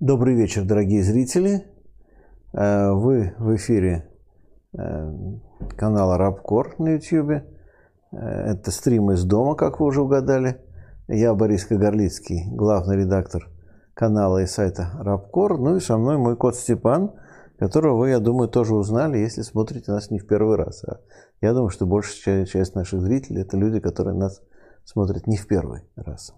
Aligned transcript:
Добрый 0.00 0.34
вечер, 0.34 0.64
дорогие 0.64 1.02
зрители. 1.02 1.66
Э, 2.54 2.90
вы 2.92 3.34
в 3.38 3.54
эфире 3.56 4.08
э, 4.72 5.12
канала 5.76 6.16
Рабкор 6.16 6.74
на 6.78 6.94
YouTube. 6.94 7.30
Э, 7.30 7.42
это 8.12 8.70
стрим 8.70 9.10
из 9.10 9.24
дома, 9.24 9.56
как 9.56 9.78
вы 9.78 9.86
уже 9.86 10.00
угадали. 10.00 10.56
Я 11.06 11.34
Борис 11.34 11.66
Кагарлицкий, 11.66 12.46
главный 12.50 12.96
редактор 12.96 13.50
канала 13.92 14.38
и 14.38 14.46
сайта 14.46 14.90
Рабкор. 15.00 15.58
Ну 15.58 15.76
и 15.76 15.80
со 15.80 15.98
мной 15.98 16.16
мой 16.16 16.34
кот 16.34 16.56
Степан, 16.56 17.12
которого 17.58 17.98
вы, 17.98 18.08
я 18.08 18.20
думаю, 18.20 18.48
тоже 18.48 18.74
узнали, 18.74 19.18
если 19.18 19.42
смотрите 19.42 19.92
нас 19.92 20.10
не 20.10 20.18
в 20.18 20.26
первый 20.26 20.56
раз. 20.56 20.82
А 20.84 21.00
я 21.42 21.52
думаю, 21.52 21.68
что 21.68 21.84
большая 21.84 22.46
часть 22.46 22.74
наших 22.74 23.02
зрителей– 23.02 23.42
это 23.42 23.58
люди, 23.58 23.80
которые 23.80 24.16
нас 24.16 24.40
смотрят 24.90 25.26
не 25.28 25.36
в 25.36 25.46
первый 25.46 25.82
раз. 25.94 26.34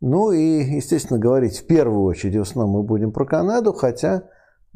Ну 0.00 0.32
и, 0.32 0.62
естественно, 0.76 1.18
говорить 1.18 1.58
в 1.58 1.66
первую 1.66 2.04
очередь 2.04 2.36
в 2.36 2.40
основном 2.40 2.76
мы 2.76 2.82
будем 2.82 3.12
про 3.12 3.26
Канаду, 3.26 3.74
хотя, 3.74 4.24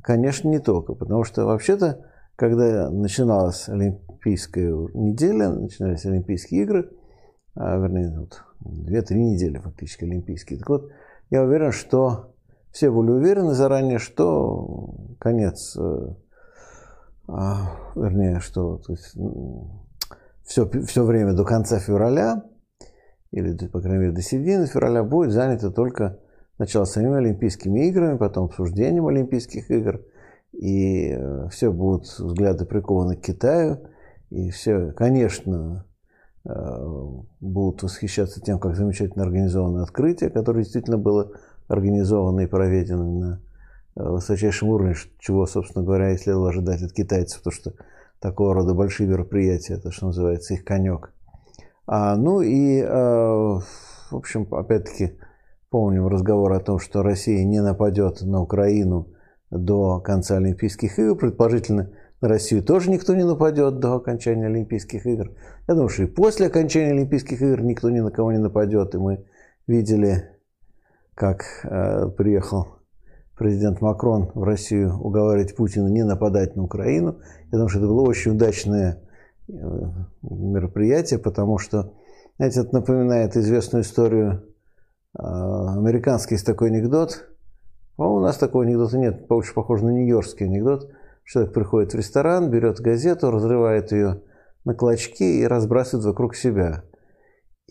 конечно, 0.03 0.49
не 0.49 0.59
только, 0.59 0.95
потому 0.95 1.25
что 1.25 1.47
вообще-то, 1.47 2.05
когда 2.37 2.91
начиналась 2.91 3.71
Олимпийская 3.71 4.71
неделя, 4.93 5.49
начинались 5.49 6.05
Олимпийские 6.05 6.65
игры, 6.65 6.91
а, 7.55 7.79
вернее, 7.79 8.19
вот, 8.19 8.43
две-три 8.61 9.25
недели 9.25 9.57
фактически 9.59 10.05
Олимпийские, 10.05 10.59
так 10.59 10.69
вот, 10.69 10.91
я 11.31 11.43
уверен, 11.43 11.73
что 11.73 12.35
все 12.71 12.91
были 12.91 13.13
уверены 13.13 13.55
заранее, 13.55 13.99
что 13.99 14.95
конец, 15.19 15.75
э, 15.79 16.09
а, 17.29 17.71
вернее, 17.95 18.41
что 18.41 18.77
то 18.77 18.93
есть, 18.93 19.17
все, 20.45 20.69
все 20.69 21.03
время 21.05 21.33
до 21.33 21.45
конца 21.45 21.79
февраля 21.79 22.45
или, 23.35 23.67
по 23.67 23.81
крайней 23.81 23.99
мере, 23.99 24.13
до 24.13 24.23
середины 24.23 24.67
февраля 24.67 25.03
будет 25.03 25.33
занято 25.33 25.73
только 25.73 26.21
сначала 26.55 26.85
самими 26.85 27.17
Олимпийскими 27.17 27.89
играми, 27.89 28.17
потом 28.17 28.45
обсуждением 28.45 29.09
Олимпийских 29.09 29.73
игр, 29.73 30.01
и 30.53 31.09
э, 31.11 31.49
все 31.51 31.73
будут 31.73 32.05
взгляды 32.05 32.65
прикованы 32.65 33.17
к 33.17 33.23
Китаю, 33.23 33.89
и 34.31 34.51
все, 34.51 34.93
конечно, 34.93 35.85
э, 36.45 36.51
будут 37.41 37.83
восхищаться 37.83 38.41
тем, 38.41 38.61
как 38.61 38.77
замечательно 38.77 39.25
организовано 39.25 39.83
открытие, 39.83 40.31
которое 40.31 40.63
действительно 40.63 40.99
было 40.99 41.33
организовано 41.67 42.43
и 42.43 42.47
проведено 42.47 43.19
на 43.19 43.43
э, 43.97 44.09
высочайшем 44.11 44.69
уровне, 44.69 44.95
чего, 45.19 45.45
собственно 45.47 45.85
говоря, 45.85 46.13
и 46.13 46.19
следовало 46.19 46.51
ожидать 46.51 46.83
от 46.83 46.93
китайцев, 46.93 47.39
потому 47.39 47.53
что 47.53 47.73
такого 48.21 48.55
рода 48.55 48.75
большие 48.75 49.09
мероприятия, 49.09 49.75
это, 49.75 49.91
что 49.91 50.07
называется, 50.07 50.55
их 50.55 50.65
конек. 50.65 51.14
А, 51.87 52.17
ну 52.17 52.41
и, 52.41 52.83
а, 52.83 53.61
в 54.11 54.17
общем, 54.17 54.47
опять-таки, 54.53 55.19
помним 55.71 56.07
разговор 56.07 56.53
о 56.53 56.61
том, 56.61 56.79
что 56.79 57.03
Россия 57.03 57.45
не 57.45 57.61
нападет 57.61 58.23
на 58.23 58.41
Украину 58.41 59.09
до 59.51 60.01
конца 60.01 60.37
Олимпийских 60.37 60.99
игр. 60.99 61.17
Предположительно, 61.17 61.91
на 62.21 62.29
Россию 62.29 62.63
тоже 62.63 62.91
никто 62.91 63.15
не 63.15 63.25
нападет 63.25 63.81
до 63.81 63.95
окончания 63.95 64.47
Олимпийских 64.47 65.07
игр. 65.07 65.33
Я 65.69 65.75
думаю, 65.75 65.89
что 65.89 66.05
и 66.05 66.07
после 66.07 66.47
окончания 66.47 66.93
Олимпийских 66.93 67.43
игр 67.43 67.61
никто 67.61 67.91
ни 67.91 68.01
на 68.01 68.11
кого 68.11 68.33
не 68.33 68.39
нападет. 68.39 68.95
И 68.95 68.99
мы 68.99 69.27
видели, 69.67 70.31
как 71.15 71.45
э, 71.65 72.09
приехал 72.17 72.79
президент 73.37 73.81
Макрон 73.81 74.31
в 74.35 74.43
Россию 74.43 74.99
уговаривать 75.01 75.57
Путина 75.57 75.89
не 75.89 76.05
нападать 76.05 76.57
на 76.57 76.63
Украину. 76.63 77.19
Я 77.47 77.59
думаю, 77.59 77.69
что 77.69 77.81
это 77.81 77.89
было 77.89 78.03
очень 78.03 78.33
удачное 78.33 79.03
мероприятие, 79.49 81.19
потому 81.19 81.59
что, 81.59 81.95
знаете, 82.37 82.61
это 82.61 82.75
напоминает 82.75 83.37
известную 83.37 83.83
историю. 83.83 84.45
А, 85.17 85.75
американский 85.75 86.35
есть 86.35 86.47
такой 86.47 86.69
анекдот. 86.69 87.29
По-моему, 87.97 88.19
у 88.19 88.23
нас 88.23 88.37
такого 88.37 88.65
анекдота 88.65 88.99
нет, 88.99 89.27
больше 89.29 89.55
похоже 89.55 89.85
на 89.85 89.91
нью-йоркский 89.91 90.47
анекдот. 90.47 90.91
Человек 91.25 91.55
приходит 91.55 91.93
в 91.93 91.97
ресторан, 91.97 92.51
берет 92.51 92.81
газету, 92.81 93.31
разрывает 93.31 93.93
ее 93.93 94.23
на 94.65 94.75
клочки 94.75 95.23
и 95.23 95.47
разбрасывает 95.47 96.05
вокруг 96.05 96.35
себя. 96.35 96.85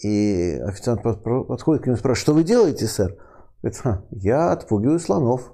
И 0.01 0.59
официант 0.63 1.03
подходит 1.03 1.83
к 1.83 1.85
нему 1.85 1.95
и 1.95 1.99
спрашивает, 1.99 2.17
что 2.17 2.33
вы 2.33 2.43
делаете, 2.43 2.87
сэр? 2.87 3.17
Говорит, 3.61 4.03
я 4.11 4.51
отпугиваю 4.51 4.99
слонов. 4.99 5.53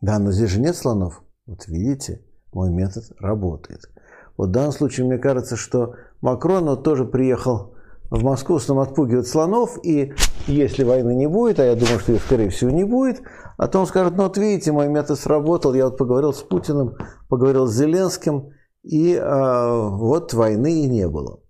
Да, 0.00 0.18
но 0.18 0.32
здесь 0.32 0.50
же 0.50 0.60
нет 0.60 0.76
слонов. 0.76 1.22
Вот 1.46 1.66
видите, 1.66 2.24
мой 2.52 2.70
метод 2.70 3.04
работает. 3.18 3.91
Вот 4.36 4.48
в 4.48 4.52
данном 4.52 4.72
случае 4.72 5.06
мне 5.06 5.18
кажется, 5.18 5.56
что 5.56 5.94
Макрон 6.20 6.64
вот 6.64 6.82
тоже 6.82 7.04
приехал 7.04 7.74
в 8.10 8.22
Москву 8.22 8.58
с 8.58 8.68
отпугивать 8.68 9.26
слонов, 9.26 9.78
и 9.82 10.12
если 10.46 10.84
войны 10.84 11.14
не 11.14 11.26
будет, 11.26 11.60
а 11.60 11.64
я 11.64 11.74
думаю, 11.74 11.98
что 11.98 12.12
ее, 12.12 12.18
скорее 12.18 12.50
всего, 12.50 12.70
не 12.70 12.84
будет, 12.84 13.22
а 13.56 13.68
то 13.68 13.80
он 13.80 13.86
скажет, 13.86 14.16
ну 14.16 14.24
вот 14.24 14.36
видите, 14.36 14.72
мой 14.72 14.88
метод 14.88 15.18
сработал, 15.18 15.72
я 15.74 15.86
вот 15.86 15.96
поговорил 15.96 16.34
с 16.34 16.42
Путиным, 16.42 16.96
поговорил 17.28 17.66
с 17.66 17.74
Зеленским, 17.74 18.50
и 18.82 19.14
э, 19.14 19.88
вот 19.88 20.34
войны 20.34 20.82
и 20.82 20.88
не 20.88 21.08
было. 21.08 21.40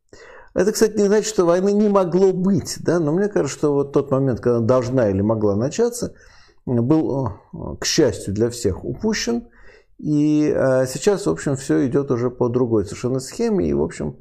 Это, 0.55 0.71
кстати, 0.73 0.99
не 0.99 1.07
значит, 1.07 1.27
что 1.27 1.47
войны 1.47 1.73
не 1.73 1.89
могло 1.89 2.33
быть, 2.33 2.77
да, 2.81 3.01
но 3.01 3.13
мне 3.13 3.29
кажется, 3.29 3.59
что 3.59 3.73
вот 3.73 3.93
тот 3.93 4.11
момент, 4.11 4.41
когда 4.41 4.61
должна 4.61 5.09
или 5.09 5.23
могла 5.23 5.57
начаться, 5.57 6.15
был, 6.65 7.31
к 7.81 7.85
счастью 7.85 8.35
для 8.35 8.51
всех, 8.51 8.85
упущен– 8.85 9.49
и 10.03 10.53
э, 10.53 10.87
сейчас, 10.89 11.27
в 11.27 11.31
общем, 11.31 11.55
все 11.55 11.87
идет 11.87 12.11
уже 12.11 12.29
по 12.29 12.49
другой 12.49 12.85
совершенно 12.85 13.21
схеме. 13.21 13.71
И, 13.71 13.73
в 13.73 13.81
общем, 13.81 14.17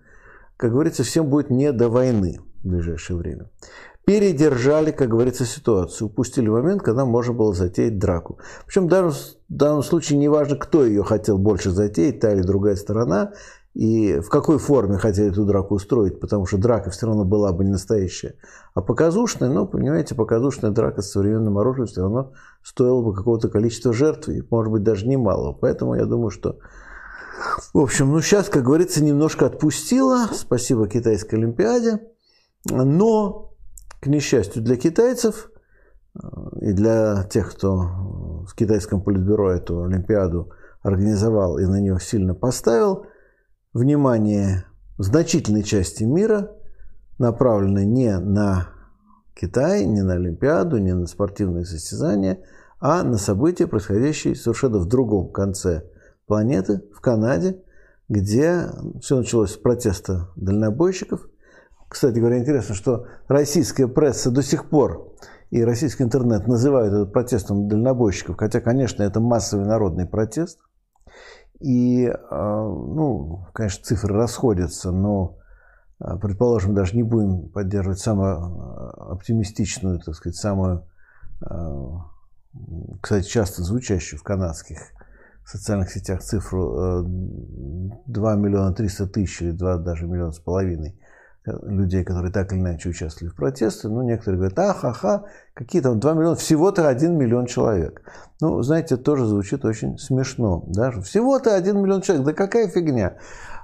как 0.55 0.73
говорится, 0.73 1.03
всем 1.03 1.27
будет 1.27 1.49
не 1.49 1.71
до 1.71 1.89
войны 1.89 2.39
в 2.63 2.67
ближайшее 2.67 3.17
время. 3.17 3.49
Передержали, 4.05 4.91
как 4.91 5.09
говорится, 5.09 5.43
ситуацию. 5.43 6.07
Упустили 6.07 6.49
момент, 6.49 6.83
когда 6.83 7.03
можно 7.05 7.33
было 7.33 7.55
затеять 7.55 7.97
драку. 7.97 8.37
Причем 8.67 8.85
в 8.85 8.89
данном, 8.89 9.11
в 9.11 9.35
данном 9.49 9.81
случае 9.81 10.19
не 10.19 10.27
важно, 10.27 10.55
кто 10.55 10.85
ее 10.85 11.03
хотел 11.03 11.39
больше 11.39 11.71
затеять, 11.71 12.19
та 12.19 12.31
или 12.31 12.43
другая 12.43 12.75
сторона 12.75 13.33
и 13.73 14.19
в 14.19 14.27
какой 14.27 14.57
форме 14.57 14.97
хотели 14.97 15.31
эту 15.31 15.45
драку 15.45 15.75
устроить, 15.75 16.19
потому 16.19 16.45
что 16.45 16.57
драка 16.57 16.89
все 16.89 17.07
равно 17.07 17.23
была 17.23 17.53
бы 17.53 17.63
не 17.63 17.71
настоящая, 17.71 18.35
а 18.73 18.81
показушная, 18.81 19.49
ну, 19.49 19.65
понимаете, 19.65 20.13
показушная 20.13 20.71
драка 20.71 21.01
с 21.01 21.11
современным 21.11 21.57
оружием 21.57 21.87
все 21.87 22.01
равно 22.01 22.33
стоила 22.63 23.01
бы 23.01 23.13
какого-то 23.13 23.47
количества 23.47 23.93
жертв, 23.93 24.27
и, 24.27 24.43
может 24.49 24.71
быть, 24.73 24.83
даже 24.83 25.07
немалого. 25.07 25.53
Поэтому 25.53 25.95
я 25.95 26.05
думаю, 26.05 26.31
что... 26.31 26.59
В 27.73 27.79
общем, 27.79 28.11
ну, 28.11 28.21
сейчас, 28.21 28.49
как 28.49 28.63
говорится, 28.63 29.03
немножко 29.03 29.45
отпустила, 29.45 30.27
спасибо 30.33 30.87
китайской 30.87 31.35
Олимпиаде, 31.35 32.01
но, 32.69 33.55
к 34.01 34.07
несчастью 34.07 34.61
для 34.61 34.75
китайцев 34.75 35.49
э, 36.13 36.27
и 36.59 36.73
для 36.73 37.23
тех, 37.23 37.51
кто 37.55 38.43
в 38.47 38.53
китайском 38.53 39.01
политбюро 39.01 39.49
эту 39.51 39.83
Олимпиаду 39.83 40.51
организовал 40.81 41.57
и 41.57 41.65
на 41.65 41.79
нее 41.79 41.97
сильно 42.01 42.35
поставил– 42.35 43.05
внимание 43.73 44.65
значительной 44.97 45.63
части 45.63 46.03
мира 46.03 46.51
направлено 47.17 47.83
не 47.83 48.17
на 48.19 48.69
Китай, 49.33 49.85
не 49.85 50.01
на 50.01 50.13
Олимпиаду, 50.13 50.77
не 50.77 50.93
на 50.93 51.07
спортивные 51.07 51.65
состязания, 51.65 52.39
а 52.79 53.03
на 53.03 53.17
события, 53.17 53.67
происходящие 53.67 54.35
совершенно 54.35 54.79
в 54.79 54.87
другом 54.87 55.31
конце 55.31 55.85
планеты, 56.27 56.81
в 56.93 57.01
Канаде, 57.01 57.61
где 58.09 58.67
все 59.01 59.17
началось 59.17 59.53
с 59.53 59.57
протеста 59.57 60.29
дальнобойщиков. 60.35 61.27
Кстати 61.87 62.19
говоря, 62.19 62.39
интересно, 62.39 62.75
что 62.75 63.07
российская 63.27 63.87
пресса 63.87 64.31
до 64.31 64.41
сих 64.41 64.69
пор 64.69 65.13
и 65.49 65.63
российский 65.63 66.03
интернет 66.03 66.47
называют 66.47 66.93
это 66.93 67.05
протестом 67.05 67.67
дальнобойщиков, 67.67 68.37
хотя, 68.37 68.61
конечно, 68.61 69.03
это 69.03 69.19
массовый 69.19 69.65
народный 69.65 70.05
протест– 70.05 70.59
и, 71.61 72.07
а, 72.07 72.63
ну, 72.63 73.45
конечно, 73.53 73.83
цифры 73.83 74.15
расходятся, 74.15 74.91
но, 74.91 75.37
а, 75.99 76.17
предположим, 76.17 76.73
даже 76.73 76.95
не 76.95 77.03
будем 77.03 77.49
поддерживать 77.49 77.99
самую 77.99 78.35
а, 78.35 79.11
оптимистичную, 79.11 79.99
так 79.99 80.15
сказать, 80.15 80.35
самую, 80.35 80.85
кстати, 83.01 83.27
часто 83.27 83.63
звучащую 83.63 84.19
в 84.19 84.23
канадских 84.23 84.77
социальных 85.43 85.89
сетях 85.89 86.21
цифру 86.21 87.03
2 87.03 88.35
миллиона 88.35 88.73
300 88.75 89.07
тысяч 89.07 89.41
или 89.41 89.51
2 89.51 89.77
даже 89.77 90.05
миллиона 90.05 90.31
с 90.31 90.39
половиной 90.39 90.99
людей, 91.45 92.03
которые 92.03 92.31
так 92.31 92.53
или 92.53 92.59
иначе 92.59 92.89
участвовали 92.89 93.31
в 93.31 93.35
протесте. 93.35 93.87
Ну, 93.87 94.03
некоторые 94.03 94.37
говорят, 94.37 94.59
ах, 94.59 94.83
ага, 94.83 95.25
какие 95.53 95.81
там 95.81 95.99
2 95.99 96.13
миллиона, 96.13 96.35
всего-то 96.35 96.87
1 96.87 97.17
миллион 97.17 97.47
человек. 97.47 98.03
Ну, 98.39 98.61
знаете, 98.61 98.97
тоже 98.97 99.25
звучит 99.25 99.65
очень 99.65 99.97
смешно. 99.97 100.63
Даже 100.67 101.01
всего-то 101.01 101.55
1 101.55 101.81
миллион 101.81 102.01
человек, 102.01 102.25
да 102.25 102.33
какая 102.33 102.67
фигня. 102.67 103.17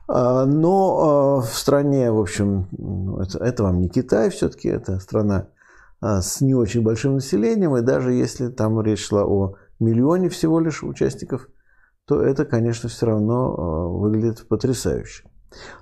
А, 0.08 0.46
но 0.46 1.40
а, 1.40 1.42
в 1.42 1.54
стране, 1.54 2.12
в 2.12 2.20
общем, 2.20 2.68
ну, 2.72 3.20
это, 3.20 3.38
это 3.40 3.64
вам 3.64 3.82
не 3.82 3.90
Китай 3.90 4.30
все-таки, 4.30 4.70
это 4.70 5.00
страна 5.00 5.50
а, 6.00 6.22
с 6.22 6.42
не 6.42 6.56
очень 6.56 6.82
большим 6.82 7.16
населением, 7.16 7.76
и 7.76 7.82
даже 7.82 8.14
если 8.14 8.48
там 8.48 8.82
речь 8.82 9.06
шла 9.06 9.26
о 9.26 9.56
миллионе 9.80 10.30
всего 10.30 10.60
лишь 10.60 10.82
участников, 10.82 11.48
то 12.08 12.22
это, 12.22 12.46
конечно, 12.46 12.88
все 12.88 13.06
равно 13.06 14.00
выглядит 14.00 14.48
потрясающе. 14.48 15.26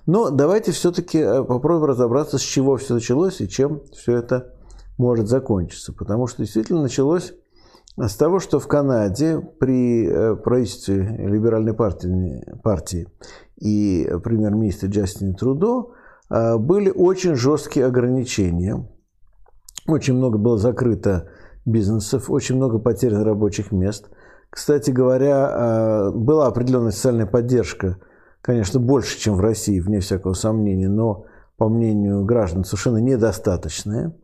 Но 0.06 0.30
давайте 0.30 0.72
все-таки 0.72 1.20
э, 1.20 1.44
попробуем 1.44 1.86
разобраться, 1.86 2.38
с 2.38 2.42
чего 2.42 2.78
все 2.78 2.96
началось 2.96 3.42
и 3.42 3.50
чем 3.50 3.82
все 3.92 4.18
это 4.18 4.54
может 4.98 5.28
закончиться. 5.28 5.94
Потому 5.94 6.28
что 6.28 6.44
действительно 6.44 6.82
началось 6.82 7.34
с 7.98 8.16
того, 8.16 8.40
что 8.40 8.60
в 8.60 8.68
Канаде 8.68 9.40
при 9.60 10.08
э, 10.08 10.36
правительстве 10.36 10.96
либеральной 10.96 11.74
партии, 11.74 12.44
партии 12.64 13.08
и 13.58 14.10
премьер-министре 14.24 14.90
Джастине 14.90 15.34
Трудо 15.34 15.94
э, 16.30 16.58
были 16.58 16.90
очень 16.90 17.36
жесткие 17.36 17.86
ограничения. 17.86 18.88
Очень 19.88 20.16
много 20.16 20.38
было 20.38 20.58
закрыто 20.58 21.30
бизнесов, 21.66 22.30
очень 22.30 22.56
много 22.56 22.80
потеряно 22.80 23.24
рабочих 23.24 23.72
мест. 23.72 24.10
Кстати 24.50 24.90
говоря, 24.90 26.12
была 26.14 26.48
определенная 26.48 26.92
социальная 26.92 27.26
поддержка, 27.26 27.98
конечно, 28.46 28.80
больше, 28.80 29.20
чем 29.20 29.36
в 29.36 29.40
России, 29.40 29.80
вне 29.80 30.02
всякого 30.02 30.34
сомнения, 30.34 30.88
но, 30.88 31.26
по 31.58 31.68
мнению 31.68 32.24
граждан, 32.26 32.64
совершенно 32.64 32.98
недостаточная. 32.98 34.16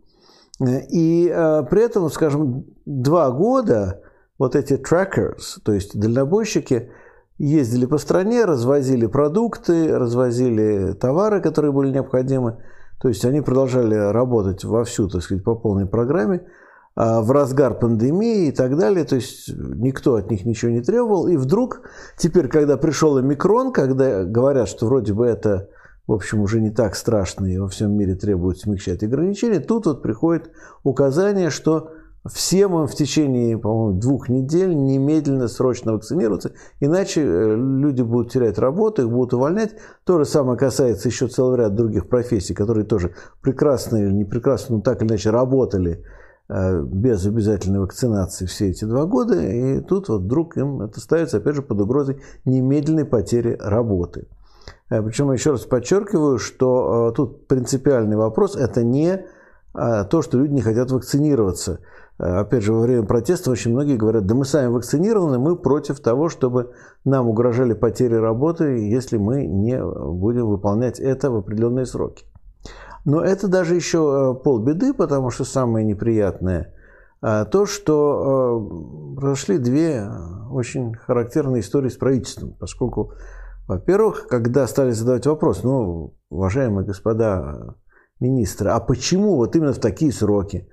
И 0.59 1.27
э, 1.27 1.63
при 1.67 1.83
этом, 1.83 2.07
скажем, 2.11 2.65
два 2.85 3.31
года 3.31 4.03
вот 4.37 4.55
эти 4.55 4.73
trackers, 4.73 5.59
то 5.65 5.73
есть 5.73 5.99
дальнобойщики, 5.99 6.91
ездили 7.39 7.87
по 7.87 7.97
стране, 7.97 8.45
развозили 8.45 9.07
продукты, 9.07 9.97
развозили 9.97 10.93
товары, 10.93 11.41
которые 11.41 11.71
были 11.71 11.89
необходимы. 11.89 12.59
То 13.01 13.07
есть 13.07 13.25
они 13.25 13.41
продолжали 13.41 13.95
работать 13.95 14.63
вовсю, 14.63 15.09
так 15.09 15.23
сказать, 15.23 15.43
по 15.43 15.55
полной 15.55 15.87
программе 15.87 16.45
в 16.95 17.31
разгар 17.31 17.79
пандемии 17.79 18.47
и 18.47 18.51
так 18.51 18.77
далее. 18.77 19.05
То 19.05 19.15
есть 19.15 19.49
никто 19.55 20.15
от 20.15 20.29
них 20.29 20.45
ничего 20.45 20.71
не 20.71 20.81
требовал. 20.81 21.27
И 21.27 21.37
вдруг, 21.37 21.81
теперь, 22.17 22.47
когда 22.47 22.77
пришел 22.77 23.17
омикрон, 23.17 23.71
когда 23.71 24.23
говорят, 24.23 24.67
что 24.67 24.87
вроде 24.87 25.13
бы 25.13 25.25
это 25.25 25.69
в 26.07 26.13
общем, 26.13 26.41
уже 26.41 26.59
не 26.59 26.71
так 26.71 26.95
страшно 26.95 27.45
и 27.45 27.57
во 27.57 27.69
всем 27.69 27.93
мире 27.93 28.15
требуют 28.15 28.59
смягчать 28.59 29.01
ограничения, 29.01 29.61
тут 29.61 29.85
вот 29.85 30.01
приходит 30.01 30.51
указание, 30.83 31.49
что 31.49 31.91
всем 32.29 32.77
им 32.77 32.87
в 32.87 32.93
течение, 32.93 33.57
по-моему, 33.57 33.99
двух 33.99 34.29
недель 34.29 34.75
немедленно 34.75 35.47
срочно 35.47 35.93
вакцинироваться, 35.93 36.53
иначе 36.79 37.21
э, 37.21 37.55
люди 37.55 38.01
будут 38.01 38.31
терять 38.31 38.59
работу, 38.59 39.03
их 39.03 39.09
будут 39.09 39.33
увольнять. 39.33 39.75
То 40.03 40.19
же 40.19 40.25
самое 40.25 40.57
касается 40.57 41.07
еще 41.07 41.27
целого 41.27 41.55
ряда 41.55 41.75
других 41.75 42.09
профессий, 42.09 42.53
которые 42.53 42.85
тоже 42.85 43.15
прекрасно 43.41 43.97
или 43.97 44.11
не 44.11 44.25
прекрасно, 44.25 44.75
но 44.75 44.81
так 44.81 45.01
или 45.01 45.09
иначе 45.09 45.31
работали 45.31 46.05
без 46.49 47.25
обязательной 47.25 47.79
вакцинации 47.79 48.45
все 48.45 48.69
эти 48.69 48.83
два 48.83 49.05
года, 49.05 49.41
и 49.41 49.79
тут 49.79 50.09
вот 50.09 50.23
вдруг 50.23 50.57
им 50.57 50.81
это 50.81 50.99
ставится, 50.99 51.37
опять 51.37 51.55
же, 51.55 51.61
под 51.61 51.79
угрозой 51.79 52.21
немедленной 52.43 53.05
потери 53.05 53.57
работы. 53.59 54.27
Э, 54.91 55.01
Причем 55.01 55.31
еще 55.31 55.51
раз 55.51 55.61
подчеркиваю, 55.61 56.37
что 56.37 57.09
э, 57.09 57.15
тут 57.15 57.47
принципиальный 57.47 58.17
вопрос– 58.17 58.55
это 58.57 58.83
не 58.83 59.25
э, 59.73 60.05
то, 60.09 60.21
что 60.21 60.37
люди 60.37 60.53
не 60.53 60.61
хотят 60.61 60.91
вакцинироваться. 60.91 61.79
Опять 62.17 62.61
же, 62.61 62.71
во 62.71 62.81
время 62.81 63.03
протеста 63.03 63.49
очень 63.49 63.71
многие 63.71 63.97
говорят, 63.97 64.27
да 64.27 64.35
мы 64.35 64.45
сами 64.45 64.67
вакцинированы, 64.67 65.39
мы 65.39 65.55
против 65.55 66.01
того, 66.01 66.29
чтобы 66.29 66.71
нам 67.03 67.27
угрожали 67.27 67.73
потери 67.73 68.13
работы, 68.13 68.89
если 68.89 69.17
мы 69.17 69.47
не 69.47 69.83
будем 69.83 70.45
выполнять 70.45 70.99
это 70.99 71.31
в 71.31 71.37
определенные 71.37 71.87
сроки. 71.87 72.25
Но 73.05 73.21
это 73.23 73.47
даже 73.47 73.75
еще 73.75 74.39
полбеды, 74.43 74.93
потому 74.93 75.29
что 75.29 75.43
самое 75.43 75.85
неприятное 75.85 76.73
то, 77.21 77.65
что 77.67 79.15
произошли 79.15 79.57
две 79.59 80.09
очень 80.51 80.95
характерные 80.95 81.61
истории 81.61 81.89
с 81.89 81.97
правительством, 81.97 82.55
поскольку 82.59 83.13
во-первых, 83.67 84.27
когда 84.27 84.67
стали 84.67 84.91
задавать 84.91 85.25
вопрос, 85.27 85.63
ну, 85.63 86.15
уважаемые 86.29 86.85
господа 86.85 87.75
министры, 88.19 88.69
а 88.69 88.79
почему 88.79 89.35
вот 89.35 89.55
именно 89.55 89.73
в 89.73 89.79
такие 89.79 90.11
сроки? 90.11 90.67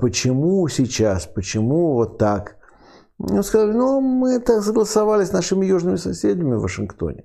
Почему 0.00 0.68
сейчас? 0.68 1.26
Почему 1.26 1.94
вот 1.94 2.18
так? 2.18 2.56
Ну, 3.18 3.42
сказали, 3.42 3.72
ну, 3.72 4.00
мы 4.00 4.34
это 4.34 4.60
согласовали 4.60 5.24
с 5.24 5.32
нашими 5.32 5.64
южными 5.64 5.96
соседями 5.96 6.54
в 6.54 6.60
Вашингтоне. 6.60 7.24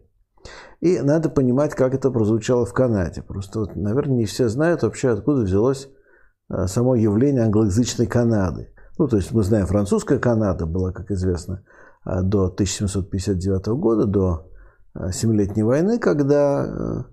И 0.80 1.00
надо 1.00 1.30
понимать, 1.30 1.76
как 1.76 1.94
это 1.94 2.10
прозвучало 2.10 2.66
в 2.66 2.74
Канаде. 2.74 3.22
Просто, 3.22 3.60
вот, 3.60 3.76
наверное, 3.76 4.18
не 4.18 4.26
все 4.26 4.48
знают 4.48 4.84
вообще, 4.84 5.10
откуда 5.10 5.42
взялось 5.42 5.90
а, 6.48 6.68
само 6.68 6.96
явление 6.96 7.44
англоязычной 7.44 8.08
Канады. 8.08 8.74
Ну, 8.98 9.08
то 9.08 9.18
есть 9.18 9.32
мы 9.32 9.44
знаем, 9.44 9.66
французская 9.66 10.20
Канада 10.20 10.66
была, 10.66 10.92
как 10.92 11.12
известно, 11.12 11.64
а, 12.04 12.22
до 12.22 12.46
1759 12.46 13.68
года, 13.68 14.06
до 14.06 14.50
Э, 14.96 15.12
Семилетней 15.12 15.64
войны, 15.64 16.00
когда 16.00 17.06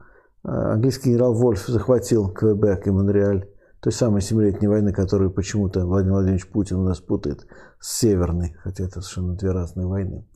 английский 0.43 1.11
генерал 1.11 1.35
Вольф 1.35 1.67
захватил 1.67 2.33
Квебек 2.33 2.87
и 2.87 2.91
Монреаль, 2.91 3.49
той 3.81 3.93
самой 3.93 4.21
Семилетней 4.21 4.69
войны, 4.69 4.93
которую 4.93 5.33
почему-то 5.33 5.85
Владимир 5.85 6.15
Владимирович 6.15 6.49
Путин 6.49 6.77
у 6.77 6.85
нас 6.85 7.01
путает 7.01 7.47
с 7.81 7.99
Северной, 7.99 8.55
хотя 8.63 8.85
это 8.85 9.01
совершенно 9.01 9.37
две 9.37 9.51
разные 9.51 9.87
войны. 9.87 10.27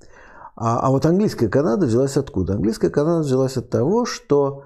А, 0.57 0.81
а 0.81 0.91
вот 0.91 1.07
английская 1.07 1.49
Канада 1.49 1.87
взялась 1.87 2.17
откуда? 2.17 2.55
Английская 2.55 2.91
Канада 2.91 3.21
взялась 3.21 3.57
от 3.57 3.71
того, 3.71 4.05
что 4.05 4.65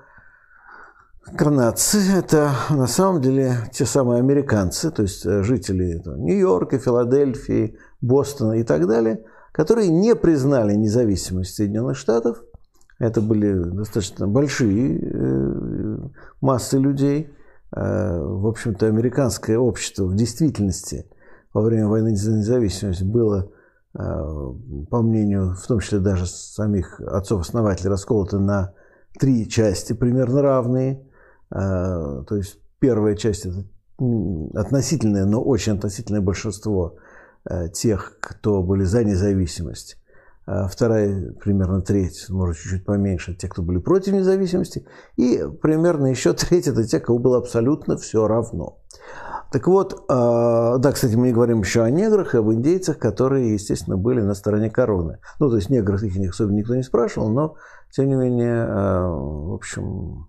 канадцы– 1.37 1.99
это 2.17 2.51
на 2.71 2.87
самом 2.87 3.21
деле 3.23 3.57
те 3.73 3.87
самые 3.87 4.19
американцы, 4.19 4.91
то 4.91 5.03
есть 5.03 5.25
жители 5.25 6.03
Нью-Йорка, 6.05 6.79
Филадельфии, 6.79 7.79
Бостона 8.01 8.55
и 8.55 8.63
так 8.63 8.87
далее, 8.87 9.25
которые 9.53 9.89
не 9.89 10.15
признали 10.15 10.75
независимость 10.75 11.55
Соединенных 11.55 11.97
Штатов– 11.97 12.43
это 12.99 13.21
были 13.21 13.53
достаточно 13.53 14.29
большие 14.29 15.01
э, 15.01 15.99
массы 16.41 16.79
людей. 16.79 17.33
Э, 17.75 18.19
в 18.21 18.47
общем-то, 18.47 18.87
американское 18.87 19.59
общество 19.59 20.05
в 20.05 20.15
действительности 20.15 21.07
во 21.53 21.63
время 21.63 21.89
войны 21.89 22.17
за 22.17 22.33
независимость 22.33 23.03
было, 23.03 23.51
э, 23.51 23.54
по 23.95 25.03
мнению, 25.03 25.55
в 25.55 25.67
том 25.67 25.79
числе 25.79 26.01
даже 26.01 26.27
самих 26.27 27.01
отцов-основателей, 27.01 27.91
расколото 27.91 28.39
на 28.39 28.73
три 29.19 29.49
части 29.49 29.93
примерно 29.93 30.43
равные. 30.43 31.07
То 31.51 32.27
есть 32.31 32.59
первая 32.81 33.15
часть– 33.15 33.47
это 33.47 33.65
относительное, 34.55 35.25
но 35.25 35.41
очень 35.43 35.75
относительное 35.75 36.21
большинство 36.21 36.97
тех, 37.73 38.19
кто 38.21 38.63
были 38.65 38.83
за 38.83 39.05
независимость 39.05 39.97
а 39.97 40.04
вторая 40.47 41.33
примерно 41.43 41.81
треть, 41.81 42.27
может 42.29 42.59
чуть-чуть 42.59 42.85
поменьше, 42.85 43.35
те, 43.35 43.49
кто 43.49 43.63
были 43.63 43.79
против 43.79 44.13
независимости, 44.13 44.87
и 45.17 45.43
примерно 45.63 46.07
еще 46.07 46.33
треть 46.35 46.69
это 46.69 46.85
те, 46.85 47.01
кому 47.01 47.19
было 47.19 47.39
абсолютно 47.39 47.97
все 47.97 48.27
равно. 48.27 48.79
Так 49.53 49.69
вот, 49.69 50.05
а, 50.09 50.79
да, 50.79 50.93
кстати, 50.93 51.15
мы 51.15 51.29
не 51.29 51.33
говорим 51.33 51.61
еще 51.61 51.83
о 51.83 51.91
неграх 51.91 52.35
и 52.35 52.39
об 52.39 52.51
индейцах, 52.53 52.99
которые, 52.99 53.55
естественно, 53.55 53.97
были 53.97 54.21
на 54.21 54.35
стороне 54.35 54.69
короны. 54.69 55.19
Ну, 55.39 55.49
то 55.49 55.57
есть 55.57 55.71
негров 55.71 56.03
их 56.03 56.31
особенно 56.31 56.57
никто 56.57 56.75
не 56.75 56.83
спрашивал, 56.83 57.31
но, 57.31 57.55
тем 57.93 58.09
не 58.09 58.15
менее, 58.15 58.67
а, 58.69 59.09
в 59.09 59.55
общем, 59.55 60.29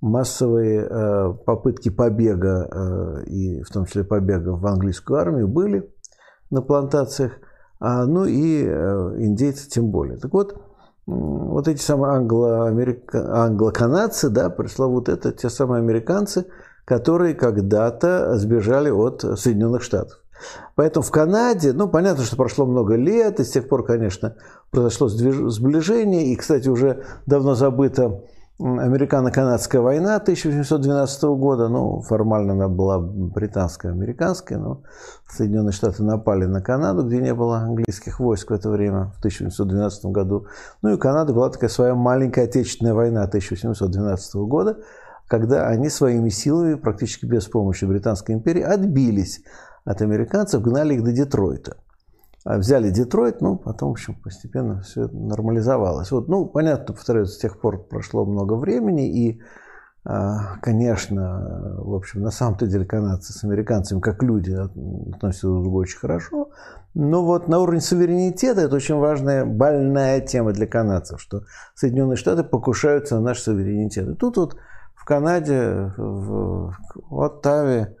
массовые 0.00 1.34
попытки 1.46 1.88
побега, 1.88 3.22
и 3.24 3.62
в 3.62 3.70
том 3.70 3.86
числе 3.86 4.04
побега 4.04 4.50
в 4.50 4.66
английскую 4.66 5.18
армию, 5.18 5.48
были 5.48 5.90
на 6.50 6.60
плантациях– 6.60 7.32
а, 7.86 8.06
ну 8.06 8.24
и 8.24 8.64
э, 8.64 9.14
индейцы 9.18 9.68
тем 9.68 9.90
более. 9.90 10.16
Так 10.16 10.32
вот, 10.32 10.56
вот 11.04 11.68
эти 11.68 11.82
самые 11.82 12.14
англо-америка... 12.14 13.44
англо-канадцы, 13.44 14.30
да, 14.30 14.48
пресловут 14.48 15.10
это 15.10 15.32
те 15.32 15.50
самые 15.50 15.80
американцы, 15.80 16.46
которые 16.86 17.34
когда-то 17.34 18.38
сбежали 18.38 18.88
от 18.88 19.20
Соединенных 19.20 19.82
Штатов. 19.82 20.20
Поэтому 20.76 21.04
в 21.04 21.10
Канаде, 21.10 21.74
ну, 21.74 21.88
понятно, 21.88 22.24
что 22.24 22.36
прошло 22.36 22.64
много 22.64 22.94
лет, 22.96 23.38
и 23.38 23.44
с 23.44 23.50
тех 23.50 23.68
пор, 23.68 23.84
конечно, 23.84 24.36
произошло 24.70 25.08
сближение, 25.08 26.32
и, 26.32 26.36
кстати, 26.36 26.70
уже 26.70 27.04
давно 27.26 27.54
забыто 27.54 28.22
Американо-канадская 28.60 29.80
война 29.80 30.14
1812 30.14 31.22
года, 31.24 31.68
ну, 31.68 32.00
формально 32.02 32.52
она 32.52 32.68
была 32.68 33.00
британская, 33.00 33.90
американская, 33.90 34.58
но 34.58 34.82
Соединенные 35.28 35.72
Штаты 35.72 36.04
напали 36.04 36.44
на 36.44 36.62
Канаду, 36.62 37.04
где 37.04 37.18
не 37.18 37.34
было 37.34 37.58
английских 37.58 38.20
войск 38.20 38.50
в 38.50 38.54
это 38.54 38.70
время, 38.70 39.12
в 39.16 39.18
1812 39.18 40.04
году. 40.06 40.46
Ну 40.82 40.94
и 40.94 40.98
Канада 40.98 41.34
была 41.34 41.50
такая 41.50 41.68
своя 41.68 41.96
маленькая 41.96 42.44
отечественная 42.44 42.94
война 42.94 43.24
1812 43.24 44.34
года, 44.36 44.78
когда 45.26 45.66
они 45.66 45.88
своими 45.88 46.28
силами, 46.28 46.74
практически 46.74 47.26
без 47.26 47.46
помощи 47.46 47.84
Британской 47.86 48.36
империи, 48.36 48.62
отбились 48.62 49.42
от 49.84 50.00
американцев, 50.00 50.62
гнали 50.62 50.94
их 50.94 51.02
до 51.02 51.10
Детройта. 51.10 51.78
А 52.44 52.58
взяли 52.58 52.90
Детройт, 52.90 53.40
ну, 53.40 53.56
потом, 53.56 53.90
в 53.90 53.92
общем, 53.92 54.14
постепенно 54.14 54.82
все 54.82 55.08
нормализовалось. 55.08 56.10
Вот, 56.10 56.28
ну, 56.28 56.44
понятно, 56.44 56.94
повторяю, 56.94 57.26
с 57.26 57.38
тех 57.38 57.58
пор 57.58 57.86
прошло 57.88 58.26
много 58.26 58.54
времени, 58.54 59.08
и 59.08 59.40
а, 60.06 60.58
конечно, 60.60 61.78
в 61.78 61.94
общем, 61.94 62.20
на 62.20 62.30
самом-то 62.30 62.66
деле 62.66 62.84
канадцы 62.84 63.32
с 63.32 63.42
американцами 63.42 64.00
как 64.00 64.22
люди 64.22 64.52
относятся 64.52 65.46
друг 65.46 65.60
к 65.60 65.62
другу 65.62 65.78
очень 65.78 65.98
хорошо. 65.98 66.50
Но 66.92 67.24
вот 67.24 67.48
на 67.48 67.58
уровне 67.58 67.80
суверенитета 67.80 68.60
это 68.60 68.76
очень 68.76 68.96
важная, 68.96 69.46
больная 69.46 70.20
тема 70.20 70.52
для 70.52 70.66
канадцев, 70.66 71.22
что 71.22 71.44
Соединенные 71.74 72.16
Штаты 72.16 72.44
покушаются 72.44 73.14
на 73.14 73.22
наш 73.22 73.40
суверенитет. 73.40 74.06
И 74.10 74.14
тут 74.14 74.36
вот 74.36 74.56
в 74.94 75.06
Канаде, 75.06 75.92
в, 75.96 76.74
в 76.94 77.20
Оттаве, 77.22 77.96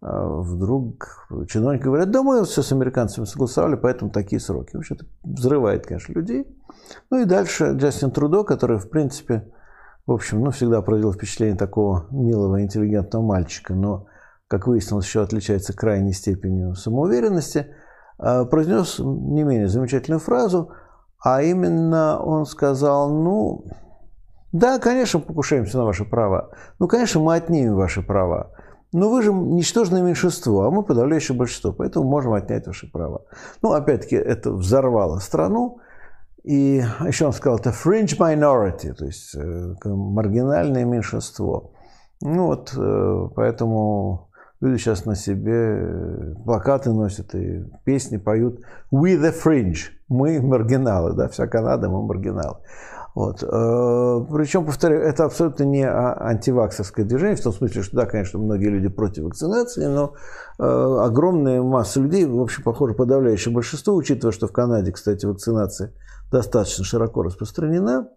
вдруг 0.00 1.26
чиновники 1.48 1.82
говорят, 1.82 2.10
да 2.10 2.22
мы 2.22 2.44
все 2.44 2.62
с 2.62 2.72
американцами 2.72 3.24
согласовали, 3.24 3.74
поэтому 3.74 4.10
такие 4.10 4.40
сроки. 4.40 4.76
В 4.76 4.78
общем, 4.78 4.96
это 4.96 5.06
взрывает, 5.24 5.86
конечно, 5.86 6.12
людей. 6.12 6.46
Ну 7.10 7.20
и 7.20 7.24
дальше 7.24 7.72
Джастин 7.74 8.10
Трудо, 8.10 8.44
который, 8.44 8.78
в 8.78 8.88
принципе, 8.90 9.50
в 10.06 10.12
общем, 10.12 10.42
ну, 10.42 10.50
всегда 10.52 10.80
произвел 10.80 11.12
впечатление 11.12 11.56
такого 11.56 12.06
милого, 12.10 12.62
интеллигентного 12.62 13.22
мальчика, 13.22 13.74
но, 13.74 14.06
как 14.48 14.66
выяснилось, 14.66 15.04
еще 15.04 15.22
отличается 15.22 15.74
крайней 15.74 16.14
степенью 16.14 16.74
самоуверенности, 16.74 17.66
а, 18.18 18.46
произнес 18.46 18.98
не 18.98 19.42
менее 19.42 19.68
замечательную 19.68 20.20
фразу, 20.20 20.72
а 21.22 21.42
именно 21.42 22.18
он 22.22 22.46
сказал, 22.46 23.10
ну, 23.10 23.66
да, 24.52 24.78
конечно, 24.78 25.20
покушаемся 25.20 25.76
на 25.76 25.84
ваши 25.84 26.06
права. 26.06 26.52
Ну, 26.78 26.88
конечно, 26.88 27.20
мы 27.20 27.34
отнимем 27.34 27.74
ваши 27.74 28.00
права. 28.00 28.52
Но 28.92 29.10
вы 29.10 29.22
же 29.22 29.32
ничтожное 29.32 30.02
меньшинство, 30.02 30.64
а 30.64 30.70
мы 30.70 30.82
подавляющее 30.82 31.36
большинство, 31.36 31.72
поэтому 31.72 32.08
можем 32.08 32.32
отнять 32.32 32.66
ваши 32.66 32.90
права. 32.90 33.22
Ну, 33.62 33.72
опять-таки, 33.72 34.16
это 34.16 34.52
взорвало 34.52 35.18
страну. 35.18 35.80
И 36.44 36.82
еще 37.06 37.26
он 37.26 37.32
сказал, 37.32 37.58
это 37.58 37.70
fringe 37.70 38.16
minority, 38.18 38.94
то 38.94 39.04
есть 39.04 39.34
э, 39.34 39.74
маргинальное 39.84 40.84
меньшинство. 40.84 41.72
Ну 42.22 42.46
вот, 42.46 42.72
э, 42.74 43.28
поэтому 43.34 44.30
люди 44.60 44.78
сейчас 44.78 45.04
на 45.04 45.14
себе 45.14 45.52
э, 45.52 46.34
плакаты 46.44 46.90
носят 46.90 47.34
и 47.34 47.64
песни 47.84 48.16
поют 48.16 48.60
«We 48.90 49.20
the 49.20 49.34
fringe», 49.44 49.90
мы 50.08 50.40
маргиналы, 50.40 51.12
да, 51.12 51.28
вся 51.28 51.46
Канада, 51.46 51.90
мы 51.90 52.02
маргиналы. 52.02 52.56
Вот. 53.18 53.40
Причем, 53.40 54.64
повторяю, 54.64 55.02
это 55.02 55.24
абсолютно 55.24 55.64
не 55.64 55.82
а, 55.82 56.16
антиваксовское 56.20 57.04
движение, 57.04 57.36
в 57.36 57.42
том 57.42 57.52
смысле, 57.52 57.82
что 57.82 57.96
да, 57.96 58.06
конечно, 58.06 58.38
многие 58.38 58.68
люди 58.68 58.88
против 58.88 59.24
вакцинации, 59.24 59.86
но 59.86 60.14
огромная 60.58 61.62
масса 61.62 62.00
людей, 62.00 62.26
в 62.26 62.40
общем, 62.40 62.62
похоже, 62.62 62.94
подавляющее 62.94 63.52
большинство, 63.52 63.94
учитывая, 63.94 64.32
что 64.32 64.46
в 64.46 64.52
Канаде, 64.52 64.92
кстати, 64.92 65.26
вакцинация– 65.26 65.92
достаточно 66.30 66.84
широко 66.84 67.22
распространена, 67.22 68.08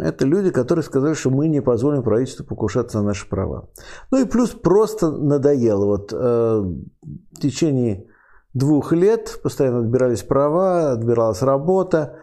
это 0.00 0.26
люди, 0.26 0.50
которые 0.50 0.82
сказали, 0.82 1.14
что 1.14 1.30
мы 1.30 1.48
не 1.48 1.62
позволим 1.62 2.02
правительству 2.02 2.44
покушаться 2.44 2.98
на 2.98 3.04
наши 3.04 3.28
права. 3.28 3.68
Ну 4.10 4.20
и 4.20 4.26
плюс 4.26 4.50
просто 4.50 5.10
надоело. 5.10 5.86
Вот 5.86 6.12
э, 6.12 6.16
в 6.16 7.40
течение 7.40 8.06
двух 8.52 8.92
лет 8.92 9.40
постоянно 9.42 9.78
отбирались 9.78 10.22
права, 10.22 10.92
отбиралась 10.92 11.40
работа. 11.40 12.18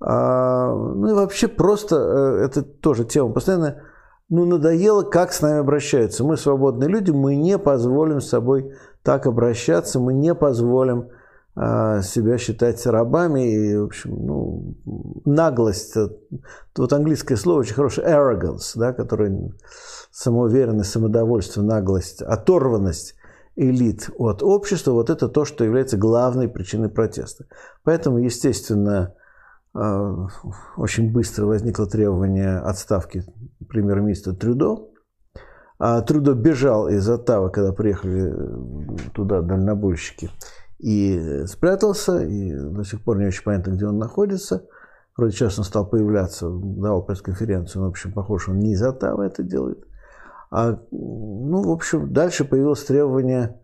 Э, 0.00 0.72
ну 0.74 1.08
и 1.08 1.12
вообще 1.12 1.48
просто, 1.48 1.96
э, 1.96 2.44
это 2.44 2.62
тоже 2.62 3.04
тема 3.04 3.32
постоянно, 3.32 3.82
ну 4.28 4.44
надоело, 4.44 5.02
как 5.02 5.32
с 5.32 5.40
нами 5.40 5.58
обращаются. 5.60 6.24
Мы 6.24 6.36
свободные 6.36 6.88
люди, 6.88 7.10
мы 7.10 7.36
не 7.36 7.58
позволим 7.58 8.20
с 8.20 8.28
собой 8.28 8.74
так 9.02 9.26
обращаться, 9.26 10.00
мы 10.00 10.12
не 10.12 10.34
позволим 10.34 11.08
а, 11.60 12.02
себя 12.02 12.38
считать 12.38 12.86
рабами 12.86 13.52
и, 13.52 13.76
в 13.76 13.86
общем, 13.86 14.14
ну, 14.26 14.74
наглость. 15.24 15.96
Вот 16.76 16.92
английское 16.92 17.36
слово 17.36 17.60
очень 17.60 17.74
хорошее 17.74 18.06
arrogance, 18.06 18.72
да, 18.76 18.92
которое 18.92 19.52
самоуверенность, 20.12 20.90
самодовольство, 20.90 21.62
наглость, 21.62 22.22
оторванность 22.22 23.16
элит 23.56 24.08
от 24.18 24.44
общества, 24.44 24.92
вот 24.92 25.10
это 25.10 25.28
то, 25.28 25.44
что 25.44 25.64
является 25.64 25.96
главной 25.96 26.48
причиной 26.48 26.90
протеста. 26.90 27.46
Поэтому, 27.82 28.18
естественно, 28.18 28.98
а, 29.00 29.17
очень 29.74 31.12
быстро 31.12 31.46
возникло 31.46 31.86
требование 31.86 32.58
отставки 32.58 33.24
премьер-министра 33.68 34.32
Трюдо. 34.32 34.88
А 35.78 36.00
Трюдо 36.02 36.34
бежал 36.34 36.88
из 36.88 37.08
Оттавы, 37.08 37.50
когда 37.50 37.72
приехали 37.72 38.34
туда 39.14 39.42
дальнобойщики 39.42 40.30
и 40.78 41.44
спрятался, 41.46 42.20
и 42.24 42.52
до 42.52 42.84
сих 42.84 43.02
пор 43.02 43.18
не 43.18 43.26
очень 43.26 43.44
понятно, 43.44 43.72
где 43.72 43.86
он 43.86 43.98
находится. 43.98 44.66
Вроде 45.16 45.34
сейчас 45.34 45.58
он 45.58 45.64
стал 45.64 45.88
появляться, 45.88 46.48
давал 46.48 47.04
пресс-конференцию, 47.04 47.82
но, 47.82 47.88
в 47.88 47.90
общем, 47.90 48.12
похоже, 48.12 48.52
он 48.52 48.60
не 48.60 48.72
из 48.72 48.82
Оттавы 48.82 49.24
это 49.24 49.42
делает. 49.42 49.84
А, 50.50 50.78
ну, 50.90 51.62
в 51.62 51.70
общем, 51.70 52.12
дальше 52.12 52.44
появилось 52.44 52.84
требование, 52.84 53.60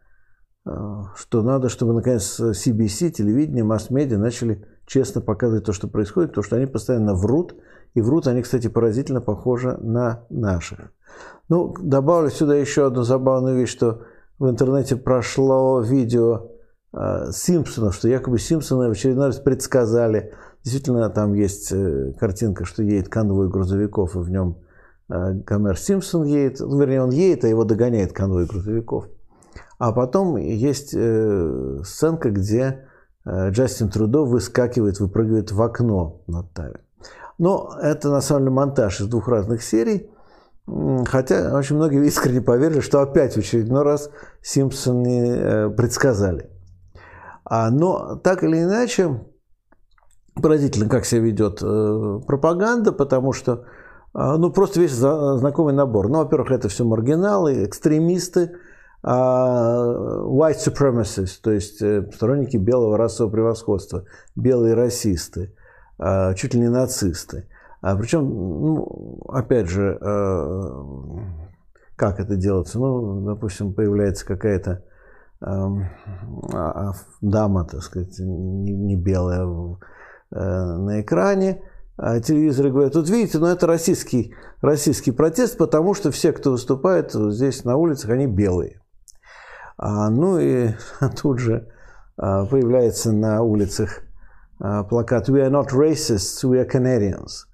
а, 0.66 1.14
что 1.14 1.42
надо, 1.42 1.68
чтобы, 1.68 1.94
наконец, 1.94 2.40
CBC, 2.40 3.10
телевидение, 3.10 3.62
масс-медиа 3.62 4.18
начали 4.18 4.66
честно 4.86 5.20
показывать 5.20 5.64
то, 5.64 5.72
что 5.72 5.88
происходит, 5.88 6.30
потому 6.30 6.44
что 6.44 6.56
они 6.56 6.66
постоянно 6.66 7.14
врут, 7.14 7.54
и 7.94 8.00
врут 8.00 8.26
они, 8.26 8.42
кстати, 8.42 8.68
поразительно 8.68 9.20
похожи 9.20 9.76
на 9.80 10.24
наших. 10.30 10.92
Ну, 11.48 11.74
добавлю 11.80 12.30
сюда 12.30 12.56
еще 12.56 12.86
одну 12.86 13.02
забавную 13.02 13.56
вещь, 13.56 13.70
что 13.70 14.02
в 14.38 14.48
интернете 14.48 14.96
прошло 14.96 15.80
видео 15.80 16.50
Э, 16.94 17.30
Симпсонов, 17.32 17.94
что 17.94 18.08
якобы 18.08 18.38
Симпсоны 18.38 18.88
в 18.88 18.92
очередной 18.92 19.26
раз 19.26 19.38
предсказали. 19.38 20.32
Действительно, 20.62 21.10
там 21.10 21.34
есть 21.34 21.72
э, 21.72 22.12
картинка, 22.18 22.64
что 22.64 22.82
едет 22.82 23.08
конвой 23.08 23.48
грузовиков, 23.48 24.14
и 24.14 24.20
в 24.20 24.30
нем 24.30 24.58
э, 25.08 25.32
Гомер 25.44 25.76
Симпсон 25.76 26.24
едет. 26.24 26.60
Ну, 26.60 26.78
вернее, 26.78 27.02
он 27.02 27.10
едет, 27.10 27.44
а 27.44 27.48
его 27.48 27.64
догоняет 27.64 28.12
конвой 28.12 28.46
грузовиков. 28.46 29.08
А 29.78 29.92
потом 29.92 30.36
есть 30.36 30.90
сценка, 30.90 32.30
где 32.30 32.86
Джастин 33.26 33.88
Трудо 33.88 34.24
выскакивает, 34.24 35.00
выпрыгивает 35.00 35.50
в 35.52 35.62
окно 35.62 36.22
над 36.26 36.52
Тави. 36.52 36.76
Но 37.38 37.76
это 37.80 38.10
на 38.10 38.20
самом 38.20 38.42
деле 38.42 38.50
монтаж 38.52 39.00
из 39.00 39.06
двух 39.06 39.28
разных 39.28 39.62
серий. 39.62 40.10
Хотя 41.06 41.56
очень 41.56 41.76
многие 41.76 42.04
искренне 42.06 42.40
поверили, 42.40 42.80
что 42.80 43.00
опять 43.00 43.34
в 43.34 43.38
очередной 43.38 43.82
раз 43.82 44.10
Симпсоны 44.42 45.70
предсказали. 45.70 46.50
А, 47.44 47.70
но 47.70 48.16
так 48.16 48.42
или 48.42 48.62
иначе, 48.62 49.20
поразительно, 50.40 50.88
как 50.88 51.04
себя 51.04 51.20
ведет 51.20 51.62
э, 51.62 52.20
пропаганда, 52.26 52.92
потому 52.92 53.32
что 53.32 53.64
ну, 54.14 54.50
просто 54.52 54.80
весь 54.80 54.92
знакомый 54.92 55.74
набор. 55.74 56.08
Ну, 56.08 56.18
во-первых, 56.18 56.52
это 56.52 56.68
все 56.68 56.84
маргиналы, 56.84 57.64
экстремисты, 57.64 58.52
white 59.04 60.58
supremacists, 60.64 61.38
то 61.42 61.52
есть 61.52 61.82
э, 61.82 62.08
сторонники 62.14 62.56
белого 62.56 62.96
расового 62.96 63.32
превосходства, 63.32 64.04
белые 64.34 64.74
расисты, 64.74 65.54
чуть 66.36 66.54
ли 66.54 66.60
не 66.60 66.70
нацисты. 66.70 67.46
А 67.80 67.94
причем, 67.96 68.26
ну, 68.26 69.20
опять 69.28 69.68
же, 69.68 69.98
как 71.96 72.18
это 72.18 72.34
делается? 72.34 72.78
Ну, 72.78 73.26
допустим, 73.26 73.74
появляется 73.74 74.26
какая-то 74.26 74.82
а, 75.46 75.68
а 76.52 76.92
дама, 77.20 77.64
так 77.64 77.82
сказать, 77.82 78.18
не 78.18 78.96
белая 78.96 79.44
э, 79.44 80.38
на 80.38 81.02
экране, 81.02 81.62
а 81.96 82.18
телевизоры 82.20 82.70
говорят, 82.70 82.94
вот 82.94 83.10
видите, 83.10 83.38
ну 83.38 83.46
это 83.46 83.66
российский, 83.66 84.34
российский 84.62 85.10
протест, 85.10 85.58
потому 85.58 85.92
что 85.92 86.10
все, 86.10 86.32
кто 86.32 86.52
выступает 86.52 87.12
здесь 87.12 87.64
на 87.64 87.76
улицах, 87.76 88.10
они 88.10 88.26
белые. 88.26 88.80
А, 89.76 90.10
ну 90.10 90.38
и 90.38 90.70
тут 91.20 91.38
же 91.38 91.68
а, 92.16 92.44
появляется 92.46 93.12
на 93.12 93.42
улицах 93.42 94.02
а, 94.60 94.84
плакат 94.84 95.28
«We 95.28 95.46
are 95.46 95.50
not 95.50 95.72
racists, 95.72 96.44
we 96.44 96.64
are 96.64 96.70
Canadians». 96.70 97.46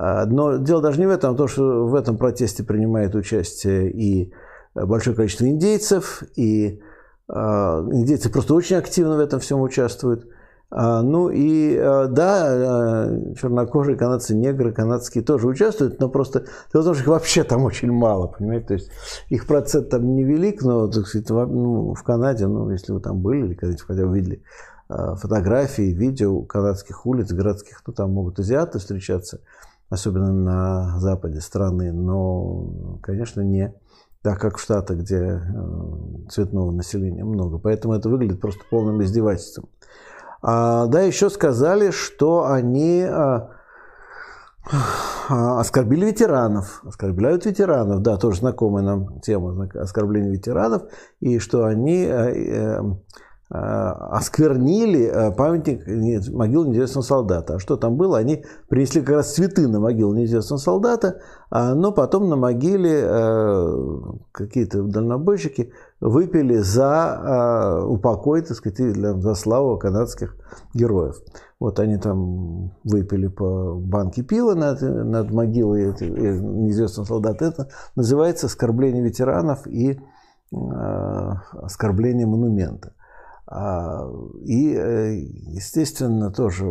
Но 0.00 0.58
дело 0.58 0.80
даже 0.80 1.00
не 1.00 1.06
в 1.06 1.10
этом, 1.10 1.30
а 1.30 1.32
в 1.32 1.36
том, 1.36 1.48
что 1.48 1.88
в 1.88 1.94
этом 1.96 2.18
протесте 2.18 2.62
принимает 2.62 3.16
участие 3.16 3.90
и 3.90 4.32
большое 4.76 5.16
количество 5.16 5.44
индейцев, 5.48 6.22
и 6.36 6.80
индейцы 7.28 8.30
просто 8.30 8.54
очень 8.54 8.76
активно 8.76 9.16
в 9.16 9.18
этом 9.18 9.40
всем 9.40 9.60
участвуют. 9.60 10.28
А, 10.70 11.02
ну 11.02 11.30
и 11.30 11.76
а, 11.78 12.08
да, 12.08 13.08
чернокожие 13.40 13.96
канадцы, 13.96 14.34
негры 14.34 14.72
канадские 14.72 15.24
тоже 15.24 15.46
участвуют, 15.46 15.98
но 15.98 16.10
просто 16.10 16.44
дело 16.72 16.82
в 16.82 16.84
том, 16.84 16.94
что 16.94 17.02
их 17.04 17.08
вообще 17.08 17.42
там 17.44 17.64
очень 17.64 17.90
мало, 17.90 18.26
понимаете, 18.26 18.66
то 18.66 18.74
есть 18.74 18.90
их 19.30 19.46
процент 19.46 19.88
там 19.88 20.14
невелик, 20.14 20.62
но, 20.62 20.88
так 20.88 21.06
сказать, 21.06 21.30
ну, 21.30 21.94
в 21.94 22.02
Канаде, 22.02 22.46
ну, 22.46 22.68
если 22.70 22.92
вы 22.92 23.00
там 23.00 23.20
были 23.22 23.46
или 23.46 23.54
когда-нибудь 23.54 23.82
хотя 23.82 24.06
бы 24.06 24.14
видели 24.14 24.42
фотографии, 24.88 25.92
видео 25.92 26.42
канадских 26.42 27.06
улиц, 27.06 27.32
городских, 27.32 27.82
ну, 27.86 27.92
там 27.94 28.12
могут 28.12 28.38
азиаты 28.38 28.78
встречаться, 28.78 29.40
особенно 29.88 30.32
на 30.32 30.98
западе 30.98 31.40
страны, 31.40 31.92
но, 31.92 32.98
конечно, 33.02 33.40
не 33.40 33.72
так 34.20 34.40
как 34.40 34.58
в 34.58 34.60
Штатах, 34.60 34.98
где 34.98 35.40
цветного 36.28 36.72
населения 36.72 37.24
много. 37.24 37.58
Поэтому 37.58 37.94
это 37.94 38.08
выглядит 38.08 38.40
просто 38.40 38.60
полным 38.68 39.02
издевательством. 39.02 39.68
А, 40.40 40.86
да, 40.86 41.02
еще 41.02 41.30
сказали, 41.30 41.90
что 41.90 42.46
они 42.46 43.02
а, 43.02 43.50
А, 45.28 45.60
оскорбили 45.60 46.06
ветеранов, 46.06 46.82
оскорбляют 46.84 47.46
ветеранов, 47.46 48.02
да, 48.02 48.16
тоже 48.16 48.40
знакомая 48.40 48.84
нам 48.84 49.20
тема 49.20 49.68
оскорбления 49.74 50.32
ветеранов, 50.32 50.82
и 51.20 51.38
что 51.38 51.64
они 51.64 52.04
э, 52.04 52.10
э, 52.10 52.80
э, 53.50 53.54
осквернили 53.54 55.34
памятник 55.36 55.86
могилы 56.32 56.68
неизвестного 56.68 57.04
солдата. 57.04 57.54
А 57.54 57.58
что 57.58 57.76
там 57.76 57.96
было? 57.96 58.18
Они 58.18 58.44
принесли 58.68 59.00
как 59.00 59.16
раз 59.16 59.34
цветы 59.34 59.68
на 59.68 59.80
могилу 59.80 60.14
неизвестного 60.14 60.60
солдата, 60.60 61.20
но 61.50 61.92
потом 61.92 62.28
на 62.28 62.36
могиле 62.36 63.02
какие-то 64.32 64.82
дальнобойщики 64.82 65.72
выпили 66.00 66.56
за 66.58 67.84
упокой, 67.86 68.42
так 68.42 68.56
сказать, 68.56 68.96
за 68.96 69.34
славу 69.34 69.78
канадских 69.78 70.36
героев. 70.74 71.16
Вот 71.60 71.80
они 71.80 71.98
там 71.98 72.72
выпили 72.84 73.26
по 73.26 73.74
банке 73.74 74.22
пива 74.22 74.54
над, 74.54 74.80
над 74.80 75.30
могилой 75.32 75.92
неизвестного 76.00 77.06
солдата. 77.06 77.44
Это 77.46 77.68
называется 77.96 78.46
оскорбление 78.46 79.02
ветеранов 79.02 79.66
и 79.66 79.92
э, 79.92 79.98
оскорбление 81.52 82.26
монумента. 82.26 82.94
А, 83.50 84.06
и, 84.44 84.72
э, 84.72 85.14
естественно, 85.16 86.30
тоже 86.30 86.66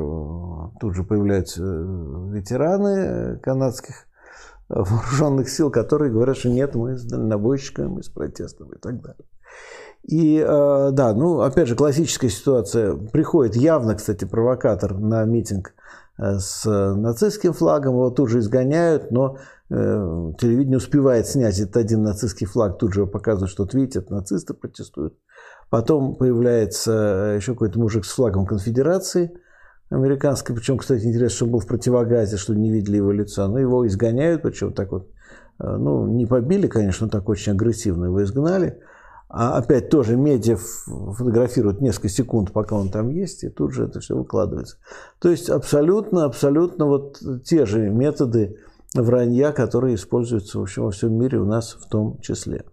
тут 0.80 0.96
же 0.96 1.04
появляются 1.04 1.64
ветераны 1.64 3.40
канадских 3.40 4.07
вооруженных 4.70 5.50
сил, 5.50 5.72
которые 5.72 6.12
говорят, 6.12 6.38
что 6.38 6.50
нет, 6.50 6.76
мы 6.76 6.98
с 6.98 7.04
дальнобойщиками, 7.04 7.88
мы 7.88 8.04
с 8.04 8.10
протестом 8.10 8.72
и 8.74 8.78
так 8.78 9.02
далее. 9.02 9.26
И 10.04 10.38
э, 10.38 10.90
да, 10.92 11.14
ну, 11.14 11.42
опять 11.42 11.68
же, 11.68 11.76
классическая 11.76 12.30
ситуация. 12.30 12.96
Приходит 12.96 13.56
явно, 13.56 13.96
кстати, 13.96 14.26
провокатор 14.26 14.98
на 14.98 15.26
митинг 15.26 15.74
э, 16.18 16.38
с 16.40 16.66
нацистским 16.66 17.54
флагом, 17.54 17.94
его 17.94 18.10
тут 18.10 18.30
же 18.30 18.40
изгоняют, 18.40 19.12
но 19.12 19.38
э, 19.70 19.74
телевидение 20.40 20.78
успевает 20.78 21.28
снять 21.28 21.60
этот 21.60 21.78
один 21.78 22.04
нацистский 22.04 22.48
флаг, 22.48 22.78
тут 22.78 22.94
же 22.94 23.06
показывают, 23.06 23.52
что, 23.52 23.64
вот 23.64 23.74
видите, 23.74 24.00
это 24.00 24.14
нацисты 24.14 24.54
протестуют. 24.54 25.14
Потом 25.70 26.16
появляется 26.16 27.36
еще 27.36 27.52
какой-то 27.52 27.78
мужик 27.78 28.06
с 28.06 28.14
флагом 28.14 28.46
конфедерации 28.46 29.38
американской, 29.90 30.56
причем, 30.56 30.78
кстати, 30.78 31.06
интересно, 31.06 31.36
что 31.36 31.46
он 31.46 31.52
был 31.52 31.60
в 31.60 31.68
противогазе, 31.68 32.38
что 32.38 32.54
не 32.54 32.72
видели 32.72 32.98
его 32.98 33.12
лица, 33.12 33.48
но 33.48 33.60
его 33.60 33.86
изгоняют, 33.88 34.42
причем 34.42 34.74
так 34.74 34.92
вот, 34.92 35.08
ну, 35.60 36.08
не 36.08 36.26
побили, 36.26 36.68
конечно, 36.68 37.10
так 37.10 37.30
очень 37.30 37.54
агрессивно 37.54 38.06
его 38.06 38.24
изгнали– 38.24 38.80
а 39.30 39.58
опять 39.58 39.90
тоже 39.90 40.16
медиа 40.16 40.56
фотографируют 40.58 41.82
несколько 41.82 42.10
секунд, 42.10 42.54
пока 42.54 42.76
он 42.76 42.90
там 42.90 43.10
есть, 43.10 43.44
и 43.44 43.50
тут 43.50 43.74
же 43.74 43.84
это 43.84 44.00
все 44.00 44.16
выкладывается. 44.16 44.78
То 45.20 45.30
есть 45.30 45.50
абсолютно, 45.50 46.24
абсолютно 46.24 46.86
вот 46.86 47.20
те 47.44 47.66
же 47.66 47.90
методы 47.90 48.58
вранья, 48.94 49.52
которые 49.52 49.96
используются 49.96 50.60
в 50.60 50.62
общем, 50.62 50.84
во 50.84 50.92
всем 50.92 51.14
мире 51.14 51.40
у 51.40 51.46
нас 51.46 51.74
в 51.74 51.90
том 51.90 52.20
числе. 52.22 52.64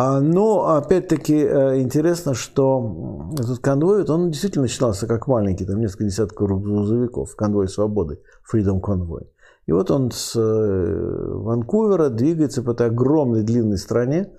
А, 0.00 0.20
но 0.20 0.76
опять-таки 0.76 1.34
э, 1.34 1.80
интересно, 1.80 2.32
что 2.32 3.32
этот 3.36 3.58
конвой, 3.58 4.04
он 4.04 4.30
действительно 4.30 4.62
начинался 4.62 5.08
как 5.08 5.26
маленький, 5.26 5.64
там 5.64 5.80
несколько 5.80 6.04
десятков 6.04 6.62
грузовиков, 6.62 7.34
конвой 7.34 7.66
свободы, 7.66 8.20
Freedom 8.48 8.80
Convoy. 8.80 9.26
И 9.66 9.72
вот 9.72 9.90
он 9.90 10.12
с 10.12 10.36
э, 10.36 11.32
Ванкувера 11.34 12.10
двигается 12.10 12.62
по 12.62 12.70
этой 12.70 12.86
огромной 12.86 13.42
длинной 13.42 13.76
стране, 13.76 14.30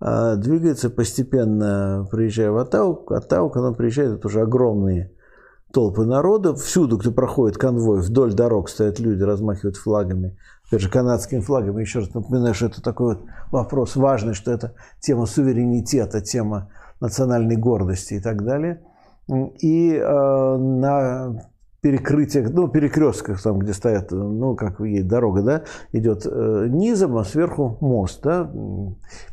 а, 0.00 0.34
двигается 0.34 0.90
постепенно, 0.90 2.08
приезжая 2.10 2.50
в 2.50 2.56
Оттаву. 2.56 3.04
Оттаву, 3.08 3.48
когда 3.48 3.68
он 3.68 3.76
приезжает, 3.76 4.10
это 4.10 4.26
уже 4.26 4.40
огромные 4.40 5.12
толпы 5.72 6.04
народа. 6.04 6.54
Всюду, 6.54 6.96
где 6.96 7.10
проходит 7.10 7.58
конвой, 7.58 8.00
вдоль 8.00 8.34
дорог 8.34 8.68
стоят 8.68 8.98
люди, 8.98 9.22
размахивают 9.22 9.76
флагами. 9.76 10.36
Опять 10.66 10.80
же, 10.80 10.90
канадскими 10.90 11.40
флагами. 11.40 11.80
Еще 11.80 12.00
раз 12.00 12.14
напоминаю, 12.14 12.54
что 12.54 12.66
это 12.66 12.82
такой 12.82 13.16
вот 13.16 13.24
вопрос 13.52 13.96
важный, 13.96 14.34
что 14.34 14.52
это 14.52 14.74
тема 15.00 15.26
суверенитета, 15.26 16.20
тема 16.20 16.70
национальной 17.00 17.56
гордости 17.56 18.14
и 18.14 18.20
так 18.20 18.44
далее. 18.44 18.82
И 19.28 19.92
э, 19.92 20.56
на 20.56 21.48
перекрытиях, 21.80 22.50
ну, 22.50 22.68
перекрестках, 22.68 23.40
там, 23.42 23.58
где 23.58 23.72
стоят, 23.72 24.10
ну, 24.10 24.54
как 24.56 24.80
есть 24.80 25.06
дорога, 25.06 25.42
да, 25.42 25.62
идет 25.92 26.26
э, 26.26 26.66
низом, 26.68 27.16
а 27.16 27.24
сверху 27.24 27.78
мост, 27.80 28.22
да, 28.22 28.50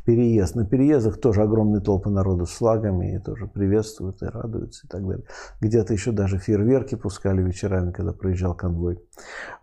переезд. 0.05 0.55
На 0.55 0.65
переездах 0.65 1.19
тоже 1.19 1.41
огромные 1.41 1.81
толпы 1.81 2.09
народу 2.09 2.45
с 2.45 2.51
флагами, 2.51 3.15
и 3.15 3.19
тоже 3.19 3.47
приветствуют 3.47 4.21
и 4.21 4.25
радуются 4.25 4.85
и 4.85 4.89
так 4.89 5.05
далее. 5.07 5.25
Где-то 5.61 5.93
еще 5.93 6.11
даже 6.11 6.37
фейерверки 6.37 6.95
пускали 6.95 7.41
вечерами, 7.41 7.91
когда 7.91 8.13
проезжал 8.13 8.53
конвой. 8.53 9.01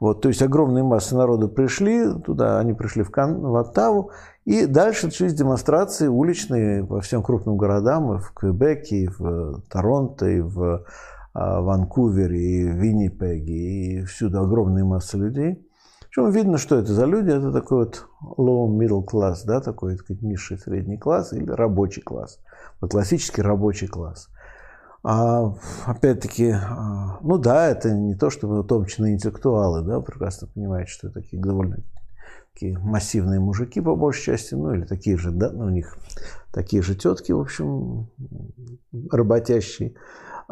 Вот, 0.00 0.22
то 0.22 0.28
есть 0.28 0.42
огромные 0.42 0.84
массы 0.84 1.14
народу 1.14 1.48
пришли 1.48 2.12
туда, 2.24 2.58
они 2.58 2.72
пришли 2.72 3.02
в, 3.02 3.10
Кан, 3.10 3.40
в 3.40 3.56
Оттаву, 3.56 4.10
и 4.44 4.66
дальше 4.66 5.06
начались 5.06 5.34
демонстрации 5.34 6.08
уличные 6.08 6.84
по 6.84 7.00
всем 7.00 7.22
крупным 7.22 7.56
городам, 7.56 8.14
и 8.14 8.18
в 8.18 8.32
Квебеке, 8.32 8.96
и 8.96 9.06
в 9.06 9.62
Торонто, 9.68 10.26
и 10.26 10.40
в 10.40 10.84
Ванкувере, 11.34 12.38
и 12.38 12.68
в 12.68 12.76
Виннипеге, 12.76 13.54
и 13.54 14.04
всюду 14.04 14.40
огромная 14.40 14.84
масса 14.84 15.16
людей. 15.18 15.66
Причем 16.10 16.30
видно, 16.30 16.58
что 16.58 16.76
это 16.76 16.92
за 16.92 17.04
люди. 17.04 17.30
Это 17.30 17.52
такой 17.52 17.84
вот 17.84 18.06
low 18.36 18.68
middle 18.68 19.04
class, 19.04 19.42
да, 19.44 19.60
такой 19.60 19.92
так 19.92 20.04
сказать, 20.04 20.22
низший 20.22 20.58
средний 20.58 20.98
класс 20.98 21.32
или 21.32 21.48
рабочий 21.48 22.02
класс. 22.02 22.40
Вот 22.80 22.90
классический 22.90 23.42
рабочий 23.42 23.86
класс. 23.86 24.28
А, 25.02 25.54
опять-таки, 25.86 26.50
а, 26.50 27.18
ну 27.22 27.38
да, 27.38 27.68
это 27.68 27.92
не 27.92 28.16
то, 28.16 28.28
чтобы 28.28 28.60
утомченные 28.60 29.14
интеллектуалы, 29.14 29.82
да, 29.82 30.00
прекрасно 30.00 30.48
понимают, 30.48 30.88
что 30.88 31.08
это 31.08 31.20
такие 31.20 31.40
довольно 31.40 31.78
такие 32.52 32.78
массивные 32.78 33.40
мужики, 33.40 33.80
по 33.80 33.96
большей 33.96 34.24
части, 34.24 34.54
ну 34.54 34.74
или 34.74 34.84
такие 34.84 35.16
же, 35.16 35.30
да, 35.30 35.50
ну, 35.50 35.66
у 35.66 35.70
них 35.70 35.96
такие 36.52 36.82
же 36.82 36.94
тетки, 36.94 37.32
в 37.32 37.40
общем, 37.40 38.08
работящие. 39.10 39.94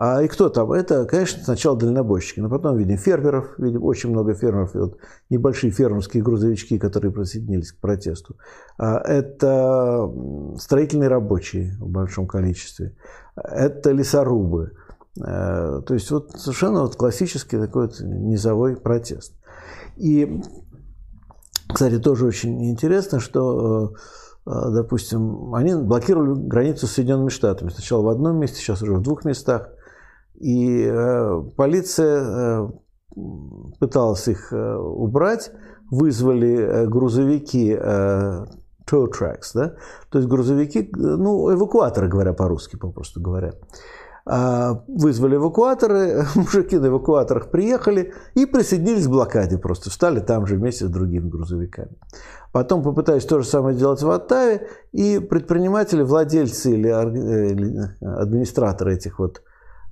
А, 0.01 0.23
и 0.23 0.29
кто 0.29 0.49
там? 0.49 0.71
Это, 0.71 1.07
конечно, 1.07 1.43
сначала 1.43 1.77
дальнобойщики, 1.77 2.39
но 2.39 2.49
потом 2.49 2.77
видим 2.77 2.99
фермеров, 2.99 3.59
видим 3.59 3.83
очень 3.83 4.11
много 4.11 4.33
фермеров, 4.33 4.77
и 4.77 4.79
вот 4.79 4.99
небольшие 5.29 5.73
фермерские 5.73 6.23
грузовички, 6.23 6.79
которые 6.79 7.11
присоединились 7.11 7.73
к 7.73 7.81
протесту. 7.81 8.37
А, 8.79 9.01
это 9.01 10.09
строительные 10.57 11.09
рабочие 11.09 11.77
в 11.81 11.89
большом 11.89 12.29
количестве, 12.29 12.95
это 13.35 13.91
лесорубы. 13.91 14.71
А, 15.21 15.81
то 15.81 15.95
есть 15.95 16.13
вот 16.13 16.31
совершенно 16.31 16.83
вот 16.83 16.95
классический 16.95 17.59
такой 17.59 17.89
вот 17.89 17.99
низовой 17.99 18.77
протест. 18.77 19.35
И, 19.97 20.41
кстати, 21.67 21.99
тоже 21.99 22.25
очень 22.25 22.71
интересно, 22.71 23.19
что 23.19 23.95
допустим, 24.47 25.55
они 25.55 25.75
блокировали 25.75 26.35
границу 26.35 26.87
с 26.87 26.93
Соединенными 26.93 27.31
Штатами. 27.31 27.69
Сначала 27.71 28.03
в 28.03 28.09
одном 28.09 28.39
месте, 28.39 28.59
сейчас 28.59 28.81
уже 28.81 28.95
в 28.95 29.03
двух 29.03 29.25
местах. 29.25 29.73
И 30.41 30.85
э, 30.85 31.43
полиция 31.57 32.23
э, 32.23 32.69
пыталась 33.81 34.29
их 34.29 34.53
э, 34.53 34.77
убрать, 34.77 35.51
вызвали 35.91 36.87
грузовики 36.87 37.75
tow 37.75 39.11
trucks, 39.11 39.51
да, 39.55 39.75
то 40.11 40.19
есть 40.19 40.29
грузовики, 40.29 40.91
ну, 40.95 41.53
эвакуаторы, 41.53 42.09
говоря 42.09 42.35
по-русски, 42.35 42.77
попросту 42.77 43.21
говоря. 43.21 43.55
А, 44.31 44.85
вызвали 44.87 45.37
эвакуаторы, 45.37 46.27
мужики 46.35 46.77
на 46.77 46.89
эвакуаторах 46.89 47.51
приехали 47.51 48.13
и 48.35 48.45
присоединились 48.45 49.07
к 49.07 49.11
блокаде, 49.11 49.57
просто 49.57 49.89
встали 49.89 50.21
там 50.21 50.47
же 50.47 50.57
вместе 50.57 50.87
с 50.87 50.91
другими 50.91 51.29
грузовиками. 51.29 51.97
Потом 52.53 52.83
попытались 52.83 53.25
то 53.25 53.41
же 53.41 53.47
самое 53.47 53.75
сделать 53.77 54.03
в 54.03 54.11
Оттаве, 54.11 54.69
и 54.93 55.19
предприниматели, 55.19 56.03
владельцы 56.03 56.73
или 56.73 56.89
администраторы 56.89 58.95
этих 58.95 59.19
вот 59.19 59.39
Э, 59.39 59.41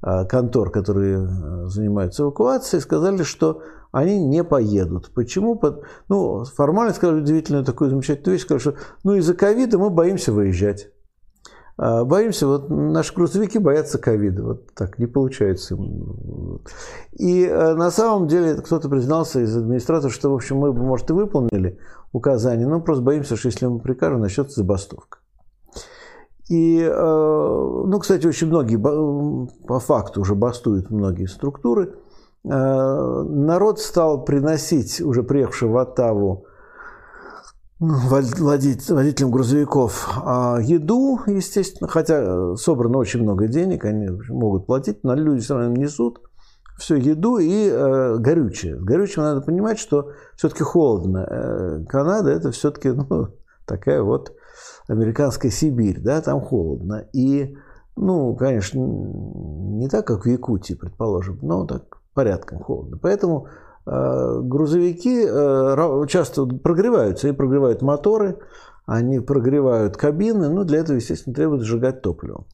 контор, 0.00 0.70
которые 0.70 1.18
э, 1.18 1.66
занимаются 1.66 2.22
эвакуацией, 2.22 2.82
сказали, 2.82 3.22
что 3.22 3.62
они 3.92 4.22
не 4.22 4.44
поедут. 4.44 5.10
Почему? 5.14 5.60
Ну, 6.08 6.44
формально 6.44 6.94
сказали 6.94 7.20
удивительную 7.20 7.64
такую 7.64 7.90
замечательную 7.90 8.34
вещь, 8.34 8.42
сказали, 8.44 8.60
что 8.60 8.74
ну, 9.04 9.14
из-за 9.14 9.34
ковида 9.34 9.78
мы 9.78 9.90
боимся 9.90 10.32
выезжать. 10.32 10.90
А, 11.78 12.04
боимся, 12.04 12.46
вот 12.46 12.70
наши 12.70 13.14
грузовики 13.14 13.58
боятся 13.58 13.98
ковида. 13.98 14.42
Вот 14.42 14.74
так 14.74 14.98
не 14.98 15.06
получается. 15.06 15.76
И 17.12 17.44
э, 17.44 17.74
на 17.74 17.90
самом 17.90 18.28
деле 18.28 18.56
кто-то 18.56 18.88
признался 18.88 19.40
из 19.40 19.56
администрации, 19.56 20.08
что, 20.08 20.30
в 20.30 20.34
общем, 20.34 20.56
мы 20.58 20.72
может, 20.72 21.10
и 21.10 21.12
выполнили 21.12 21.78
указания, 22.12 22.66
но 22.66 22.80
просто 22.80 23.02
боимся, 23.02 23.36
что 23.36 23.48
если 23.48 23.66
мы 23.66 23.80
прикажем, 23.80 24.20
начнется 24.20 24.60
забастовка. 24.60 25.18
И, 26.48 26.80
э, 26.80 26.92
ну, 26.92 27.98
кстати, 27.98 28.26
очень 28.26 28.46
многие, 28.46 28.76
по 28.76 29.80
факту 29.80 30.20
уже 30.20 30.34
бастуют 30.34 30.90
многие 30.90 31.26
структуры. 31.26 31.94
Э, 32.44 33.22
народ 33.28 33.80
стал 33.80 34.24
приносить, 34.24 35.00
уже 35.00 35.22
приехавший 35.24 35.68
в 35.68 35.76
Оттаву, 35.76 36.46
ну, 37.78 37.94
водителям 38.08 39.30
грузовиков 39.30 40.08
а, 40.24 40.58
еду, 40.62 41.20
естественно, 41.26 41.88
хотя 41.88 42.56
собрано 42.56 42.96
очень 42.96 43.22
много 43.22 43.48
денег, 43.48 43.84
они 43.84 44.08
могут 44.30 44.64
платить, 44.64 45.04
но 45.04 45.14
люди 45.14 45.42
все 45.42 45.58
равно 45.58 45.76
несут. 45.76 46.20
все 46.78 46.96
еду 46.96 47.36
и 47.36 47.68
э, 47.68 48.16
горючее. 48.16 48.78
С 48.78 49.16
надо 49.16 49.42
понимать, 49.42 49.78
что 49.78 50.12
все-таки 50.36 50.62
холодно. 50.62 51.26
Э, 51.28 51.84
Канада 51.86 52.30
это 52.30 52.50
все-таки 52.50 52.92
ну, 52.92 53.28
такая 53.66 54.02
вот 54.02 54.32
американская 54.88 55.50
Сибирь, 55.50 56.00
да, 56.00 56.20
там 56.20 56.40
холодно. 56.40 57.06
И, 57.12 57.56
ну, 57.96 58.34
конечно, 58.34 58.78
не 58.78 59.88
так, 59.88 60.06
как 60.06 60.24
в 60.24 60.28
Якутии, 60.28 60.74
предположим, 60.74 61.38
но 61.42 61.66
так 61.66 61.98
порядком 62.14 62.60
холодно. 62.60 62.98
Поэтому 63.00 63.48
э, 63.86 64.40
грузовики 64.42 65.24
э, 65.28 66.06
часто 66.08 66.46
прогреваются 66.46 67.28
и 67.28 67.32
прогревают 67.32 67.82
моторы, 67.82 68.38
они 68.86 69.20
прогревают 69.20 69.96
кабины, 69.96 70.48
ну, 70.48 70.64
для 70.64 70.78
этого, 70.78 70.96
естественно, 70.96 71.34
требуется 71.34 71.66
сжигать 71.66 72.02
топливо. 72.02 72.44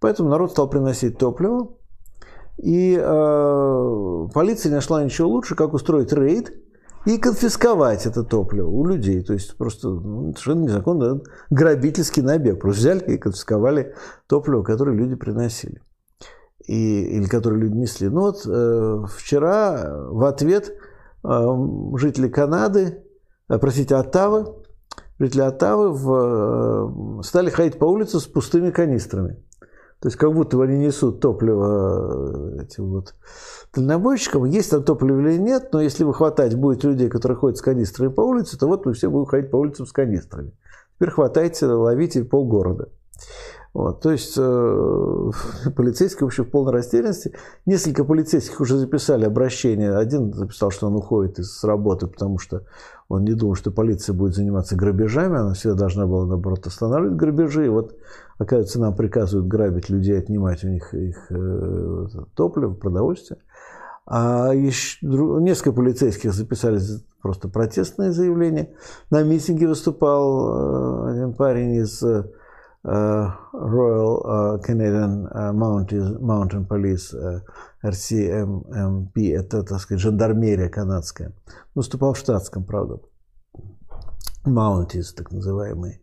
Поэтому 0.00 0.30
народ 0.30 0.50
стал 0.50 0.68
приносить 0.68 1.18
топливо, 1.18 1.68
и 2.58 2.98
э, 2.98 4.28
полиция 4.32 4.70
не 4.70 4.76
нашла 4.76 5.02
ничего 5.04 5.28
лучше, 5.28 5.54
как 5.54 5.74
устроить 5.74 6.12
рейд 6.12 6.52
и 7.06 7.18
конфисковать 7.18 8.06
это 8.06 8.22
топливо 8.22 8.68
у 8.68 8.86
людей. 8.86 9.22
То 9.22 9.34
есть 9.34 9.56
просто 9.56 9.88
ну, 9.88 10.32
совершенно 10.32 10.64
незаконно 10.64 11.20
грабительский 11.50 12.22
набег. 12.22 12.60
Просто 12.60 12.80
взяли 12.80 13.14
и 13.14 13.18
конфисковали 13.18 13.94
топливо, 14.26 14.62
которое 14.62 14.96
люди 14.96 15.14
приносили. 15.14 15.82
И, 16.66 17.02
или 17.16 17.26
которое 17.26 17.56
люди 17.56 17.76
несли. 17.76 18.08
Ну 18.08 18.22
вот 18.22 18.46
э, 18.46 19.04
вчера 19.16 19.96
в 20.08 20.24
ответ 20.24 20.72
э, 21.22 21.56
жители 21.96 22.28
Канады, 22.28 23.02
э, 23.50 23.58
простите, 23.58 23.96
Оттавы, 23.96 24.46
жители 25.18 25.42
Оттавы 25.42 25.92
в, 25.92 27.20
э, 27.20 27.22
стали 27.22 27.50
ходить 27.50 27.78
по 27.78 27.84
улице 27.84 28.18
с 28.18 28.24
пустыми 28.24 28.70
канистрами. 28.70 29.44
То 30.04 30.08
есть 30.08 30.18
как 30.18 30.34
будто 30.34 30.62
они 30.62 30.76
несут 30.76 31.20
топливо 31.20 32.58
э, 32.58 32.64
этим 32.64 32.90
вот 32.90 33.14
дальнобойщикам. 33.74 34.44
Есть 34.44 34.70
там 34.70 34.82
топливо 34.82 35.18
или 35.20 35.38
нет, 35.38 35.70
но 35.72 35.80
если 35.80 36.04
вы 36.04 36.12
хватать 36.12 36.54
будет 36.56 36.84
людей, 36.84 37.08
которые 37.08 37.38
ходят 37.38 37.56
с 37.56 37.62
канистрами 37.62 38.12
по 38.12 38.20
улице, 38.20 38.58
то 38.58 38.66
вот 38.66 38.84
мы 38.84 38.92
все 38.92 39.08
будем 39.08 39.24
ходить 39.24 39.50
по 39.50 39.56
улицам 39.56 39.86
с 39.86 39.92
канистрами. 39.92 40.52
Теперь 40.96 41.08
хватайте, 41.08 41.64
ловите 41.64 42.22
полгорода. 42.22 42.90
Вот, 43.72 44.02
то 44.02 44.12
есть 44.12 44.34
э, 44.36 45.30
полицейские 45.74 46.26
вообще 46.26 46.44
в 46.44 46.50
полной 46.50 46.74
растерянности. 46.74 47.32
Несколько 47.64 48.04
полицейских 48.04 48.60
уже 48.60 48.76
записали 48.76 49.24
обращение. 49.24 49.96
Один 49.96 50.34
записал, 50.34 50.70
что 50.70 50.88
он 50.88 50.96
уходит 50.96 51.38
из 51.38 51.64
работы, 51.64 52.08
потому 52.08 52.38
что 52.38 52.64
он 53.08 53.24
не 53.24 53.32
думал, 53.32 53.54
что 53.54 53.70
полиция 53.70 54.12
будет 54.12 54.34
заниматься 54.34 54.76
грабежами. 54.76 55.38
Она 55.38 55.54
всегда 55.54 55.76
должна 55.76 56.06
была, 56.06 56.26
наоборот, 56.26 56.66
останавливать 56.66 57.16
грабежи. 57.16 57.64
И 57.64 57.70
вот, 57.70 57.96
оказывается, 58.38 58.80
нам 58.80 58.94
приказывают 58.94 59.48
грабить 59.48 59.88
людей, 59.88 60.18
отнимать 60.18 60.64
у 60.64 60.68
них 60.68 60.92
их 60.94 61.30
э, 61.30 62.06
топливо, 62.34 62.74
продовольствие. 62.74 63.40
А 64.06 64.52
еще, 64.52 64.98
несколько 65.02 65.72
полицейских 65.72 66.34
записали 66.34 66.80
просто 67.22 67.48
протестные 67.48 68.12
заявления. 68.12 68.70
На 69.10 69.22
митинге 69.22 69.66
выступал 69.66 71.08
э, 71.08 71.12
один 71.12 71.34
парень 71.34 71.76
из 71.76 72.02
Э, 72.84 73.28
Royal 73.54 74.60
Canadian 74.60 75.26
Mountain, 75.54 76.68
Police, 76.68 77.14
RCMP, 77.82 79.34
это, 79.34 79.62
так 79.62 79.80
сказать, 79.80 80.02
жандармерия 80.02 80.68
канадская. 80.68 81.32
Выступал 81.74 82.12
в 82.12 82.18
штатском, 82.18 82.64
правда. 82.64 83.00
Mounties, 84.44 85.14
так 85.16 85.32
называемые. 85.32 86.00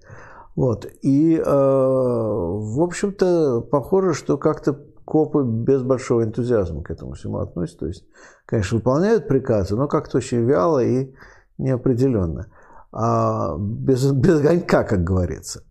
Вот. 0.56 0.86
И, 1.02 1.42
в 1.44 2.82
общем-то, 2.82 3.62
похоже, 3.62 4.14
что 4.14 4.38
как-то 4.38 4.74
копы 5.06 5.44
без 5.44 5.82
большого 5.82 6.24
энтузиазма 6.24 6.84
к 6.84 6.92
этому 6.92 7.14
всему 7.14 7.40
относятся. 7.40 7.80
То 7.80 7.88
есть, 7.88 8.06
конечно, 8.46 8.78
выполняют 8.78 9.28
приказы, 9.28 9.76
но 9.76 9.88
как-то 9.88 10.18
очень 10.18 10.46
вяло 10.46 10.84
и 10.84 11.14
неопределенно. 11.58 12.48
А 12.92 13.58
без, 13.58 14.10
без 14.12 14.40
огонька, 14.40 14.84
как 14.84 15.04
говорится. 15.04 15.64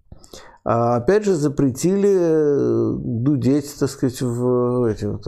А 0.63 0.97
опять 0.97 1.25
же 1.25 1.35
запретили 1.35 2.15
э, 2.15 2.95
дудеть, 2.99 3.75
так 3.79 3.89
сказать, 3.89 4.21
в 4.21 4.85
эти 4.85 5.07
вот 5.07 5.27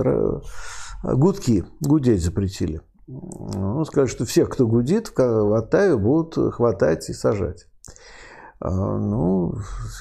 гудки, 1.02 1.64
гудеть 1.80 2.22
запретили. 2.22 2.82
Ну, 3.06 3.84
сказали, 3.84 4.08
что 4.08 4.24
всех, 4.26 4.50
кто 4.50 4.66
гудит 4.66 5.10
в 5.16 5.56
Оттаве, 5.56 5.96
будут 5.96 6.54
хватать 6.54 7.08
и 7.08 7.14
сажать. 7.14 7.66
А, 8.64 8.70
ну, 8.70 9.57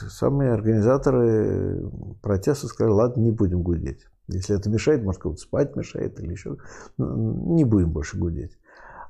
самые 0.10 0.54
организаторы 0.54 1.90
протеста 2.22 2.68
сказали, 2.68 2.94
ладно, 2.94 3.22
не 3.22 3.32
будем 3.32 3.64
гудеть. 3.64 4.06
Если 4.28 4.56
это 4.56 4.70
мешает, 4.70 5.04
может, 5.04 5.20
кому-то 5.20 5.42
спать 5.42 5.76
мешает 5.76 6.20
или 6.20 6.32
еще, 6.32 6.58
ну, 6.98 7.56
не 7.56 7.66
будем 7.66 7.90
больше 7.90 8.18
гудеть. 8.18 8.56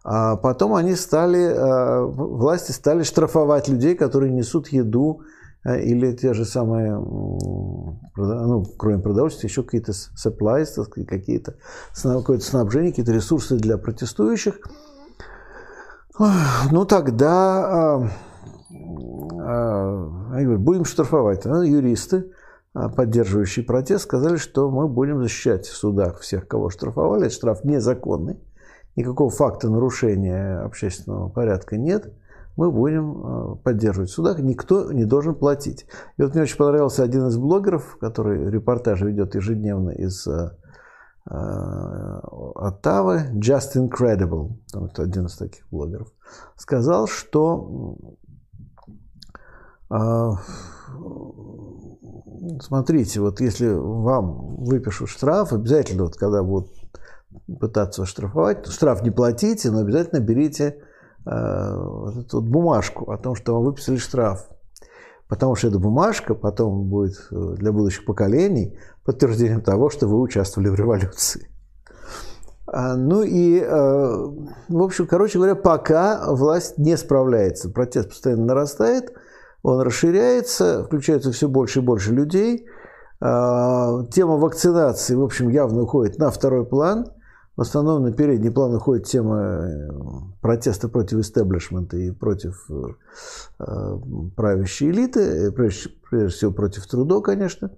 А 0.05 0.37
потом 0.37 0.73
они 0.73 0.95
стали, 0.95 1.53
а, 1.53 2.05
власти 2.05 2.71
стали 2.71 3.03
штрафовать 3.03 3.67
людей, 3.67 3.95
которые 3.95 4.31
несут 4.31 4.69
еду 4.69 5.21
а, 5.65 5.75
или 5.75 6.15
те 6.15 6.33
же 6.33 6.45
самые, 6.45 6.93
ну, 6.95 8.65
кроме 8.77 8.99
продовольствия, 8.99 9.49
еще 9.49 9.63
какие-то 9.63 9.91
supplies, 9.91 10.81
какие-то, 10.85 11.55
какое-то 12.01 12.45
снабжение, 12.45 12.91
какие-то 12.91 13.11
ресурсы 13.11 13.57
для 13.57 13.77
протестующих. 13.77 14.61
Ну, 16.17 16.85
тогда 16.85 17.97
а, 17.97 18.09
они 18.73 20.43
говорят, 20.45 20.61
будем 20.61 20.85
штрафовать. 20.85 21.45
Ну, 21.45 21.61
юристы, 21.61 22.31
поддерживающие 22.73 23.65
протест, 23.65 24.03
сказали, 24.03 24.37
что 24.37 24.69
мы 24.69 24.87
будем 24.87 25.21
защищать 25.21 25.65
в 25.65 25.75
судах 25.75 26.19
всех, 26.19 26.47
кого 26.47 26.69
штрафовали. 26.69 27.29
Штраф 27.29 27.63
незаконный. 27.63 28.39
Никакого 28.95 29.29
факта 29.29 29.69
нарушения 29.69 30.59
общественного 30.59 31.29
порядка 31.29 31.77
нет 31.77 32.13
мы 32.57 32.69
будем 32.71 33.53
э, 33.53 33.55
поддерживать 33.63 34.09
в 34.09 34.13
судах, 34.13 34.39
никто 34.39 34.91
не 34.91 35.05
должен 35.05 35.35
платить. 35.35 35.85
И 36.17 36.21
вот 36.21 36.33
мне 36.33 36.43
очень 36.43 36.57
понравился 36.57 37.01
один 37.01 37.27
из 37.27 37.37
блогеров, 37.37 37.97
который 37.99 38.51
репортажи 38.51 39.07
ведет 39.07 39.35
ежедневно 39.35 39.91
из 39.91 40.27
Оттавы, 42.55 43.29
Just 43.35 43.75
Incredible, 43.75 44.57
это 44.73 45.03
один 45.03 45.27
из 45.27 45.37
таких 45.37 45.67
блогеров, 45.69 46.07
сказал, 46.55 47.07
что 47.07 47.95
смотрите, 52.61 53.19
вот 53.19 53.41
если 53.41 53.67
вам 53.67 54.55
выпишут 54.63 55.09
штраф, 55.09 55.53
обязательно, 55.53 56.03
вот 56.03 56.15
когда 56.15 56.43
будут 56.43 56.71
пытаться 57.59 58.05
штрафовать, 58.05 58.67
штраф 58.67 59.03
не 59.03 59.11
платите, 59.11 59.71
но 59.71 59.79
обязательно 59.79 60.19
берите 60.19 60.77
Э, 61.25 61.75
вот 61.77 62.17
эту 62.17 62.41
вот 62.41 62.49
бумажку 62.49 63.11
о 63.11 63.17
том, 63.17 63.35
что 63.35 63.53
вам 63.53 63.65
выписали 63.65 63.97
штраф. 63.97 64.47
Потому 65.27 65.55
что 65.55 65.67
эта 65.67 65.79
бумажка 65.79 66.33
потом 66.33 66.89
будет 66.89 67.15
э, 67.31 67.55
для 67.57 67.71
будущих 67.71 68.05
поколений 68.05 68.77
подтверждением 69.05 69.61
того, 69.61 69.89
что 69.89 70.07
вы 70.07 70.19
участвовали 70.19 70.69
в 70.69 70.75
революции. 70.75 71.47
А, 72.65 72.95
ну 72.95 73.21
и, 73.21 73.59
э, 73.59 73.67
в 73.69 74.81
общем, 74.81 75.05
короче 75.05 75.37
говоря, 75.37 75.55
пока 75.55 76.33
власть 76.33 76.77
не 76.77 76.97
справляется, 76.97 77.69
протест 77.69 78.09
постоянно 78.09 78.45
нарастает, 78.45 79.13
он 79.63 79.81
расширяется, 79.81 80.83
включается 80.83 81.31
все 81.31 81.47
больше 81.47 81.79
и 81.79 81.83
больше 81.83 82.13
людей. 82.13 82.65
А, 83.19 84.05
тема 84.05 84.37
вакцинации, 84.37 85.15
в 85.15 85.23
общем, 85.23 85.49
явно 85.49 85.83
уходит 85.83 86.17
на 86.17 86.31
второй 86.31 86.65
план– 86.65 87.07
в 87.57 87.61
основном 87.61 88.03
на 88.03 88.11
передний 88.13 88.49
план 88.49 88.73
уходит 88.73 89.05
тема 89.05 89.37
э, 89.37 89.89
протеста 90.41 90.87
против 90.87 91.19
истеблишмента 91.19 91.97
и 91.97 92.09
против 92.09 92.65
э, 92.69 92.83
э, 93.59 93.97
правящей 94.35 94.89
элиты, 94.89 95.51
прежде, 95.51 95.91
всего 96.29 96.51
против 96.51 96.87
Трудо, 96.87 97.21
конечно. 97.21 97.69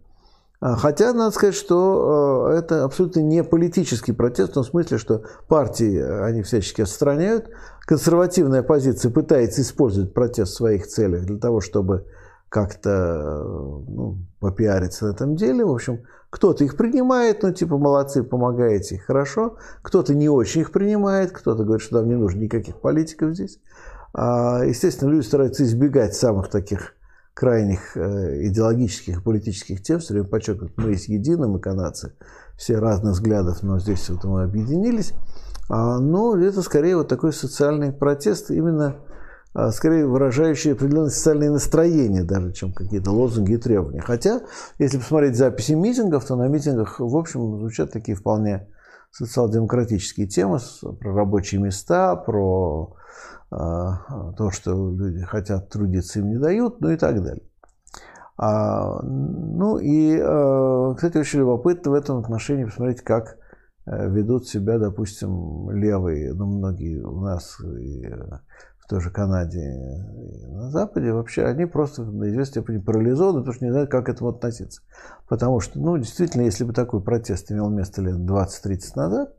А, 0.59 0.75
хотя, 0.75 1.13
надо 1.13 1.31
сказать, 1.31 1.55
что 1.55 2.49
это 2.53 2.83
абсолютно 2.83 3.19
не 3.19 3.43
политический 3.43 4.13
протест, 4.13 4.51
в 4.51 4.53
том 4.53 4.63
смысле, 4.63 4.97
что 4.97 5.23
партии 5.47 5.99
они 6.25 6.41
всячески 6.41 6.81
отстраняют. 6.81 7.49
Консервативная 7.81 8.61
оппозиция 8.61 9.11
пытается 9.11 9.61
использовать 9.61 10.13
протест 10.13 10.53
в 10.53 10.55
своих 10.55 10.87
целях 10.87 11.25
для 11.25 11.37
того, 11.37 11.59
чтобы 11.59 12.05
как-то 12.47 13.43
ну, 13.87 14.19
попиариться 14.39 15.07
на 15.07 15.11
этом 15.11 15.35
деле. 15.35 15.65
В 15.65 15.71
общем, 15.71 16.03
кто-то 16.29 16.63
их 16.63 16.77
принимает, 16.77 17.43
ну, 17.43 17.51
типа, 17.51 17.77
молодцы, 17.77 18.23
помогаете, 18.23 18.99
хорошо. 18.99 19.57
Кто-то 19.81 20.13
не 20.15 20.29
очень 20.29 20.61
их 20.61 20.71
принимает, 20.71 21.31
кто-то 21.31 21.63
говорит, 21.63 21.83
что 21.85 21.97
нам 21.97 22.07
не 22.07 22.15
нужно 22.15 22.39
никаких 22.39 22.79
политиков 22.79 23.33
здесь. 23.33 23.59
А, 24.13 24.63
естественно, 24.63 25.09
люди 25.09 25.25
стараются 25.25 25.63
избегать 25.63 26.15
самых 26.15 26.49
таких 26.49 26.95
крайних 27.33 27.97
э, 27.97 28.47
идеологических 28.47 29.17
и 29.17 29.21
политических 29.21 29.81
тем, 29.81 29.99
все 29.99 30.13
время 30.13 30.27
подчеркивают, 30.27 30.77
мы 30.77 30.91
есть 30.91 31.07
едины, 31.07 31.47
мы 31.47 31.59
канадцы, 31.59 32.13
все 32.57 32.77
разных 32.77 33.13
взглядов, 33.13 33.63
но 33.63 33.79
здесь 33.79 34.09
вот 34.09 34.23
мы 34.23 34.43
объединились. 34.43 35.13
А, 35.69 35.99
но 35.99 36.37
это 36.37 36.61
скорее 36.61 36.97
вот 36.97 37.07
такой 37.07 37.33
социальный 37.33 37.91
протест 37.91 38.51
именно 38.51 38.97
а, 39.53 39.71
скорее 39.71 40.07
выражающие 40.07 40.73
определенные 40.73 41.11
социальные 41.11 41.51
настроения, 41.51 42.23
даже 42.23 42.53
чем 42.53 42.73
какие-то 42.73 43.11
лозунги 43.11 43.53
и 43.53 43.57
требования. 43.57 44.01
Хотя, 44.01 44.41
если 44.79 44.97
посмотреть 44.97 45.35
записи 45.35 45.73
митингов, 45.73 46.25
то 46.25 46.35
на 46.35 46.47
митингах, 46.47 46.99
в 46.99 47.15
общем, 47.15 47.59
звучат 47.59 47.91
такие 47.91 48.15
вполне 48.15 48.67
социал-демократические 49.11 50.27
темы, 50.27 50.59
про 50.99 51.13
рабочие 51.13 51.61
места, 51.61 52.15
про 52.15 52.95
то, 53.55 54.49
что 54.51 54.71
люди 54.91 55.21
хотят 55.23 55.69
трудиться, 55.69 56.19
им 56.19 56.29
не 56.29 56.37
дают, 56.37 56.81
ну 56.81 56.89
и 56.89 56.97
так 56.97 57.21
далее. 57.23 57.43
А, 58.35 59.01
ну 59.03 59.77
и, 59.77 60.17
э, 60.17 60.93
кстати, 60.95 61.17
очень 61.17 61.39
любопытно 61.39 61.91
в 61.91 61.93
этом 61.93 62.17
отношении 62.17 62.65
посмотреть, 62.65 63.01
как 63.01 63.37
э, 63.85 64.09
ведут 64.09 64.47
себя, 64.47 64.79
допустим, 64.79 65.69
левые, 65.69 66.33
ну, 66.33 66.47
многие 66.47 67.03
у 67.03 67.21
нас 67.21 67.59
и 67.61 68.05
в 68.83 68.87
той 68.89 68.99
же 68.99 69.11
Канаде 69.11 69.61
и 69.61 70.45
на 70.47 70.69
Западе, 70.71 71.13
вообще 71.13 71.45
они 71.45 71.65
просто 71.65 72.03
на 72.03 72.27
известной 72.29 72.63
степени 72.63 72.77
парализованы, 72.79 73.39
потому 73.39 73.53
что 73.53 73.65
не 73.65 73.71
знают, 73.71 73.89
как 73.89 74.07
к 74.07 74.09
этому 74.09 74.31
относиться. 74.31 74.81
Потому 75.29 75.59
что, 75.59 75.79
ну, 75.79 75.97
действительно, 75.97 76.41
если 76.41 76.65
бы 76.65 76.73
такой 76.73 77.01
протест 77.01 77.51
имел 77.51 77.69
место 77.69 78.01
лет 78.01 78.17
20-30 78.17 78.95
назад, 78.95 79.33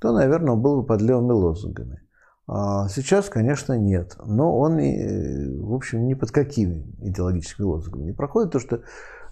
то, 0.00 0.12
наверное, 0.12 0.54
он 0.54 0.62
был 0.62 0.80
бы 0.80 0.86
под 0.86 1.02
левыми 1.02 1.32
лозунгами. 1.32 2.00
А 2.52 2.88
сейчас, 2.88 3.28
конечно, 3.28 3.78
нет. 3.78 4.16
Но 4.26 4.58
он, 4.58 4.72
в 4.72 5.72
общем, 5.72 6.08
ни 6.08 6.14
под 6.14 6.32
какими 6.32 6.84
идеологическими 7.00 7.64
лозунгами 7.64 8.06
не 8.06 8.12
проходит, 8.12 8.50
потому 8.50 8.62
что, 8.66 8.76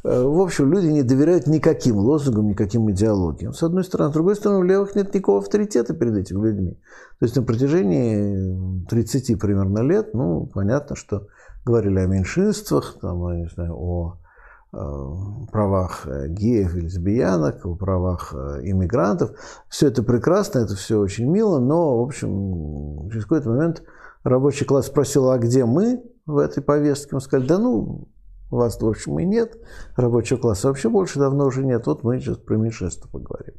э, 0.09 0.23
в 0.23 0.41
общем, 0.41 0.73
люди 0.73 0.87
не 0.87 1.03
доверяют 1.03 1.49
никаким 1.49 1.97
лозунгам, 1.97 2.47
никаким 2.47 2.89
идеологиям. 2.93 3.55
С 3.55 3.65
одной 3.65 3.83
стороны. 3.83 4.13
С 4.13 4.15
другой 4.15 4.37
стороны, 4.37 4.61
у 4.61 4.63
левых 4.63 4.95
нет 4.95 5.13
никакого 5.13 5.41
авторитета 5.41 5.95
перед 5.95 6.17
этими 6.17 6.47
людьми. 6.47 6.79
То 7.19 7.25
есть 7.25 7.35
на 7.35 7.43
протяжении 7.43 8.87
30 8.87 9.37
примерно 9.41 9.81
лет, 9.81 10.15
ну, 10.15 10.47
понятно, 10.55 10.95
что 10.95 11.27
говорили 11.65 11.99
о 11.99 12.07
меньшинствах, 12.07 12.99
там, 13.01 13.29
я 13.31 13.41
не 13.41 13.49
знаю, 13.49 13.75
о 13.75 14.19
Э, 14.19 14.28
правах 14.71 16.07
э, 16.07 16.29
геев 16.29 16.77
и 16.77 16.81
лесбиянок, 16.81 17.65
о 17.65 17.75
правах 17.75 18.35
э, 18.35 18.61
иммигрантов. 18.65 19.31
Все 19.69 19.89
это 19.89 20.03
прекрасно, 20.03 20.61
это 20.61 20.75
все 20.75 20.99
очень 20.99 21.27
мило, 21.27 21.59
но, 21.59 21.99
в 21.99 22.03
общем, 22.03 23.09
через 23.11 23.23
какой-то 23.25 23.51
момент 23.51 23.83
рабочий 24.25 24.67
класс 24.67 24.87
спросил, 24.87 25.31
а 25.31 25.39
где 25.39 25.65
мы 25.65 26.03
в 26.27 26.37
этой 26.37 26.63
повестке? 26.63 27.15
Мы 27.15 27.21
сказали, 27.23 27.49
да 27.49 27.59
ну, 27.59 28.09
вас, 28.51 28.81
в 28.81 28.87
общем, 28.87 29.19
и 29.19 29.25
нет, 29.25 29.59
рабочего 29.97 30.39
класса 30.39 30.69
вообще 30.69 30.91
больше 30.91 31.19
давно 31.19 31.47
уже 31.47 31.65
нет, 31.65 31.87
вот 31.87 32.03
мы 32.03 32.19
сейчас 32.21 32.37
про 32.37 32.57
меньшинство 32.57 33.09
поговорим. 33.11 33.55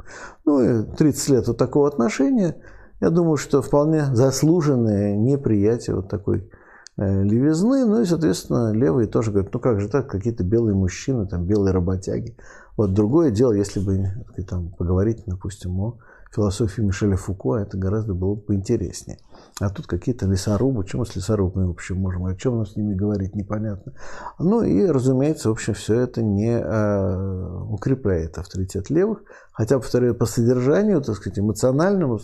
Ну 0.45 0.61
и 0.61 0.83
30 0.83 1.29
лет 1.29 1.47
вот 1.47 1.57
такого 1.57 1.87
отношения, 1.87 2.55
я 3.01 3.09
думаю, 3.09 3.37
что 3.37 3.63
вполне 3.63 4.05
заслуженное 4.13 5.15
неприятие 5.15 5.95
вот 5.95 6.09
такой 6.09 6.49
Э, 6.49 6.58
левизны, 6.99 7.85
ну 7.85 8.01
и, 8.01 8.05
соответственно, 8.05 8.71
левые 8.73 9.07
тоже 9.07 9.31
говорят, 9.31 9.53
ну 9.53 9.59
как 9.59 9.79
же 9.79 9.87
так, 9.87 10.09
какие-то 10.09 10.43
белые 10.43 10.75
мужчины, 10.75 11.27
там, 11.27 11.45
белые 11.45 11.73
работяги. 11.73 12.35
Вот 12.75 12.93
другое 12.93 13.31
дело, 13.31 13.53
если 13.53 13.79
бы 13.79 14.05
там, 14.47 14.69
поговорить, 14.69 15.23
допустим, 15.25 15.79
о 15.79 15.97
философии 16.31 16.81
Мишеля 16.81 17.15
Фуко, 17.15 17.55
это 17.55 17.77
гораздо 17.77 18.13
было 18.13 18.35
бы 18.35 18.41
поинтереснее. 18.41 19.17
А 19.59 19.69
тут 19.69 19.87
какие-то 19.87 20.27
лесорубы, 20.27 20.85
чем 20.85 21.05
с 21.05 21.15
лесорубами 21.15 21.65
вообще 21.65 21.95
можем, 21.95 22.25
о 22.25 22.35
чем 22.35 22.57
нам 22.57 22.65
с 22.65 22.75
ними 22.75 22.93
говорить, 22.93 23.35
непонятно. 23.35 23.93
Ну 24.37 24.61
и, 24.61 24.85
разумеется, 24.85 25.49
в 25.49 25.53
общем, 25.53 25.73
все 25.73 25.99
это 25.99 26.21
не 26.21 26.51
э, 26.51 27.63
укрепляет 27.69 28.37
авторитет 28.37 28.89
левых, 28.89 29.23
хотя, 29.51 29.79
повторяю, 29.79 30.15
по 30.15 30.25
содержанию, 30.25 31.01
так 31.01 31.15
сказать, 31.15 31.39
эмоциональному, 31.39 32.19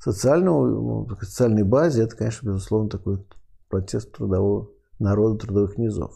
социальному, 0.00 1.06
ну, 1.08 1.16
социальной 1.22 1.62
базе, 1.62 2.02
это, 2.02 2.16
конечно, 2.16 2.48
безусловно, 2.48 2.90
такой 2.90 3.24
протест 3.74 4.12
трудового 4.12 4.68
народа, 5.00 5.40
трудовых 5.40 5.78
низов. 5.78 6.12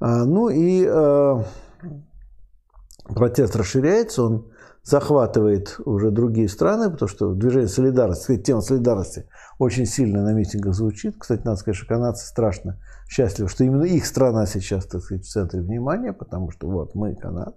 А, 0.00 0.24
ну 0.24 0.48
и 0.48 0.86
э, 0.86 1.44
протест 3.06 3.56
расширяется, 3.56 4.22
он 4.22 4.46
захватывает 4.84 5.80
уже 5.84 6.12
другие 6.12 6.48
страны, 6.48 6.88
потому 6.88 7.08
что 7.08 7.34
движение 7.34 7.66
солидарности, 7.66 8.36
тема 8.36 8.60
солидарности 8.60 9.26
очень 9.58 9.86
сильно 9.86 10.22
на 10.22 10.34
митингах 10.34 10.74
звучит. 10.74 11.16
Кстати, 11.18 11.42
надо 11.44 11.56
сказать, 11.56 11.76
что 11.76 11.86
канадцы 11.88 12.28
страшно 12.28 12.78
счастливы, 13.08 13.48
что 13.48 13.64
именно 13.64 13.82
их 13.82 14.06
страна 14.06 14.46
сейчас, 14.46 14.86
так 14.86 15.02
сказать, 15.02 15.24
в 15.24 15.28
центре 15.28 15.62
внимания, 15.62 16.12
потому 16.12 16.52
что 16.52 16.68
вот 16.68 16.94
мы, 16.94 17.16
Канада, 17.16 17.56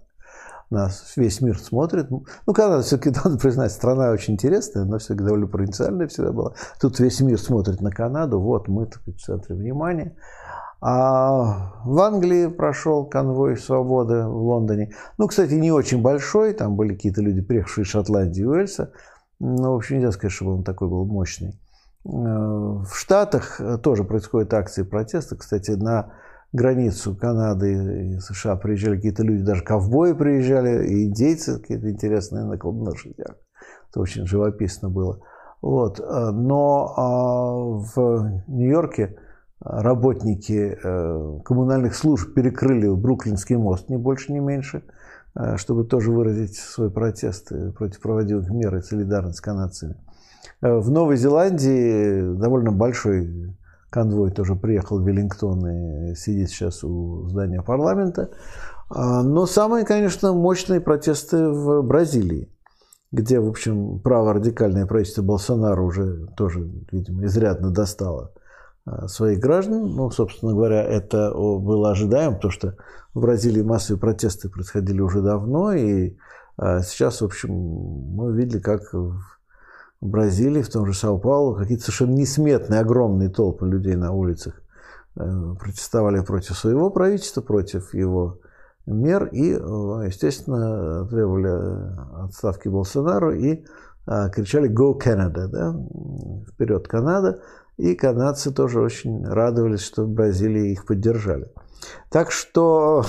нас 0.70 1.12
весь 1.16 1.40
мир 1.40 1.58
смотрит. 1.58 2.10
Ну, 2.10 2.24
Канада 2.52 2.82
все-таки, 2.82 3.16
надо 3.24 3.38
признать, 3.38 3.72
страна 3.72 4.10
очень 4.10 4.34
интересная, 4.34 4.84
но 4.84 4.98
все-таки 4.98 5.24
довольно 5.24 5.46
провинциальная 5.46 6.08
всегда 6.08 6.32
была. 6.32 6.54
Тут 6.80 6.98
весь 7.00 7.20
мир 7.20 7.38
смотрит 7.38 7.80
на 7.80 7.90
Канаду, 7.90 8.40
вот 8.40 8.68
мы 8.68 8.86
так, 8.86 9.02
в 9.06 9.18
центре 9.18 9.54
внимания. 9.54 10.16
А 10.80 11.72
в 11.84 11.98
Англии 12.00 12.48
прошел 12.48 13.06
конвой 13.06 13.56
свободы 13.56 14.24
в 14.24 14.36
Лондоне. 14.36 14.92
Ну, 15.16 15.26
кстати, 15.26 15.54
не 15.54 15.72
очень 15.72 16.02
большой, 16.02 16.52
там 16.52 16.76
были 16.76 16.94
какие-то 16.94 17.22
люди, 17.22 17.40
приехавшие 17.40 17.84
из 17.84 17.88
Шотландии 17.88 18.42
и 18.42 18.46
Уэльса. 18.46 18.92
Ну, 19.38 19.72
в 19.72 19.76
общем, 19.76 19.96
нельзя 19.96 20.12
сказать, 20.12 20.32
чтобы 20.32 20.54
он 20.54 20.64
такой 20.64 20.88
был 20.88 21.04
мощный. 21.06 21.58
Э, 22.04 22.08
в 22.08 22.90
Штатах 22.92 23.60
тоже 23.82 24.04
происходят 24.04 24.52
акции 24.52 24.82
протеста. 24.82 25.36
Кстати, 25.36 25.70
на 25.72 26.12
границу 26.56 27.14
Канады 27.14 28.14
и 28.14 28.18
США 28.18 28.56
приезжали 28.56 28.96
какие-то 28.96 29.22
люди, 29.22 29.44
даже 29.44 29.62
ковбои 29.62 30.12
приезжали, 30.12 30.86
и 30.88 31.04
индейцы 31.06 31.60
какие-то 31.60 31.90
интересные 31.90 32.44
на 32.44 32.58
лошадях. 32.58 33.36
Это 33.90 34.00
очень 34.00 34.26
живописно 34.26 34.90
было. 34.90 35.20
Вот. 35.62 35.98
Но 35.98 36.94
а, 36.96 37.54
в 37.94 38.42
Нью-Йорке 38.48 39.16
работники 39.60 40.78
э, 40.82 41.38
коммунальных 41.44 41.94
служб 41.94 42.34
перекрыли 42.34 42.88
Бруклинский 42.88 43.56
мост, 43.56 43.88
ни 43.88 43.96
больше, 43.96 44.32
ни 44.32 44.38
меньше, 44.38 44.82
э, 45.34 45.56
чтобы 45.56 45.84
тоже 45.84 46.12
выразить 46.12 46.56
свой 46.56 46.90
протест 46.90 47.50
против 47.74 48.00
проводимых 48.00 48.50
мер 48.50 48.76
и 48.76 48.82
солидарность 48.82 49.38
с 49.38 49.40
канадцами. 49.40 49.96
Э, 50.60 50.78
в 50.78 50.90
Новой 50.90 51.16
Зеландии 51.16 52.36
довольно 52.38 52.70
большой 52.70 53.56
конвой 53.96 54.30
тоже 54.30 54.56
приехал 54.56 55.00
в 55.00 55.08
Веллингтон 55.08 55.66
и 55.66 56.14
сидит 56.16 56.50
сейчас 56.50 56.84
у 56.84 57.26
здания 57.28 57.62
парламента. 57.62 58.28
А, 58.90 59.22
но 59.22 59.46
самые, 59.46 59.86
конечно, 59.86 60.34
мощные 60.34 60.82
протесты 60.82 61.48
в 61.48 61.80
Бразилии, 61.80 62.50
где, 63.10 63.40
в 63.40 63.48
общем, 63.48 63.98
праворадикальное 64.00 64.84
правительство 64.84 65.22
Болсонaro 65.22 65.80
уже 65.80 66.26
тоже, 66.36 66.70
видимо, 66.92 67.24
изрядно 67.24 67.70
достало 67.70 68.32
а, 68.84 69.08
своих 69.08 69.40
граждан. 69.40 69.86
Ну, 69.96 70.10
собственно 70.10 70.52
говоря, 70.52 70.82
это 70.82 71.32
было 71.32 71.92
ожидаемо, 71.92 72.34
потому 72.34 72.52
что 72.52 72.76
в 73.14 73.20
Бразилии 73.22 73.62
массовые 73.62 73.98
протесты 73.98 74.50
происходили 74.50 75.00
уже 75.00 75.22
давно, 75.22 75.72
и 75.72 76.16
а, 76.58 76.82
сейчас, 76.82 77.22
в 77.22 77.24
общем, 77.24 77.50
мы 77.54 78.36
видели, 78.36 78.60
как 78.60 78.94
Бразилии, 80.00 80.62
в 80.62 80.68
том 80.68 80.86
же 80.86 80.94
Сан-Паулу, 80.94 81.54
какие-то 81.54 81.84
совершенно 81.84 82.12
несметные, 82.12 82.80
огромные 82.80 83.30
толпы 83.30 83.66
людей 83.66 83.94
на 83.94 84.12
улицах 84.12 84.60
э, 85.16 85.54
протестовали 85.58 86.20
против 86.20 86.56
своего 86.56 86.90
правительства, 86.90 87.40
против 87.40 87.94
его 87.94 88.38
мер 88.86 89.26
и, 89.26 89.52
э, 89.52 89.56
естественно, 90.06 91.06
требовали 91.08 92.24
отставки 92.24 92.68
Болсонару 92.68 93.32
и 93.32 93.64
э, 94.06 94.30
кричали 94.30 94.70
«Go 94.70 94.98
Canada!» 95.00 95.48
да? 95.48 95.74
«Вперед, 96.52 96.86
Канада!» 96.88 97.40
И 97.78 97.94
канадцы 97.94 98.52
тоже 98.52 98.80
очень 98.80 99.26
радовались, 99.26 99.82
что 99.82 100.04
в 100.04 100.08
Бразилии 100.08 100.72
их 100.72 100.86
поддержали. 100.86 101.52
Так 102.10 102.30
что 102.30 103.04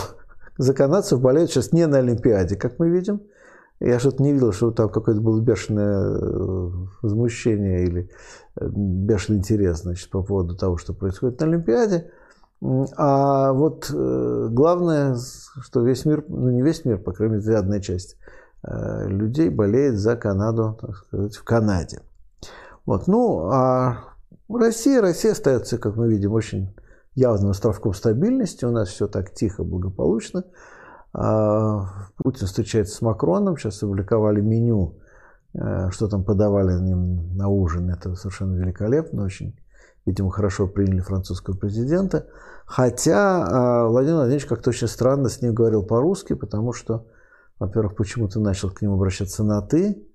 за 0.58 0.73
канадцев 0.73 1.21
болеют 1.21 1.52
сейчас 1.52 1.71
не 1.71 1.88
на 1.88 2.00
Олимпиаде, 2.00 2.56
как 2.56 2.80
мы 2.80 2.89
видим– 2.89 3.21
я 3.79 3.99
что-то 3.99 4.23
не 4.23 4.33
видел, 4.33 4.51
что 4.51 4.71
там 4.71 4.89
какое-то 4.89 5.21
было 5.21 5.39
бешеное 5.39 6.17
э, 6.17 6.69
возмущение 7.01 7.83
или 7.83 8.09
э, 8.55 8.67
бешеный 8.69 9.39
интерес 9.39 9.81
значит, 9.81 10.09
по 10.09 10.23
поводу 10.23 10.55
того, 10.55 10.77
что 10.77 10.93
происходит 10.93 11.39
на 11.39 11.47
Олимпиаде. 11.47 12.11
А 12.97 13.53
вот 13.53 13.91
э, 13.93 14.47
главное, 14.49 15.15
что 15.61 15.81
весь 15.81 16.05
мир, 16.05 16.25
ну 16.27 16.49
не 16.49 16.63
весь 16.63 16.85
мир, 16.85 16.97
по 16.97 17.11
крайней 17.11 17.35
мере, 17.35 17.43
изрядная 17.43 17.81
часть 17.81 18.17
людей 18.63 19.49
болеет 19.49 19.97
за 19.97 20.15
Канаду, 20.15 20.77
так 20.81 20.95
сказать, 20.95 21.35
в 21.35 21.43
Канаде. 21.43 22.01
Вот. 22.85 23.07
Ну, 23.07 23.49
а 23.51 23.99
Россия, 24.49 24.99
Россия 24.99 25.33
остается, 25.33 25.77
как 25.77 25.95
мы 25.95 26.09
видим, 26.09 26.33
очень 26.33 26.73
явным 27.13 27.51
островком 27.51 27.93
стабильности. 27.93 28.65
У 28.65 28.71
нас 28.71 28.89
все 28.89 29.07
так 29.07 29.31
тихо, 29.31 29.63
благополучно. 29.63 30.43
А, 31.13 32.08
Путин 32.17 32.48
встречается 32.48 32.96
с 32.96 33.02
Макроном, 33.02 33.58
сейчас 33.58 33.82
опубликовали 33.82 34.41
меню, 34.41 35.00
э, 35.54 35.89
что 35.91 36.08
там 36.08 36.24
подавали 36.24 36.74
им 36.74 37.36
на 37.36 37.48
ужин. 37.48 37.89
Это 37.89 38.15
совершенно 38.15 38.56
великолепно, 38.56 39.24
очень, 39.24 39.58
видимо, 40.06 40.32
хорошо 40.32 40.67
приняли 40.67 41.00
французского 41.00 41.56
президента. 41.56 42.28
Хотя 42.65 43.46
а, 43.46 43.88
Владимир 43.88 44.17
Владимирович 44.17 44.46
как-то 44.46 44.72
очень 44.72 44.88
странно 44.88 45.30
с 45.30 45.41
ним 45.41 45.54
говорил 45.54 45.84
по-русски, 45.84 46.34
потому 46.34 46.74
что, 46.74 47.08
во-первых, 47.60 47.96
почему-то 47.96 48.39
начал 48.39 48.70
к 48.70 48.82
нему 48.82 48.96
обращаться 48.96 49.43
на 49.43 49.62
«ты», 49.62 50.06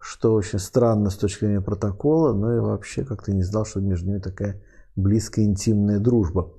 что 0.00 0.32
очень 0.32 0.60
странно 0.60 1.10
с 1.10 1.16
точки 1.16 1.40
зрения 1.40 1.60
протокола, 1.60 2.32
но 2.32 2.54
и 2.54 2.60
вообще 2.60 3.04
как-то 3.04 3.32
не 3.32 3.42
знал, 3.42 3.64
что 3.64 3.80
между 3.80 4.06
ними 4.06 4.20
такая 4.20 4.62
близкая 4.98 5.44
интимная 5.44 5.98
дружба. 6.00 6.52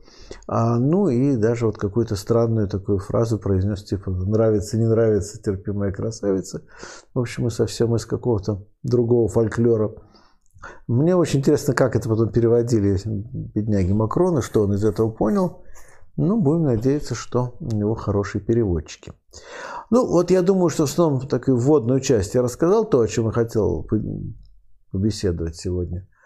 А, 0.47 0.80
ну 0.80 1.10
и 1.10 1.36
даже 1.36 1.65
вот 1.65 1.78
какую-то 1.78 2.15
странную 2.15 2.67
такую 2.67 2.99
фразу 2.99 3.38
произнес, 3.38 3.84
типа 3.84 4.12
«нравится, 4.12 4.78
не 4.78 4.86
нравится, 4.86 5.41
терпимая 5.41 5.91
красавица». 5.91 6.63
В 7.13 7.19
общем, 7.19 7.43
мы 7.43 7.52
совсем 7.52 7.95
из 7.95 8.06
какого-то 8.06 8.65
другого 8.84 9.28
фольклора. 9.28 9.91
Мне 10.88 11.15
очень 11.15 11.39
интересно, 11.39 11.73
как 11.73 11.95
это 11.95 12.10
потом 12.10 12.32
переводили 12.32 12.97
бедняги 13.06 13.91
Макрона, 13.91 14.41
что 14.41 14.63
он 14.63 14.73
из 14.73 14.84
этого 14.84 15.10
понял. 15.10 15.63
Ну, 16.17 16.41
будем 16.41 16.63
надеяться, 16.63 17.15
что 17.15 17.56
у 17.62 17.75
него 17.75 17.95
хорошие 17.95 18.41
переводчики. 18.41 19.13
Ну, 19.89 20.06
вот 20.06 20.32
я 20.32 20.41
думаю, 20.41 20.69
что 20.69 20.86
в 20.86 20.89
основном 20.89 21.28
такую 21.28 21.58
вводную 21.58 22.02
часть 22.02 22.36
я 22.36 22.41
рассказал, 22.41 22.84
то, 22.86 22.99
о 22.99 23.08
чем 23.08 23.28
я 23.28 23.32
хотел 23.32 23.88
побеседовать 24.91 25.56
сегодня– 25.56 26.08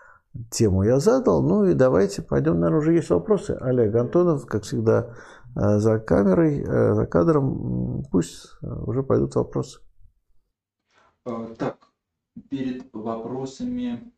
тему 0.50 0.84
я 0.84 1.00
задал. 1.00 1.42
Ну 1.44 1.66
и 1.66 1.74
давайте 1.74 2.22
пойдем, 2.22 2.60
наверное, 2.60 2.80
уже 2.80 2.94
есть 2.94 3.10
вопросы. 3.10 3.52
Олег 3.60 3.96
Антонов, 3.96 4.46
как 4.46 4.64
всегда, 4.64 5.16
э, 5.56 5.78
за 5.78 6.00
камерой, 6.00 6.62
э, 6.62 6.94
за 6.94 7.06
кадром. 7.06 8.04
Пусть 8.12 8.50
э, 8.62 8.68
уже 8.68 9.04
пойдут 9.04 9.36
вопросы. 9.36 9.80
Так, 11.58 11.78
перед 12.50 12.94
вопросами, 12.94 14.12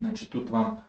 значит, 0.00 0.30
тут 0.30 0.48
вам 0.48 0.82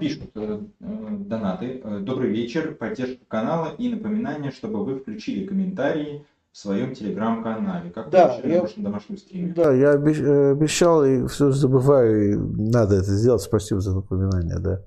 пишут 0.00 0.30
донаты. 0.34 1.82
Добрый 2.00 2.30
вечер, 2.30 2.74
поддержка 2.74 3.24
канала 3.26 3.74
и 3.76 3.88
напоминание, 3.88 4.50
чтобы 4.50 4.84
вы 4.84 4.98
включили 4.98 5.46
комментарии 5.46 6.26
в 6.54 6.56
своем 6.56 6.94
телеграм-канале. 6.94 7.90
Как 7.90 8.10
да, 8.10 8.38
я, 8.44 8.62
на 8.62 8.84
домашнем 8.84 9.18
стриме. 9.18 9.52
Да, 9.54 9.74
я 9.74 9.94
э, 9.94 10.52
обещал 10.52 11.04
и 11.04 11.26
все 11.26 11.50
забываю, 11.50 12.30
и 12.30 12.36
надо 12.36 12.94
это 12.94 13.10
сделать. 13.10 13.42
Спасибо 13.42 13.80
за 13.80 13.96
напоминание, 13.96 14.60
да. 14.60 14.80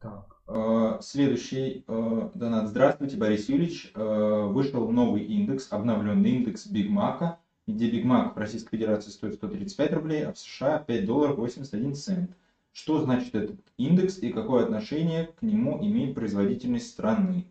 Так. 0.00 0.38
Э, 0.48 0.98
следующий 1.02 1.84
э, 1.86 2.30
донат. 2.32 2.68
Здравствуйте, 2.70 3.18
Борис 3.18 3.50
Юрьевич. 3.50 3.92
Вышел 3.94 4.90
новый 4.90 5.22
индекс, 5.22 5.68
обновленный 5.70 6.30
индекс 6.30 6.66
Биг 6.66 6.88
Мака, 6.88 7.38
где 7.66 7.90
Биг 7.90 8.06
Мак 8.06 8.36
в 8.36 8.38
Российской 8.38 8.78
Федерации 8.78 9.10
стоит 9.10 9.34
135 9.34 9.92
рублей, 9.92 10.24
а 10.24 10.32
в 10.32 10.38
США 10.38 10.78
5 10.78 11.04
долларов 11.04 11.36
81 11.36 11.94
цент. 11.94 12.30
Что 12.72 13.02
значит 13.02 13.34
этот 13.34 13.60
индекс 13.76 14.16
и 14.16 14.32
какое 14.32 14.64
отношение 14.64 15.26
к 15.38 15.42
нему 15.42 15.78
имеет 15.82 16.14
производительность 16.14 16.88
страны? 16.88 17.48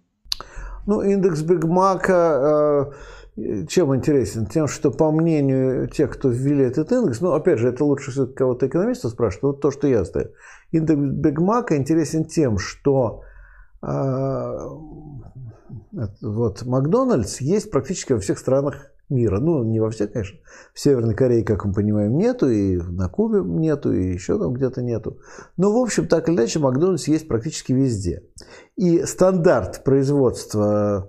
Ну, 0.86 1.02
индекс 1.02 1.42
Бигмака 1.42 2.92
э, 3.38 3.66
чем 3.68 3.96
интересен? 3.96 4.46
Тем, 4.46 4.68
что 4.68 4.92
по 4.92 5.12
мнению 5.12 5.88
тех, 5.88 6.12
кто 6.12 6.30
ввели 6.30 6.66
этот 6.66 6.92
индекс, 6.92 7.22
ну, 7.22 7.32
опять 7.34 7.60
же, 7.60 7.70
это 7.70 7.84
лучше 7.84 8.12
все 8.12 8.28
кого-то 8.28 8.68
экономиста 8.68 9.10
спрашивать, 9.10 9.44
вот 9.44 9.62
то, 9.62 9.72
что 9.72 9.88
я 9.88 10.04
знаю. 10.04 10.32
Индекс 10.72 11.00
Бигмака 11.00 11.76
интересен 11.76 12.26
тем, 12.26 12.58
что 12.58 13.24
э, 13.82 13.88
вот 16.22 16.66
Макдональдс 16.66 17.42
есть 17.42 17.72
практически 17.72 18.14
во 18.14 18.20
всех 18.20 18.38
странах 18.40 18.92
мира. 19.10 19.40
Ну, 19.40 19.64
не 19.64 19.80
во 19.80 19.90
всех, 19.90 20.12
конечно. 20.12 20.40
В 20.74 20.80
Северной 20.80 21.16
Корее, 21.16 21.44
как 21.44 21.66
мы 21.66 21.74
понимаем, 21.74 22.18
нету, 22.18 22.50
и 22.50 22.78
на 22.78 23.10
Кубе 23.10 23.42
нету, 23.44 23.94
и 23.94 24.14
еще 24.14 24.38
там 24.40 24.54
где-то 24.54 24.82
нету. 24.82 25.20
Но, 25.58 25.72
в 25.72 25.82
общем, 25.82 26.08
так 26.08 26.28
или 26.28 26.36
иначе, 26.36 26.60
Макдональдс 26.60 27.08
есть 27.08 27.28
практически 27.28 27.74
везде. 27.74 28.24
И 28.76 29.04
стандарт 29.04 29.84
производства 29.84 31.08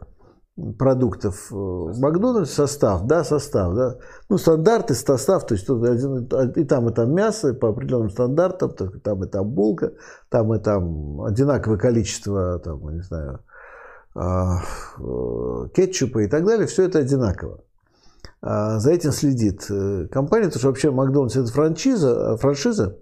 продуктов 0.78 1.52
э, 1.52 1.54
Макдональдс 1.54 2.52
состав, 2.52 3.06
да, 3.06 3.24
состав, 3.24 3.74
да. 3.74 3.98
Ну, 4.28 4.38
стандарты, 4.38 4.94
состав, 4.94 5.46
то 5.46 5.54
есть 5.54 5.66
тут 5.66 5.84
один, 5.84 6.24
и 6.24 6.64
там, 6.64 6.88
и 6.88 6.94
там 6.94 7.14
мясо 7.14 7.52
по 7.52 7.68
определенным 7.68 8.10
стандартам, 8.10 8.72
там 8.72 9.24
и 9.24 9.28
там 9.28 9.50
булка, 9.50 9.92
там 10.30 10.54
и 10.54 10.58
там 10.58 11.20
одинаковое 11.22 11.78
количество, 11.78 12.58
там, 12.58 12.88
не 12.88 13.02
знаю, 13.02 13.40
а, 14.14 14.62
э, 14.98 15.68
кетчупа 15.74 16.20
и 16.20 16.28
так 16.28 16.46
далее, 16.46 16.66
все 16.66 16.84
это 16.84 17.00
одинаково. 17.00 17.60
А, 18.42 18.78
за 18.78 18.92
этим 18.92 19.12
следит 19.12 19.66
э, 19.70 20.08
компания, 20.10 20.46
потому 20.46 20.58
что 20.58 20.68
вообще 20.68 20.90
Макдональдс 20.90 21.36
это 21.36 21.46
франшиза, 21.46 22.34
э, 22.34 22.36
франшиза, 22.36 22.98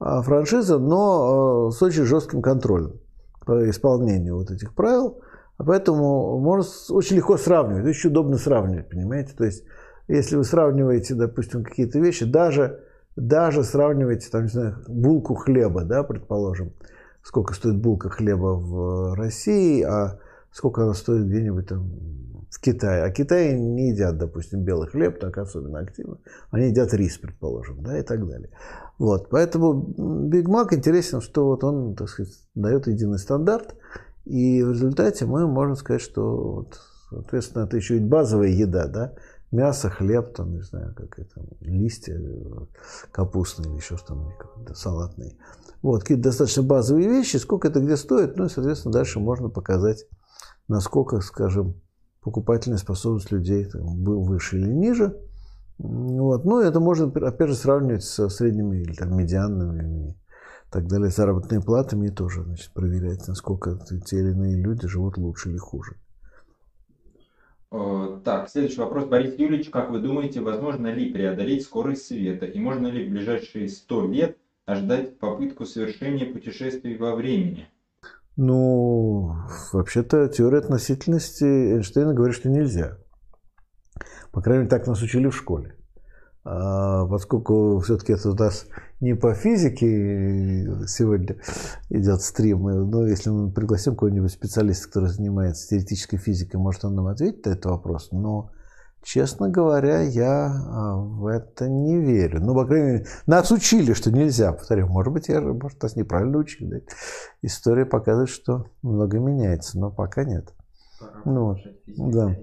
а, 0.00 0.22
франшиза, 0.22 0.78
но 0.78 1.68
э, 1.68 1.72
с 1.72 1.82
очень 1.82 2.04
жестким 2.04 2.42
контролем 2.42 3.00
по 3.46 3.68
исполнению 3.70 4.36
вот 4.36 4.50
этих 4.50 4.74
правил. 4.74 5.20
А 5.56 5.64
поэтому 5.64 6.38
можно 6.38 6.68
очень 6.90 7.16
легко 7.16 7.36
сравнивать, 7.36 7.86
очень 7.86 8.10
удобно 8.10 8.36
сравнивать, 8.36 8.88
понимаете? 8.88 9.34
То 9.36 9.44
есть, 9.44 9.64
если 10.06 10.36
вы 10.36 10.44
сравниваете, 10.44 11.14
допустим, 11.14 11.64
какие-то 11.64 11.98
вещи, 11.98 12.24
даже, 12.24 12.80
даже 13.16 13.64
сравниваете, 13.64 14.28
там, 14.30 14.44
не 14.44 14.48
знаю, 14.48 14.76
булку 14.86 15.34
хлеба, 15.34 15.84
да, 15.84 16.04
предположим, 16.04 16.74
сколько 17.22 17.54
стоит 17.54 17.80
булка 17.80 18.08
хлеба 18.08 18.54
в 18.54 19.14
России, 19.14 19.82
а 19.82 20.18
сколько 20.52 20.82
она 20.82 20.94
стоит 20.94 21.26
где-нибудь 21.26 21.66
там 21.66 21.90
в 22.50 22.60
Китае. 22.60 23.04
А 23.04 23.10
Китае 23.10 23.58
не 23.58 23.90
едят, 23.90 24.18
допустим, 24.18 24.62
белый 24.62 24.88
хлеб 24.88 25.18
так 25.18 25.38
особенно 25.38 25.80
активно. 25.80 26.18
Они 26.50 26.68
едят 26.68 26.94
рис, 26.94 27.18
предположим, 27.18 27.82
да, 27.82 27.98
и 27.98 28.02
так 28.02 28.26
далее. 28.26 28.50
Вот, 28.98 29.28
поэтому 29.30 30.28
Биг 30.28 30.48
Мак 30.48 30.72
интересен, 30.72 31.20
что 31.20 31.46
вот 31.46 31.62
он, 31.64 31.94
так 31.94 32.08
сказать, 32.08 32.32
дает 32.54 32.86
единый 32.86 33.18
стандарт, 33.18 33.74
и 34.24 34.62
в 34.62 34.72
результате 34.72 35.24
мы 35.24 35.46
можем 35.46 35.76
сказать, 35.76 36.02
что, 36.02 36.54
вот, 36.54 36.80
соответственно, 37.10 37.64
это 37.64 37.76
еще 37.76 37.96
и 37.96 38.00
базовая 38.00 38.48
еда, 38.48 38.88
да, 38.88 39.14
мясо, 39.52 39.88
хлеб, 39.88 40.34
там, 40.34 40.52
не 40.52 40.62
знаю, 40.62 40.94
как 40.94 41.18
это, 41.18 41.46
листья 41.60 42.20
капустные 43.12 43.70
или 43.70 43.76
еще 43.76 43.96
что-то, 43.96 44.74
салатные. 44.74 45.36
Вот, 45.80 46.02
какие-то 46.02 46.24
достаточно 46.24 46.62
базовые 46.62 47.08
вещи, 47.08 47.36
сколько 47.36 47.68
это 47.68 47.80
где 47.80 47.96
стоит, 47.96 48.36
ну 48.36 48.46
и, 48.46 48.48
соответственно, 48.48 48.92
дальше 48.92 49.20
можно 49.20 49.48
показать, 49.48 50.06
насколько, 50.66 51.20
скажем, 51.20 51.80
покупательная 52.22 52.78
способность 52.78 53.30
людей 53.30 53.66
был 53.74 54.22
выше 54.22 54.58
или 54.58 54.70
ниже. 54.72 55.16
Вот. 55.78 56.44
Но 56.44 56.60
это 56.60 56.80
можно, 56.80 57.06
опять 57.06 57.48
же, 57.48 57.54
сравнивать 57.54 58.04
со 58.04 58.28
средними 58.28 58.78
или 58.78 58.92
там, 58.94 59.16
медианными 59.16 60.10
и 60.10 60.14
так 60.70 60.86
далее, 60.88 61.10
заработными 61.10 61.62
платами 61.62 62.08
и 62.08 62.10
тоже 62.10 62.42
значит, 62.42 62.72
проверять, 62.72 63.26
насколько 63.28 63.78
те 64.04 64.18
или 64.18 64.32
иные 64.32 64.56
люди 64.56 64.86
живут 64.88 65.16
лучше 65.16 65.50
или 65.50 65.58
хуже. 65.58 65.96
Так, 68.24 68.48
следующий 68.48 68.80
вопрос. 68.80 69.04
Борис 69.06 69.38
Юрьевич, 69.38 69.68
как 69.70 69.90
вы 69.90 70.00
думаете, 70.00 70.40
возможно 70.40 70.86
ли 70.88 71.12
преодолеть 71.12 71.62
скорость 71.64 72.06
света? 72.06 72.46
И 72.46 72.58
можно 72.58 72.86
ли 72.86 73.06
в 73.06 73.10
ближайшие 73.10 73.68
сто 73.68 74.06
лет 74.06 74.38
ожидать 74.64 75.18
попытку 75.18 75.66
совершения 75.66 76.32
путешествий 76.32 76.96
во 76.96 77.14
времени? 77.14 77.68
Ну, 78.40 79.34
вообще-то 79.72 80.28
теория 80.28 80.58
относительности 80.58 81.42
Эйнштейна 81.42 82.14
говорит, 82.14 82.36
что 82.36 82.48
нельзя. 82.48 82.96
По 84.30 84.40
крайней 84.40 84.60
мере, 84.60 84.70
так 84.70 84.86
нас 84.86 85.02
учили 85.02 85.26
в 85.26 85.34
школе. 85.34 85.74
А 86.44 87.04
поскольку 87.06 87.80
все-таки 87.80 88.12
это 88.12 88.30
у 88.30 88.34
нас 88.34 88.66
не 89.00 89.14
по 89.14 89.34
физике 89.34 90.86
сегодня 90.86 91.36
идет 91.90 92.20
стрим, 92.22 92.62
но 92.62 93.08
если 93.08 93.30
мы 93.30 93.50
пригласим 93.50 93.94
какого-нибудь 93.94 94.30
специалиста, 94.30 94.86
который 94.86 95.08
занимается 95.08 95.70
теоретической 95.70 96.20
физикой, 96.20 96.60
может 96.60 96.84
он 96.84 96.94
нам 96.94 97.08
ответит 97.08 97.44
на 97.44 97.50
этот 97.50 97.66
вопрос. 97.66 98.12
Но 98.12 98.52
Честно 99.08 99.48
говоря, 99.48 100.02
я 100.02 100.52
а, 100.52 100.96
в 100.96 101.28
это 101.28 101.66
не 101.66 101.98
верю. 101.98 102.42
Ну, 102.42 102.54
по 102.54 102.66
крайней 102.66 102.86
мере, 102.86 103.06
нас 103.26 103.50
учили, 103.50 103.94
что 103.94 104.12
нельзя. 104.12 104.52
Повторяю, 104.52 104.88
может 104.88 105.14
быть, 105.14 105.28
я, 105.28 105.40
может, 105.40 105.82
нас 105.82 105.96
неправильно 105.96 106.36
учили. 106.36 106.84
История 107.40 107.86
показывает, 107.86 108.28
что 108.28 108.66
много 108.82 109.18
меняется, 109.18 109.78
но 109.78 109.90
пока 109.90 110.24
нет. 110.24 110.52
ну, 111.86 112.10
да. 112.10 112.36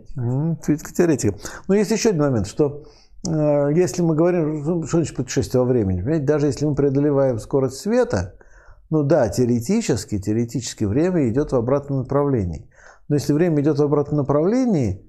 Физика-теоретика. 0.64 1.38
Но 1.68 1.76
есть 1.76 1.92
еще 1.92 2.10
один 2.10 2.22
момент, 2.22 2.48
что 2.48 2.86
э, 3.28 3.70
если 3.76 4.02
мы 4.02 4.16
говорим, 4.16 4.64
ну, 4.64 4.88
что 4.88 4.98
значит 4.98 5.16
путешествие 5.16 5.62
во 5.62 5.68
времени, 5.68 6.02
понимаете, 6.02 6.26
даже 6.26 6.48
если 6.48 6.66
мы 6.66 6.74
преодолеваем 6.74 7.38
скорость 7.38 7.78
света, 7.78 8.40
ну 8.90 9.04
да, 9.04 9.30
теоретически, 9.30 10.18
теоретически 10.18 10.86
время 10.86 11.30
идет 11.30 11.52
в 11.52 11.56
обратном 11.56 12.00
направлении. 12.00 12.68
Но 13.08 13.18
если 13.18 13.34
время 13.34 13.62
идет 13.62 13.78
в 13.78 13.84
обратном 13.84 14.18
направлении, 14.18 15.06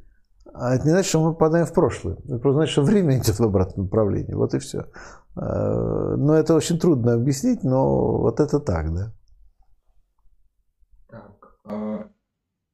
а 0.58 0.74
это 0.74 0.84
не 0.84 0.90
значит, 0.90 1.08
что 1.08 1.22
мы 1.22 1.32
попадаем 1.32 1.66
в 1.66 1.72
прошлое. 1.72 2.16
Это 2.24 2.38
просто 2.38 2.52
значит, 2.52 2.72
что 2.72 2.82
время 2.82 3.16
идет 3.16 3.38
в 3.38 3.42
обратном 3.42 3.86
направлении. 3.86 4.34
Вот 4.34 4.54
и 4.54 4.58
все. 4.58 4.86
А, 5.34 6.16
но 6.16 6.34
это 6.34 6.54
очень 6.54 6.78
трудно 6.78 7.14
объяснить, 7.14 7.62
но 7.62 8.18
вот 8.18 8.40
это 8.40 8.58
так, 8.58 8.94
да. 8.94 9.12
Так. 11.08 11.56
А, 11.64 12.08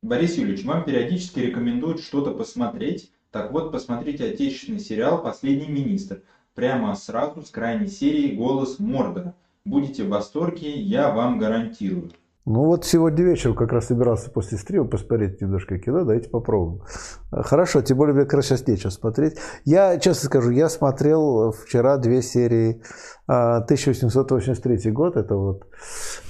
Борис 0.03 0.37
Юрьевич, 0.37 0.65
вам 0.65 0.85
периодически 0.85 1.41
рекомендуют 1.41 2.01
что-то 2.01 2.33
посмотреть. 2.33 3.13
Так 3.31 3.53
вот, 3.53 3.73
посмотрите 3.73 4.27
отечественный 4.27 4.79
сериал 4.79 5.23
«Последний 5.23 5.69
министр». 5.69 6.23
Прямо 6.55 6.95
сразу 6.95 7.43
с 7.43 7.51
крайней 7.51 7.89
серии 7.89 8.37
«Голос 8.37 8.79
Мордора». 8.79 9.35
Будете 9.65 10.05
в 10.05 10.09
восторге, 10.09 10.73
я 10.81 11.11
вам 11.11 11.39
гарантирую. 11.39 12.11
Ну 12.45 12.65
вот 12.65 12.85
сегодня 12.85 13.25
вечером 13.25 13.55
как 13.55 13.71
раз 13.71 13.87
собирался 13.87 14.29
после 14.29 14.59
стрима 14.59 14.87
посмотреть 14.87 15.41
немножко 15.41 15.79
кино, 15.79 16.01
давайте 16.01 16.29
попробуем. 16.29 16.83
Хорошо, 17.31 17.83
тем 17.83 17.99
более 17.99 18.15
мне 18.15 18.25
как 18.25 18.35
раз 18.35 18.47
сейчас 18.47 18.67
нечего 18.67 18.91
смотреть. 18.91 19.37
Я, 19.65 19.97
честно 19.99 20.27
скажу, 20.27 20.51
я 20.51 20.69
смотрел 20.69 21.53
вчера 21.53 21.99
две 21.99 22.21
серии 22.21 22.83
1883 23.27 24.81
а, 24.91 24.91
год, 24.93 25.17
это 25.17 25.37
вот 25.37 25.69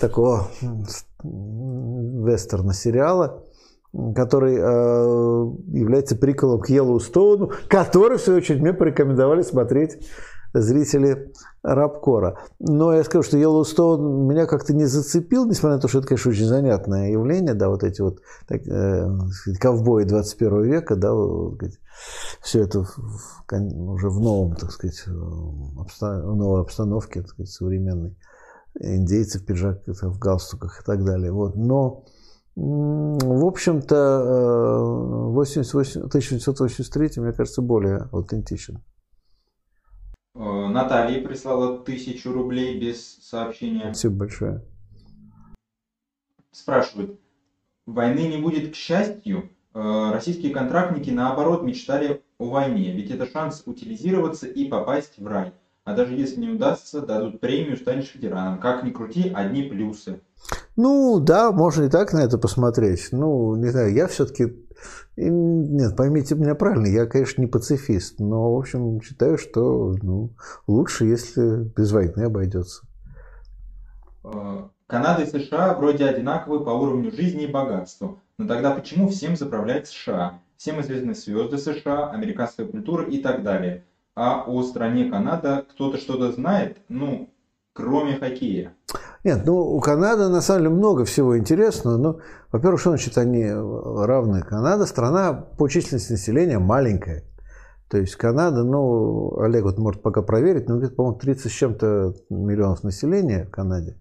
такого 0.01 0.49
вестерна 1.23 2.75
сериала, 2.75 3.45
который 4.15 4.57
э, 4.57 5.79
является 5.79 6.17
приколом 6.17 6.61
к 6.61 6.69
Йеллоустоуну, 6.69 7.53
который, 7.69 8.19
в 8.19 8.21
свою 8.21 8.39
очередь, 8.39 8.61
мне 8.61 8.75
порекомендовали 8.75 9.41
смотреть 9.41 10.07
зрители 10.53 11.33
Рабкора. 11.63 12.39
Но 12.59 12.93
я 12.93 13.05
скажу, 13.05 13.23
что 13.23 13.39
Йеллоустоун 13.39 14.27
меня 14.27 14.47
как-то 14.47 14.75
не 14.75 14.85
зацепил, 14.85 15.47
несмотря 15.47 15.77
на 15.77 15.81
то, 15.81 15.89
что 15.89 15.99
это, 15.99 16.09
конечно, 16.09 16.31
очень 16.31 16.47
занятное 16.47 17.11
явление, 17.13 17.55
да, 17.55 17.69
вот 17.69 17.85
эти 17.85 18.01
вот 18.01 18.21
так, 18.49 18.67
э, 18.67 19.09
ковбои 19.61 20.05
21 20.05 20.63
века, 20.63 20.97
да, 20.97 21.15
вот, 21.15 21.61
все 22.43 22.63
это 22.63 22.83
в, 22.83 23.45
уже 23.51 24.09
в 24.09 24.21
новом, 24.21 24.57
так 24.57 24.73
сказать, 24.73 25.05
обста- 25.07 26.23
в 26.23 26.37
новой 26.37 26.63
обстановке, 26.63 27.21
так 27.21 27.31
сказать, 27.31 27.51
современной. 27.51 28.17
Индейцы 28.81 29.39
в 29.39 29.45
пиджаках, 29.45 30.03
в 30.03 30.19
галстуках 30.19 30.81
и 30.81 30.85
так 30.85 31.05
далее. 31.05 31.31
Вот. 31.31 31.57
Но, 31.57 32.07
в 32.57 33.45
общем-то, 33.47 34.81
88, 35.29 36.01
э, 36.01 36.05
1983, 36.07 37.21
мне 37.23 37.33
кажется, 37.33 37.63
более 37.63 38.09
аутентичен. 38.13 38.83
Э, 40.35 40.69
Наталья 40.69 41.23
прислала 41.27 41.79
тысячу 41.79 42.33
рублей 42.33 42.79
без 42.79 43.19
сообщения. 43.23 43.93
Спасибо 43.93 44.15
большое. 44.15 44.65
Спрашивают, 46.51 47.19
войны 47.87 48.29
не 48.29 48.39
будет 48.39 48.73
к 48.73 48.75
счастью? 48.75 49.51
Э, 49.75 50.11
российские 50.13 50.53
контрактники 50.53 51.11
наоборот 51.11 51.63
мечтали 51.63 52.23
о 52.39 52.47
войне, 52.47 52.93
ведь 52.93 53.11
это 53.11 53.27
шанс 53.27 53.63
утилизироваться 53.67 54.47
и 54.47 54.69
попасть 54.69 55.19
в 55.19 55.27
рай. 55.27 55.53
А 55.85 55.95
даже 55.95 56.15
если 56.15 56.41
не 56.41 56.49
удастся, 56.49 57.01
дадут 57.01 57.41
премию, 57.41 57.77
станешь 57.77 58.15
ветераном. 58.15 58.61
Как 58.61 58.85
ни 58.85 58.91
крути, 58.91 59.33
одни 59.35 59.65
плюсы. 59.65 60.21
Ну, 60.77 61.19
да, 61.19 61.51
можно 61.51 61.85
и 61.85 61.89
так 61.89 62.13
на 62.13 62.21
это 62.21 62.39
посмотреть. 62.39 63.09
Ну, 63.11 63.57
не 63.57 63.69
знаю, 63.69 63.93
я 63.93 64.07
все-таки 64.07 64.47
нет, 65.17 65.97
поймите 65.97 66.35
меня 66.35 66.55
правильно, 66.55 66.87
я, 66.87 67.07
конечно, 67.07 67.41
не 67.41 67.47
пацифист, 67.47 68.19
но, 68.19 68.55
в 68.55 68.59
общем, 68.59 69.01
считаю, 69.03 69.39
что 69.39 69.95
ну, 70.03 70.31
лучше, 70.67 71.05
если 71.05 71.65
без 71.77 71.93
войны 71.93 72.23
обойдется. 72.23 72.87
Э, 74.25 74.69
Канада 74.87 75.23
и 75.23 75.27
США 75.27 75.75
вроде 75.75 76.07
одинаковые 76.07 76.65
по 76.65 76.71
уровню 76.71 77.11
жизни 77.11 77.45
и 77.45 77.51
богатству. 77.51 78.21
Но 78.39 78.47
тогда 78.47 78.73
почему 78.73 79.09
всем 79.09 79.37
заправляет 79.37 79.89
США? 79.89 80.41
Всем 80.57 80.81
известны 80.81 81.15
звезды 81.15 81.59
США, 81.59 82.11
американская 82.11 82.67
культура 82.67 83.05
и 83.05 83.21
так 83.21 83.43
далее. 83.43 83.85
А 84.15 84.45
о 84.47 84.63
стране 84.63 85.11
Канада 85.11 85.65
кто-то 85.71 85.97
что-то 85.99 86.33
знает? 86.33 86.79
Ну, 86.89 87.31
кроме 87.73 88.17
хоккея. 88.17 88.75
Нет, 89.25 89.47
ну 89.47 89.57
у 89.57 89.81
Канады 89.81 90.29
на 90.29 90.41
самом 90.41 90.63
деле 90.63 90.75
много 90.75 91.05
всего 91.05 91.39
интересного. 91.39 91.97
Ну, 91.97 92.21
во-первых, 92.51 92.81
что 92.81 92.91
значит 92.91 93.17
они 93.19 93.49
равны? 93.51 94.43
Канада 94.43 94.87
страна 94.87 95.33
по 95.33 95.69
численности 95.69 96.13
населения 96.13 96.59
маленькая. 96.59 97.25
То 97.89 97.99
есть 97.99 98.17
Канада, 98.17 98.65
ну, 98.65 99.39
Олег 99.39 99.65
вот 99.65 99.79
может 99.79 100.03
пока 100.03 100.23
проверить, 100.23 100.69
но 100.69 100.79
где-то, 100.79 100.95
по-моему, 100.95 101.19
30 101.19 101.53
с 101.53 101.55
чем-то 101.55 102.15
миллионов 102.31 102.83
населения 102.83 103.45
в 103.45 103.51
Канаде 103.51 103.99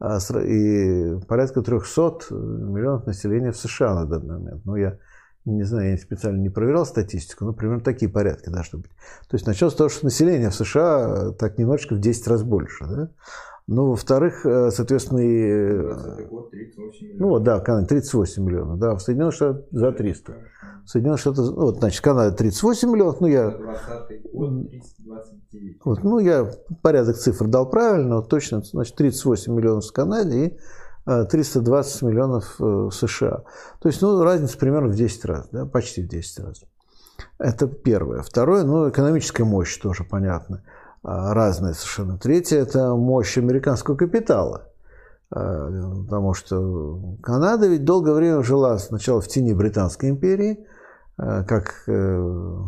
а 0.00 0.18
и 0.40 1.18
порядка 1.26 1.62
300 1.62 2.26
миллионов 2.30 3.06
населения 3.06 3.50
в 3.50 3.56
США 3.56 3.94
на 3.94 4.06
данный 4.06 4.38
момент. 4.38 4.64
Ну, 4.64 4.76
я 4.76 4.98
не 5.44 5.64
знаю, 5.64 5.92
я 5.92 5.98
специально 5.98 6.38
не 6.38 6.50
проверял 6.50 6.86
статистику, 6.86 7.44
но 7.44 7.52
примерно 7.52 7.82
такие 7.82 8.10
порядки 8.10 8.48
должны 8.48 8.80
быть. 8.80 8.90
То 9.28 9.34
есть 9.34 9.46
начнется 9.46 9.74
с 9.74 9.78
того, 9.78 9.88
что 9.88 10.04
население 10.04 10.50
в 10.50 10.54
США 10.54 11.32
так 11.32 11.58
немножечко 11.58 11.94
в 11.94 12.00
10 12.00 12.28
раз 12.28 12.42
больше. 12.42 12.86
Да? 12.86 13.10
Ну, 13.70 13.90
во-вторых, 13.90 14.46
э, 14.46 14.70
соответственно, 14.70 15.18
и... 15.18 16.26
Год 16.26 16.50
38 16.50 17.06
миллионов. 17.06 17.20
Ну, 17.20 17.38
да, 17.38 17.60
Канада 17.60 17.86
38 17.86 18.42
миллионов, 18.42 18.78
да, 18.78 18.94
в 18.94 19.00
Соединенных 19.00 19.34
Штатах 19.34 19.66
за 19.70 19.92
300. 19.92 20.32
В 20.86 20.88
Соединенных 20.88 21.20
Штатах, 21.20 21.50
ну, 21.50 21.54
вот, 21.54 21.76
значит, 21.76 22.00
Канада 22.00 22.34
38 22.34 22.90
миллионов, 22.90 23.20
ну, 23.20 23.26
я... 23.26 23.50
20 23.50 24.32
год 24.32 24.70
329. 24.70 25.80
Вот, 25.84 26.02
ну, 26.02 26.18
я 26.18 26.50
порядок 26.80 27.18
цифр 27.18 27.46
дал 27.46 27.68
правильно, 27.68 28.16
вот 28.16 28.30
точно, 28.30 28.62
значит, 28.62 28.96
38 28.96 29.54
миллионов 29.54 29.84
в 29.84 29.92
Канаде 29.92 30.46
и 30.46 30.58
320 31.04 32.02
э, 32.02 32.06
миллионов 32.06 32.56
э, 32.58 32.64
в 32.64 32.90
США. 32.90 33.42
То 33.82 33.88
есть, 33.88 34.00
ну, 34.00 34.22
разница 34.22 34.56
примерно 34.56 34.88
в 34.88 34.94
10 34.94 35.24
раз, 35.26 35.46
да, 35.52 35.66
почти 35.66 36.02
в 36.02 36.08
10 36.08 36.40
раз. 36.40 36.64
Это 37.38 37.66
первое. 37.66 38.22
Второе, 38.22 38.64
ну, 38.64 38.88
экономическая 38.88 39.44
мощь 39.44 39.76
тоже 39.76 40.04
понятно. 40.04 40.62
А, 41.02 41.32
разные 41.34 41.74
совершенно. 41.74 42.18
Третье– 42.18 42.58
это 42.58 42.94
мощь 42.94 43.38
американского 43.38 43.96
капитала. 43.96 44.68
А, 45.30 45.70
потому 46.04 46.34
что 46.34 47.16
Канада 47.22 47.66
ведь 47.66 47.84
долгое 47.84 48.14
время 48.14 48.42
жила 48.42 48.78
сначала 48.78 49.20
в 49.20 49.28
тени 49.28 49.54
Британской 49.54 50.10
империи, 50.10 50.66
а, 51.16 51.44
как 51.44 51.84
э, 51.86 52.64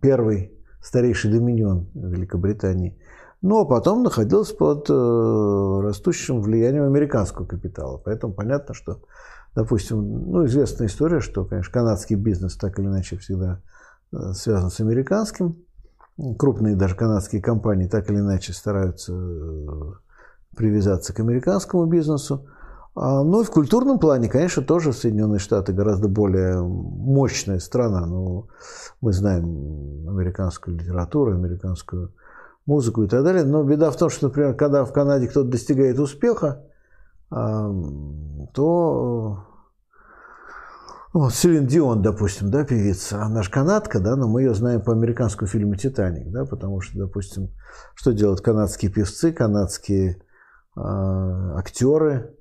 первый 0.00 0.52
старейший 0.82 1.32
доминион 1.32 1.88
Великобритании, 1.94 2.98
но 3.40 3.64
потом 3.64 4.02
находилась 4.02 4.52
под 4.52 4.88
э, 4.90 5.80
растущим 5.82 6.40
влиянием 6.40 6.84
американского 6.84 7.46
капитала. 7.46 8.00
Поэтому 8.04 8.34
понятно, 8.34 8.74
что, 8.74 9.00
допустим, 9.54 10.30
ну, 10.30 10.44
известная 10.46 10.88
история, 10.88 11.20
что, 11.20 11.44
конечно, 11.44 11.72
канадский 11.72 12.16
бизнес 12.16 12.56
так 12.56 12.78
или 12.78 12.86
иначе 12.86 13.16
всегда 13.16 13.62
э, 14.12 14.32
связан 14.32 14.70
с 14.70 14.80
американским 14.80 15.63
крупные 16.38 16.76
даже 16.76 16.94
канадские 16.94 17.42
компании 17.42 17.88
так 17.88 18.08
или 18.10 18.18
иначе 18.18 18.52
стараются 18.52 19.12
э, 19.12 19.92
привязаться 20.56 21.12
к 21.12 21.20
американскому 21.20 21.86
бизнесу. 21.86 22.46
А, 22.94 23.24
ну 23.24 23.42
и 23.42 23.44
в 23.44 23.50
культурном 23.50 23.98
плане, 23.98 24.28
конечно, 24.28 24.62
тоже 24.62 24.92
Соединенные 24.92 25.40
Штаты 25.40 25.72
гораздо 25.72 26.08
более 26.08 26.62
мощная 26.62 27.58
страна. 27.58 28.06
Ну, 28.06 28.48
мы 29.00 29.12
знаем 29.12 30.08
американскую 30.08 30.76
литературу, 30.76 31.32
американскую 31.32 32.12
музыку 32.66 33.02
и 33.02 33.08
так 33.08 33.24
далее. 33.24 33.44
Но 33.44 33.64
беда 33.64 33.90
в 33.90 33.96
том, 33.96 34.10
что, 34.10 34.28
например, 34.28 34.54
когда 34.54 34.84
в 34.84 34.92
Канаде 34.92 35.26
кто-то 35.26 35.48
достигает 35.48 35.98
успеха, 35.98 36.62
то 37.30 39.38
вот 41.20 41.32
Селин 41.32 41.66
Дион, 41.66 42.02
допустим, 42.02 42.50
да, 42.50 42.64
певица, 42.64 43.22
она 43.22 43.42
же 43.42 43.50
канадка, 43.50 44.00
да, 44.00 44.16
но 44.16 44.28
мы 44.28 44.42
ее 44.42 44.54
знаем 44.54 44.82
по 44.82 44.92
американскому 44.92 45.48
фильму 45.48 45.76
«Титаник», 45.76 46.30
да, 46.30 46.44
потому 46.44 46.80
что, 46.80 46.98
допустим, 46.98 47.50
что 47.94 48.12
делают 48.12 48.40
канадские 48.40 48.90
певцы, 48.90 49.32
канадские 49.32 50.16
э, 50.16 50.16
актеры, 50.76 52.34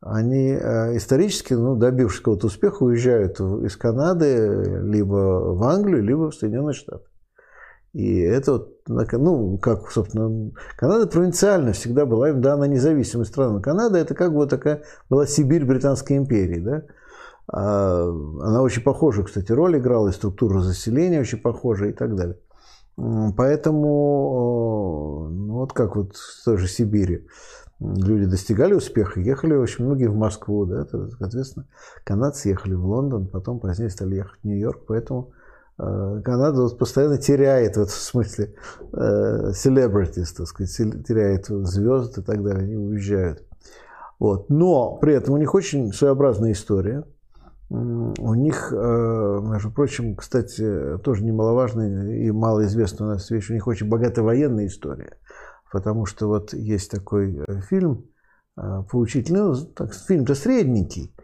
они 0.00 0.50
э, 0.50 0.96
исторически, 0.96 1.54
ну, 1.54 1.76
добившись 1.76 2.18
какого-то 2.18 2.48
успеха, 2.48 2.82
уезжают 2.82 3.40
из 3.40 3.76
Канады 3.76 4.82
либо 4.82 5.54
в 5.54 5.62
Англию, 5.64 6.02
либо 6.02 6.30
в 6.30 6.34
Соединенные 6.34 6.74
Штаты. 6.74 7.04
И 7.92 8.20
это 8.20 8.52
вот, 8.52 8.80
ну, 8.86 9.58
как, 9.58 9.90
собственно, 9.90 10.52
Канада 10.76 11.06
провинциально 11.06 11.72
всегда 11.72 12.06
была, 12.06 12.32
да, 12.32 12.54
она 12.54 12.66
независимая 12.66 13.24
страна. 13.24 13.60
Канада 13.60 13.98
это 13.98 14.14
как 14.14 14.34
бы 14.34 14.46
такая 14.46 14.82
была 15.08 15.26
Сибирь 15.26 15.64
Британской 15.64 16.16
империи, 16.16 16.60
да. 16.60 16.82
А, 17.50 18.02
она 18.02 18.62
очень 18.62 18.82
похожа, 18.82 19.22
кстати, 19.22 19.52
роль 19.52 19.78
играла, 19.78 20.08
и 20.08 20.12
структура 20.12 20.60
заселения 20.60 21.20
очень 21.20 21.38
похожа 21.38 21.86
и 21.86 21.92
так 21.92 22.14
далее. 22.14 22.38
Поэтому, 23.36 23.86
ну, 25.30 25.54
вот 25.54 25.72
как 25.72 25.96
вот 25.96 26.16
в 26.16 26.44
той 26.44 26.58
же 26.58 26.66
Сибири 26.66 27.26
люди 27.80 28.26
достигали 28.26 28.74
успеха, 28.74 29.20
ехали 29.20 29.54
очень 29.54 29.84
многие 29.84 30.08
в 30.08 30.16
Москву, 30.16 30.66
да, 30.66 30.84
то, 30.84 31.08
соответственно, 31.10 31.66
канадцы 32.04 32.48
ехали 32.48 32.74
в 32.74 32.84
Лондон, 32.84 33.28
потом 33.28 33.60
позднее 33.60 33.90
стали 33.90 34.16
ехать 34.16 34.40
в 34.42 34.44
Нью-Йорк, 34.44 34.80
поэтому 34.88 35.30
э, 35.78 36.22
Канада 36.24 36.62
вот 36.62 36.76
постоянно 36.76 37.18
теряет 37.18 37.76
в 37.76 37.82
этом 37.82 37.86
смысле 37.92 38.56
э, 38.92 39.52
celebrities, 39.52 40.34
так 40.36 40.48
сказать, 40.48 40.76
теряет 41.06 41.46
звезд 41.46 42.18
и 42.18 42.22
так 42.22 42.42
далее, 42.42 42.64
они 42.64 42.74
уезжают. 42.76 43.44
Вот. 44.18 44.50
Но 44.50 44.96
при 44.96 45.14
этом 45.14 45.34
у 45.34 45.38
них 45.38 45.54
очень 45.54 45.92
своеобразная 45.92 46.50
история– 46.50 47.04
у 47.70 48.34
них, 48.34 48.72
э, 48.72 49.40
между 49.42 49.70
прочим, 49.70 50.16
кстати, 50.16 50.98
тоже 51.04 51.22
немаловажная 51.22 52.14
и 52.14 52.30
малоизвестная 52.30 53.08
у 53.08 53.10
нас 53.12 53.30
вещь, 53.30 53.50
у 53.50 53.54
них 53.54 53.66
очень 53.66 53.88
богатая 53.88 54.22
военная 54.22 54.66
история. 54.66 55.18
Потому 55.70 56.06
что 56.06 56.28
вот 56.28 56.54
есть 56.54 56.90
такой 56.90 57.44
э, 57.46 57.60
фильм 57.60 58.06
э, 58.56 58.82
поучительный, 58.90 59.40
ну, 59.40 59.54
так, 59.54 59.92
фильм-то 59.92 60.34
средненький, 60.34 61.14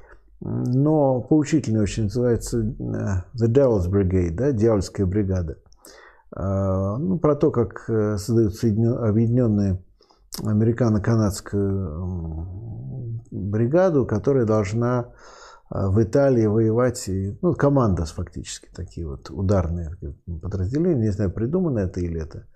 но 0.41 1.23
поучительный 1.23 1.81
очень, 1.81 2.05
называется 2.05 2.61
The 2.61 3.49
Devil's 3.49 3.89
Brigade, 3.89 4.35
да, 4.35 4.53
Дьявольская 4.53 5.07
бригада. 5.07 5.57
Ну, 6.37 7.21
про 7.21 7.37
то, 7.37 7.53
как 7.53 7.85
создаются 7.87 8.67
объединенные 8.67 9.81
американо-канадскую 10.43 13.21
бригаду, 13.31 14.05
которая 14.05 14.45
должна 14.45 15.13
в 15.75 16.01
Италии 16.01 16.47
воевать, 16.47 17.09
и, 17.09 17.37
ну, 17.43 17.53
команда 17.55 18.05
фактически, 18.05 18.69
такие 18.73 19.09
вот 19.09 19.29
ударные 19.29 19.97
подразделения, 20.41 21.07
не 21.07 21.11
знаю, 21.11 21.33
придумано 21.33 21.81
это 21.81 21.99
или 21.99 22.23
это, 22.23 22.47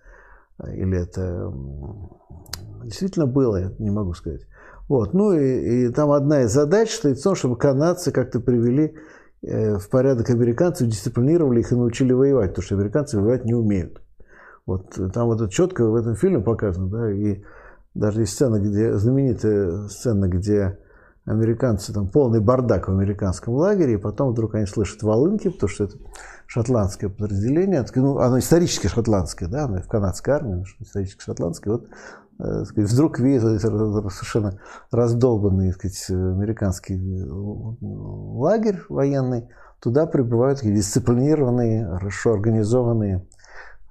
или 0.64 0.96
это 0.96 1.52
действительно 2.84 3.26
было, 3.26 3.56
я 3.56 3.72
не 3.80 3.90
могу 3.90 4.14
сказать. 4.14 4.42
Вот, 4.88 5.14
ну 5.14 5.32
и, 5.32 5.86
и 5.86 5.88
там 5.88 6.12
одна 6.12 6.42
из 6.42 6.52
задач 6.52 6.94
стоит 6.94 7.18
в 7.18 7.22
том, 7.22 7.34
чтобы 7.34 7.56
канадцы 7.56 8.12
как-то 8.12 8.38
привели 8.38 8.94
э, 9.42 9.78
в 9.78 9.90
порядок 9.90 10.30
американцев, 10.30 10.88
дисциплинировали 10.88 11.60
их 11.60 11.72
и 11.72 11.74
научили 11.74 12.12
воевать, 12.12 12.50
потому 12.50 12.64
что 12.64 12.76
американцы 12.76 13.18
воевать 13.18 13.44
не 13.44 13.54
умеют. 13.54 14.00
Вот 14.64 14.96
там 15.12 15.26
вот 15.26 15.40
это 15.40 15.50
четко 15.50 15.84
в 15.86 15.96
этом 15.96 16.14
фильме 16.14 16.38
показано, 16.38 16.86
да, 16.88 17.10
и 17.10 17.42
даже 17.94 18.20
есть 18.20 18.34
сцена, 18.34 18.60
где, 18.60 18.96
знаменитая 18.96 19.88
сцена, 19.88 20.28
где 20.28 20.78
американцы, 21.28 21.92
там 21.92 22.08
полный 22.08 22.40
бардак 22.40 22.88
в 22.88 22.90
американском 22.90 23.54
лагере, 23.54 23.94
и 23.94 23.96
потом 23.96 24.30
вдруг 24.30 24.54
они 24.54 24.66
слышат 24.66 25.02
волынки, 25.02 25.48
потому 25.48 25.68
что 25.68 25.84
это 25.84 25.96
шотландское 26.46 27.10
подразделение, 27.10 27.84
ну, 27.94 28.18
оно 28.18 28.38
исторически 28.38 28.86
шотландское, 28.86 29.48
да, 29.48 29.64
оно 29.64 29.80
в 29.80 29.88
канадской 29.88 30.34
армии, 30.34 30.64
исторически 30.80 31.22
шотландское, 31.22 31.74
вот 31.74 31.86
э, 32.40 32.64
вдруг 32.76 33.18
видят 33.18 33.60
совершенно 33.60 34.58
раздолбанный 34.90 35.72
сказать, 35.72 36.06
американский 36.08 36.94
э, 36.96 37.26
лагерь 37.30 38.80
военный, 38.88 39.48
туда 39.80 40.06
прибывают 40.06 40.60
дисциплинированные, 40.62 41.86
хорошо 41.86 42.32
организованные 42.32 43.26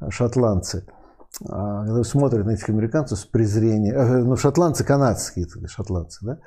шотландцы– 0.09 0.85
а, 1.45 1.85
когда 1.85 2.03
смотрят 2.03 2.45
на 2.45 2.51
этих 2.51 2.67
американцев 2.69 3.19
с 3.19 3.25
презрением, 3.25 3.95
э, 3.95 4.23
ну, 4.23 4.35
шотландцы 4.35 4.83
канадские, 4.83 5.47
шотландцы, 5.67 6.25
да, 6.25 6.39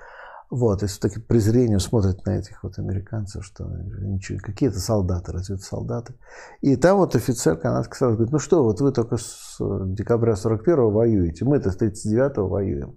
вот, 0.51 0.83
и 0.83 0.89
с 0.89 0.99
таким 0.99 1.23
презрением 1.23 1.79
смотрят 1.79 2.27
на 2.27 2.39
этих 2.39 2.65
вот 2.65 2.77
американцев, 2.79 3.45
что 3.45 3.65
ничего, 3.65 4.41
какие-то 4.43 4.81
солдаты, 4.81 5.31
разве 5.31 5.55
это 5.55 5.65
солдаты. 5.65 6.15
И 6.61 6.75
там 6.75 6.99
вот 6.99 7.15
офицер 7.15 7.57
канадский 7.57 7.97
сразу 7.97 8.17
говорит, 8.17 8.33
ну 8.33 8.41
что, 8.41 8.65
вот 8.65 8.81
вы 8.81 8.91
только 8.91 9.17
с 9.17 9.59
декабря 9.61 10.33
41-го 10.33 10.91
воюете, 10.91 11.45
мы-то 11.45 11.71
с 11.71 11.77
39-го 11.77 12.49
воюем. 12.49 12.97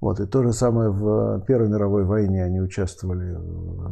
Вот, 0.00 0.20
и 0.20 0.26
то 0.26 0.42
же 0.42 0.52
самое 0.52 0.90
в 0.90 1.40
Первой 1.46 1.68
мировой 1.68 2.04
войне 2.04 2.44
они 2.44 2.60
участвовали, 2.60 3.38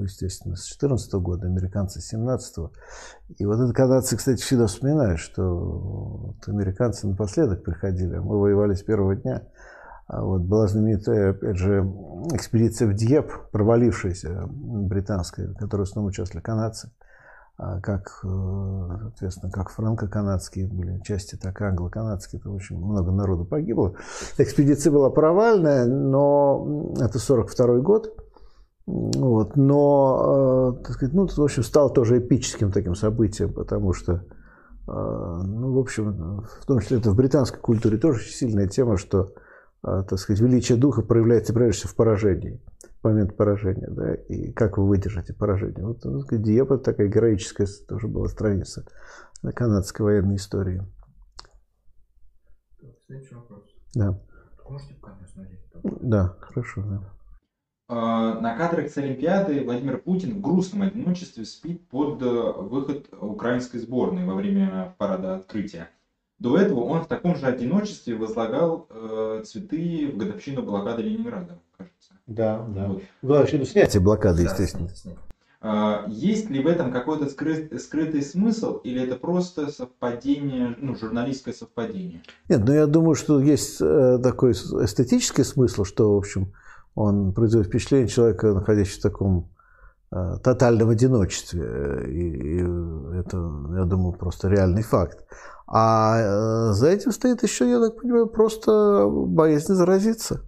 естественно, 0.03 0.57
с 0.57 0.65
14 0.65 1.15
-го 1.15 1.21
года, 1.21 1.47
американцы 1.47 2.01
с 2.01 2.07
17 2.09 2.59
-го. 2.59 2.71
И 3.37 3.45
вот 3.45 3.59
это 3.59 3.73
канадцы, 3.73 4.17
кстати, 4.17 4.41
всегда 4.41 4.67
вспоминают, 4.67 5.19
что 5.19 5.43
вот 5.43 6.49
американцы 6.49 7.07
напоследок 7.07 7.65
приходили, 7.65 8.17
а 8.17 8.23
мы 8.23 8.39
воевали 8.39 8.75
с 8.75 8.83
первого 8.83 9.15
дня. 9.15 9.43
А 10.07 10.23
вот 10.23 10.43
была 10.43 10.67
знаменитая, 10.67 11.31
опять 11.31 11.57
же, 11.57 11.81
экспедиция 12.33 12.89
в 12.89 12.95
Дьеп, 12.95 13.33
провалившаяся 13.53 14.47
британская, 14.49 15.49
в 15.49 15.55
которой 15.55 15.87
снова 15.87 16.09
участвовали 16.09 16.43
канадцы. 16.43 16.91
А 17.57 17.81
как, 17.81 18.21
э, 18.25 18.89
соответственно, 19.03 19.53
как 19.53 19.71
франко-канадские 19.71 20.67
были 20.67 21.01
части, 21.03 21.37
так 21.37 21.61
и 21.61 21.65
англо-канадские, 21.65 22.41
то 22.41 22.51
очень 22.51 22.77
много 22.77 23.13
народу 23.13 23.45
погибло. 23.45 23.95
Экспедиция 24.39 24.93
была 24.93 25.09
провальная, 25.09 25.87
но 25.87 26.93
это 27.01 27.21
42 27.21 27.79
год. 27.79 28.13
Вот, 28.87 29.57
но, 29.57 30.75
э, 30.77 30.85
так 30.85 30.95
сказать, 30.95 31.15
ну, 31.15 31.27
в 31.27 31.41
общем, 31.41 31.63
стал 31.63 31.91
тоже 31.93 32.19
эпическим 32.19 32.73
таким 32.73 32.97
событием, 32.97 33.53
потому 33.53 33.93
что, 33.95 34.15
э, 34.15 34.21
ну, 34.89 35.73
в 35.73 35.79
общем, 35.79 36.45
в 36.61 36.67
том 36.67 36.81
числе 36.81 36.99
это 36.99 37.13
в 37.13 37.17
британской 37.17 37.61
культуре 37.61 37.97
тоже 37.99 38.25
сильная 38.25 38.67
тема, 38.67 38.99
что, 38.99 39.33
так 39.85 40.18
сказать, 40.18 40.41
величие 40.41 40.78
духа 40.78 41.03
проявляется 41.03 41.53
прежде 41.53 41.78
всего 41.78 41.93
в 41.93 41.97
поражении 41.97 42.61
момент 43.05 43.37
поражения, 43.37 43.87
да, 43.89 44.14
и 44.14 44.51
как 44.53 44.78
вы 44.78 44.89
выдержите 44.89 45.35
поражение. 45.35 45.87
Вот 45.87 46.05
ну, 46.05 46.24
Диепа 46.30 46.78
такая 46.78 47.09
героическая 47.09 47.68
тоже 47.87 48.09
была 48.09 48.28
страница 48.28 48.87
на 49.43 49.53
канадской 49.53 50.05
военной 50.05 50.37
истории. 50.37 50.82
Следующий 53.07 53.35
вопрос. 53.35 53.62
Да. 53.95 54.18
Можете 54.68 54.95
камеру 54.95 55.26
смотреть? 55.28 55.61
Да, 56.01 56.37
хорошо, 56.41 56.82
да. 56.82 57.11
А, 57.87 58.41
на 58.41 58.57
кадрах 58.57 58.89
с 58.89 58.97
Олимпиады 58.97 59.62
Владимир 59.62 59.99
Путин 59.99 60.39
в 60.39 60.41
грустном 60.41 60.82
одиночестве 60.82 61.45
спит 61.45 61.87
под 61.91 62.22
э, 62.22 62.26
выход 62.26 63.09
украинской 63.12 63.78
сборной 63.78 64.24
во 64.24 64.35
время 64.35 64.95
парада 64.97 65.37
открытия. 65.37 65.91
До 66.39 66.59
этого 66.59 66.80
он 66.80 67.03
в 67.03 67.07
таком 67.07 67.37
же 67.37 67.47
одиночестве 67.47 68.16
возлагал 68.16 68.87
э, 68.91 69.43
цветы 69.47 70.11
в 70.12 70.16
годовщину 70.16 70.62
блокады 70.62 71.03
Ленинграда, 71.03 71.59
кажется. 71.76 72.12
Да, 72.26 72.66
да. 72.68 72.89
Вот. 72.89 73.03
Годовщину 73.22 73.64
снятия 73.64 74.01
блокады, 74.01 74.45
да, 74.45 74.51
естественно. 74.51 74.91
А, 75.66 76.05
есть 76.09 76.51
ли 76.51 76.62
в 76.62 76.66
этом 76.66 76.93
какой-то 76.93 77.30
скрыт, 77.30 77.80
скрытый 77.80 78.20
смысл, 78.20 78.76
или 78.85 79.03
это 79.03 79.16
просто 79.16 79.70
совпадение, 79.70 80.76
ну, 80.78 80.95
журналистское 80.95 81.55
совпадение? 81.55 82.22
Нет, 82.51 82.61
ну 82.66 82.74
я 82.74 82.87
думаю, 82.87 83.14
что 83.14 83.41
есть 83.41 83.80
э, 83.80 84.18
такой 84.22 84.53
эстетический 84.53 85.43
смысл, 85.43 85.85
что, 85.85 86.14
в 86.14 86.18
общем, 86.18 86.53
он 86.95 87.32
производит 87.32 87.68
впечатление 87.68 88.09
человека, 88.09 88.53
находящегося 88.53 89.01
в 89.01 89.03
таком 89.11 89.49
э, 90.12 90.35
тотальном 90.45 90.91
одиночестве. 90.91 92.09
И, 92.09 92.59
и 92.59 93.18
это, 93.18 93.37
я 93.74 93.85
думаю, 93.87 94.12
просто 94.12 94.49
реальный 94.49 94.82
факт. 94.82 95.24
А 95.67 96.19
э, 96.19 96.73
за 96.73 96.89
этим 96.89 97.12
стоит 97.12 97.43
еще, 97.43 97.69
я 97.69 97.81
так 97.81 98.01
понимаю, 98.01 98.27
просто 98.27 99.09
боязнь 99.09 99.75
заразиться. 99.75 100.43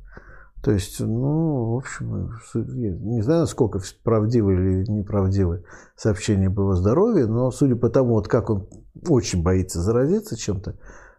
То 0.63 0.73
есть, 0.73 0.99
ну, 1.01 1.75
в 1.75 1.77
общем, 1.77 2.33
не 2.55 3.23
знаю, 3.23 3.43
насколько 3.43 3.81
правдивы 4.03 4.55
или 4.55 4.91
неправдивы 4.91 5.65
сообщения 5.97 6.49
об 6.49 6.59
его 6.59 6.75
здоровье, 6.75 7.27
но 7.27 7.51
судя 7.51 7.77
по 7.77 7.89
тому, 7.89 8.15
вот 8.15 8.27
как 8.27 8.51
он 8.51 8.69
очень 9.09 9.43
боится 9.43 9.81
заразиться 9.81 10.37
чем-то, 10.37 10.77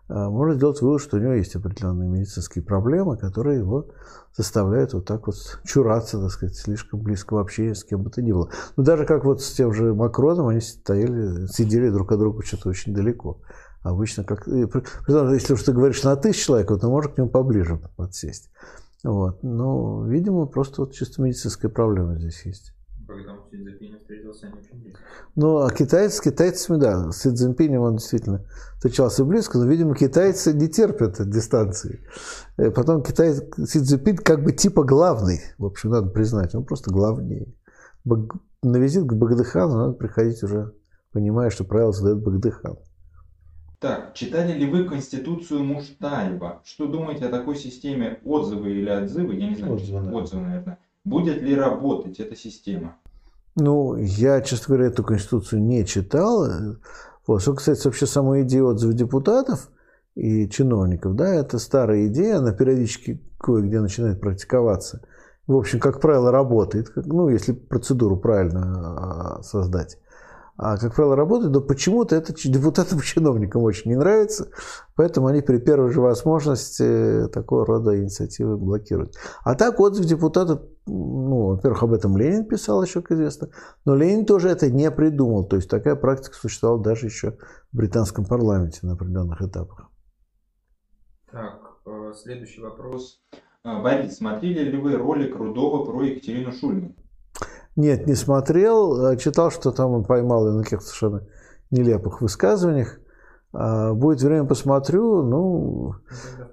а, 0.10 0.30
можно 0.30 0.56
сделать 0.56 0.82
вывод, 0.82 1.02
что 1.02 1.18
у 1.18 1.20
него 1.20 1.34
есть 1.34 1.56
определенные 1.56 2.10
медицинские 2.10 2.64
проблемы, 2.64 3.18
которые 3.18 3.60
его 3.60 3.88
заставляют 4.36 4.94
вот 4.94 5.06
так 5.06 5.28
вот 5.28 5.36
чураться, 5.66 6.20
так 6.20 6.32
сказать, 6.32 6.56
слишком 6.56 7.02
близкого 7.02 7.42
общения 7.42 7.76
с 7.76 7.84
кем 7.84 8.04
бы 8.04 8.10
то 8.10 8.22
ни 8.22 8.32
было. 8.32 8.50
Ну, 8.76 8.84
даже 8.84 9.06
как 9.06 9.26
вот 9.26 9.42
с 9.42 9.52
тем 9.52 9.74
же 9.74 9.94
Макроном, 9.94 10.48
они 10.48 10.62
стояли, 10.62 11.48
сидели 11.48 11.90
друг 11.90 12.12
от 12.12 12.20
друга 12.20 12.44
что-то 12.44 12.70
очень 12.70 12.94
далеко. 12.94 13.42
Обычно 13.82 14.24
как... 14.24 14.48
Если 14.48 15.54
уж 15.54 15.64
ты 15.64 15.72
говоришь 15.72 16.04
на 16.04 16.16
тысячу 16.16 16.48
человек, 16.48 16.68
то 16.68 16.90
можно 16.90 17.12
к 17.12 17.18
нему 17.18 17.30
поближе 17.30 17.80
подсесть. 17.96 18.50
Вот. 19.04 19.44
Но, 19.44 20.06
видимо, 20.06 20.46
просто 20.46 20.82
вот 20.82 20.94
чисто 20.94 21.22
медицинская 21.22 21.72
проблема 21.72 22.16
здесь 22.16 22.46
есть. 22.46 22.74
Близко. 23.08 23.32
Ну, 25.36 25.60
а 25.60 25.72
китайцы, 25.72 26.18
с 26.18 26.22
китайцами, 26.22 26.78
да, 26.78 27.12
с 27.12 27.22
Си 27.22 27.30
Цзиньпинем 27.34 27.82
он 27.82 27.96
действительно 27.98 28.44
встречался 28.76 29.24
близко, 29.24 29.58
но, 29.58 29.66
видимо, 29.66 29.96
китайцы 29.96 30.52
не 30.52 30.68
терпят 30.68 31.30
дистанции. 31.30 32.02
Э, 32.58 32.70
потом 32.70 33.04
китайцы, 33.04 33.50
Си 33.66 33.80
Цзиньпинь 33.80 34.18
как 34.18 34.44
бы 34.44 34.52
типа 34.52 34.84
главный, 34.84 35.40
в 35.58 35.66
общем, 35.66 35.92
надо 35.92 36.10
признать, 36.10 36.54
он 36.54 36.66
просто 36.66 36.92
главнее. 36.92 37.54
На 38.04 38.78
визит 38.78 39.06
к 39.06 39.14
Багдыхану 39.14 39.78
надо 39.78 39.94
приходить 39.94 40.44
уже, 40.44 40.74
понимая, 41.14 41.50
что 41.50 41.64
правила 41.64 41.94
задает 41.94 42.22
Багдыхан. 42.22 42.78
Так, 43.80 44.16
читали 44.16 44.54
ли 44.54 44.66
вы 44.66 44.86
Конституцию 44.86 45.64
Муштаева? 45.64 46.62
Что 46.66 46.88
думаете 46.88 47.26
о 47.26 47.30
такой 47.30 47.56
системе 47.56 48.20
отзывы 48.26 48.72
или 48.72 48.90
отзывы? 48.90 49.36
Я 49.36 49.50
не 49.50 49.56
знаю, 49.56 49.74
отзывы, 49.74 50.12
отзывы 50.16 50.42
наверное. 50.42 50.80
Будет 51.04 51.42
ли 51.44 51.56
работать 51.56 52.20
эта 52.20 52.36
система? 52.36 52.98
Ну, 53.56 53.96
я, 53.96 54.42
честно 54.42 54.76
говоря, 54.76 54.92
эту 54.92 55.04
Конституцию 55.04 55.62
не 55.62 55.86
читал. 55.86 56.48
Вот. 57.28 57.42
Что 57.42 57.54
касается 57.54 57.90
вообще 57.90 58.08
самой 58.08 58.44
идеи 58.44 58.62
отзывов 58.62 58.96
депутатов 58.96 59.70
и 60.16 60.50
чиновников, 60.50 61.16
да, 61.16 61.36
это 61.36 61.60
старая 61.60 62.08
идея, 62.08 62.38
она 62.38 62.54
периодически 62.54 63.22
кое-где 63.40 63.80
начинает 63.80 64.20
практиковаться. 64.20 65.02
В 65.46 65.56
общем, 65.56 65.80
как 65.80 66.02
правило, 66.02 66.32
работает, 66.32 66.92
ну, 66.96 67.30
если 67.30 67.54
процедуру 67.54 68.18
правильно 68.18 69.38
а, 69.38 69.44
создать 69.44 69.98
а, 70.58 70.78
как 70.78 70.96
правило, 70.96 71.16
работают, 71.16 71.54
но 71.54 71.62
почему-то 71.62 72.16
это 72.16 72.34
депутатам 72.34 73.00
чиновникам 73.04 73.62
очень 73.62 73.92
не 73.92 73.96
нравится, 73.96 74.50
поэтому 74.96 75.28
они 75.28 75.42
при 75.42 75.60
первой 75.60 75.92
же 75.92 76.02
возможности 76.02 77.28
такого 77.30 77.66
рода 77.66 77.96
инициативы 78.00 78.58
блокируют. 78.58 79.14
А 79.44 79.54
так 79.54 79.80
отзыв 79.80 80.06
депутата, 80.06 80.64
ну, 80.88 81.50
во-первых, 81.50 81.84
об 81.84 81.94
этом 81.94 82.18
Ленин 82.18 82.46
писал 82.46 82.82
еще, 82.82 83.02
как 83.02 83.12
известно, 83.12 83.50
но 83.86 83.96
Ленин 83.96 84.26
тоже 84.26 84.50
это 84.50 84.72
не 84.72 84.90
придумал, 84.90 85.48
то 85.48 85.58
есть 85.58 85.70
такая 85.70 85.96
практика 85.96 86.36
существовала 86.36 86.82
даже 86.82 87.06
еще 87.06 87.38
в 87.72 87.78
британском 87.78 88.26
парламенте 88.26 88.80
на 88.82 88.94
определенных 88.94 89.42
этапах. 89.44 89.92
Так, 91.32 91.62
э, 91.86 92.14
следующий 92.16 92.62
вопрос. 92.62 93.22
Э, 93.64 93.82
Борис, 93.84 94.18
смотрели 94.18 94.72
ли 94.72 94.78
вы 94.78 94.96
ролик 94.96 95.36
Рудова 95.36 95.86
про 95.86 96.02
Екатерину 96.04 96.52
Шульман? 96.52 96.96
Нет, 97.78 98.08
не 98.08 98.16
смотрел. 98.16 99.06
Э, 99.06 99.18
читал, 99.18 99.52
что 99.52 99.72
там 99.72 99.92
он 99.92 100.04
поймал 100.04 100.48
ее 100.48 100.54
на 100.54 100.64
каких-то 100.64 100.86
совершенно 100.86 101.22
нелепых 101.70 102.22
высказываниях. 102.22 103.00
А, 103.54 103.94
будет 103.94 104.22
время, 104.22 104.46
посмотрю. 104.46 105.22
Ну, 105.24 105.94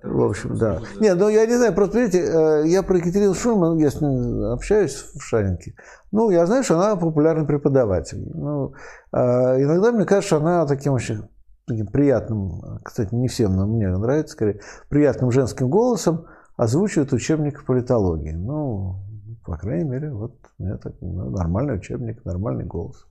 в 0.03 0.23
общем, 0.23 0.57
да. 0.57 0.81
Нет, 1.01 1.19
ну 1.19 1.29
я 1.29 1.47
не 1.47 1.57
знаю, 1.57 1.75
просто, 1.75 1.99
видите, 1.99 2.21
э, 2.21 2.67
я 2.67 2.83
про 2.83 2.99
Екатерину 2.99 3.35
Шульман, 3.35 3.79
я 3.79 3.91
с 3.91 4.01
ней 4.01 4.53
общаюсь 4.53 5.07
в 5.15 5.21
Шаринке. 5.23 5.75
Ну, 6.13 6.31
я 6.31 6.45
знаю, 6.47 6.63
что 6.63 6.79
она 6.79 6.95
популярный 6.95 7.47
преподаватель. 7.47 8.23
Ну, 8.33 8.75
а, 9.11 9.61
иногда 9.61 9.93
мне 9.93 10.05
кажется, 10.05 10.37
она 10.37 10.67
таким 10.67 10.93
очень 10.93 11.23
таким 11.67 11.87
приятным, 11.87 12.81
кстати, 12.83 13.15
не 13.15 13.29
всем, 13.29 13.57
но 13.57 13.67
мне 13.67 13.89
нравится, 13.89 14.35
скорее, 14.35 14.61
приятным 14.91 15.31
женским 15.31 15.71
голосом 15.71 16.27
озвучивает 16.59 17.15
учебник 17.15 17.65
политологии. 17.65 18.33
Ну, 18.33 18.97
по 19.45 19.57
крайней 19.57 19.89
мере, 19.89 20.11
вот 20.11 20.39
это 20.59 20.97
ну, 21.01 21.31
нормальный 21.31 21.77
учебник, 21.77 22.25
нормальный 22.25 22.65
голос. 22.65 23.07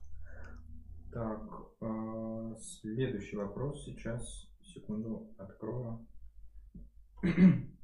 Так, 1.12 1.42
э, 1.80 2.54
следующий 2.60 3.36
вопрос 3.36 3.84
сейчас. 3.84 4.48
Секунду, 4.62 5.28
открою. 5.38 6.06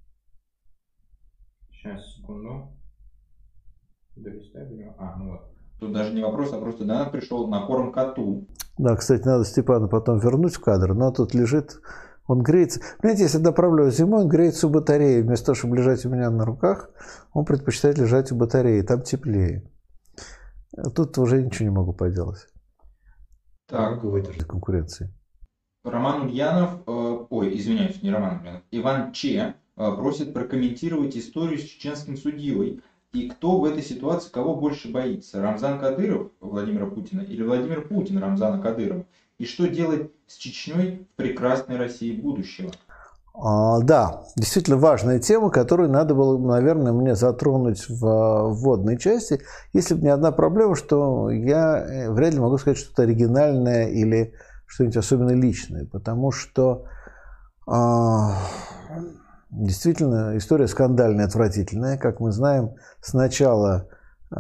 Сейчас, 1.71 2.15
секунду. 2.15 2.77
Долистай, 4.17 4.95
а, 4.99 5.17
ну 5.17 5.31
вот. 5.31 5.41
Тут 5.79 5.93
даже 5.95 6.13
не 6.13 6.23
вопрос, 6.23 6.53
а 6.53 6.61
просто 6.61 6.85
донат 6.85 7.13
пришел 7.13 7.47
на 7.49 7.65
корм 7.67 7.93
коту. 7.93 8.49
Да, 8.77 8.97
кстати, 8.97 9.25
надо 9.25 9.45
Степана 9.45 9.89
потом 9.89 10.19
вернуть 10.19 10.57
в 10.57 10.61
кадр, 10.61 10.95
но 10.95 11.11
тут 11.11 11.33
лежит, 11.33 11.81
он 12.31 12.43
греется. 12.43 12.81
Понимаете, 13.01 13.25
если 13.25 13.39
направляю 13.39 13.91
зимой, 13.91 14.23
он 14.23 14.29
греется 14.29 14.67
у 14.67 14.71
батареи. 14.71 15.23
Вместо 15.23 15.47
того, 15.47 15.57
чтобы 15.57 15.77
лежать 15.77 16.05
у 16.05 16.11
меня 16.11 16.31
на 16.31 16.45
руках, 16.45 16.91
он 17.33 17.45
предпочитает 17.45 17.99
лежать 17.99 18.33
у 18.33 18.37
батареи, 18.37 18.83
там 18.83 19.03
теплее. 19.03 19.71
Тут 20.95 21.19
уже 21.19 21.43
ничего 21.43 21.69
не 21.69 21.75
могу 21.75 21.93
поделать. 21.93 22.47
Так. 23.69 23.97
Могу 23.97 24.11
выдержать 24.11 24.47
конкуренции. 24.47 25.13
Роман 25.85 26.23
Ульянов, 26.23 26.83
э, 26.87 27.27
ой, 27.31 27.57
извиняюсь, 27.57 28.03
не 28.03 28.11
Роман 28.11 28.41
Ульянов, 28.41 28.63
Иван 28.71 29.13
Че 29.13 29.55
э, 29.77 29.93
просит 29.93 30.35
прокомментировать 30.35 31.17
историю 31.17 31.59
с 31.59 31.63
чеченским 31.63 32.17
судьей 32.17 32.83
и 33.13 33.29
кто 33.29 33.59
в 33.59 33.65
этой 33.65 33.83
ситуации 33.83 34.31
кого 34.31 34.55
больше 34.55 34.91
боится? 34.93 35.43
Рамзан 35.43 35.81
Кадыров 35.81 36.31
Владимира 36.39 36.87
Путина 36.87 37.23
или 37.23 37.43
Владимир 37.43 37.87
Путин 37.89 38.19
Рамзана 38.19 38.63
Кадырова? 38.63 39.05
И 39.41 39.47
что 39.47 39.67
делать 39.69 40.11
с 40.27 40.37
Чечней 40.37 41.09
в 41.15 41.17
прекрасной 41.17 41.79
России 41.79 42.13
будущего? 42.13 42.73
А, 43.33 43.81
да, 43.81 44.25
действительно 44.37 44.77
важная 44.77 45.19
тема, 45.19 45.49
которую 45.49 45.89
надо 45.89 46.15
было, 46.15 46.37
наверное, 46.37 46.93
мне 46.93 47.15
затронуть 47.15 47.89
в 47.89 48.51
вводной 48.51 48.99
части, 48.99 49.41
если 49.73 49.95
бы 49.95 50.03
не 50.03 50.11
одна 50.11 50.31
проблема, 50.31 50.77
что 50.77 51.31
я 51.31 51.79
э, 51.79 52.11
вряд 52.11 52.35
ли 52.35 52.41
могу 52.41 52.59
сказать 52.59 52.77
что-то 52.77 53.05
оригинальное 53.05 53.89
или 53.89 54.35
что-нибудь 54.67 54.99
особенно 54.99 55.31
личное, 55.31 55.87
потому 55.87 56.33
что 56.33 56.85
а, 57.67 58.37
Действительно, 59.51 60.37
история 60.37 60.69
скандальная, 60.69 61.27
отвратительная. 61.27 61.99
Как 61.99 62.21
мы 62.21 62.31
знаем, 62.31 62.75
сначала 63.01 63.89
э, 64.31 64.37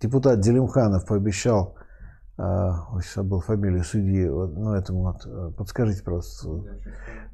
депутат 0.00 0.40
Делимханов 0.40 1.06
пообещал, 1.06 1.76
ой, 2.38 3.02
забыл 3.14 3.40
фамилию 3.40 3.82
судьи, 3.84 4.26
ну 4.26 4.74
этому 4.74 5.04
вот, 5.04 5.26
э, 5.26 5.52
подскажите 5.56 6.02
просто, 6.02 6.48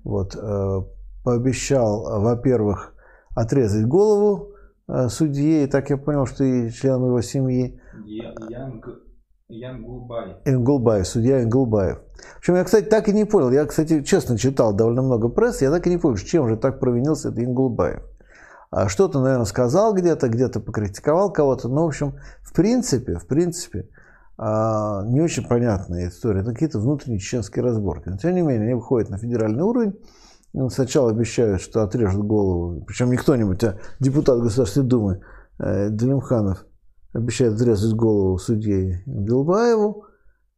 вот, 0.05 0.37
э, 0.37 0.81
пообещал, 1.25 2.21
во-первых, 2.23 2.95
отрезать 3.35 3.87
голову 3.87 4.53
э, 4.89 5.09
судье, 5.09 5.65
и 5.65 5.67
так 5.67 5.91
я 5.91 5.97
понял, 5.97 6.27
что 6.27 6.45
и 6.45 6.71
членам 6.71 7.07
его 7.07 7.21
семьи. 7.21 7.81
Янг 8.05 8.87
Янгулбаев. 9.49 10.37
Ингулбаев, 10.47 11.07
судья 11.07 11.43
Ингулбаев. 11.43 11.99
В 11.99 12.39
общем, 12.39 12.55
я, 12.55 12.65
кстати, 12.65 12.87
так 12.87 13.09
и 13.09 13.13
не 13.13 13.27
понял. 13.27 13.51
Я, 13.51 13.67
кстати, 13.67 14.03
честно 14.03 14.39
читал 14.39 14.73
довольно 14.75 15.03
много 15.03 15.29
прессы, 15.29 15.65
я 15.65 15.71
так 15.71 15.87
и 15.87 15.91
не 15.91 15.99
понял, 15.99 16.17
чем 16.17 16.49
же 16.49 16.57
так 16.57 16.81
провинился 16.81 17.29
этот 17.29 17.41
Ингулбаев. 17.41 18.03
А 18.71 18.89
что-то, 18.89 19.21
наверное, 19.21 19.45
сказал 19.45 19.95
где-то, 19.95 20.29
где-то 20.29 20.61
покритиковал 20.61 21.31
кого-то. 21.31 21.69
Но, 21.69 21.85
в 21.85 21.89
общем, 21.89 22.15
в 22.41 22.55
принципе, 22.55 23.17
в 23.17 23.27
принципе, 23.27 23.89
а, 24.39 25.05
не 25.07 25.21
очень 25.21 25.47
понятная 25.47 26.09
история. 26.09 26.41
Это 26.41 26.53
какие-то 26.53 26.79
внутренние 26.79 27.21
чеченские 27.21 27.65
разборки. 27.65 28.09
Но, 28.09 28.17
тем 28.17 28.35
не 28.35 28.43
менее, 28.43 28.65
они 28.65 28.75
выходят 28.75 29.11
на 29.11 29.19
федеральный 29.19 29.63
уровень. 29.63 29.95
Сначала 30.69 31.11
обещают, 31.11 31.63
что 31.63 31.83
отрежут 31.83 32.27
голову, 32.27 32.85
причем 32.87 33.11
не 33.11 33.17
кто-нибудь, 33.17 33.65
а 33.65 33.79
депутат 34.01 34.41
Государственной 34.41 34.87
Думы 34.87 35.21
э, 35.59 35.89
обещает 37.15 37.55
отрезать 37.55 37.95
голову 37.95 38.37
судье 38.39 39.03
Билбаеву, 39.07 40.07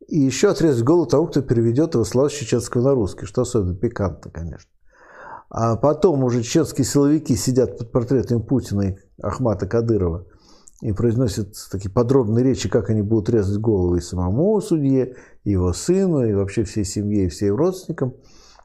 и 0.09 0.18
еще 0.18 0.51
отрезать 0.51 0.85
голову 0.85 1.07
того, 1.07 1.27
кто 1.27 1.43
переведет 1.43 1.95
его 1.95 2.05
слова 2.05 2.29
чеченского 2.29 2.83
на 2.83 2.95
русский, 2.95 3.27
что 3.27 3.43
особенно 3.43 3.75
пикантно, 3.75 4.31
конечно. 4.31 4.70
А 5.49 5.77
потом 5.77 6.25
уже 6.25 6.43
чеченские 6.43 6.85
силовики 6.85 7.37
сидят 7.37 7.79
под 7.79 7.93
портретами 7.93 8.41
Путина 8.41 8.83
и 8.83 8.97
Ахмата 9.22 9.66
Кадырова 9.66 10.27
и 10.85 10.93
произносят 10.93 11.55
такие 11.70 11.91
подробные 11.91 12.45
речи, 12.45 12.68
как 12.68 12.91
они 12.91 13.01
будут 13.01 13.30
резать 13.30 13.59
голову 13.59 13.97
и 13.97 14.03
самому 14.03 14.61
судье, 14.61 15.16
и 15.43 15.53
его 15.53 15.72
сыну, 15.72 16.26
и 16.26 16.35
вообще 16.35 16.64
всей 16.64 16.85
семье, 16.85 17.24
и 17.24 17.28
всем 17.30 17.57
родственникам. 17.57 18.12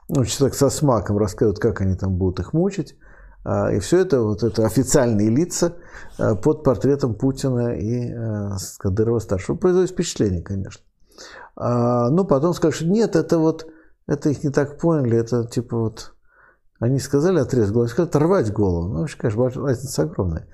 Ну, 0.09 0.25
так 0.37 0.53
со 0.53 0.69
смаком 0.69 1.17
рассказывают, 1.17 1.59
как 1.59 1.79
они 1.79 1.95
там 1.95 2.17
будут 2.17 2.41
их 2.41 2.51
мучить. 2.51 2.97
А, 3.45 3.71
и 3.71 3.79
все 3.79 3.99
это, 3.99 4.21
вот 4.21 4.43
это 4.43 4.65
официальные 4.65 5.29
лица 5.29 5.77
а, 6.17 6.35
под 6.35 6.65
портретом 6.65 7.15
Путина 7.15 7.69
и 7.77 8.11
а, 8.11 8.57
Кадырова-старшего. 8.79 9.55
Производит 9.55 9.91
впечатление, 9.91 10.41
конечно. 10.41 10.83
Но 11.55 12.25
потом 12.25 12.53
скажут, 12.53 12.87
нет, 12.87 13.15
это 13.15 13.37
вот, 13.37 13.65
это 14.07 14.29
их 14.29 14.43
не 14.43 14.49
так 14.49 14.77
поняли, 14.77 15.17
это 15.17 15.45
типа 15.45 15.77
вот, 15.77 16.13
они 16.79 16.99
сказали 16.99 17.39
отрезать 17.39 17.71
голову, 17.71 17.87
сказали 17.87 18.09
оторвать 18.09 18.53
голову. 18.53 18.93
Ну, 18.93 18.99
вообще, 18.99 19.17
конечно, 19.17 19.61
разница 19.61 20.03
огромная. 20.03 20.47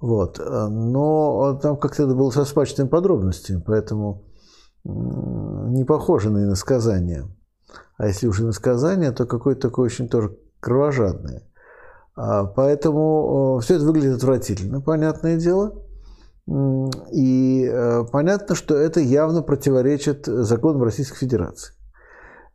Вот. 0.00 0.38
Но 0.38 1.58
там 1.60 1.76
как-то 1.76 2.04
это 2.04 2.14
было 2.14 2.30
со 2.30 2.44
спачными 2.44 2.88
подробностями, 2.88 3.62
поэтому 3.64 4.24
не 4.84 5.84
похоже 5.84 6.30
на 6.30 6.44
иносказание. 6.44 7.26
А 7.96 8.06
если 8.06 8.28
уже 8.28 8.44
иносказание, 8.44 9.10
то 9.12 9.26
какое-то 9.26 9.68
такое 9.68 9.86
очень 9.86 10.08
тоже 10.08 10.36
кровожадное. 10.60 11.42
А, 12.14 12.44
поэтому 12.44 13.58
все 13.60 13.74
это 13.76 13.84
выглядит 13.84 14.16
отвратительно, 14.16 14.80
понятное 14.80 15.36
дело. 15.36 15.82
И 17.12 17.70
понятно, 18.10 18.54
что 18.54 18.74
это 18.74 19.00
явно 19.00 19.42
противоречит 19.42 20.26
законам 20.26 20.82
Российской 20.82 21.18
Федерации. 21.18 21.74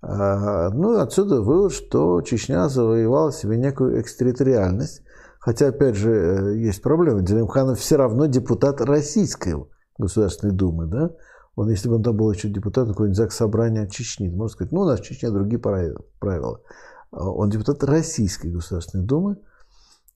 А, 0.02 0.70
ну, 0.72 1.00
отсюда 1.00 1.41
вывод, 1.41 1.72
что 1.74 2.22
Чечня 2.22 2.68
завоевала 2.70 3.32
себе 3.32 3.58
некую 3.58 4.02
экстерриториальность. 4.02 5.04
Хотя, 5.44 5.68
опять 5.68 5.96
же, 5.96 6.10
э, 6.10 6.58
есть 6.58 6.82
проблема. 6.82 7.22
Делимханов 7.22 7.78
все 7.78 7.98
равно 7.98 8.28
депутат 8.28 8.80
Российской 8.80 9.56
Государственной 9.98 10.54
Думы. 10.54 10.86
Да? 10.86 11.12
Он, 11.58 11.70
если 11.70 11.89
бы 11.89 11.96
он 11.96 12.04
там 12.04 12.16
был 12.16 12.32
еще 12.32 12.48
депутатом 12.48 12.94
какой-нибудь 12.94 13.18
ЗАГС 13.18 13.36
собрания 13.36 13.86
Чечни, 13.88 14.30
можно 14.30 14.48
сказать, 14.48 14.72
ну, 14.72 14.82
у 14.82 14.86
нас 14.86 15.02
в 15.02 15.04
Чечне 15.04 15.30
другие 15.32 15.60
правила. 15.60 16.62
А 17.12 17.30
он 17.30 17.50
депутат 17.50 17.84
Российской 17.84 18.52
Государственной 18.52 19.06
Думы. 19.06 19.36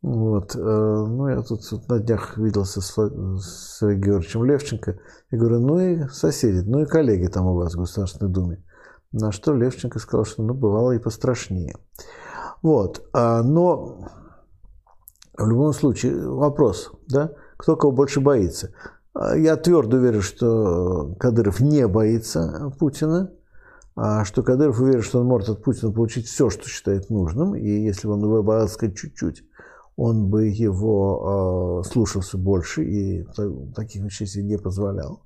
Вот. 0.02 0.56
Э, 0.56 0.60
ну, 0.60 1.28
я 1.28 1.42
тут 1.42 1.60
на 1.90 2.00
днях 2.00 2.38
виделся 2.38 2.80
с, 2.80 2.94
с 2.94 3.82
Георгием 3.82 4.46
Левченко. 4.46 4.98
Я 5.32 5.38
говорю, 5.38 5.60
ну 5.60 5.78
и 5.78 6.08
соседи, 6.08 6.66
ну 6.66 6.84
и 6.84 6.86
коллеги 6.86 7.28
там 7.28 7.48
у 7.48 7.56
вас 7.56 7.74
в 7.74 7.80
Государственной 7.80 8.32
Думе. 8.32 8.64
На 9.12 9.34
что 9.34 9.54
Левченко 9.54 10.00
сказал, 10.00 10.24
что 10.24 10.42
ну, 10.42 10.54
бывало 10.54 10.94
и 10.94 11.00
пострашнее. 11.00 11.76
Вот. 12.62 13.06
А, 13.12 13.44
но 13.44 14.08
в 15.38 15.48
любом 15.48 15.74
случае 15.74 16.28
вопрос, 16.28 16.92
да, 17.08 17.32
кто 17.58 17.76
кого 17.76 17.92
больше 17.92 18.20
боится. 18.20 18.74
А, 19.14 19.36
я 19.38 19.56
твердо 19.56 19.98
уверен, 19.98 20.22
что 20.22 21.16
Кадыров 21.20 21.60
не 21.60 21.88
боится 21.88 22.74
Путина, 22.80 23.32
а 23.96 24.26
что 24.26 24.44
Кадыров 24.44 24.80
уверен, 24.80 25.02
что 25.02 25.20
он 25.20 25.28
может 25.28 25.50
от 25.50 25.64
Путина 25.64 25.92
получить 25.92 26.28
все, 26.28 26.50
что 26.50 26.68
считает 26.68 27.10
нужным, 27.10 27.56
и 27.56 27.68
если 27.68 28.08
он 28.08 28.24
его 28.24 28.44
боялся 28.44 28.92
чуть-чуть, 28.92 29.44
он 29.96 30.30
бы 30.30 30.48
его 30.48 31.82
э, 31.84 31.90
слушался 31.90 32.38
больше 32.38 32.84
и 32.84 33.26
таких 33.76 34.04
вещей 34.04 34.28
себе 34.28 34.44
не 34.44 34.58
позволял. 34.58 35.24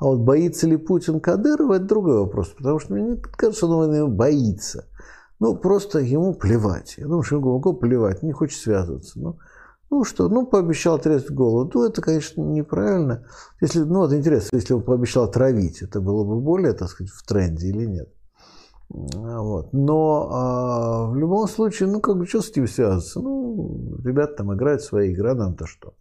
А 0.00 0.06
вот 0.06 0.20
боится 0.20 0.66
ли 0.66 0.76
Путин 0.76 1.20
Кадырова, 1.20 1.74
это 1.74 1.84
другой 1.84 2.18
вопрос, 2.20 2.48
потому 2.56 2.78
что 2.78 2.94
мне 2.94 3.16
кажется, 3.16 3.66
что 3.66 3.76
он 3.76 3.94
его 3.94 4.08
боится. 4.08 4.86
Ну, 5.40 5.56
просто 5.56 6.00
ему 6.00 6.34
плевать. 6.34 6.94
Я 6.98 7.04
думаю, 7.04 7.22
что 7.22 7.36
ему 7.36 7.44
глубоко 7.44 7.72
плевать, 7.72 8.22
не 8.22 8.32
хочет 8.32 8.60
связываться. 8.60 9.20
Ну, 9.20 9.38
ну 9.90 10.04
что, 10.04 10.28
ну, 10.28 10.46
пообещал 10.46 10.96
отрезать 10.96 11.30
голову. 11.30 11.70
Ну, 11.72 11.84
это, 11.84 12.02
конечно, 12.02 12.42
неправильно. 12.42 13.24
Если, 13.60 13.80
ну, 13.80 14.00
вот 14.00 14.12
интересно, 14.12 14.56
если 14.56 14.74
он 14.74 14.82
пообещал 14.82 15.24
отравить, 15.24 15.82
это 15.82 16.00
было 16.00 16.24
бы 16.24 16.40
более, 16.40 16.72
так 16.72 16.88
сказать, 16.88 17.12
в 17.12 17.24
тренде 17.24 17.68
или 17.68 17.86
нет? 17.86 18.08
Вот. 18.88 19.72
Но 19.72 20.28
а, 20.30 21.06
в 21.06 21.16
любом 21.16 21.46
случае, 21.46 21.88
ну, 21.88 22.00
как 22.00 22.16
бы, 22.16 22.26
что 22.26 22.42
с 22.42 22.50
этим 22.50 22.66
связываться? 22.66 23.20
Ну, 23.20 23.96
ребята 24.04 24.38
там 24.38 24.54
играют 24.54 24.82
свои 24.82 25.12
игры, 25.12 25.34
нам-то 25.34 25.66
что? 25.66 25.94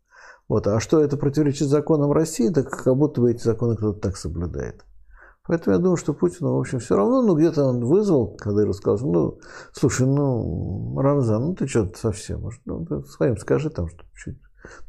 Вот. 0.47 0.67
А 0.67 0.79
что 0.79 1.01
это 1.01 1.17
противоречит 1.17 1.67
законам 1.67 2.11
России, 2.11 2.49
так 2.49 2.69
как 2.69 2.95
будто 2.95 3.21
бы 3.21 3.31
эти 3.31 3.43
законы 3.43 3.75
кто-то 3.75 3.99
так 3.99 4.17
соблюдает. 4.17 4.83
Поэтому 5.47 5.75
я 5.75 5.81
думаю, 5.81 5.97
что 5.97 6.13
Путину, 6.13 6.55
в 6.55 6.59
общем, 6.59 6.79
все 6.79 6.95
равно, 6.95 7.21
ну, 7.21 7.35
где-то 7.35 7.63
он 7.65 7.83
вызвал 7.85 8.35
Кадыров, 8.37 8.75
сказал, 8.75 9.09
ну, 9.11 9.39
слушай, 9.71 10.05
ну, 10.05 10.99
Рамзан, 10.99 11.41
ну, 11.45 11.55
ты 11.55 11.67
что-то 11.67 11.97
совсем, 11.97 12.41
может, 12.41 12.61
ну, 12.65 12.85
ты 12.85 13.01
своим 13.03 13.37
скажи 13.37 13.69
там, 13.69 13.87
что 13.87 14.03
чуть, 14.13 14.37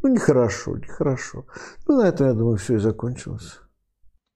ну, 0.02 0.08
нехорошо, 0.08 0.76
нехорошо. 0.76 1.44
Ну, 1.86 1.98
на 1.98 2.08
этом, 2.08 2.26
я 2.26 2.34
думаю, 2.34 2.56
все 2.56 2.74
и 2.74 2.78
закончилось. 2.78 3.60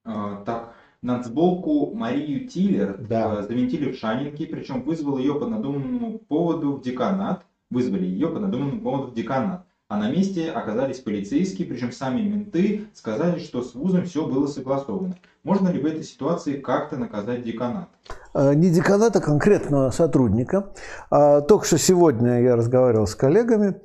А, 0.04 0.42
так, 0.44 0.74
нацболку 1.02 1.94
Марию 1.94 2.48
Тиллер 2.48 2.98
Да. 3.08 3.40
э, 3.40 3.42
завинтили 3.42 3.90
в 3.92 3.96
Шанинке, 3.96 4.46
причем 4.46 4.82
вызвал 4.82 5.18
ее 5.18 5.34
по 5.34 5.46
надуманному 5.46 6.18
поводу 6.18 6.76
в 6.76 6.82
деканат, 6.82 7.44
вызвали 7.70 8.04
ее 8.04 8.28
по 8.28 8.38
надуманному 8.38 8.80
поводу 8.82 9.10
в 9.10 9.14
деканат. 9.14 9.66
А 9.92 9.98
на 9.98 10.10
месте 10.10 10.50
оказались 10.50 11.00
полицейские, 11.00 11.68
причем 11.68 11.92
сами 11.92 12.22
менты 12.22 12.86
сказали, 12.94 13.38
что 13.38 13.60
с 13.60 13.74
вузом 13.74 14.06
все 14.06 14.26
было 14.26 14.46
согласовано. 14.46 15.18
Можно 15.44 15.68
ли 15.68 15.78
в 15.78 15.84
этой 15.84 16.02
ситуации 16.02 16.54
как-то 16.54 16.96
наказать 16.96 17.44
деканат? 17.44 17.90
А, 18.32 18.54
Не 18.54 18.70
деканата, 18.70 19.18
а 19.18 19.22
конкретного 19.22 19.90
сотрудника. 19.90 20.72
Только 21.10 21.66
что 21.66 21.76
сегодня 21.76 22.40
я 22.40 22.56
разговаривал 22.56 23.06
с 23.06 23.14
коллегами. 23.14 23.82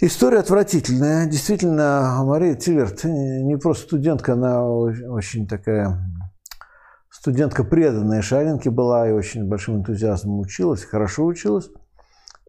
История 0.00 0.38
отвратительная. 0.38 1.26
Действительно, 1.26 2.22
Мария 2.22 2.54
Тиллерт 2.54 3.02
не 3.02 3.56
просто 3.56 3.86
студентка, 3.86 4.34
она 4.34 4.64
очень 4.64 5.48
такая 5.48 5.98
студентка 7.10 7.64
преданная 7.64 8.22
Шаринке 8.22 8.70
была 8.70 9.08
и 9.08 9.12
очень 9.12 9.48
большим 9.48 9.78
энтузиазмом 9.78 10.38
училась, 10.38 10.84
хорошо 10.84 11.24
училась. 11.24 11.70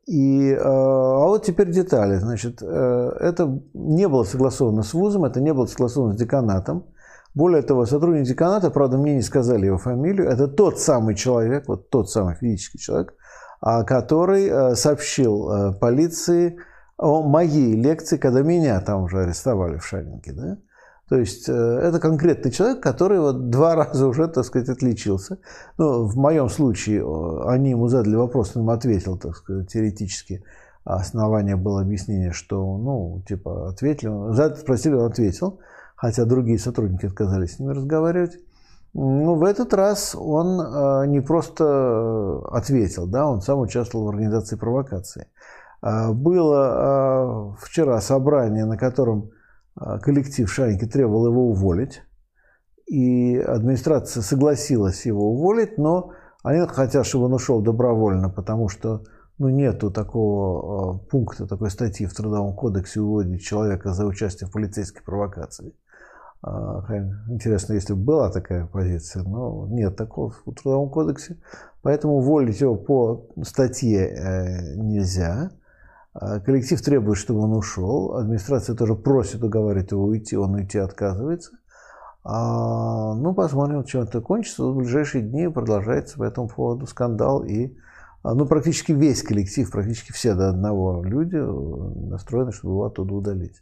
И, 0.06 0.50
э, 0.50 0.60
а 0.62 1.28
вот 1.28 1.46
теперь 1.46 1.72
детали. 1.72 2.18
Значит, 2.18 2.62
э, 2.62 3.12
это 3.20 3.62
не 3.74 4.08
было 4.08 4.24
согласовано 4.24 4.84
с 4.84 4.94
вузом, 4.94 5.24
это 5.26 5.40
не 5.40 5.54
было 5.54 5.66
согласовано 5.66 6.14
с 6.14 6.18
деканатом. 6.18 6.86
Более 7.34 7.62
того, 7.62 7.86
сотрудник 7.86 8.28
деканата, 8.28 8.70
правда, 8.70 8.98
мне 8.98 9.16
не 9.16 9.22
сказали 9.22 9.66
его 9.66 9.78
фамилию, 9.78 10.28
это 10.28 10.48
тот 10.48 10.80
самый 10.80 11.16
человек, 11.16 11.68
вот 11.68 11.90
тот 11.90 12.12
самый 12.12 12.36
физический 12.36 12.78
человек, 12.78 13.16
а, 13.60 13.84
который 13.84 14.48
э, 14.48 14.76
сообщил 14.76 15.74
полиции 15.80 16.58
о 16.98 17.24
моей 17.24 17.74
лекции, 17.74 18.18
когда 18.18 18.42
меня 18.42 18.80
там 18.82 19.04
уже 19.04 19.22
арестовали 19.22 19.78
в 19.78 19.86
Шаринке. 19.86 20.34
Да? 20.34 20.58
То 21.14 21.20
есть 21.20 21.48
э, 21.48 21.54
это 21.54 22.00
конкретный 22.00 22.50
человек, 22.50 22.82
который 22.82 23.20
вот 23.20 23.52
два 23.52 23.76
раза 23.86 24.08
уже, 24.08 24.28
так 24.28 24.44
сказать, 24.46 24.68
отличился. 24.68 25.38
Ну, 25.78 26.06
в 26.06 26.18
моем 26.18 26.50
случае 26.50 27.02
э, 27.02 27.50
они 27.50 27.70
ему 27.70 27.88
задали 27.88 28.16
вопрос, 28.16 28.56
он 28.56 28.64
им 28.64 28.72
ответил, 28.72 29.20
так 29.20 29.36
сказать, 29.36 29.68
теоретически. 29.72 30.44
А 30.86 30.96
Основание 30.96 31.56
было 31.56 31.82
объяснение, 31.82 32.32
что, 32.32 32.80
ну, 32.80 33.22
типа, 33.28 33.70
ответил. 33.70 34.34
За 34.34 34.46
это 34.46 34.56
спросили, 34.56 34.96
он 34.96 35.12
ответил, 35.12 35.60
хотя 35.96 36.26
другие 36.26 36.58
сотрудники 36.58 37.06
отказались 37.06 37.58
с 37.58 37.60
ними 37.60 37.74
разговаривать. 37.74 38.40
Ну, 38.96 39.36
в 39.36 39.44
этот 39.44 39.72
раз 39.76 40.16
он 40.16 40.60
э, 40.60 41.06
не 41.10 41.22
просто 41.22 42.42
ответил, 42.52 43.06
да, 43.06 43.28
он 43.28 43.42
сам 43.42 43.60
участвовал 43.60 44.08
в 44.08 44.10
организации 44.10 44.56
провокации. 44.56 45.28
Э, 45.84 46.12
Было 46.12 47.56
вчера 47.62 48.02
собрание, 48.02 48.66
на 48.66 48.78
котором 48.78 49.30
коллектив 49.76 50.52
Шарики 50.52 50.86
требовал 50.86 51.28
его 51.28 51.50
уволить, 51.50 52.02
и 52.86 53.38
администрация 53.38 54.22
согласилась 54.22 55.06
его 55.06 55.32
уволить, 55.32 55.78
но 55.78 56.12
они 56.44 56.66
хотят, 56.68 57.06
чтобы 57.06 57.26
он 57.26 57.34
ушел 57.34 57.62
добровольно, 57.62 58.30
потому 58.30 58.68
что 58.70 59.04
ну, 59.40 59.50
нету 59.50 59.92
такого 59.92 60.96
э, 60.96 61.10
пункта, 61.10 61.48
такой 61.48 61.72
статьи 61.72 62.06
в 62.06 62.14
Трудовом 62.14 62.54
кодексе 62.56 63.02
уводить 63.02 63.44
человека 63.44 63.94
за 63.94 64.06
участие 64.06 64.48
в 64.48 64.52
полицейской 64.52 65.02
провокации. 65.04 65.74
А, 66.44 66.84
Интересно, 67.30 67.74
если 67.74 67.94
бы 67.94 68.04
была 68.04 68.30
такая 68.30 68.68
позиция, 68.68 69.24
но 69.24 69.68
нет 69.70 69.96
такого 69.96 70.32
в 70.46 70.54
Трудовом 70.54 70.90
кодексе. 70.90 71.38
Поэтому 71.82 72.18
уволить 72.18 72.62
его 72.62 72.76
по 72.76 73.30
статье 73.44 74.08
э, 74.08 74.76
нельзя. 74.76 75.52
А 76.14 76.40
Коллектив 76.40 76.80
требует, 76.82 77.18
чтобы 77.18 77.42
он 77.42 77.54
ушел. 77.54 78.16
Администрация 78.16 78.76
тоже 78.76 78.96
просит 78.96 79.44
уговаривать 79.44 79.92
его 79.92 80.04
уйти, 80.04 80.38
он 80.38 80.54
уйти 80.54 80.78
отказывается. 80.78 81.52
А, 82.24 83.16
ну, 83.16 83.34
посмотрим, 83.34 83.84
чем 83.84 84.02
это 84.02 84.22
кончится. 84.22 84.64
В 84.64 84.76
ближайшие 84.78 85.24
дни 85.24 85.48
продолжается 85.50 86.18
по 86.18 86.24
этому 86.24 86.48
поводу 86.48 86.86
скандал. 86.86 87.44
И 87.44 87.76
а, 88.24 88.34
ну, 88.36 88.46
практически 88.46 88.94
весь 88.94 89.24
коллектив, 89.24 89.70
практически 89.70 90.14
все 90.14 90.34
до 90.36 90.50
одного 90.50 91.04
люди 91.04 91.36
э, 91.36 92.10
настроены, 92.10 92.54
чтобы 92.54 92.76
его 92.76 92.86
оттуда 92.86 93.14
удалить. 93.14 93.62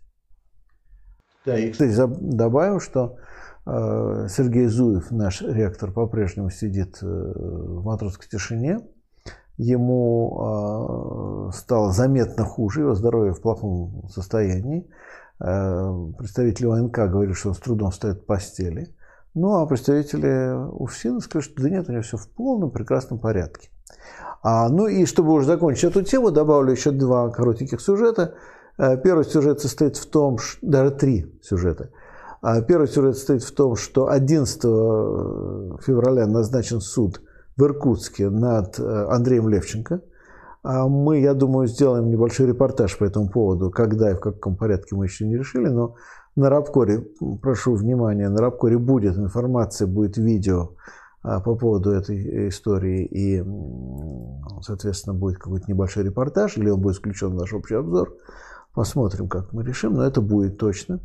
Да, 1.45 1.57
и, 1.57 1.71
кстати, 1.71 1.95
добавим, 2.19 2.79
что 2.79 3.17
э, 3.65 4.27
Сергей 4.29 4.67
Зуев, 4.67 5.09
наш 5.09 5.41
ректор, 5.41 5.91
по-прежнему 5.91 6.51
сидит 6.51 6.99
э, 7.01 7.05
в 7.07 7.83
матросской 7.83 8.27
тишине. 8.29 8.81
Ему 9.61 11.51
э, 11.51 11.55
стало 11.55 11.91
заметно 11.91 12.45
хуже, 12.45 12.81
его 12.81 12.95
здоровье 12.95 13.31
в 13.31 13.41
плохом 13.41 14.09
состоянии. 14.09 14.89
Э, 15.39 15.93
представители 16.17 16.65
ОНК 16.65 16.97
говорили, 17.11 17.33
что 17.33 17.49
он 17.49 17.53
с 17.53 17.59
трудом 17.59 17.91
встает 17.91 18.21
в 18.21 18.25
постели. 18.25 18.87
Ну, 19.35 19.57
а 19.57 19.67
представители 19.67 20.51
УФСИНа 20.67 21.19
сказали, 21.19 21.43
что 21.43 21.61
да 21.61 21.69
нет, 21.69 21.87
у 21.87 21.91
него 21.91 22.01
все 22.01 22.17
в 22.17 22.27
полном 22.29 22.71
прекрасном 22.71 23.19
порядке. 23.19 23.69
А, 24.41 24.67
ну 24.67 24.87
и 24.87 25.05
чтобы 25.05 25.31
уже 25.31 25.45
закончить 25.45 25.83
эту 25.83 26.01
тему, 26.01 26.31
добавлю 26.31 26.71
еще 26.71 26.89
два 26.89 27.29
коротеньких 27.29 27.81
сюжета. 27.81 28.33
Э, 28.79 28.97
Первый 28.97 29.25
сюжет 29.25 29.59
состоит 29.59 29.95
в 29.95 30.09
том, 30.09 30.39
что, 30.39 30.57
даже 30.63 30.89
три 30.89 31.39
сюжета. 31.43 31.91
А 32.41 32.63
Первый 32.63 32.87
сюжет 32.87 33.15
состоит 33.15 33.43
в 33.43 33.53
том, 33.53 33.75
что 33.75 34.07
11 34.09 34.59
февраля 35.85 36.25
назначен 36.25 36.81
суд 36.81 37.21
в 37.57 37.63
Иркутске 37.63 38.29
над 38.29 38.79
э, 38.79 39.05
Андреем 39.09 39.49
Левченко. 39.49 40.01
А 40.63 40.87
Мы, 40.87 41.21
я 41.21 41.33
думаю, 41.33 41.67
сделаем 41.67 42.09
небольшой 42.09 42.47
репортаж 42.47 42.97
по 42.97 43.03
этому 43.03 43.29
поводу, 43.29 43.71
когда 43.71 44.11
и 44.11 44.15
в 44.15 44.19
каком 44.19 44.55
порядке 44.55 44.95
мы 44.95 45.05
еще 45.05 45.27
не 45.27 45.37
решили, 45.37 45.67
но 45.67 45.95
на 46.35 46.49
Рабкоре, 46.49 47.03
прошу 47.41 47.73
внимания, 47.73 48.29
на 48.29 48.41
Рабкоре 48.41 48.77
будет 48.77 49.17
информация, 49.17 49.87
будет 49.87 50.17
видео 50.17 50.75
а, 51.23 51.41
по 51.41 51.55
поводу 51.55 51.91
этой 51.91 52.49
истории, 52.49 53.05
и, 53.05 53.43
соответственно, 54.61 55.13
будет 55.13 55.39
какой-то 55.39 55.65
небольшой 55.67 56.03
репортаж, 56.03 56.57
или 56.57 56.69
он 56.69 56.79
будет 56.79 56.97
включен 56.97 57.31
в 57.31 57.35
наш 57.35 57.53
общий 57.53 57.75
обзор. 57.75 58.15
Посмотрим, 58.73 59.27
как 59.27 59.51
мы 59.51 59.63
решим, 59.65 59.95
но 59.95 60.05
это 60.05 60.21
будет 60.21 60.57
точно. 60.57 61.01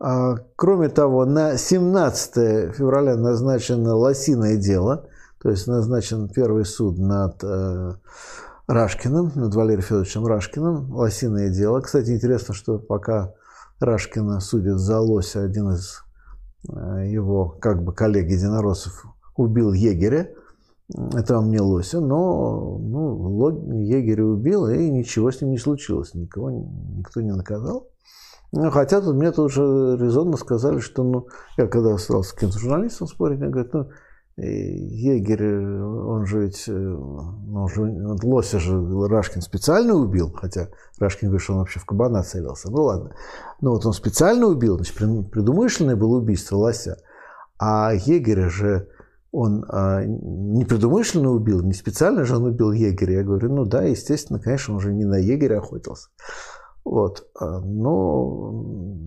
А, 0.00 0.36
Кроме 0.56 0.88
того, 0.88 1.26
на 1.26 1.58
17 1.58 2.74
февраля 2.74 3.16
назначено 3.16 3.94
лосиное 3.94 4.56
дело, 4.56 5.08
то 5.44 5.50
есть 5.50 5.66
назначен 5.66 6.30
первый 6.30 6.64
суд 6.64 6.96
над 6.96 7.44
э, 7.44 7.92
Рашкиным, 8.66 9.30
над 9.34 9.54
Валерием 9.54 9.82
Федоровичем 9.82 10.24
Рашкиным, 10.24 10.90
лосиное 10.94 11.50
дело. 11.50 11.82
Кстати, 11.82 12.12
интересно, 12.12 12.54
что 12.54 12.78
пока 12.78 13.34
Рашкина 13.78 14.40
судит 14.40 14.78
за 14.78 15.00
лося, 15.00 15.42
один 15.42 15.68
из 15.72 16.02
э, 16.66 17.10
его 17.10 17.58
как 17.60 17.84
бы 17.84 17.92
коллег 17.92 18.30
единороссов 18.30 19.04
убил 19.36 19.74
егеря, 19.74 20.30
это 21.12 21.34
вам 21.34 21.50
не 21.50 21.60
лося, 21.60 22.00
но 22.00 22.78
ну, 22.78 23.80
егеря 23.82 24.24
убил, 24.24 24.66
и 24.68 24.88
ничего 24.88 25.30
с 25.30 25.42
ним 25.42 25.50
не 25.50 25.58
случилось, 25.58 26.14
никого, 26.14 26.52
никто 26.52 27.20
не 27.20 27.32
наказал. 27.32 27.90
Ну, 28.52 28.70
хотя 28.70 29.02
тут 29.02 29.14
мне 29.16 29.30
тоже 29.30 29.60
резонно 30.00 30.38
сказали, 30.38 30.78
что, 30.78 31.02
ну, 31.02 31.26
я 31.58 31.66
когда 31.66 31.98
стал 31.98 32.22
с 32.22 32.32
каким-то 32.32 32.58
журналистом 32.58 33.08
спорить, 33.08 33.40
мне 33.40 33.50
говорят, 33.50 33.74
ну, 33.74 33.90
егерь, 34.36 35.44
он 35.44 36.26
же 36.26 36.46
ведь, 36.46 36.64
э, 36.66 36.72
ну, 36.72 37.62
он 37.62 37.68
же, 37.68 37.82
лося 38.26 38.58
же 38.58 38.76
Рашкин 39.06 39.42
специально 39.42 39.94
убил, 39.94 40.32
хотя 40.32 40.68
Рашкин 40.98 41.28
говорит, 41.28 41.42
что 41.42 41.52
он 41.52 41.58
вообще 41.60 41.78
в 41.78 41.84
кабана 41.84 42.22
целился. 42.22 42.70
Ну, 42.70 42.82
ладно. 42.82 43.14
Ну, 43.60 43.70
вот 43.70 43.86
он 43.86 43.92
специально 43.92 44.46
убил, 44.46 44.76
значит, 44.76 44.96
пред- 44.96 45.30
предумышленное 45.30 45.96
было 45.96 46.16
убийство 46.16 46.56
лося. 46.56 46.98
А 47.58 47.92
егеря 47.94 48.48
же 48.48 48.88
он 49.30 49.64
а, 49.68 50.04
не 50.04 50.64
предумышленно 50.64 51.30
убил, 51.30 51.60
не 51.62 51.72
специально 51.72 52.24
же 52.24 52.36
он 52.36 52.44
убил 52.44 52.72
егеря. 52.72 53.18
Я 53.18 53.22
говорю, 53.24 53.52
ну 53.52 53.64
да, 53.64 53.82
естественно, 53.82 54.38
конечно, 54.38 54.74
он 54.74 54.80
же 54.80 54.92
не 54.92 55.04
на 55.04 55.16
егеря 55.16 55.58
охотился. 55.58 56.08
Вот. 56.84 57.26
А, 57.38 57.60
Но, 57.60 58.52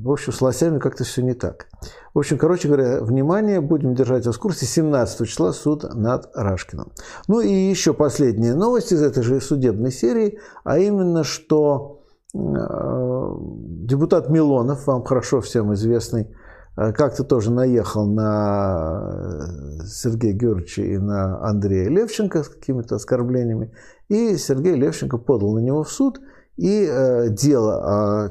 в 0.04 0.12
общем, 0.12 0.34
с 0.34 0.42
лосями 0.42 0.80
как-то 0.80 1.04
все 1.04 1.22
не 1.22 1.34
так. 1.34 1.68
В 2.14 2.20
общем, 2.20 2.38
короче 2.38 2.68
говоря, 2.68 3.02
внимание, 3.02 3.62
будем 3.62 3.94
держать 3.94 4.26
вас 4.26 4.36
в 4.36 4.40
курсе. 4.40 4.66
17 4.66 5.28
числа 5.28 5.54
суд 5.54 5.84
над 5.94 6.30
Рашкиным. 6.34 6.92
Ну 7.28 7.40
и 7.40 7.52
еще 7.52 7.94
последняя 7.94 8.56
новость 8.56 8.92
из 8.92 9.02
этой 9.04 9.22
же 9.22 9.40
судебной 9.40 9.92
серии, 9.92 10.40
а 10.64 10.80
именно, 10.80 11.24
что 11.24 12.02
э, 12.34 12.38
депутат 12.40 14.30
Милонов, 14.30 14.88
вам 14.88 15.04
хорошо 15.04 15.42
всем 15.42 15.72
известный, 15.76 16.36
э, 16.78 16.94
как-то 16.94 17.24
тоже 17.24 17.52
наехал 17.52 18.08
на 18.08 19.52
Сергея 19.86 20.34
Георгиевича 20.34 20.82
и 20.82 20.98
на 20.98 21.48
Андрея 21.48 21.90
Левченко 21.90 22.42
с 22.42 22.50
какими-то 22.50 22.96
оскорблениями. 22.96 23.72
И 24.10 24.36
Сергей 24.38 24.74
Левченко 24.74 25.20
подал 25.20 25.54
на 25.54 25.60
него 25.60 25.84
в 25.84 25.92
суд. 25.92 26.20
И 26.58 26.86
э, 26.90 27.30
дело 27.30 27.76
о 27.76 28.30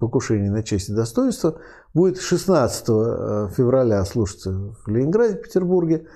покушении 0.00 0.48
на 0.48 0.62
честь 0.62 0.88
и 0.88 0.92
достоинство 0.92 1.58
будет 1.94 2.20
16 2.20 2.84
э, 2.88 3.48
февраля 3.56 4.04
слушаться 4.04 4.50
в 4.84 4.88
Ленинграде, 4.88 5.36
Петербурге. 5.36 6.06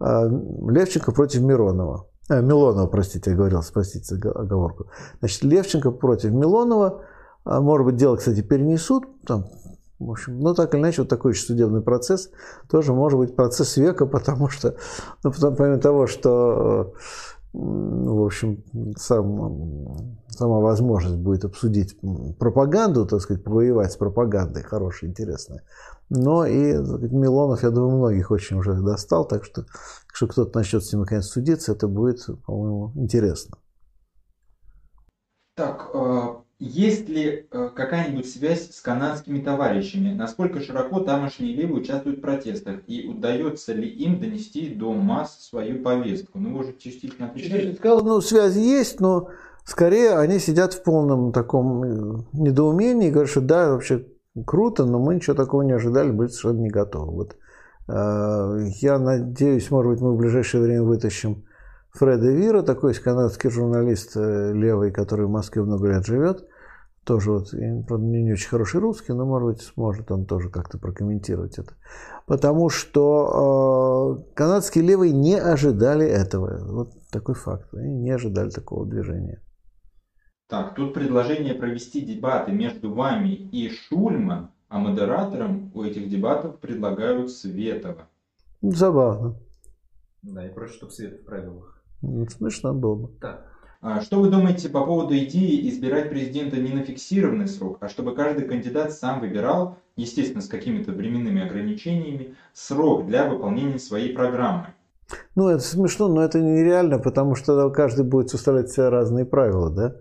Э, 0.00 0.28
Левченко 0.68 1.12
против 1.12 1.42
Миронова. 1.42 2.06
Э, 2.28 2.42
Милонова, 2.42 2.86
простите, 2.86 3.30
я 3.30 3.36
говорил, 3.36 3.62
простите 3.72 4.14
оговорку. 4.14 4.86
Значит, 5.20 5.44
Левченко 5.44 5.90
против 5.90 6.32
Милонова. 6.32 7.02
А, 7.44 7.60
может 7.60 7.86
быть, 7.86 7.96
дело, 7.96 8.16
кстати, 8.16 8.42
перенесут. 8.42 9.04
Там, 9.24 9.46
в 10.00 10.10
общем, 10.10 10.40
ну, 10.40 10.54
так 10.54 10.74
или 10.74 10.80
иначе, 10.80 11.02
вот 11.02 11.08
такой 11.08 11.32
еще 11.32 11.46
судебный 11.46 11.82
процесс 11.82 12.30
тоже 12.68 12.92
может 12.92 13.18
быть 13.18 13.36
процесс 13.36 13.76
века, 13.76 14.06
потому 14.06 14.48
что, 14.48 14.74
ну, 15.22 15.30
потому, 15.30 15.56
помимо 15.56 15.78
того, 15.78 16.06
что 16.06 16.94
в 17.56 18.24
общем, 18.24 18.62
сам, 18.96 20.14
сама 20.28 20.60
возможность 20.60 21.16
будет 21.16 21.44
обсудить 21.44 21.96
пропаганду, 22.38 23.06
так 23.06 23.20
сказать, 23.20 23.42
повоевать 23.42 23.92
с 23.92 23.96
пропагандой, 23.96 24.62
хорошая, 24.62 25.10
интересная. 25.10 25.62
Но 26.10 26.44
и 26.44 26.74
сказать, 26.74 27.12
Милонов, 27.12 27.62
я 27.62 27.70
думаю, 27.70 27.96
многих 27.96 28.30
очень 28.30 28.58
уже 28.58 28.74
достал, 28.74 29.26
так 29.26 29.44
что, 29.44 29.64
что 30.12 30.26
кто-то 30.28 30.58
начнет 30.58 30.84
с 30.84 30.92
ним 30.92 31.00
наконец 31.00 31.24
судиться, 31.26 31.72
это 31.72 31.88
будет, 31.88 32.26
по-моему, 32.44 32.92
интересно. 32.94 33.56
Так, 35.56 35.90
э, 35.94 36.34
есть 36.58 37.08
ли 37.08 37.46
э, 37.50 37.68
какая-нибудь 37.74 38.28
связь 38.28 38.70
с 38.70 38.80
канадскими 38.80 39.40
товарищами? 39.40 40.14
Насколько 40.14 40.60
широко 40.60 41.00
тамошние 41.00 41.54
левые 41.54 41.82
участвуют 41.82 42.18
в 42.18 42.22
протестах? 42.22 42.80
И 42.86 43.06
удается 43.06 43.74
ли 43.74 43.86
им 43.86 44.20
донести 44.20 44.74
до 44.74 44.94
масс 44.94 45.48
свою 45.48 45.82
повестку? 45.82 46.38
Ну, 46.38 46.56
уже 46.56 46.74
частично. 46.78 47.30
Сказал, 47.76 48.02
ну, 48.02 48.22
связь 48.22 48.56
есть, 48.56 49.00
но 49.00 49.28
скорее 49.64 50.16
они 50.16 50.38
сидят 50.38 50.72
в 50.72 50.82
полном 50.82 51.30
таком 51.30 51.84
э, 51.84 52.22
недоумении 52.32 53.08
и 53.08 53.10
говорят, 53.10 53.30
что 53.30 53.42
да, 53.42 53.72
вообще 53.72 54.06
круто, 54.46 54.86
но 54.86 54.98
мы 54.98 55.16
ничего 55.16 55.36
такого 55.36 55.60
не 55.60 55.72
ожидали, 55.72 56.10
были 56.10 56.28
совершенно 56.28 56.62
не 56.62 56.70
готовы. 56.70 57.12
Вот 57.12 57.36
э, 57.88 58.68
я 58.80 58.98
надеюсь, 58.98 59.70
может 59.70 59.92
быть, 59.92 60.00
мы 60.00 60.14
в 60.14 60.16
ближайшее 60.16 60.62
время 60.62 60.84
вытащим 60.84 61.44
Фреда 61.96 62.30
Вира, 62.30 62.62
такой 62.62 62.92
канадский 62.94 63.48
журналист 63.48 64.16
э, 64.16 64.52
левый, 64.52 64.92
который 64.92 65.26
в 65.26 65.30
Москве 65.30 65.62
много 65.62 65.88
лет 65.88 66.04
живет. 66.04 66.46
Тоже 67.04 67.30
вот, 67.30 67.50
правда, 67.86 68.04
не 68.04 68.32
очень 68.32 68.48
хороший 68.48 68.80
русский, 68.80 69.12
но, 69.12 69.24
может 69.24 69.48
быть, 69.48 69.62
сможет 69.62 70.10
он 70.10 70.26
тоже 70.26 70.50
как-то 70.50 70.78
прокомментировать 70.78 71.58
это. 71.58 71.74
Потому 72.26 72.68
что 72.68 74.18
э, 74.28 74.34
канадские 74.34 74.84
левые 74.84 75.12
не 75.12 75.36
ожидали 75.36 76.06
этого. 76.06 76.58
Вот 76.66 76.90
такой 77.10 77.34
факт. 77.34 77.72
Они 77.72 77.94
не 77.94 78.10
ожидали 78.10 78.50
такого 78.50 78.84
движения. 78.84 79.40
Так, 80.48 80.74
тут 80.74 80.94
предложение 80.94 81.54
провести 81.54 82.02
дебаты 82.02 82.52
между 82.52 82.92
вами 82.92 83.30
и 83.30 83.70
Шульман, 83.70 84.50
а 84.68 84.78
модератором 84.78 85.70
у 85.74 85.82
этих 85.82 86.10
дебатов 86.10 86.58
предлагают 86.60 87.30
Светова. 87.30 88.08
Забавно. 88.60 89.36
Да, 90.22 90.46
и 90.46 90.52
проще, 90.52 90.74
чтобы 90.74 90.92
Свет 90.92 91.20
в 91.20 91.24
правилах. 91.24 91.75
Ну, 92.02 92.26
смешно 92.28 92.74
было 92.74 92.94
бы. 92.94 93.08
Так. 93.20 93.46
А 93.80 94.00
что 94.00 94.20
вы 94.20 94.30
думаете 94.30 94.68
по 94.68 94.84
поводу 94.84 95.16
идеи 95.16 95.68
избирать 95.68 96.10
президента 96.10 96.56
не 96.56 96.72
на 96.72 96.82
фиксированный 96.82 97.46
срок, 97.46 97.78
а 97.80 97.88
чтобы 97.88 98.14
каждый 98.14 98.46
кандидат 98.46 98.92
сам 98.92 99.20
выбирал, 99.20 99.76
естественно, 99.96 100.40
с 100.40 100.48
какими-то 100.48 100.92
временными 100.92 101.44
ограничениями, 101.44 102.34
срок 102.52 103.06
для 103.06 103.28
выполнения 103.28 103.78
своей 103.78 104.14
программы? 104.14 104.68
Ну, 105.34 105.48
это 105.48 105.62
смешно, 105.62 106.08
но 106.08 106.22
это 106.22 106.40
нереально, 106.40 106.98
потому 106.98 107.34
что 107.34 107.70
каждый 107.70 108.04
будет 108.04 108.30
составлять 108.30 108.70
себе 108.70 108.88
разные 108.88 109.24
правила, 109.24 109.70
да? 109.70 109.96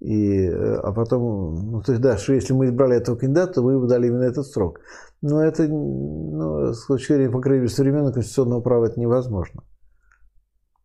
И, 0.00 0.46
э, 0.46 0.74
а 0.82 0.92
потом, 0.92 1.54
ну, 1.70 1.80
то 1.80 1.92
есть, 1.92 2.02
да, 2.02 2.16
что 2.18 2.32
если 2.34 2.52
мы 2.52 2.66
избрали 2.66 2.96
этого 2.96 3.16
кандидата, 3.16 3.54
то 3.54 3.62
мы 3.62 3.72
ему 3.72 3.86
дали 3.86 4.08
именно 4.08 4.24
этот 4.24 4.46
срок. 4.46 4.80
Но 5.22 5.40
это, 5.40 5.68
ну, 5.68 6.72
с 6.72 6.86
точки 6.86 7.12
зрения, 7.12 7.30
по 7.30 7.40
крайней 7.40 7.62
мере, 7.62 7.72
современного 7.72 8.12
конституционного 8.12 8.60
права 8.60 8.86
это 8.86 8.98
невозможно. 8.98 9.62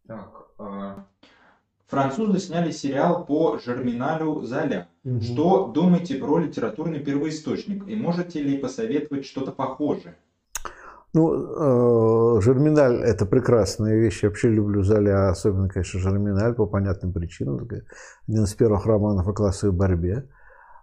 Так, 0.07 0.31
а, 0.59 1.07
французы 1.87 2.39
сняли 2.39 2.71
сериал 2.71 3.25
по 3.25 3.57
Жерминалю 3.57 4.41
Золя. 4.43 4.89
Угу. 5.03 5.21
Что 5.21 5.67
думаете 5.67 6.15
про 6.15 6.39
литературный 6.39 6.99
первоисточник? 6.99 7.87
И 7.87 7.95
можете 7.95 8.41
ли 8.41 8.57
посоветовать 8.57 9.25
что-то 9.25 9.51
похожее? 9.51 10.15
Ну, 11.13 12.37
э, 12.37 12.41
Жерминаль– 12.41 13.01
это 13.03 13.25
прекрасная 13.25 13.95
вещь. 13.95 14.21
Я 14.23 14.29
вообще 14.29 14.49
люблю 14.49 14.83
Золя, 14.83 15.29
особенно, 15.29 15.69
конечно, 15.69 15.99
Жерминаль 15.99 16.53
по 16.53 16.65
понятным 16.65 17.13
причинам. 17.13 17.67
Один 18.27 18.43
из 18.43 18.53
первых 18.53 18.85
романов 18.85 19.27
о 19.27 19.33
классовой 19.33 19.75
борьбе. 19.75 20.29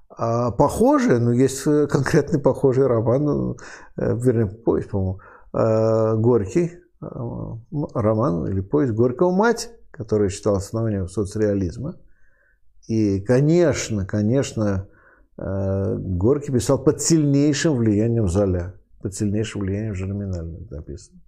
А 0.09 0.51
похожие, 0.51 1.19
ну, 1.19 1.33
есть 1.33 1.63
конкретный 1.63 2.41
похожий 2.41 2.87
роман, 2.87 3.57
э, 3.97 4.17
вернее, 4.17 4.47
повесть, 4.47 4.91
по-моему, 4.91 5.21
э, 5.53 6.17
Горький, 6.17 6.73
роман 7.01 8.47
или 8.47 8.61
повесть 8.61 8.95
Горького 8.95 9.31
«Мать», 9.31 9.71
который 9.95 10.29
считал 10.29 10.57
основанием 10.57 11.09
соцреализма. 11.09 11.97
И, 12.89 13.21
конечно, 13.21 14.05
конечно, 14.05 14.89
э, 15.39 15.97
Горький 15.97 16.53
писал 16.53 16.83
под 16.83 17.01
сильнейшим 17.01 17.77
влиянием 17.77 18.29
Золя, 18.29 18.75
под 19.01 19.15
сильнейшим 19.15 19.63
влиянием 19.63 19.95
Жерминаля 19.95 20.59
написано. 20.71 21.21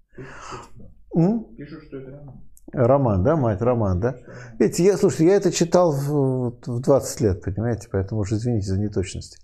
Пишут, 1.57 1.85
что 1.85 1.97
это 1.99 2.11
роман. 2.11 2.41
Роман, 2.73 3.23
да, 3.23 3.37
мать, 3.37 3.62
роман, 3.62 4.01
да. 4.01 4.17
Видите, 4.59 4.85
я, 4.85 4.97
слушайте, 4.97 5.27
я 5.27 5.37
это 5.37 5.53
читал 5.53 5.93
в, 5.93 6.59
в 6.67 6.81
20 6.81 7.21
лет, 7.21 7.43
понимаете, 7.43 7.89
поэтому 7.91 8.23
уж 8.23 8.33
извините 8.33 8.67
за 8.67 8.79
неточности. 8.79 9.39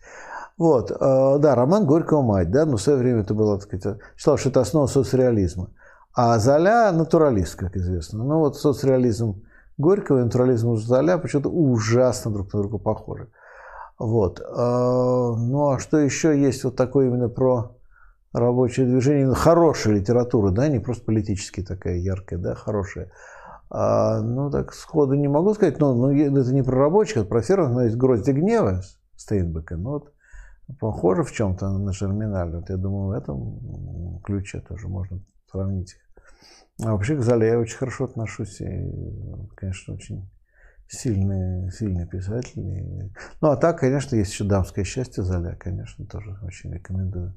Вот, 0.58 0.90
э, 0.90 0.94
да, 1.38 1.54
роман 1.54 1.86
Горького 1.86 2.22
«Мать», 2.22 2.50
да, 2.50 2.66
но 2.66 2.76
в 2.76 2.82
свое 2.82 2.98
время 2.98 3.22
это 3.22 3.32
было, 3.32 3.58
так 3.58 3.68
сказать, 3.68 4.00
считал, 4.16 4.36
что 4.36 4.50
это 4.50 4.60
основа 4.60 4.86
соцреализма. 4.86 5.70
А 6.14 6.38
Золя 6.38 6.92
натуралист, 6.92 7.56
как 7.56 7.76
известно. 7.76 8.22
Ну 8.24 8.38
вот 8.38 8.56
соцреализм 8.56 9.42
Горького 9.78 10.20
и 10.20 10.24
натурализм 10.24 10.76
Золя 10.76 11.18
почему-то 11.18 11.48
ужасно 11.48 12.30
друг 12.30 12.52
на 12.52 12.60
друга 12.60 12.78
похожи. 12.78 13.28
Вот. 13.98 14.40
А, 14.40 15.34
ну 15.36 15.70
а 15.70 15.78
что 15.78 15.98
еще 15.98 16.38
есть 16.38 16.64
вот 16.64 16.76
такое 16.76 17.06
именно 17.06 17.28
про 17.28 17.76
рабочее 18.32 18.86
движение, 18.86 19.26
ну, 19.26 19.34
хорошая 19.34 19.94
литература, 19.94 20.50
да, 20.50 20.68
не 20.68 20.78
просто 20.78 21.04
политически 21.04 21.62
такая 21.62 21.96
яркая, 21.96 22.38
да, 22.38 22.54
хорошая. 22.54 23.10
А, 23.70 24.20
ну, 24.20 24.50
так 24.50 24.74
сходу 24.74 25.14
не 25.14 25.28
могу 25.28 25.54
сказать, 25.54 25.78
но, 25.80 25.94
но 25.94 26.12
это 26.12 26.52
не 26.52 26.62
про 26.62 26.78
рабочих, 26.78 27.18
это 27.18 27.26
про 27.26 27.42
серых, 27.42 27.70
но 27.70 27.84
есть 27.84 27.96
«Грозди 27.96 28.32
гнева» 28.32 28.82
Стейнбека, 29.16 29.76
ну 29.76 29.90
вот 29.90 30.12
похоже 30.80 31.22
в 31.22 31.32
чем-то 31.32 31.70
на 31.78 31.92
Жерминаль. 31.92 32.56
Вот 32.56 32.70
я 32.70 32.76
думаю, 32.76 33.08
в 33.08 33.12
этом 33.12 34.20
ключе 34.24 34.60
тоже 34.60 34.88
можно 34.88 35.20
сравнить. 35.50 35.96
А 36.80 36.92
вообще 36.92 37.16
к 37.16 37.22
Зале 37.22 37.48
я 37.48 37.58
очень 37.58 37.76
хорошо 37.76 38.04
отношусь. 38.04 38.60
И, 38.60 38.90
конечно, 39.54 39.94
очень 39.94 40.28
сильный, 40.88 41.70
сильный 41.70 42.06
писатель. 42.06 42.60
И... 42.60 43.12
Ну, 43.40 43.48
а 43.48 43.56
так, 43.56 43.78
конечно, 43.78 44.16
есть 44.16 44.32
еще 44.32 44.44
«Дамское 44.44 44.84
счастье» 44.84 45.22
Золя, 45.22 45.56
конечно, 45.56 46.06
тоже 46.06 46.38
очень 46.42 46.72
рекомендую. 46.72 47.34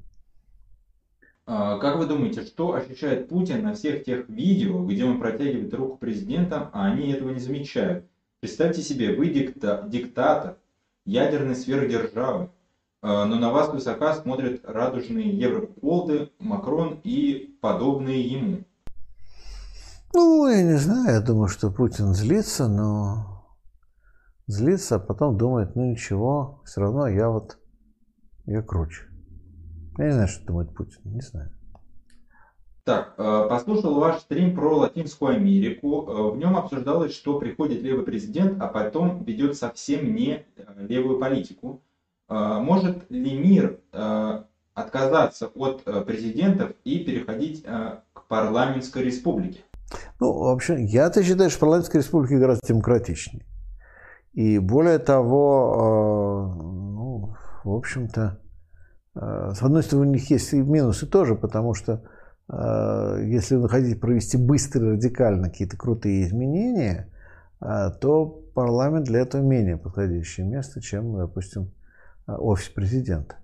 А, 1.46 1.78
как 1.78 1.96
вы 1.96 2.06
думаете, 2.06 2.42
что 2.42 2.74
ощущает 2.74 3.28
Путин 3.28 3.62
на 3.62 3.74
всех 3.74 4.04
тех 4.04 4.28
видео, 4.28 4.84
где 4.84 5.04
он 5.04 5.20
протягивает 5.20 5.72
руку 5.74 5.96
президентам, 5.96 6.70
а 6.72 6.86
они 6.86 7.12
этого 7.12 7.30
не 7.30 7.38
замечают? 7.38 8.04
Представьте 8.40 8.82
себе, 8.82 9.14
вы 9.14 9.28
дикта 9.28 9.84
диктатор 9.88 10.58
ядерной 11.04 11.54
сверхдержавы, 11.54 12.50
а, 13.00 13.24
но 13.26 13.36
на 13.36 13.52
вас 13.52 13.72
высока 13.72 14.14
смотрят 14.14 14.60
радужные 14.64 15.30
европолды, 15.30 16.30
Макрон 16.40 17.00
и 17.04 17.56
подобные 17.60 18.22
ему. 18.22 18.64
Ну, 20.18 20.48
я 20.48 20.62
не 20.62 20.78
знаю, 20.78 21.16
я 21.16 21.20
думаю, 21.20 21.48
что 21.48 21.70
Путин 21.70 22.14
злится, 22.14 22.68
но 22.68 23.44
злится, 24.46 24.96
а 24.96 24.98
потом 24.98 25.36
думает, 25.36 25.76
ну 25.76 25.90
ничего, 25.90 26.62
все 26.64 26.80
равно 26.80 27.06
я 27.06 27.28
вот, 27.28 27.58
я 28.46 28.62
круче. 28.62 29.02
Я 29.98 30.06
не 30.06 30.12
знаю, 30.12 30.28
что 30.28 30.46
думает 30.46 30.74
Путин, 30.74 31.00
не 31.04 31.20
знаю. 31.20 31.50
Так, 32.84 33.12
э, 33.18 33.46
послушал 33.50 34.00
ваш 34.00 34.20
стрим 34.20 34.54
про 34.56 34.78
Латинскую 34.78 35.36
Америку. 35.36 36.06
Э, 36.08 36.30
в 36.30 36.38
нем 36.38 36.56
обсуждалось, 36.56 37.14
что 37.14 37.38
приходит 37.38 37.82
левый 37.82 38.06
президент, 38.06 38.58
а 38.62 38.68
потом 38.68 39.22
ведет 39.22 39.54
совсем 39.54 40.14
не 40.14 40.46
э, 40.56 40.86
левую 40.88 41.20
политику. 41.20 41.82
Может 42.28 43.08
ли 43.08 43.38
мир 43.38 43.78
отказаться 44.74 45.46
от 45.46 45.84
президентов 45.84 46.72
и 46.82 47.04
переходить 47.04 47.62
к 47.62 48.26
парламентской 48.26 49.04
республике? 49.04 49.60
Ну, 50.20 50.32
вообще, 50.32 50.82
я-то 50.84 51.22
считаю, 51.22 51.50
что 51.50 51.60
парламентская 51.60 52.02
республика 52.02 52.38
гораздо 52.38 52.66
демократичнее. 52.66 53.44
И 54.32 54.58
более 54.58 54.98
того, 54.98 56.52
э, 56.54 56.62
ну, 56.62 57.34
в 57.64 57.74
общем-то, 57.74 58.38
э, 59.14 59.52
с 59.54 59.62
одной 59.62 59.82
стороны, 59.82 60.08
у 60.08 60.12
них 60.12 60.30
есть 60.30 60.52
и 60.52 60.60
минусы 60.60 61.06
тоже, 61.06 61.36
потому 61.36 61.72
что 61.72 62.02
э, 62.48 63.22
если 63.24 63.56
вы 63.56 63.68
хотите 63.68 63.96
провести 63.96 64.36
быстро 64.36 64.88
и 64.88 64.92
радикально 64.92 65.48
какие-то 65.48 65.76
крутые 65.76 66.26
изменения, 66.26 67.08
то 67.58 68.42
парламент 68.54 69.06
для 69.06 69.20
этого 69.20 69.40
менее 69.40 69.78
подходящее 69.78 70.46
место, 70.46 70.82
чем, 70.82 71.16
допустим, 71.16 71.72
офис 72.26 72.68
президента. 72.68 73.36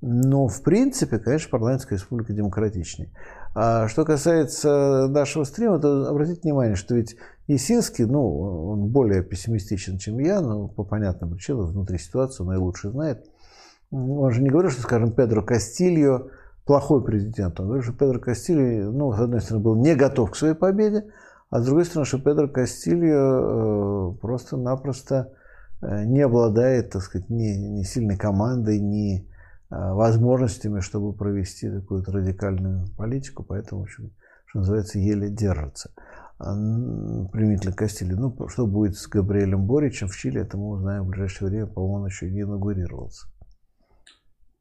Но, 0.00 0.48
в 0.48 0.62
принципе, 0.62 1.20
конечно, 1.20 1.48
парламентская 1.48 1.96
республика 1.96 2.32
демократичнее. 2.32 3.10
А 3.54 3.86
что 3.88 4.04
касается 4.04 5.08
нашего 5.08 5.44
стрима, 5.44 5.78
то 5.78 6.08
обратите 6.08 6.40
внимание, 6.42 6.74
что 6.74 6.94
ведь 6.94 7.16
Есинский, 7.48 8.06
ну, 8.06 8.70
он 8.70 8.88
более 8.88 9.22
пессимистичен, 9.22 9.98
чем 9.98 10.18
я, 10.20 10.40
но 10.40 10.68
по 10.68 10.84
понятным 10.84 11.32
причинам, 11.32 11.66
внутри 11.66 11.98
ситуации 11.98 12.42
он 12.42 12.48
наилучше 12.48 12.90
знает. 12.90 13.26
Он 13.90 14.30
же 14.30 14.42
не 14.42 14.48
говорил, 14.48 14.70
что, 14.70 14.80
скажем, 14.80 15.12
Педро 15.12 15.42
Кастильо 15.42 16.30
плохой 16.64 17.04
президент. 17.04 17.60
Он 17.60 17.66
говорит, 17.66 17.84
что 17.84 17.92
Педро 17.92 18.18
Кастильо, 18.18 18.90
ну, 18.90 19.12
с 19.12 19.20
одной 19.20 19.42
стороны, 19.42 19.64
был 19.64 19.76
не 19.76 19.94
готов 19.94 20.30
к 20.30 20.36
своей 20.36 20.54
победе, 20.54 21.04
а 21.50 21.60
с 21.60 21.66
другой 21.66 21.84
стороны, 21.84 22.06
что 22.06 22.18
Педро 22.18 22.48
Кастильо 22.48 24.12
э, 24.12 24.14
просто-напросто 24.22 25.32
э, 25.82 26.04
не 26.04 26.22
обладает, 26.22 26.90
так 26.90 27.02
сказать, 27.02 27.28
ни, 27.28 27.50
ни 27.50 27.82
сильной 27.82 28.16
командой, 28.16 28.80
ни 28.80 29.28
возможностями, 29.72 30.80
чтобы 30.80 31.14
провести 31.14 31.70
такую 31.70 32.04
радикальную 32.04 32.86
политику, 32.96 33.44
поэтому, 33.44 33.82
в 33.82 33.84
общем, 33.84 34.12
что 34.46 34.58
называется, 34.58 34.98
еле 34.98 35.30
держится. 35.30 35.92
А, 36.38 36.54
применительно 37.32 37.72
к 37.72 37.78
Кастиле. 37.78 38.16
Ну, 38.16 38.36
что 38.48 38.66
будет 38.66 38.96
с 38.96 39.06
Габриэлем 39.06 39.64
Боричем 39.64 40.08
в 40.08 40.16
Чили, 40.16 40.40
это 40.40 40.56
мы 40.58 40.70
узнаем 40.70 41.04
в 41.04 41.08
ближайшее 41.08 41.48
время. 41.48 41.66
По-моему, 41.66 41.94
он 41.94 42.06
еще 42.06 42.30
не 42.30 42.42
инаугурировался. 42.42 43.28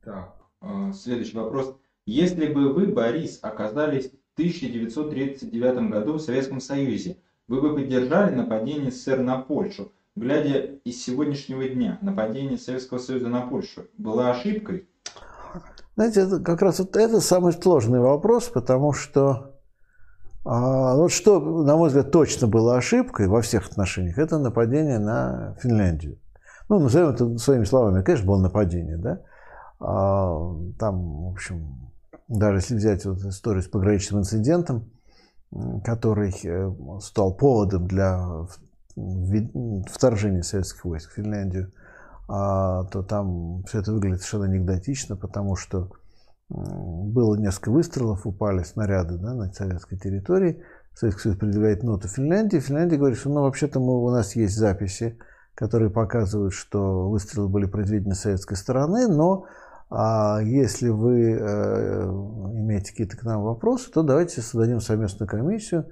Так, 0.03 0.36
э, 0.62 0.91
следующий 0.93 1.36
вопрос. 1.36 1.76
Если 2.05 2.53
бы 2.53 2.72
вы, 2.72 2.88
Борис, 2.88 3.39
оказались 3.41 4.12
в 4.12 4.34
1939 4.36 5.91
году 5.91 6.14
в 6.14 6.22
Советском 6.22 6.59
Союзе, 6.59 7.18
вы 7.47 7.62
бы 7.62 7.76
поддержали 7.76 8.36
нападение 8.36 8.91
СССР 8.91 9.20
на 9.20 9.39
Польшу? 9.39 9.91
Глядя 10.16 10.59
из 10.84 11.03
сегодняшнего 11.03 11.68
дня, 11.68 11.97
нападение 12.01 12.57
Советского 12.57 12.97
Союза 12.97 13.28
на 13.28 13.41
Польшу 13.41 13.88
было 13.97 14.30
ошибкой? 14.30 14.88
Знаете, 15.95 16.22
это 16.22 16.39
как 16.39 16.62
раз 16.62 16.80
вот 16.80 16.95
это 16.95 17.20
самый 17.22 17.54
сложный 17.54 17.99
вопрос, 17.99 18.45
потому 18.45 18.93
что 18.93 19.52
а, 20.43 20.95
вот 20.95 21.12
что, 21.12 21.39
на 21.39 21.78
мой 21.78 21.89
взгляд, 21.89 22.12
точно 22.12 22.47
было 22.47 22.78
ошибкой 22.78 23.28
во 23.28 23.41
всех 23.41 23.68
отношениях, 23.68 24.18
это 24.18 24.39
нападение 24.39 24.99
на 24.99 25.56
Финляндию. 25.62 26.18
Ну, 26.70 26.80
назовем 26.80 27.10
это 27.10 27.38
своими 27.38 27.66
словами, 27.66 28.02
конечно, 28.02 28.28
было 28.28 28.41
нападение, 28.41 28.97
да. 28.97 29.20
А, 29.80 30.56
там, 30.80 31.28
в 31.28 31.32
общем, 31.32 31.91
даже 32.28 32.58
если 32.58 32.76
взять 32.76 33.06
вот 33.06 33.20
историю 33.20 33.62
с 33.62 33.68
пограничным 33.68 34.22
инцидентом, 34.22 34.89
который 35.84 36.34
э, 36.43 36.72
стал 37.02 37.34
поводом 37.34 37.88
для 37.88 38.47
вторжения 39.91 40.43
советских 40.43 40.86
войск 40.86 41.12
в 41.12 41.16
Финляндию, 41.16 41.72
то 42.32 43.04
там 43.04 43.64
все 43.64 43.80
это 43.80 43.92
выглядит 43.92 44.22
совершенно 44.22 44.46
анекдотично, 44.46 45.16
потому 45.16 45.56
что 45.56 45.92
было 46.50 47.36
несколько 47.36 47.72
выстрелов, 47.72 48.26
упали 48.26 48.64
снаряды 48.64 49.18
да, 49.18 49.34
на 49.34 49.52
советской 49.52 49.98
территории. 49.98 50.62
Советский 50.94 51.24
Союз 51.24 51.38
предъявляет 51.38 51.84
ноту 51.84 52.08
Финляндии. 52.08 52.60
Финляндия 52.60 52.98
говорит, 52.98 53.18
что 53.18 53.30
ну, 53.30 53.42
вообще-то 53.42 53.80
мы, 53.80 54.04
у 54.04 54.10
нас 54.10 54.36
есть 54.36 54.58
записи, 54.58 55.18
которые 55.56 55.90
показывают, 55.90 56.54
что 56.54 57.10
выстрелы 57.10 57.48
были 57.48 57.66
произведены 57.66 58.16
с 58.16 58.22
советской 58.22 58.56
стороны, 58.56 59.08
но 59.08 59.46
а 59.90 60.40
если 60.42 60.88
вы 60.88 61.34
э, 61.34 62.04
имеете 62.04 62.92
какие-то 62.92 63.18
к 63.18 63.24
нам 63.24 63.44
вопросы, 63.44 63.92
то 63.92 64.04
давайте 64.04 64.42
создадим 64.42 64.80
совместную 64.80 65.30
комиссию, 65.30 65.86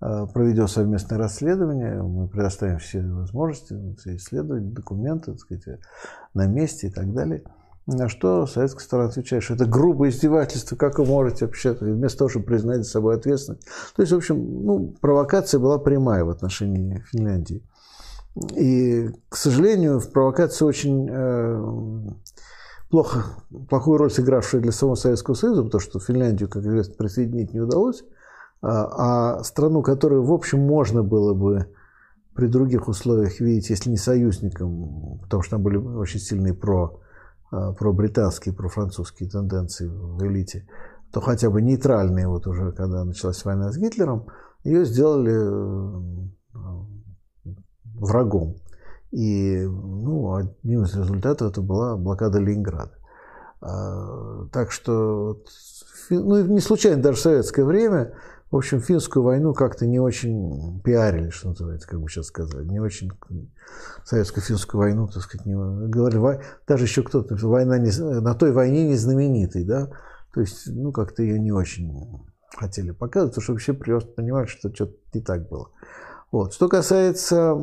э, 0.00 0.26
проведем 0.32 0.68
совместное 0.68 1.18
расследование, 1.18 2.02
мы 2.02 2.28
предоставим 2.28 2.78
все 2.78 3.02
возможности, 3.02 3.76
все 3.98 4.16
исследования, 4.16 4.70
документы, 4.70 5.32
так 5.32 5.40
сказать, 5.40 5.80
на 6.34 6.46
месте 6.46 6.88
и 6.88 6.90
так 6.90 7.12
далее. 7.12 7.42
На 7.86 8.08
что 8.08 8.46
советская 8.46 8.84
сторона 8.84 9.08
отвечает, 9.08 9.44
что 9.44 9.54
это 9.54 9.64
грубое 9.64 10.10
издевательство, 10.10 10.74
как 10.74 10.98
вы 10.98 11.04
можете 11.04 11.46
вообще, 11.46 11.72
вместо 11.72 12.18
того, 12.18 12.28
чтобы 12.28 12.46
признать 12.46 12.78
за 12.78 12.90
собой 12.90 13.14
ответственность. 13.14 13.64
То 13.94 14.02
есть, 14.02 14.12
в 14.12 14.16
общем, 14.16 14.64
ну, 14.64 14.94
провокация 15.00 15.60
была 15.60 15.78
прямая 15.78 16.24
в 16.24 16.30
отношении 16.30 17.04
Финляндии. 17.12 17.62
И, 18.56 19.08
к 19.28 19.36
сожалению, 19.36 20.00
в 20.00 20.10
провокации 20.10 20.64
очень 20.64 21.08
э, 21.08 22.10
плохо, 22.90 23.24
плохую 23.68 23.98
роль 23.98 24.10
сыгравшая 24.10 24.60
для 24.60 24.72
самого 24.72 24.96
Советского 24.96 25.34
Союза, 25.34 25.62
потому 25.62 25.80
что 25.80 26.00
Финляндию, 26.00 26.48
как 26.48 26.64
известно, 26.64 26.94
присоединить 26.94 27.54
не 27.54 27.60
удалось, 27.60 28.04
а, 28.62 29.38
а 29.38 29.44
страну, 29.44 29.82
которую, 29.82 30.24
в 30.24 30.32
общем, 30.32 30.60
можно 30.60 31.02
было 31.02 31.34
бы 31.34 31.66
при 32.34 32.46
других 32.46 32.88
условиях 32.88 33.40
видеть, 33.40 33.70
если 33.70 33.90
не 33.90 33.96
союзником, 33.96 35.20
потому 35.22 35.42
что 35.42 35.56
там 35.56 35.62
были 35.62 35.76
очень 35.76 36.20
сильные 36.20 36.54
про 36.54 37.00
а, 37.50 37.72
про 37.72 37.92
британские, 37.92 38.54
про 38.54 38.68
французские 38.68 39.28
тенденции 39.28 39.86
в 39.86 40.22
элите, 40.24 40.66
то 41.12 41.20
хотя 41.20 41.48
бы 41.48 41.62
нейтральные, 41.62 42.28
вот 42.28 42.46
уже 42.46 42.72
когда 42.72 43.04
началась 43.04 43.44
война 43.44 43.70
с 43.70 43.78
Гитлером, 43.78 44.26
ее 44.64 44.84
сделали 44.84 45.32
э, 45.32 46.64
врагом. 47.94 48.56
И 49.12 49.64
ну, 49.64 50.34
одним 50.34 50.82
из 50.82 50.94
результатов 50.96 51.52
это 51.52 51.62
была 51.62 51.96
блокада 51.96 52.40
Ленинграда. 52.40 52.98
А, 53.60 54.46
так 54.52 54.72
что, 54.72 55.40
ну, 56.10 56.44
не 56.46 56.60
случайно 56.60 57.00
даже 57.00 57.16
в 57.16 57.20
советское 57.20 57.64
время 57.64 58.14
в 58.50 58.56
общем, 58.56 58.80
финскую 58.80 59.24
войну 59.24 59.54
как-то 59.54 59.86
не 59.86 59.98
очень 59.98 60.80
пиарили, 60.82 61.30
что 61.30 61.48
называется, 61.48 61.88
как 61.88 62.00
бы 62.00 62.08
сейчас 62.08 62.26
сказать. 62.26 62.66
Не 62.66 62.78
очень 62.78 63.10
советско-финскую 64.04 64.78
войну, 64.78 65.08
так 65.08 65.22
сказать, 65.22 65.46
не 65.46 65.54
говорили. 65.54 66.40
Даже 66.66 66.84
еще 66.84 67.02
кто-то, 67.02 67.34
война 67.46 67.78
не, 67.78 67.90
на 68.20 68.34
той 68.34 68.52
войне 68.52 68.86
не 68.86 68.96
знаменитый, 68.96 69.64
да. 69.64 69.90
То 70.32 70.40
есть, 70.40 70.68
ну, 70.68 70.92
как-то 70.92 71.22
ее 71.22 71.40
не 71.40 71.50
очень 71.50 71.92
хотели 72.56 72.92
показывать, 72.92 73.32
потому 73.32 73.42
что 73.42 73.52
вообще 73.52 73.72
просто 73.72 74.12
понимали, 74.12 74.46
что 74.46 74.72
что-то 74.72 74.94
не 75.12 75.22
так 75.22 75.48
было. 75.48 75.70
Вот. 76.30 76.54
Что 76.54 76.68
касается 76.68 77.56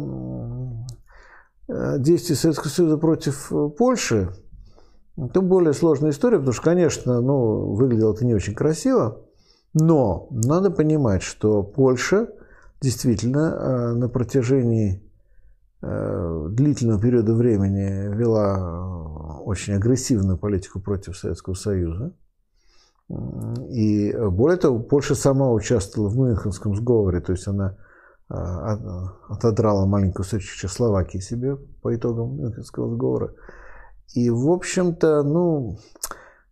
э, 1.70 2.00
действий 2.00 2.36
Советского 2.36 2.70
Союза 2.70 2.98
против 2.98 3.52
э, 3.54 3.70
Польши, 3.70 4.30
то 5.34 5.42
более 5.42 5.74
сложная 5.74 6.12
история, 6.12 6.38
потому 6.38 6.54
что, 6.54 6.64
конечно, 6.64 7.22
ну, 7.22 7.74
выглядело 7.74 8.14
это 8.14 8.26
не 8.26 8.34
очень 8.34 8.56
красиво. 8.56 9.22
Но 9.74 10.28
надо 10.30 10.70
понимать, 10.70 11.24
что 11.24 11.64
Польша 11.64 12.28
действительно 12.80 13.40
э, 13.40 13.94
на 13.94 14.10
протяжении 14.10 15.02
э, 15.82 16.48
длительного 16.52 17.02
периода 17.02 17.34
времени 17.34 18.14
вела 18.16 18.58
э, 18.58 19.44
очень 19.46 19.74
агрессивную 19.74 20.38
политику 20.38 20.80
против 20.80 21.18
Советского 21.18 21.56
Союза. 21.56 22.14
И 23.70 24.14
более 24.30 24.58
того, 24.58 24.80
Польша 24.80 25.16
сама 25.16 25.52
участвовала 25.52 26.10
в 26.10 26.18
Мюнхенском 26.18 26.76
сговоре, 26.76 27.20
то 27.20 27.34
есть 27.34 27.48
она 27.48 27.78
отодрала 28.30 29.86
маленькую 29.86 30.24
кусочек 30.24 30.56
Чехословакии 30.56 31.20
себе 31.20 31.58
по 31.82 31.94
итогам 31.94 32.38
Мюнхенского 32.38 32.96
сговора. 32.96 33.34
И, 34.16 34.30
в 34.30 34.50
общем-то, 34.50 35.22
ну, 35.24 35.78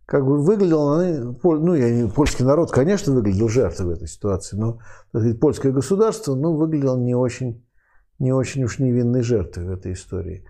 как 0.06 0.26
бы 0.26 0.42
выглядел, 0.42 0.96
ну, 1.42 1.74
я 1.74 1.90
не, 1.90 2.08
польский 2.08 2.44
народ, 2.44 2.70
конечно, 2.70 3.12
выглядел 3.12 3.48
жертвой 3.48 3.86
в 3.86 3.90
этой 3.90 4.08
ситуации, 4.08 4.56
но 4.56 4.78
сказать, 5.08 5.40
польское 5.40 5.72
государство, 5.72 6.34
ну, 6.34 6.54
выглядело 6.54 6.98
не 6.98 7.14
очень, 7.14 7.64
не 8.18 8.32
очень 8.32 8.64
уж 8.64 8.78
невинной 8.78 9.22
жертвой 9.22 9.66
в 9.66 9.70
этой 9.70 9.92
истории. 9.92 10.44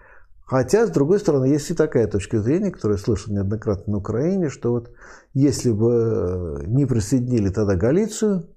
Хотя, 0.44 0.86
с 0.86 0.90
другой 0.90 1.18
стороны, 1.18 1.46
есть 1.46 1.70
и 1.70 1.74
такая 1.74 2.06
точка 2.06 2.40
зрения, 2.40 2.70
которую 2.70 2.98
я 2.98 3.04
слышал 3.04 3.32
неоднократно 3.32 3.92
на 3.92 3.98
Украине, 3.98 4.48
что 4.48 4.72
вот 4.72 4.90
если 5.32 5.70
бы 5.70 6.62
не 6.66 6.84
присоединили 6.84 7.48
тогда 7.48 7.76
Галицию 7.76 8.48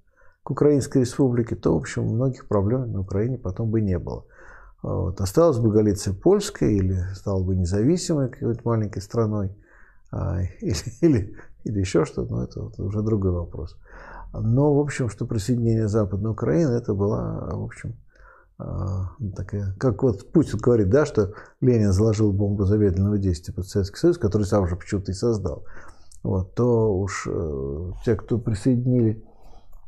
к 0.43 0.51
Украинской 0.51 0.99
республике, 0.99 1.55
то, 1.55 1.73
в 1.73 1.77
общем, 1.77 2.03
многих 2.03 2.47
проблем 2.47 2.91
на 2.91 3.01
Украине 3.01 3.37
потом 3.37 3.69
бы 3.69 3.81
не 3.81 3.97
было. 3.97 4.25
Вот. 4.81 5.21
Осталась 5.21 5.57
бы 5.57 5.71
Галиция 5.71 6.13
польская 6.13 6.71
или 6.71 6.99
стала 7.15 7.41
бы 7.41 7.55
независимой 7.55 8.29
какой-то 8.29 8.61
маленькой 8.63 9.01
страной– 9.01 9.51
а, 9.61 9.64
или, 10.61 10.75
или, 11.01 11.35
или 11.63 11.79
еще 11.79 12.05
что-то, 12.05 12.31
но 12.31 12.43
это 12.43 12.61
вот 12.61 12.79
уже 12.79 13.01
другой 13.01 13.31
вопрос. 13.31 13.77
Но, 14.33 14.73
в 14.73 14.79
общем, 14.79 15.09
что 15.09 15.25
присоединение 15.25 15.87
Западной 15.87 16.31
Украины, 16.31 16.71
это 16.71 16.93
была, 16.93 17.49
в 17.51 17.63
общем, 17.63 17.95
а, 18.57 19.09
такая, 19.35 19.73
как 19.77 20.03
вот 20.03 20.31
Путин 20.31 20.59
говорит, 20.59 20.89
да, 20.89 21.05
что 21.05 21.33
Ленин 21.61 21.91
заложил 21.91 22.31
бомбу 22.31 22.65
замедленного 22.65 23.17
действия 23.17 23.53
под 23.53 23.67
Советский 23.67 23.97
Союз, 23.97 24.17
который 24.17 24.43
сам 24.43 24.63
уже 24.63 24.75
почему-то 24.75 25.11
и 25.11 25.15
создал. 25.15 25.65
Вот, 26.23 26.55
то 26.55 26.97
уж 26.97 27.27
э, 27.29 27.91
те, 28.03 28.15
кто 28.15 28.39
присоединили 28.39 29.23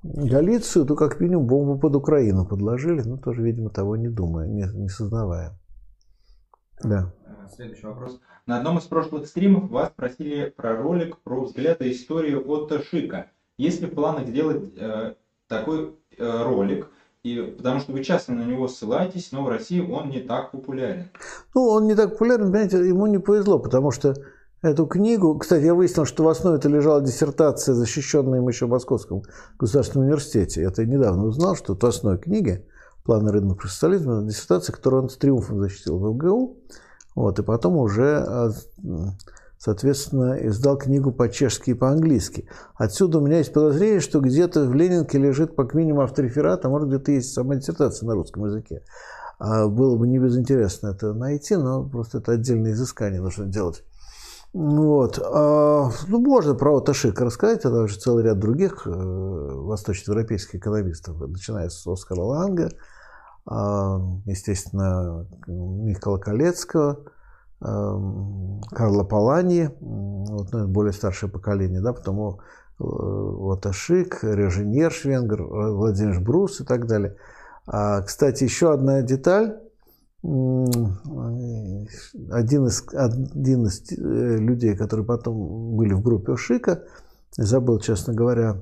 Галицию, 0.03 0.85
то 0.85 0.95
как 0.95 1.19
минимум 1.19 1.47
бомбу 1.47 1.79
под 1.79 1.95
Украину 1.95 2.45
подложили, 2.45 3.01
но 3.01 3.17
тоже, 3.17 3.41
видимо, 3.41 3.69
того 3.69 3.95
не 3.95 4.07
думая, 4.07 4.47
не, 4.47 4.67
не 4.73 4.89
сознавая. 4.89 5.57
Да. 6.83 7.13
Следующий 7.55 7.85
вопрос. 7.85 8.19
На 8.45 8.57
одном 8.57 8.77
из 8.77 8.83
прошлых 8.83 9.27
стримов 9.27 9.69
вас 9.69 9.89
спросили 9.89 10.53
про 10.55 10.75
ролик 10.75 11.17
про 11.19 11.43
взгляды 11.43 11.91
истории 11.91 12.35
Отто 12.35 12.83
Шика. 12.83 13.31
Есть 13.57 13.81
ли 13.81 13.87
в 13.87 13.95
планах 13.95 14.27
сделать 14.27 14.63
э, 14.77 15.15
такой 15.47 15.95
э, 16.17 16.43
ролик? 16.43 16.89
И, 17.23 17.41
потому 17.57 17.79
что 17.79 17.91
вы 17.91 18.03
часто 18.03 18.31
на 18.31 18.43
него 18.43 18.67
ссылаетесь, 18.67 19.31
но 19.31 19.43
в 19.43 19.49
России 19.49 19.79
он 19.79 20.09
не 20.09 20.21
так 20.21 20.51
популярен. 20.51 21.09
Ну, 21.55 21.63
он 21.63 21.87
не 21.87 21.95
так 21.95 22.11
популярен, 22.11 22.51
понимаете, 22.51 22.77
ему 22.77 23.07
не 23.07 23.17
повезло, 23.17 23.59
потому 23.59 23.91
что 23.91 24.13
эту 24.61 24.85
книгу, 24.85 25.37
кстати, 25.37 25.65
я 25.65 25.73
выяснил, 25.73 26.05
что 26.05 26.23
в 26.23 26.27
основе 26.29 26.57
это 26.57 26.69
лежала 26.69 27.01
диссертация, 27.01 27.75
защищенная 27.75 28.39
им 28.39 28.47
еще 28.47 28.67
в 28.67 28.69
Московском 28.69 29.23
государственном 29.59 30.05
университете. 30.05 30.63
Это 30.63 30.83
я 30.83 30.87
недавно 30.87 31.25
узнал, 31.25 31.55
что 31.55 31.75
в 31.75 31.83
основе 31.83 32.17
книги 32.17 32.65
«Планы 33.07 33.31
рыночного 33.31 33.57
профессионализма» 33.57 34.21
диссертация, 34.21 34.73
которую 34.73 35.03
он 35.03 35.09
с 35.09 35.17
триумфом 35.17 35.59
защитил 35.59 35.97
в 35.97 36.13
МГУ, 36.13 36.57
вот, 37.15 37.39
и 37.39 37.43
потом 37.43 37.77
уже 37.77 38.17
а, 38.17 38.51
соответственно, 39.57 40.37
издал 40.47 40.77
книгу 40.77 41.11
по-чешски 41.11 41.71
и 41.71 41.73
по-английски. 41.73 42.47
Отсюда 42.75 43.19
у 43.19 43.21
меня 43.25 43.39
есть 43.39 43.53
подозрение, 43.53 43.99
что 43.99 44.19
где-то 44.19 44.65
в 44.65 44.73
Ленинке 44.73 45.17
лежит 45.17 45.55
как 45.55 45.73
минимум 45.73 46.01
автореферат, 46.01 46.65
а 46.65 46.69
может 46.69 46.89
где-то 46.89 47.11
есть 47.11 47.33
сама 47.33 47.55
диссертация 47.55 48.07
на 48.07 48.13
русском 48.13 48.45
языке. 48.45 48.83
А 49.39 49.67
было 49.67 49.95
бы 49.95 50.07
не 50.07 50.19
безинтересно 50.19 50.89
это 50.89 51.13
найти, 51.13 51.55
но 51.55 51.83
просто 51.83 52.19
это 52.19 52.33
отдельное 52.33 52.73
изыскание 52.73 53.21
нужно 53.21 53.45
делать. 53.45 53.83
Вот. 54.53 55.19
А, 55.23 55.91
ну, 56.07 56.19
можно 56.19 56.55
про 56.55 56.77
Оташика 56.77 57.25
рассказать, 57.25 57.65
а 57.65 57.71
также 57.71 57.97
целый 57.97 58.23
ряд 58.23 58.39
других 58.39 58.87
э, 58.87 58.89
восточноевропейских 58.89 60.55
экономистов, 60.55 61.19
начиная 61.19 61.69
с 61.69 61.85
Оскара 61.85 62.21
Ланга, 62.21 62.71
естественно, 63.49 65.25
Михаила 65.47 66.17
Колецкого, 66.17 67.05
Карла 67.59 69.03
Палани, 69.03 69.69
вот, 69.79 70.51
ну, 70.51 70.67
более 70.67 70.93
старшее 70.93 71.31
поколение, 71.31 71.81
да, 71.81 71.93
потом 71.93 72.19
э, 72.19 72.33
вот 72.77 73.65
Ашик, 73.65 74.23
Реженер 74.23 74.91
Швенгер, 74.91 75.43
Владимир 75.43 76.19
Брус 76.21 76.61
и 76.61 76.65
так 76.65 76.85
далее. 76.85 77.15
А, 77.65 78.01
кстати, 78.01 78.43
еще 78.43 78.73
одна 78.73 79.01
деталь. 79.01 79.59
Один 80.23 81.07
из, 82.67 82.85
один 82.93 83.65
из 83.65 83.91
э, 83.91 84.37
людей, 84.37 84.75
которые 84.75 85.05
потом 85.05 85.75
были 85.75 85.93
в 85.93 86.01
группе 86.01 86.33
Ошика, 86.33 86.83
забыл, 87.31 87.79
честно 87.79 88.13
говоря, 88.13 88.61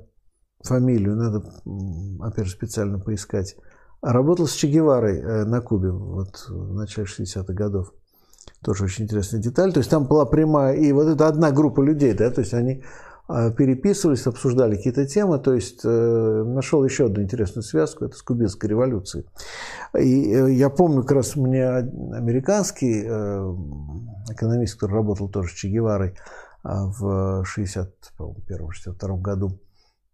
фамилию, 0.61 1.15
надо, 1.15 1.43
опять 2.21 2.45
же, 2.45 2.51
специально 2.51 2.99
поискать, 2.99 3.57
работал 4.01 4.47
с 4.47 4.53
Че 4.53 4.67
Геварой 4.67 5.19
э, 5.19 5.45
на 5.45 5.61
Кубе 5.61 5.91
вот, 5.91 6.45
в 6.47 6.73
начале 6.73 7.07
60-х 7.07 7.53
годов. 7.53 7.93
Тоже 8.63 8.85
очень 8.85 9.05
интересная 9.05 9.41
деталь. 9.41 9.73
То 9.73 9.79
есть 9.79 9.89
там 9.89 10.07
была 10.07 10.25
прямая, 10.25 10.75
и 10.75 10.91
вот 10.91 11.07
это 11.07 11.27
одна 11.27 11.51
группа 11.51 11.81
людей, 11.81 12.13
да, 12.13 12.29
то 12.31 12.41
есть 12.41 12.53
они 12.53 12.83
а, 13.27 13.49
переписывались, 13.49 14.27
обсуждали 14.27 14.75
какие-то 14.75 15.07
темы, 15.07 15.39
то 15.39 15.53
есть 15.53 15.81
э, 15.83 16.43
нашел 16.45 16.85
еще 16.85 17.07
одну 17.07 17.23
интересную 17.23 17.63
связку, 17.63 18.05
это 18.05 18.15
с 18.15 18.21
кубинской 18.21 18.69
революцией. 18.69 19.25
И 19.97 20.31
э, 20.31 20.51
я 20.53 20.69
помню, 20.69 21.01
как 21.01 21.13
раз 21.13 21.35
мне 21.35 21.65
американский 21.65 23.01
экономист, 24.31 24.79
который 24.79 24.93
работал 24.93 25.27
тоже 25.29 25.49
с 25.49 25.53
Че 25.53 25.69
Геварой 25.69 26.09
э, 26.09 26.13
в 26.63 27.43
61-62 27.57 29.21
году, 29.21 29.59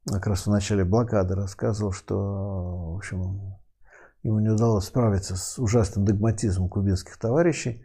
как 0.07 0.27
раз 0.27 0.45
в 0.45 0.49
начале 0.49 0.85
блокады 0.85 1.35
рассказывал, 1.35 1.91
что, 1.91 2.15
в 2.93 2.95
общем, 2.95 3.57
ему 4.23 4.39
не 4.39 4.49
удалось 4.49 4.85
справиться 4.85 5.35
с 5.35 5.59
ужасным 5.59 6.05
догматизмом 6.05 6.69
кубинских 6.69 7.17
товарищей, 7.17 7.83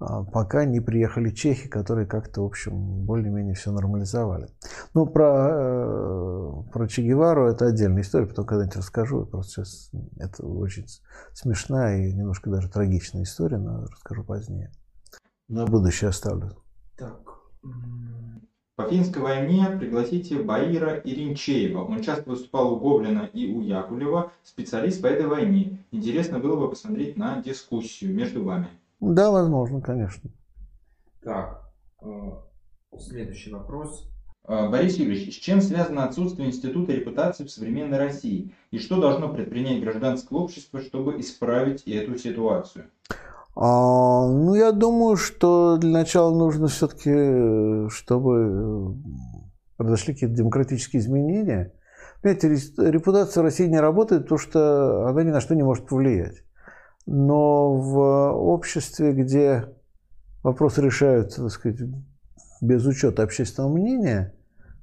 а, 0.00 0.22
пока 0.22 0.64
не 0.64 0.80
приехали 0.80 1.30
чехи, 1.30 1.68
которые 1.68 2.06
как-то, 2.06 2.42
в 2.42 2.46
общем, 2.46 3.04
более-менее 3.04 3.54
все 3.54 3.72
нормализовали. 3.72 4.48
Ну, 4.94 5.06
про, 5.06 5.48
э, 5.50 6.52
про 6.72 6.86
Че 6.86 7.02
Гевару 7.02 7.48
это 7.48 7.66
отдельная 7.66 8.02
история, 8.02 8.26
потом 8.26 8.46
когда-нибудь 8.46 8.76
расскажу. 8.76 9.26
Просто 9.26 9.64
сейчас 9.64 9.90
это 10.18 10.46
очень 10.46 10.86
смешная 11.32 12.06
и 12.06 12.12
немножко 12.12 12.48
даже 12.48 12.70
трагичная 12.70 13.24
история, 13.24 13.58
но 13.58 13.86
расскажу 13.86 14.22
позднее. 14.22 14.70
На 15.48 15.66
будущее 15.66 16.10
оставлю. 16.10 16.62
Так. 16.96 17.18
По 18.78 18.84
финской 18.84 19.20
войне 19.20 19.66
пригласите 19.76 20.40
Баира 20.40 21.00
Иринчеева. 21.02 21.82
Он 21.82 22.00
часто 22.00 22.30
выступал 22.30 22.74
у 22.74 22.78
Гоблина 22.78 23.28
и 23.32 23.52
у 23.52 23.60
Якулева, 23.60 24.30
специалист 24.44 25.02
по 25.02 25.08
этой 25.08 25.26
войне. 25.26 25.84
Интересно 25.90 26.38
было 26.38 26.54
бы 26.54 26.70
посмотреть 26.70 27.16
на 27.16 27.42
дискуссию 27.42 28.14
между 28.14 28.44
вами. 28.44 28.68
Да, 29.00 29.32
возможно, 29.32 29.80
конечно. 29.80 30.30
Так, 31.24 31.68
э, 32.02 32.06
следующий 33.00 33.50
вопрос. 33.50 34.08
Э, 34.46 34.68
Борис 34.68 34.96
Юрьевич, 34.96 35.34
с 35.34 35.38
чем 35.40 35.60
связано 35.60 36.04
отсутствие 36.04 36.46
института 36.46 36.92
репутации 36.92 37.42
в 37.42 37.50
современной 37.50 37.98
России? 37.98 38.54
И 38.70 38.78
что 38.78 39.00
должно 39.00 39.28
предпринять 39.28 39.82
гражданское 39.82 40.38
общество, 40.38 40.80
чтобы 40.80 41.18
исправить 41.18 41.82
эту 41.82 42.16
ситуацию? 42.16 42.84
А, 43.60 44.28
ну, 44.28 44.54
я 44.54 44.70
думаю, 44.70 45.16
что 45.16 45.78
для 45.78 45.90
начала 45.90 46.32
нужно 46.32 46.68
все-таки, 46.68 47.88
чтобы 47.90 48.96
произошли 49.76 50.14
какие-то 50.14 50.36
демократические 50.36 51.02
изменения. 51.02 51.72
Понимаете, 52.22 52.48
репутация 52.78 53.42
России 53.42 53.66
не 53.66 53.80
работает, 53.80 54.22
потому 54.22 54.38
что 54.38 55.08
она 55.08 55.24
ни 55.24 55.30
на 55.30 55.40
что 55.40 55.56
не 55.56 55.64
может 55.64 55.88
повлиять. 55.88 56.44
Но 57.04 57.74
в 57.74 57.98
обществе, 58.30 59.12
где 59.12 59.64
вопросы 60.44 60.80
решаются, 60.80 61.42
так 61.42 61.50
сказать, 61.50 61.80
без 62.60 62.86
учета 62.86 63.24
общественного 63.24 63.72
мнения, 63.72 64.36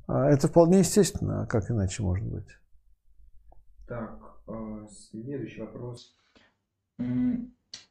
а, 0.06 0.30
это 0.30 0.50
вполне 0.50 0.80
естественно, 0.80 1.44
а 1.44 1.46
как 1.46 1.72
иначе 1.72 2.04
может 2.04 2.28
быть? 2.28 2.48
Так, 3.88 4.20
следующий 4.90 5.62
вопрос. 5.62 6.14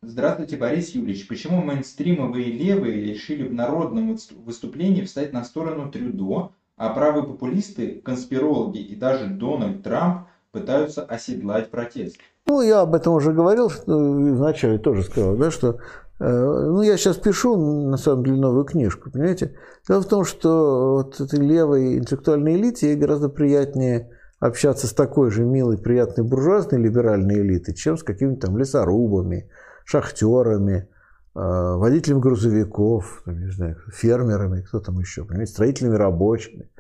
Здравствуйте, 0.03 0.57
Борис 0.57 0.91
Юрьевич. 0.91 1.27
Почему 1.29 1.63
мейнстримовые 1.63 2.53
левые 2.53 3.01
решили 3.01 3.49
в 3.49 3.53
народном 3.53 4.17
выступлении 4.45 5.03
встать 5.03 5.33
на 5.33 5.45
сторону 5.45 5.91
Трюдо, 5.91 6.53
а 6.77 6.91
правые 6.91 7.25
популисты, 7.25 8.01
конспирологи 8.05 8.79
и 8.79 8.97
даже 8.97 9.27
Дональд 9.27 9.83
Трамп 9.83 10.29
пытаются 10.53 11.05
оседлать 11.05 11.71
протест? 11.71 12.17
Ну, 12.47 12.61
я 12.61 12.81
об 12.81 12.95
этом 12.95 13.15
уже 13.15 13.33
говорил, 13.33 13.71
вначале 13.87 14.79
тоже 14.79 15.03
сказал, 15.03 15.37
да, 15.37 15.51
что 15.51 15.79
э, 16.21 16.25
ну, 16.27 16.83
я 16.83 16.97
сейчас 16.99 17.17
пишу, 17.17 17.57
на 17.57 17.97
самом 17.97 18.25
деле, 18.25 18.37
новую 18.37 18.65
книжку, 18.65 19.11
понимаете? 19.11 19.57
Дело 19.89 20.03
в 20.03 20.09
том, 20.09 20.25
что 20.25 20.95
вот 20.97 21.21
этой 21.21 21.41
левой 21.41 21.97
интеллектуальной 21.97 22.57
элите 22.57 22.89
ей 22.89 22.97
гораздо 22.97 23.31
приятнее 23.31 24.11
общаться 24.41 24.87
с 24.87 24.93
такой 24.93 25.31
же 25.31 25.43
милой, 25.43 25.79
приятной 25.79 26.25
буржуазной 26.25 26.79
либеральной 26.79 27.41
элитой, 27.41 27.75
чем 27.75 27.97
с 27.97 28.03
какими-то 28.03 28.49
там 28.49 28.59
лесорубами, 28.59 29.49
шахтерами, 29.85 30.89
э, 31.35 31.39
водителями 31.39 32.21
грузовиков, 32.21 33.23
не 33.27 33.51
знаю, 33.51 33.77
фермерами, 33.93 34.63
кто 34.63 34.81
там 34.81 34.99
еще, 34.99 35.25
понимаете, 35.25 35.53
строительными 35.53 35.97
рабочими. 35.97 36.71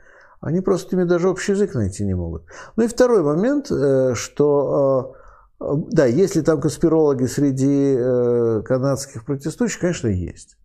Они 0.40 0.60
просто 0.60 0.96
ими 0.96 1.04
даже 1.04 1.28
общий 1.28 1.52
язык 1.52 1.74
найти 1.74 2.04
не 2.04 2.14
могут. 2.14 2.44
Ну 2.76 2.84
и 2.84 2.88
второй 2.88 3.22
момент, 3.22 3.70
э, 3.70 4.14
что 4.14 5.16
да, 5.60 6.06
если 6.06 6.40
там 6.42 6.60
конспирологи 6.60 7.24
среди 7.24 7.96
э, 7.96 8.62
канадских 8.64 9.24
протестующих, 9.24 9.80
конечно, 9.80 10.08
есть. 10.08 10.58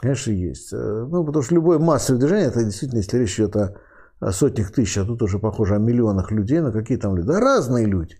Конечно, 0.00 0.30
есть. 0.30 0.72
Э, 0.72 1.06
ну, 1.08 1.24
потому 1.24 1.42
что 1.42 1.54
любое 1.54 1.78
массовое 1.78 2.20
движение, 2.20 2.46
это 2.46 2.64
действительно, 2.64 2.98
если 2.98 3.18
речь 3.18 3.38
идет 3.38 3.56
о, 3.56 4.32
сотнях 4.32 4.72
тысяч, 4.72 4.98
а 4.98 5.04
тут 5.04 5.22
уже 5.22 5.38
похоже 5.38 5.76
о 5.76 5.78
миллионах 5.78 6.32
людей, 6.32 6.60
ну 6.60 6.72
какие 6.72 6.98
там 6.98 7.14
люди? 7.14 7.28
Да 7.28 7.38
разные 7.38 7.86
люди. 7.86 8.16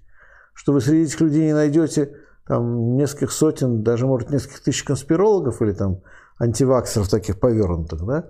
Что 0.54 0.72
вы 0.72 0.80
среди 0.80 1.04
этих 1.04 1.20
людей 1.20 1.46
не 1.46 1.54
найдете 1.54 2.14
там 2.48 2.96
нескольких 2.96 3.30
сотен, 3.30 3.82
даже, 3.82 4.06
может, 4.06 4.30
нескольких 4.30 4.62
тысяч 4.62 4.82
конспирологов 4.82 5.60
или 5.62 5.72
там 5.72 6.00
антиваксеров 6.40 7.08
таких 7.08 7.38
повернутых, 7.38 8.04
да? 8.04 8.24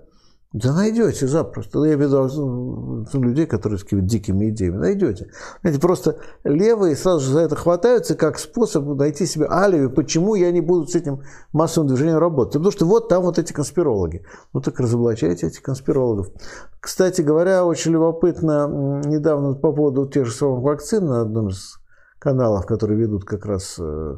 Да 0.51 0.73
найдете 0.73 1.27
запросто. 1.27 1.85
Я 1.85 1.93
имею 1.93 2.09
в 2.09 2.11
виду 2.11 3.05
ну, 3.13 3.21
людей, 3.21 3.45
которые 3.45 3.77
с 3.77 3.83
какими-то 3.83 4.07
дикими 4.07 4.49
идеями. 4.49 4.77
Найдете. 4.77 5.29
Знаете, 5.61 5.79
просто 5.79 6.17
левые 6.43 6.95
сразу 6.95 7.19
же 7.19 7.33
за 7.33 7.41
это 7.41 7.55
хватаются 7.55 8.15
как 8.15 8.39
способ 8.39 8.83
найти 8.97 9.27
себе 9.27 9.45
алиби, 9.47 9.89
почему 9.89 10.33
я 10.33 10.51
не 10.51 10.61
буду 10.61 10.87
с 10.87 10.95
этим 10.95 11.21
массовым 11.53 11.87
движением 11.87 12.17
работать. 12.17 12.53
Потому 12.53 12.71
что 12.71 12.87
вот 12.87 13.09
там 13.09 13.21
вот 13.25 13.37
эти 13.37 13.53
конспирологи. 13.53 14.25
Ну 14.51 14.59
так 14.59 14.79
разоблачайте 14.79 15.45
этих 15.45 15.61
конспирологов. 15.61 16.31
Кстати 16.79 17.21
говоря, 17.21 17.63
очень 17.63 17.91
любопытно, 17.91 19.03
недавно 19.05 19.53
по 19.53 19.71
поводу 19.71 20.07
тех 20.07 20.25
же 20.25 20.31
самых 20.31 20.63
вакцин 20.63 21.05
на 21.05 21.21
одном 21.21 21.49
из 21.49 21.78
каналов, 22.19 22.65
которые 22.65 22.99
ведут 22.99 23.25
как 23.25 23.45
раз 23.45 23.77
э, 23.79 24.17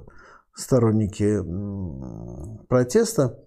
сторонники 0.54 1.40
протеста, 2.68 3.40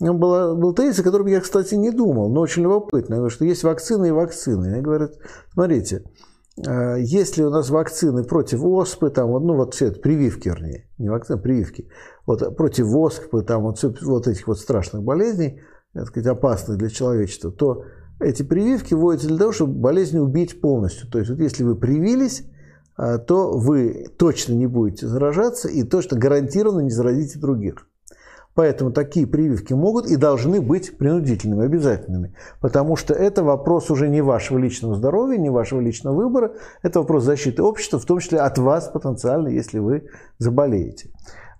был, 0.00 0.56
был 0.56 0.74
тезис, 0.74 1.00
о 1.00 1.04
котором 1.04 1.26
я, 1.26 1.40
кстати, 1.40 1.74
не 1.74 1.90
думал, 1.90 2.30
но 2.30 2.40
очень 2.40 2.62
любопытно. 2.62 3.28
Что 3.30 3.44
есть 3.44 3.64
вакцины 3.64 4.08
и 4.08 4.12
вакцины. 4.12 4.72
Они 4.72 4.82
говорят, 4.82 5.12
смотрите, 5.52 6.04
э, 6.66 6.96
если 7.00 7.42
у 7.42 7.50
нас 7.50 7.70
вакцины 7.70 8.24
против 8.24 8.64
оспы, 8.64 9.10
там, 9.10 9.30
ну 9.30 9.56
вот 9.56 9.74
все 9.74 9.86
это, 9.86 10.00
прививки, 10.00 10.48
вернее, 10.48 10.88
не 10.98 11.08
вакцины, 11.08 11.36
а 11.36 11.40
прививки, 11.40 11.88
вот 12.26 12.56
против 12.56 12.94
оспы, 12.94 13.42
там, 13.42 13.62
вот, 13.62 13.78
все, 13.78 13.94
вот 14.02 14.26
этих 14.26 14.46
вот 14.46 14.58
страшных 14.58 15.02
болезней, 15.02 15.60
так 15.92 16.08
сказать, 16.08 16.26
опасных 16.26 16.76
для 16.78 16.88
человечества, 16.88 17.52
то 17.52 17.84
эти 18.20 18.42
прививки 18.42 18.94
вводятся 18.94 19.28
для 19.28 19.38
того, 19.38 19.52
чтобы 19.52 19.74
болезнь 19.74 20.18
убить 20.18 20.60
полностью. 20.60 21.10
То 21.10 21.18
есть 21.18 21.30
вот 21.30 21.40
если 21.40 21.62
вы 21.62 21.76
привились, 21.76 22.44
то 22.96 23.58
вы 23.58 24.06
точно 24.16 24.54
не 24.54 24.66
будете 24.66 25.06
заражаться 25.08 25.68
и 25.68 25.82
точно 25.82 26.18
гарантированно 26.18 26.82
не 26.82 26.90
заразите 26.90 27.38
других. 27.38 27.86
Поэтому 28.54 28.92
такие 28.92 29.26
прививки 29.26 29.72
могут 29.72 30.06
и 30.06 30.16
должны 30.16 30.60
быть 30.60 30.96
принудительными, 30.96 31.64
обязательными. 31.64 32.34
Потому 32.60 32.94
что 32.94 33.12
это 33.12 33.42
вопрос 33.42 33.90
уже 33.90 34.08
не 34.08 34.22
вашего 34.22 34.58
личного 34.58 34.94
здоровья, 34.94 35.36
не 35.38 35.50
вашего 35.50 35.80
личного 35.80 36.14
выбора. 36.14 36.54
Это 36.82 37.00
вопрос 37.00 37.24
защиты 37.24 37.62
общества, 37.62 37.98
в 37.98 38.04
том 38.04 38.20
числе 38.20 38.38
от 38.38 38.58
вас 38.58 38.88
потенциально, 38.88 39.48
если 39.48 39.80
вы 39.80 40.04
заболеете. 40.38 41.10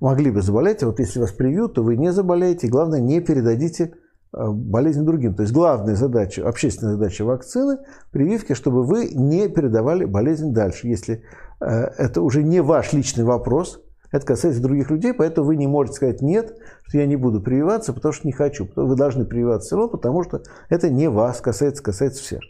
Могли 0.00 0.30
бы 0.30 0.40
заболеть, 0.42 0.82
а 0.82 0.86
вот 0.86 1.00
если 1.00 1.18
вас 1.18 1.32
привьют, 1.32 1.74
то 1.74 1.82
вы 1.82 1.96
не 1.96 2.12
заболеете. 2.12 2.68
Главное, 2.68 3.00
не 3.00 3.20
передадите 3.20 3.84
э, 3.84 4.03
болезнь 4.36 5.04
другим. 5.04 5.34
То 5.34 5.42
есть 5.42 5.54
главная 5.54 5.94
задача, 5.94 6.46
общественная 6.46 6.94
задача 6.94 7.24
вакцины, 7.24 7.78
прививки, 8.10 8.54
чтобы 8.54 8.84
вы 8.84 9.08
не 9.12 9.48
передавали 9.48 10.04
болезнь 10.04 10.52
дальше. 10.52 10.88
Если 10.88 11.22
э, 11.60 11.66
это 11.66 12.22
уже 12.22 12.42
не 12.42 12.60
ваш 12.60 12.92
личный 12.92 13.24
вопрос, 13.24 13.80
это 14.10 14.26
касается 14.26 14.62
других 14.62 14.90
людей, 14.90 15.12
поэтому 15.12 15.48
вы 15.48 15.56
не 15.56 15.66
можете 15.66 15.96
сказать 15.96 16.22
нет, 16.22 16.56
что 16.84 16.98
я 16.98 17.06
не 17.06 17.16
буду 17.16 17.40
прививаться, 17.40 17.92
потому 17.92 18.12
что 18.12 18.26
не 18.26 18.32
хочу. 18.32 18.68
Вы 18.76 18.94
должны 18.94 19.24
прививаться 19.24 19.66
все 19.66 19.76
равно, 19.76 19.90
потому 19.90 20.22
что 20.22 20.42
это 20.68 20.88
не 20.88 21.08
вас 21.08 21.40
касается, 21.40 21.82
касается 21.82 22.22
всех. 22.22 22.40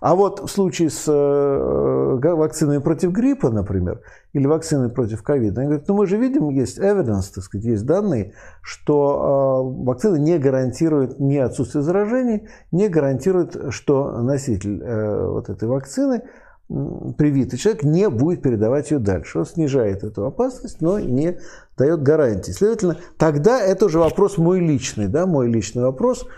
А 0.00 0.14
вот 0.14 0.40
в 0.40 0.48
случае 0.48 0.90
с 0.90 1.04
э, 1.06 2.34
вакциной 2.34 2.80
против 2.80 3.12
гриппа, 3.12 3.50
например, 3.50 4.00
или 4.32 4.46
вакциной 4.46 4.90
против 4.90 5.22
ковида, 5.22 5.60
они 5.60 5.68
говорят, 5.68 5.88
ну 5.88 5.94
мы 5.94 6.06
же 6.06 6.16
видим, 6.16 6.50
есть 6.50 6.78
evidence, 6.78 7.32
так 7.34 7.44
сказать, 7.44 7.64
есть 7.64 7.86
данные, 7.86 8.32
что 8.62 9.72
э, 9.80 9.84
вакцина 9.84 10.16
не 10.16 10.38
гарантирует 10.38 11.18
ни 11.18 11.36
отсутствие 11.36 11.82
заражений, 11.82 12.48
не 12.72 12.88
гарантирует, 12.88 13.72
что 13.72 14.20
носитель 14.22 14.82
э, 14.82 15.26
вот 15.28 15.48
этой 15.48 15.68
вакцины 15.68 16.22
привитый 16.68 17.58
человек 17.58 17.84
не 17.84 18.08
будет 18.08 18.42
передавать 18.42 18.90
ее 18.90 18.98
дальше. 18.98 19.38
Он 19.38 19.46
снижает 19.46 20.02
эту 20.02 20.26
опасность, 20.26 20.80
но 20.80 20.98
не 20.98 21.38
дает 21.78 22.02
гарантии. 22.02 22.50
Следовательно, 22.50 22.96
тогда 23.18 23.60
это 23.60 23.86
уже 23.86 23.98
вопрос 23.98 24.36
мой 24.36 24.58
личный, 24.60 25.06
да, 25.06 25.26
мой 25.26 25.48
личный 25.48 25.84
вопрос, 25.84 26.26
а, 26.26 26.32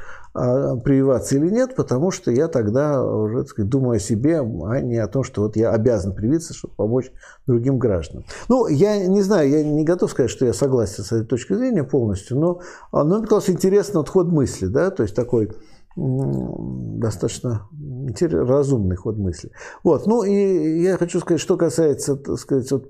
прививаться 0.85 1.37
или 1.37 1.51
нет, 1.51 1.75
потому 1.75 2.11
что 2.11 2.31
я 2.31 2.49
тогда 2.49 3.03
уже 3.05 3.39
так 3.39 3.49
сказать, 3.49 3.71
думаю 3.71 3.97
о 3.97 3.99
себе, 3.99 4.41
а 4.41 4.81
не 4.81 4.99
о 4.99 5.09
том, 5.09 5.25
что 5.25 5.43
вот 5.43 5.57
я 5.57 5.71
обязан 5.71 6.15
привиться, 6.15 6.55
чтобы 6.55 6.75
помочь 6.75 7.11
другим 7.47 7.79
гражданам. 7.79 8.25
Ну, 8.49 8.67
я 8.69 9.07
не 9.07 9.23
знаю, 9.23 9.49
я 9.51 9.65
не 9.65 9.85
готов 9.85 10.11
сказать, 10.11 10.31
что 10.31 10.47
я 10.47 10.53
согласен 10.53 11.03
с 11.05 11.13
этой 11.13 11.27
точки 11.27 11.55
зрения 11.55 11.85
полностью, 11.85 12.39
но, 12.39 12.61
но 12.93 13.05
мне 13.05 13.23
показался 13.23 13.53
интересный 13.53 13.99
вот 13.99 14.09
ход 14.09 14.29
мысли, 14.29 14.67
да, 14.67 14.91
то 14.91 15.03
есть 15.03 15.15
такой 15.15 15.51
достаточно 15.97 17.69
разумный 18.21 18.97
ход 18.97 19.17
мысли. 19.17 19.51
Вот. 19.83 20.07
Ну 20.07 20.23
и 20.23 20.81
я 20.81 20.97
хочу 20.97 21.19
сказать, 21.19 21.41
что 21.41 21.57
касается, 21.57 22.15
так 22.17 22.39
сказать, 22.39 22.71
вот, 22.71 22.87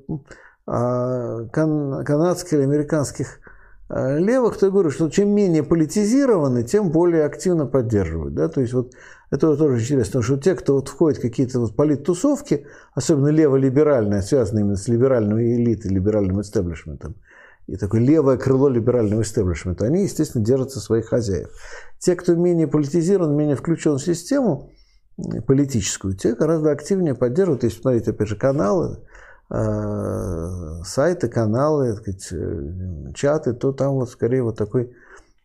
а, 0.66 1.46
кан 1.46 2.04
канадских 2.04 2.52
или 2.54 2.62
американских 2.62 3.38
а, 3.38 3.47
левых, 3.90 4.58
то 4.58 4.66
я 4.66 4.72
говорю, 4.72 4.90
что 4.90 5.08
чем 5.08 5.30
менее 5.30 5.62
политизированы, 5.62 6.62
тем 6.62 6.90
более 6.90 7.24
активно 7.24 7.66
поддерживают. 7.66 8.34
Да? 8.34 8.48
То 8.48 8.60
есть 8.60 8.74
вот 8.74 8.92
это 9.30 9.56
тоже 9.56 9.80
интересно, 9.80 10.20
потому 10.20 10.22
что 10.24 10.36
те, 10.38 10.54
кто 10.54 10.74
вот 10.74 10.88
входит 10.88 11.18
в 11.18 11.22
какие-то 11.22 11.60
вот 11.60 11.74
политтусовки, 11.74 12.66
особенно 12.94 13.28
лево-либеральные, 13.28 14.22
связанные 14.22 14.62
именно 14.62 14.76
с 14.76 14.88
либеральной 14.88 15.56
элитой, 15.56 15.90
либеральным 15.90 16.40
истеблишментом, 16.40 17.14
и 17.66 17.76
такое 17.76 18.00
левое 18.00 18.38
крыло 18.38 18.68
либерального 18.68 19.22
истеблишмента, 19.22 19.84
они, 19.84 20.04
естественно, 20.04 20.44
держатся 20.44 20.80
своих 20.80 21.06
хозяев. 21.06 21.50
Те, 21.98 22.14
кто 22.14 22.34
менее 22.34 22.66
политизирован, 22.66 23.36
менее 23.36 23.56
включен 23.56 23.96
в 23.96 24.02
систему 24.02 24.70
политическую, 25.46 26.14
те 26.14 26.34
гораздо 26.34 26.70
активнее 26.70 27.14
поддерживают. 27.14 27.64
Если 27.64 27.78
посмотреть, 27.78 28.08
опять 28.08 28.28
же, 28.28 28.36
каналы, 28.36 28.96
э, 28.96 29.07
сайты, 29.50 31.28
каналы, 31.28 31.96
э, 32.06 33.12
чаты, 33.14 33.54
то 33.54 33.72
там 33.72 33.94
вот 33.94 34.10
скорее 34.10 34.42
вот 34.42 34.58
такой 34.58 34.94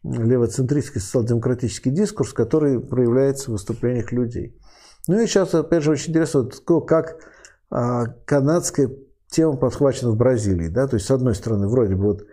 левоцентристский 0.04 1.00
социал-демократический 1.00 1.90
дискурс, 1.90 2.34
который 2.34 2.82
проявляется 2.82 3.50
в 3.50 3.54
выступлениях 3.54 4.12
людей. 4.12 4.60
Ну 5.08 5.20
и 5.20 5.26
сейчас, 5.26 5.54
опять 5.54 5.84
же, 5.84 5.92
очень 5.92 6.12
интересно, 6.12 6.50
как 6.82 7.18
а, 7.70 8.08
канадская 8.26 8.92
тема 9.30 9.58
подхвачена 9.58 10.12
в 10.12 10.18
Бразилии. 10.18 10.68
Да? 10.68 10.88
То 10.88 10.96
есть, 10.96 11.08
с 11.08 11.12
одной 11.12 11.36
стороны, 11.36 11.68
вроде 11.68 11.96
бы 11.96 12.04
вот 12.04 12.26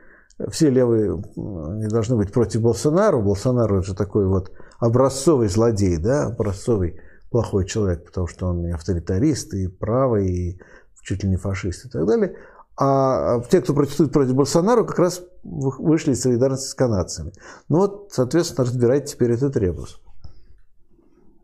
все 0.51 0.71
левые 0.71 1.23
не 1.37 1.89
должны 1.89 2.17
быть 2.17 2.33
против 2.33 2.63
Болсонару. 2.63 3.23
Болсонару 3.23 3.81
это 3.81 3.95
такой 3.95 4.27
вот 4.27 4.53
образцовый 4.79 5.49
злодей, 5.49 5.97
да? 5.99 6.27
образцовый 6.27 7.01
плохой 7.31 7.65
человек, 7.67 8.05
потому 8.07 8.27
что 8.27 8.47
он 8.47 8.67
и 8.67 8.73
авторитарист, 8.73 9.55
и 9.55 9.69
правый, 9.69 10.29
и 10.29 10.61
чуть 11.03 11.23
ли 11.23 11.29
не 11.29 11.37
фашист 11.37 11.87
и 11.87 11.89
так 11.89 12.07
далее. 12.07 12.37
А 12.77 13.41
те, 13.51 13.61
кто 13.61 13.75
протестует 13.75 14.13
против 14.13 14.35
Болсонару, 14.35 14.87
как 14.87 14.99
раз 14.99 15.23
вышли 15.43 16.13
из 16.13 16.23
солидарности 16.23 16.69
с 16.69 16.75
канадцами. 16.75 17.33
Ну 17.69 17.79
вот, 17.79 18.09
соответственно, 18.11 18.67
разбирайте 18.67 19.15
теперь 19.15 19.33
этот 19.33 19.57
ребус. 19.57 20.01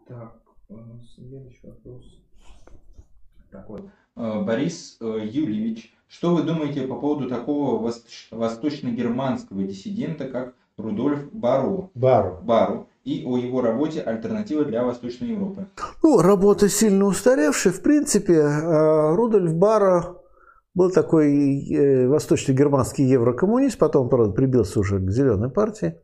Так, 0.09 0.35
э, 0.70 0.74
следующий 1.15 1.61
вопрос. 1.62 2.05
Так 3.51 3.69
вот. 3.69 3.83
Э, 4.16 4.43
Борис 4.43 4.97
э, 5.01 5.20
Юльевич, 5.24 5.95
что 6.09 6.35
вы 6.35 6.43
думаете 6.43 6.87
по 6.87 6.99
поводу 6.99 7.28
такого 7.28 7.93
восточно-германского 8.31 9.62
диссидента, 9.65 10.28
как 10.28 10.55
Рудольф 10.78 11.31
Баро? 11.33 11.91
Баро. 11.95 12.41
Баро 12.43 12.89
и 13.07 13.24
о 13.24 13.39
его 13.39 13.62
работе 13.62 14.03
«Альтернатива 14.03 14.65
для 14.65 14.85
Восточной 14.85 15.28
Европы». 15.28 15.66
Ну, 16.03 16.20
работа 16.20 16.69
сильно 16.69 17.07
устаревшая. 17.07 17.73
В 17.73 17.81
принципе, 17.81 18.35
э, 18.35 19.15
Рудольф 19.15 19.55
Баро 19.55 20.23
был 20.74 20.91
такой 20.91 22.07
восточно-германский 22.07 23.05
еврокоммунист, 23.05 23.78
потом, 23.78 24.11
правда, 24.11 24.33
прибился 24.33 24.81
уже 24.81 24.99
к 24.99 25.11
зеленой 25.11 25.49
партии. 25.49 25.95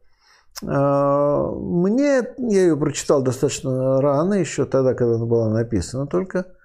Мне, 0.62 2.22
я 2.38 2.62
ее 2.62 2.76
прочитал 2.76 3.22
достаточно 3.22 4.00
рано, 4.00 4.34
еще 4.34 4.64
тогда, 4.64 4.94
когда 4.94 5.16
она 5.16 5.26
была 5.26 5.50
написана 5.50 6.06
только– 6.06 6.46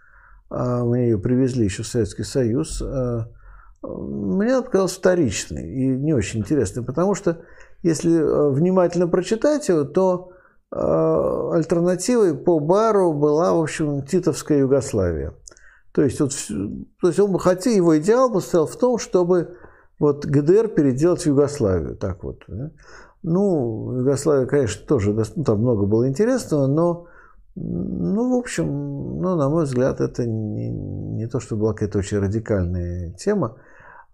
мне 0.49 1.09
ее 1.09 1.19
привезли 1.19 1.65
еще 1.65 1.83
в 1.83 1.87
Советский 1.87 2.23
Союз, 2.23 2.81
мне 3.83 4.61
показалось 4.61 4.95
вторичной 4.95 5.69
и 5.69 5.87
не 5.87 6.13
очень 6.13 6.39
интересной, 6.39 6.83
потому 6.83 7.15
что 7.15 7.41
если 7.87 8.19
а, 8.19 8.49
внимательно 8.49 9.07
прочитать 9.07 9.67
его, 9.69 9.83
то 9.83 10.31
альтернативой 10.69 12.35
по 12.37 12.59
Бару 12.59 13.13
была, 13.13 13.53
в 13.53 13.61
общем, 13.61 14.01
Титовская 14.03 14.59
Югославия. 14.59 15.33
То 15.93 16.01
есть, 16.03 16.19
вот, 16.19 16.33
то 16.99 17.07
есть 17.07 17.19
он 17.21 17.31
бы 17.31 17.39
хотел, 17.39 17.73
его 17.73 17.97
идеал 17.97 18.29
бы 18.29 18.41
стоял 18.41 18.67
в 18.67 18.75
том, 18.75 18.97
чтобы 18.97 19.55
вот 19.97 20.25
ГДР 20.25 20.67
переделать 20.67 21.21
в 21.21 21.25
Югославию. 21.27 21.95
Так 21.95 22.21
вот. 22.23 22.43
Ну, 23.23 23.97
Югославия, 23.99 24.45
конечно, 24.45 24.85
тоже, 24.85 25.13
ну, 25.13 25.43
там 25.45 25.59
много 25.59 25.85
было 25.85 26.07
интересного, 26.09 26.67
но 26.67 27.07
ну, 27.59 28.35
в 28.35 28.37
общем, 28.37 28.67
ну, 29.19 29.35
на 29.35 29.49
мой 29.49 29.63
взгляд, 29.63 29.99
это 29.99 30.27
не, 30.27 30.69
не 30.69 31.27
то, 31.27 31.39
что 31.39 31.55
была 31.55 31.73
какая-то 31.73 31.97
очень 31.97 32.19
радикальная 32.19 33.13
тема. 33.13 33.57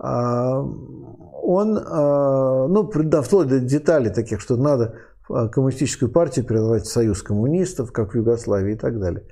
А, 0.04 0.60
он, 0.60 1.78
а, 1.78 2.68
ну, 2.68 2.92
да, 2.94 3.22
вплоть 3.22 3.48
до 3.48 3.62
деталей 3.62 4.10
таких, 4.10 4.42
что 4.42 4.58
надо 4.58 4.96
а, 5.30 5.48
коммунистическую 5.48 6.12
партию 6.12 6.46
передавать 6.46 6.84
в 6.84 6.92
союз 6.92 7.24
коммунистов, 7.24 7.94
как 7.94 8.12
в 8.12 8.16
Югославии 8.16 8.74
и 8.74 8.78
так 8.78 9.00
далее. 9.00 9.26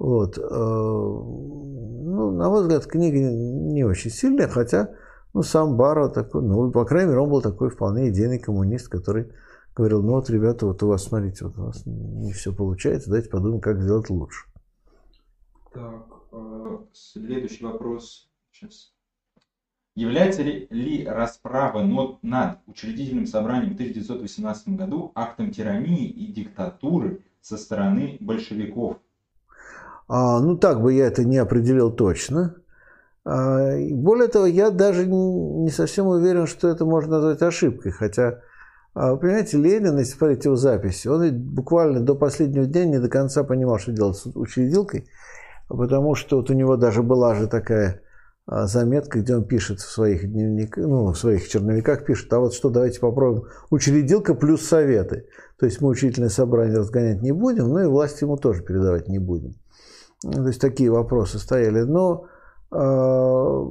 Вот. 0.00 0.36
Ну, 0.36 2.30
на 2.32 2.48
мой 2.48 2.62
взгляд, 2.62 2.86
книга 2.86 3.18
не 3.18 3.84
очень 3.84 4.10
сильная, 4.10 4.48
хотя 4.48 4.90
ну, 5.34 5.42
сам 5.42 5.76
Баро 5.76 6.08
такой, 6.08 6.42
ну, 6.42 6.70
по 6.72 6.84
крайней 6.84 7.10
мере, 7.10 7.20
он 7.20 7.30
был 7.30 7.42
такой 7.42 7.70
вполне 7.70 8.08
идейный 8.08 8.38
коммунист, 8.40 8.88
который 8.88 9.32
говорил, 9.74 10.02
ну 10.02 10.12
вот, 10.12 10.30
ребята, 10.30 10.66
вот 10.66 10.82
у 10.82 10.88
вас, 10.88 11.04
смотрите, 11.04 11.44
вот 11.44 11.58
у 11.58 11.62
вас 11.66 11.82
не 11.84 12.32
все 12.32 12.52
получается, 12.52 13.10
давайте 13.10 13.28
подумаем, 13.28 13.60
как 13.60 13.80
сделать 13.82 14.10
лучше. 14.10 14.46
Так, 15.72 16.06
следующий 16.92 17.64
вопрос. 17.64 18.28
Сейчас. 18.52 18.97
Является 19.98 20.42
ли, 20.42 21.04
расправа 21.08 21.82
над 22.22 22.58
учредительным 22.68 23.26
собранием 23.26 23.72
в 23.72 23.74
1918 23.74 24.68
году 24.76 25.10
актом 25.16 25.50
тирании 25.50 26.06
и 26.06 26.32
диктатуры 26.32 27.24
со 27.40 27.56
стороны 27.56 28.16
большевиков? 28.20 28.98
А, 30.06 30.38
ну, 30.40 30.56
так 30.56 30.80
бы 30.80 30.92
я 30.92 31.06
это 31.06 31.24
не 31.24 31.38
определил 31.38 31.90
точно. 31.90 32.54
А, 33.24 33.76
более 33.90 34.28
того, 34.28 34.46
я 34.46 34.70
даже 34.70 35.04
не 35.04 35.70
совсем 35.70 36.06
уверен, 36.06 36.46
что 36.46 36.68
это 36.68 36.84
можно 36.84 37.16
назвать 37.16 37.42
ошибкой, 37.42 37.90
хотя 37.90 38.40
а 38.94 39.16
понимаете, 39.16 39.58
Ленин, 39.58 39.98
если 39.98 40.16
смотреть 40.16 40.44
его 40.44 40.54
записи, 40.54 41.08
он 41.08 41.28
буквально 41.40 41.98
до 42.00 42.14
последнего 42.14 42.66
дня 42.66 42.84
не 42.84 43.00
до 43.00 43.08
конца 43.08 43.42
понимал, 43.42 43.80
что 43.80 43.90
делать 43.90 44.16
с 44.16 44.26
учредилкой, 44.26 45.08
потому 45.68 46.14
что 46.14 46.36
вот 46.36 46.50
у 46.50 46.54
него 46.54 46.76
даже 46.76 47.02
была 47.02 47.34
же 47.34 47.48
такая 47.48 48.00
заметка, 48.50 49.20
где 49.20 49.36
он 49.36 49.44
пишет 49.44 49.80
в 49.80 49.90
своих 49.90 50.30
дневниках, 50.30 50.84
ну, 50.84 51.12
в 51.12 51.18
своих 51.18 51.46
черновиках 51.48 52.04
пишет, 52.04 52.32
а 52.32 52.40
вот 52.40 52.54
что, 52.54 52.70
давайте 52.70 52.98
попробуем, 52.98 53.44
учредилка 53.70 54.34
плюс 54.34 54.62
советы. 54.62 55.26
То 55.58 55.66
есть 55.66 55.80
мы 55.80 55.88
учительное 55.88 56.30
собрание 56.30 56.78
разгонять 56.78 57.20
не 57.20 57.32
будем, 57.32 57.68
но 57.68 57.82
и 57.82 57.86
власть 57.86 58.22
ему 58.22 58.36
тоже 58.36 58.62
передавать 58.62 59.08
не 59.08 59.18
будем. 59.18 59.54
То 60.22 60.46
есть 60.46 60.60
такие 60.60 60.90
вопросы 60.90 61.38
стояли. 61.38 61.82
Но 61.82 62.26
А, 62.70 63.64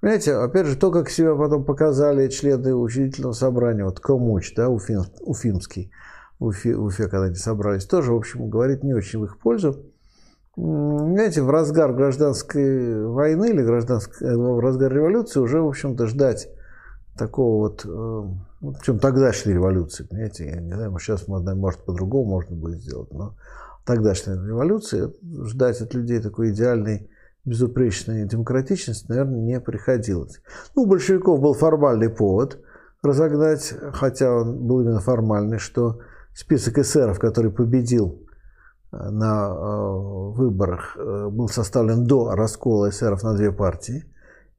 понимаете, 0.00 0.34
опять 0.34 0.66
же, 0.66 0.76
то, 0.76 0.90
как 0.90 1.10
себя 1.10 1.34
потом 1.34 1.64
показали 1.64 2.28
члены 2.28 2.74
учредительного 2.74 3.32
собрания, 3.32 3.84
вот 3.84 4.00
Комуч, 4.00 4.54
да, 4.54 4.68
Уфим, 4.68 5.02
Уфимский, 5.20 5.90
Уфе, 6.38 6.76
Уфе, 6.76 7.08
когда 7.08 7.26
они 7.26 7.34
собрались, 7.34 7.86
тоже, 7.86 8.12
в 8.12 8.16
общем, 8.16 8.48
говорит 8.48 8.84
не 8.84 8.94
очень 8.94 9.18
в 9.20 9.24
их 9.24 9.38
пользу. 9.38 9.84
Знаете, 10.60 11.42
в 11.42 11.48
разгар 11.48 11.94
гражданской 11.94 13.06
войны 13.06 13.50
или 13.50 13.62
гражданской, 13.62 14.28
э, 14.28 14.36
в 14.36 14.60
разгар 14.60 14.92
революции 14.92 15.40
уже, 15.40 15.62
в 15.62 15.68
общем-то, 15.68 16.06
ждать 16.06 16.50
такого 17.16 17.68
вот, 17.68 17.86
э, 17.86 17.88
ну, 17.88 18.74
причем 18.78 18.98
тогдашней 18.98 19.54
революции, 19.54 20.04
понимаете, 20.04 20.46
я 20.48 20.60
не 20.60 20.74
знаю, 20.74 20.98
сейчас, 20.98 21.26
может, 21.28 21.84
по-другому 21.84 22.32
можно 22.32 22.56
будет 22.56 22.82
сделать, 22.82 23.10
но 23.10 23.36
тогдашней 23.86 24.34
революции 24.34 25.10
ждать 25.46 25.80
от 25.80 25.94
людей 25.94 26.20
такой 26.20 26.50
идеальной 26.50 27.08
безупречной 27.46 28.26
демократичности, 28.28 29.06
наверное, 29.08 29.40
не 29.40 29.60
приходилось. 29.60 30.42
Ну, 30.76 30.82
у 30.82 30.86
большевиков 30.86 31.40
был 31.40 31.54
формальный 31.54 32.10
повод 32.10 32.58
разогнать, 33.02 33.72
хотя 33.94 34.30
он 34.30 34.66
был 34.66 34.82
именно 34.82 35.00
формальный, 35.00 35.58
что 35.58 36.00
список 36.34 36.78
эсеров, 36.78 37.18
который 37.18 37.50
победил 37.50 38.18
э, 38.18 38.29
на 38.92 39.48
э, 39.48 40.32
выборах, 40.36 40.96
э, 40.96 41.28
был 41.28 41.48
составлен 41.48 42.04
до 42.04 42.34
раскола 42.34 42.90
эсеров 42.90 43.22
на 43.22 43.34
две 43.34 43.52
партии, 43.52 44.04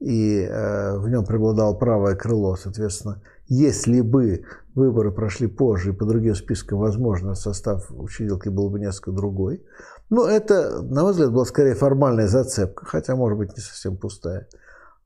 и 0.00 0.48
в 0.48 1.08
нем 1.08 1.24
преобладало 1.24 1.74
правое 1.74 2.16
крыло, 2.16 2.56
соответственно, 2.56 3.22
если 3.46 4.00
бы 4.00 4.44
выборы 4.74 5.12
прошли 5.12 5.46
позже 5.46 5.90
и 5.90 5.94
по 5.94 6.04
другим 6.04 6.34
спискам, 6.34 6.78
возможно, 6.78 7.34
состав 7.34 7.90
учредилки 7.90 8.48
был 8.48 8.70
бы 8.70 8.80
несколько 8.80 9.12
другой. 9.12 9.62
Но 10.10 10.26
это, 10.26 10.82
на 10.82 11.02
мой 11.02 11.12
взгляд, 11.12 11.32
была 11.32 11.44
скорее 11.44 11.74
формальная 11.74 12.28
зацепка, 12.28 12.84
хотя, 12.84 13.16
может 13.16 13.38
быть, 13.38 13.56
не 13.56 13.62
совсем 13.62 13.96
пустая. 13.96 14.48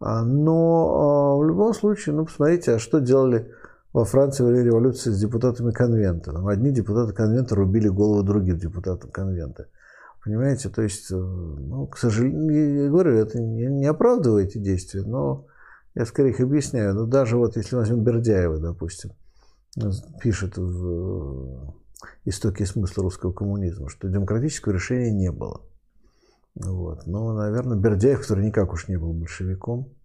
А, 0.01 0.23
но 0.25 1.39
в 1.39 1.45
любом 1.45 1.75
случае, 1.75 2.15
ну, 2.15 2.25
посмотрите, 2.25 2.73
а 2.75 2.79
что 2.79 3.01
делали 3.01 3.53
во 3.97 4.05
Франции 4.05 4.45
время 4.45 4.63
революции 4.63 5.11
с 5.11 5.19
депутатами 5.19 5.73
конвента. 5.73 6.31
Там 6.31 6.47
одни 6.49 6.71
депутаты 6.71 7.15
конвента 7.15 7.55
рубили 7.55 7.89
голову 7.89 8.23
другим 8.23 8.59
депутатам 8.59 9.11
конвента. 9.11 9.69
Понимаете, 10.23 10.69
то 10.69 10.83
есть, 10.83 11.11
э, 11.11 11.15
ну, 11.15 11.87
к 11.87 11.97
сожалению, 11.97 12.83
я 12.85 12.91
говорю, 12.91 13.17
это 13.17 13.41
не, 13.41 13.65
не 13.65 13.87
оправдываю 13.87 14.45
эти 14.45 14.59
действия, 14.59 15.01
но 15.01 15.47
я 15.95 16.05
скорее 16.05 16.33
их 16.33 16.41
объясняю. 16.41 16.93
Но 16.95 17.07
даже 17.07 17.39
вот 17.39 17.57
если 17.57 17.75
возьмем 17.75 18.05
Бердяева, 18.05 18.59
допустим, 18.59 19.13
пишет 20.21 20.59
в 20.59 21.75
«Истоки 22.27 22.65
и 22.65 22.67
смысл 22.67 23.01
русского 23.01 23.33
коммунизма», 23.33 23.89
что 23.89 24.09
демократического 24.09 24.75
решения 24.75 25.11
не 25.11 25.33
было. 25.33 25.63
Вот. 26.55 27.07
Но, 27.07 27.33
наверное, 27.33 27.79
Бердяев, 27.79 28.21
который 28.21 28.45
никак 28.45 28.75
уж 28.75 28.89
не 28.89 28.99
был 28.99 29.15
большевиком, 29.15 29.96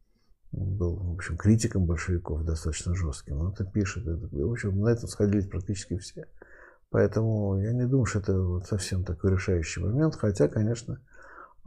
был, 0.51 0.95
в 0.95 1.13
общем, 1.13 1.37
критиком 1.37 1.85
большевиков 1.85 2.43
достаточно 2.43 2.93
жестким. 2.93 3.37
Он 3.39 3.53
это 3.53 3.65
пишет. 3.65 4.05
Это, 4.05 4.27
в 4.31 4.51
общем, 4.51 4.79
на 4.79 4.89
этом 4.89 5.07
сходились 5.07 5.47
практически 5.47 5.97
все. 5.97 6.27
Поэтому 6.89 7.57
я 7.61 7.71
не 7.71 7.85
думаю, 7.85 8.05
что 8.05 8.19
это 8.19 8.39
вот 8.39 8.65
совсем 8.65 9.05
такой 9.05 9.31
решающий 9.31 9.79
момент. 9.79 10.15
Хотя, 10.15 10.49
конечно, 10.49 11.01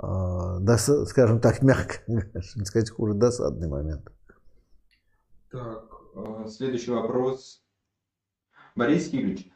э, 0.03 0.59
дос, 0.61 0.91
скажем 1.09 1.41
так, 1.41 1.63
мягко, 1.63 1.95
не 2.07 2.65
сказать 2.65 2.91
хуже, 2.91 3.15
досадный 3.15 3.69
момент. 3.69 4.13
Так, 5.51 5.91
э, 6.15 6.47
следующий 6.49 6.91
вопрос. 6.91 7.65
Борис 8.77 9.09
Юрьевич, 9.09 9.51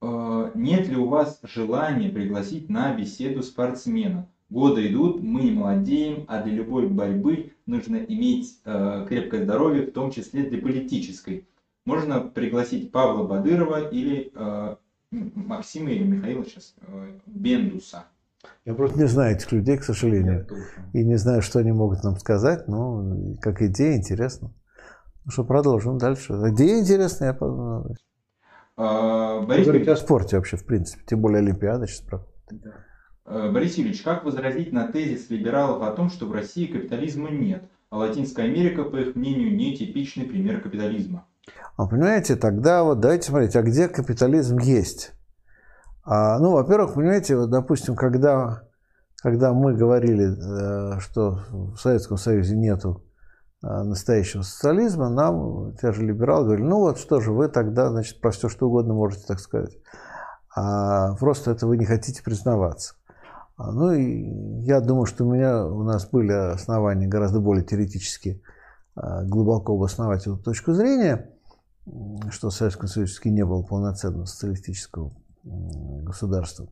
э, 0.00 0.50
нет 0.54 0.88
ли 0.88 0.96
у 0.96 1.08
вас 1.08 1.40
желания 1.42 2.08
пригласить 2.08 2.70
на 2.70 2.96
беседу 2.96 3.42
спортсмена? 3.42 4.26
Годы 4.48 4.86
идут, 4.86 5.22
мы 5.22 5.42
не 5.42 5.50
молодеем, 5.50 6.24
а 6.28 6.42
для 6.42 6.52
любой 6.52 6.86
борьбы 6.86 7.54
нужно 7.72 7.96
иметь 7.96 8.60
э, 8.64 9.06
крепкое 9.08 9.44
здоровье, 9.44 9.86
в 9.86 9.92
том 9.92 10.10
числе 10.10 10.48
для 10.48 10.60
политической. 10.60 11.48
Можно 11.84 12.20
пригласить 12.20 12.92
Павла 12.92 13.26
Бадырова 13.26 13.88
или 13.88 14.30
э, 14.34 14.76
Максима 15.10 15.90
или 15.90 16.04
Михаила 16.04 16.44
сейчас 16.44 16.74
э, 16.80 17.18
Бендуса. 17.26 18.04
Я 18.64 18.74
просто 18.74 18.98
не 18.98 19.06
знаю 19.06 19.36
этих 19.36 19.50
людей, 19.52 19.78
к 19.78 19.84
сожалению. 19.84 20.46
И 20.92 21.04
не 21.04 21.16
знаю, 21.16 21.42
что 21.42 21.60
они 21.60 21.72
могут 21.72 22.02
нам 22.04 22.16
сказать, 22.16 22.68
но 22.68 23.36
как 23.40 23.62
идея 23.62 23.96
интересно. 23.96 24.52
Ну 25.24 25.30
что, 25.30 25.44
продолжим 25.44 25.98
дальше. 25.98 26.32
Идея 26.32 26.80
интересная, 26.80 27.28
я 27.28 27.34
подумал. 27.34 27.96
А, 28.76 29.40
Борис 29.42 29.66
Говорить 29.66 29.88
о 29.88 29.96
спорте 29.96 30.36
вообще, 30.36 30.56
в 30.56 30.66
принципе. 30.66 31.04
Тем 31.06 31.20
более 31.20 31.38
Олимпиада 31.38 31.86
сейчас 31.86 32.00
проходит. 32.00 32.32
Да. 32.50 32.72
Э, 33.24 33.50
Борис 33.50 33.76
Юрьевич, 33.76 34.02
как 34.02 34.24
возразить 34.24 34.72
на 34.72 34.88
тезис 34.88 35.30
либералов 35.30 35.82
о 35.82 35.92
том, 35.92 36.10
что 36.10 36.26
в 36.26 36.32
России 36.32 36.66
капитализма 36.66 37.30
нет, 37.30 37.64
а 37.90 37.98
Латинская 37.98 38.42
Америка, 38.42 38.84
по 38.84 38.96
их 38.96 39.14
мнению, 39.14 39.54
не 39.54 39.76
типичный 39.76 40.24
пример 40.24 40.60
капитализма? 40.60 41.26
А 41.76 41.86
понимаете, 41.86 42.36
тогда 42.36 42.82
вот 42.82 43.00
давайте 43.00 43.28
смотреть, 43.28 43.56
а 43.56 43.62
где 43.62 43.88
капитализм 43.88 44.58
есть? 44.58 45.12
А, 46.04 46.38
ну, 46.38 46.52
во-первых, 46.52 46.94
понимаете, 46.94 47.36
вот, 47.36 47.50
допустим, 47.50 47.94
когда, 47.94 48.64
когда 49.22 49.52
мы 49.52 49.74
говорили, 49.74 50.96
э, 50.96 51.00
что 51.00 51.38
в 51.50 51.76
Советском 51.76 52.16
Союзе 52.16 52.56
нету 52.56 53.04
э, 53.62 53.66
настоящего 53.66 54.42
социализма, 54.42 55.08
нам 55.08 55.76
те 55.76 55.92
же 55.92 56.04
либералы 56.04 56.44
говорили, 56.44 56.66
ну 56.66 56.80
вот 56.80 56.98
что 56.98 57.20
же, 57.20 57.32
вы 57.32 57.48
тогда, 57.48 57.90
значит, 57.90 58.20
про 58.20 58.32
все 58.32 58.48
что 58.48 58.66
угодно 58.66 58.94
можете 58.94 59.26
так 59.26 59.38
сказать. 59.38 59.76
А 60.54 61.14
просто 61.16 61.52
это 61.52 61.66
вы 61.66 61.78
не 61.78 61.86
хотите 61.86 62.22
признаваться. 62.22 62.94
А, 63.62 63.70
ну 63.70 63.92
и 63.92 64.64
я 64.64 64.80
думаю, 64.80 65.06
что 65.06 65.24
у 65.24 65.32
меня, 65.32 65.64
у 65.64 65.82
нас 65.82 66.08
были 66.08 66.32
основания 66.32 67.06
гораздо 67.06 67.40
более 67.40 67.64
теоретически 67.64 68.42
а, 68.96 69.22
глубоко 69.22 69.74
обосновать 69.74 70.22
эту 70.22 70.36
точку 70.36 70.72
зрения, 70.72 71.30
что 72.30 72.50
Советском 72.50 72.88
Союзе 72.88 73.30
не 73.30 73.44
было 73.44 73.62
полноценного 73.62 74.24
социалистического 74.24 75.12
государства. 75.44 76.66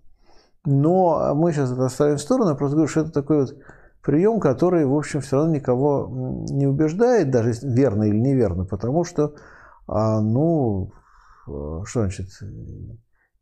Но 0.64 1.34
мы 1.34 1.52
сейчас 1.52 1.72
это 1.72 1.86
оставим 1.86 2.16
в 2.16 2.20
сторону, 2.20 2.50
я 2.50 2.56
просто 2.56 2.76
говорю, 2.76 2.90
что 2.90 3.00
это 3.00 3.12
такой 3.12 3.40
вот 3.42 3.56
прием, 4.02 4.40
который, 4.40 4.84
в 4.84 4.94
общем, 4.94 5.20
все 5.20 5.36
равно 5.36 5.54
никого 5.54 6.44
не 6.50 6.66
убеждает, 6.66 7.30
даже 7.30 7.52
верно 7.62 8.04
или 8.04 8.18
неверно, 8.18 8.64
потому 8.64 9.04
что, 9.04 9.34
а, 9.86 10.20
ну, 10.20 10.92
что 11.46 11.84
значит, 11.84 12.28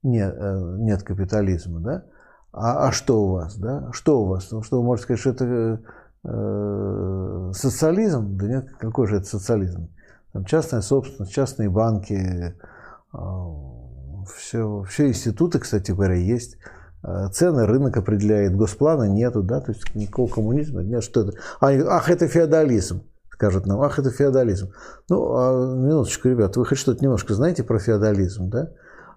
нет, 0.03 0.35
э, 0.39 0.77
нет 0.79 1.03
капитализма, 1.03 1.81
да? 1.81 2.05
А, 2.53 2.89
а 2.89 2.93
что 2.93 3.23
у 3.23 3.33
вас, 3.33 3.57
да? 3.57 3.91
Что 3.93 4.23
у 4.23 4.27
вас? 4.27 4.51
Ну, 4.51 4.63
что 4.63 4.79
вы 4.79 4.85
можете 4.85 5.05
сказать, 5.05 5.21
что 5.21 5.31
это 5.31 5.81
э, 6.25 7.53
социализм? 7.55 8.37
Да 8.37 8.47
нет, 8.47 8.69
какой 8.79 9.07
же 9.07 9.17
это 9.17 9.27
социализм? 9.27 9.91
Там 10.33 10.45
частная 10.45 10.81
собственность, 10.81 11.33
частные 11.33 11.69
банки, 11.69 12.15
э, 12.15 12.53
все, 14.35 14.83
все 14.89 15.09
институты, 15.09 15.59
кстати 15.59 15.91
говоря, 15.91 16.15
есть. 16.15 16.57
Э, 17.03 17.29
цены 17.33 17.67
рынок 17.67 17.97
определяет, 17.97 18.57
госплана 18.57 19.05
нету, 19.05 19.43
да, 19.43 19.61
то 19.61 19.73
есть 19.73 19.95
никакого 19.95 20.29
коммунизма 20.29 20.83
нет. 20.83 21.05
Что 21.05 21.23
это? 21.23 21.39
А, 21.61 21.69
ах, 21.69 22.11
это 22.11 22.29
феодализм, 22.29 23.03
скажут 23.31 23.67
нам, 23.67 23.81
ах, 23.83 23.99
это 23.99 24.11
феодализм. 24.11 24.73
Ну, 25.09 25.37
а, 25.37 25.77
минуточку, 25.77 26.29
ребят, 26.29 26.57
вы 26.57 26.65
хоть 26.67 26.79
что-то 26.79 27.05
немножко 27.05 27.35
знаете 27.35 27.63
про 27.63 27.79
феодализм, 27.79 28.49
да? 28.49 28.71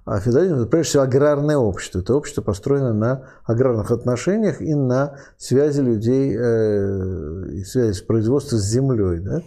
А 0.03 0.19
феодализм– 0.19 0.55
это 0.55 0.65
прежде 0.65 0.89
всего 0.89 1.03
аграрное 1.03 1.57
общество. 1.57 1.99
Это 1.99 2.15
общество 2.15 2.41
построено 2.41 2.93
на 2.93 3.27
аграрных 3.45 3.91
отношениях 3.91 4.61
и 4.61 4.73
на 4.73 5.17
связи 5.37 5.81
людей, 5.81 6.35
э, 6.35 7.63
связи 7.65 8.03
производством 8.05 8.59
с 8.59 8.63
землей. 8.63 9.19
Да? 9.19 9.43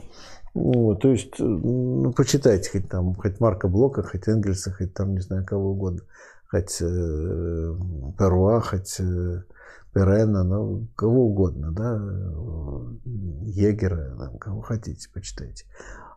Вот, 0.55 1.01
то 1.01 1.09
есть, 1.09 1.35
ну, 1.41 2.13
почитайте 2.13 2.71
хоть 2.71 2.89
там, 2.89 3.15
хоть 3.17 3.41
Марка 3.41 3.67
Блока, 3.67 4.05
хоть 4.05 4.29
Энгельса, 4.29 4.73
хоть 4.73 4.95
там, 4.95 5.15
не 5.15 5.21
знаю, 5.21 5.45
кого 5.45 5.71
угодно, 5.71 6.03
хоть 6.49 6.81
э, 6.81 7.75
Перуа, 8.17 8.61
хоть 8.61 9.01
э, 9.01 9.43
Перена, 9.93 10.45
ну, 10.45 10.87
кого 10.95 11.27
угодно, 11.27 11.73
да, 11.73 11.97
Егера, 13.47 14.15
там, 14.17 14.39
кого 14.39 14.61
хотите, 14.61 15.09
почитайте. 15.13 15.65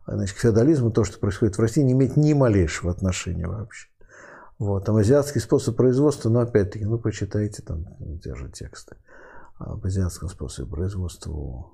Значит, 0.06 0.38
к 0.38 0.40
феодализму 0.40 0.92
то, 0.92 1.04
что 1.04 1.18
происходит 1.20 1.58
в 1.58 1.62
России, 1.62 1.82
не 1.82 1.94
имеет 1.94 2.16
ни 2.16 2.34
малейшего 2.34 2.92
отношения 2.92 3.48
вообще. 3.48 3.88
Вот, 4.60 4.86
там 4.86 4.96
азиатский 4.96 5.40
способ 5.40 5.76
производства, 5.76 6.30
но 6.30 6.40
опять-таки, 6.40 6.86
ну, 6.86 6.98
почитайте 6.98 7.62
там 7.62 7.86
те 8.24 8.34
же 8.36 8.50
тексты 8.50 8.98
об 9.60 9.86
азиатском 9.86 10.30
способе 10.30 10.70
производства 10.70 11.68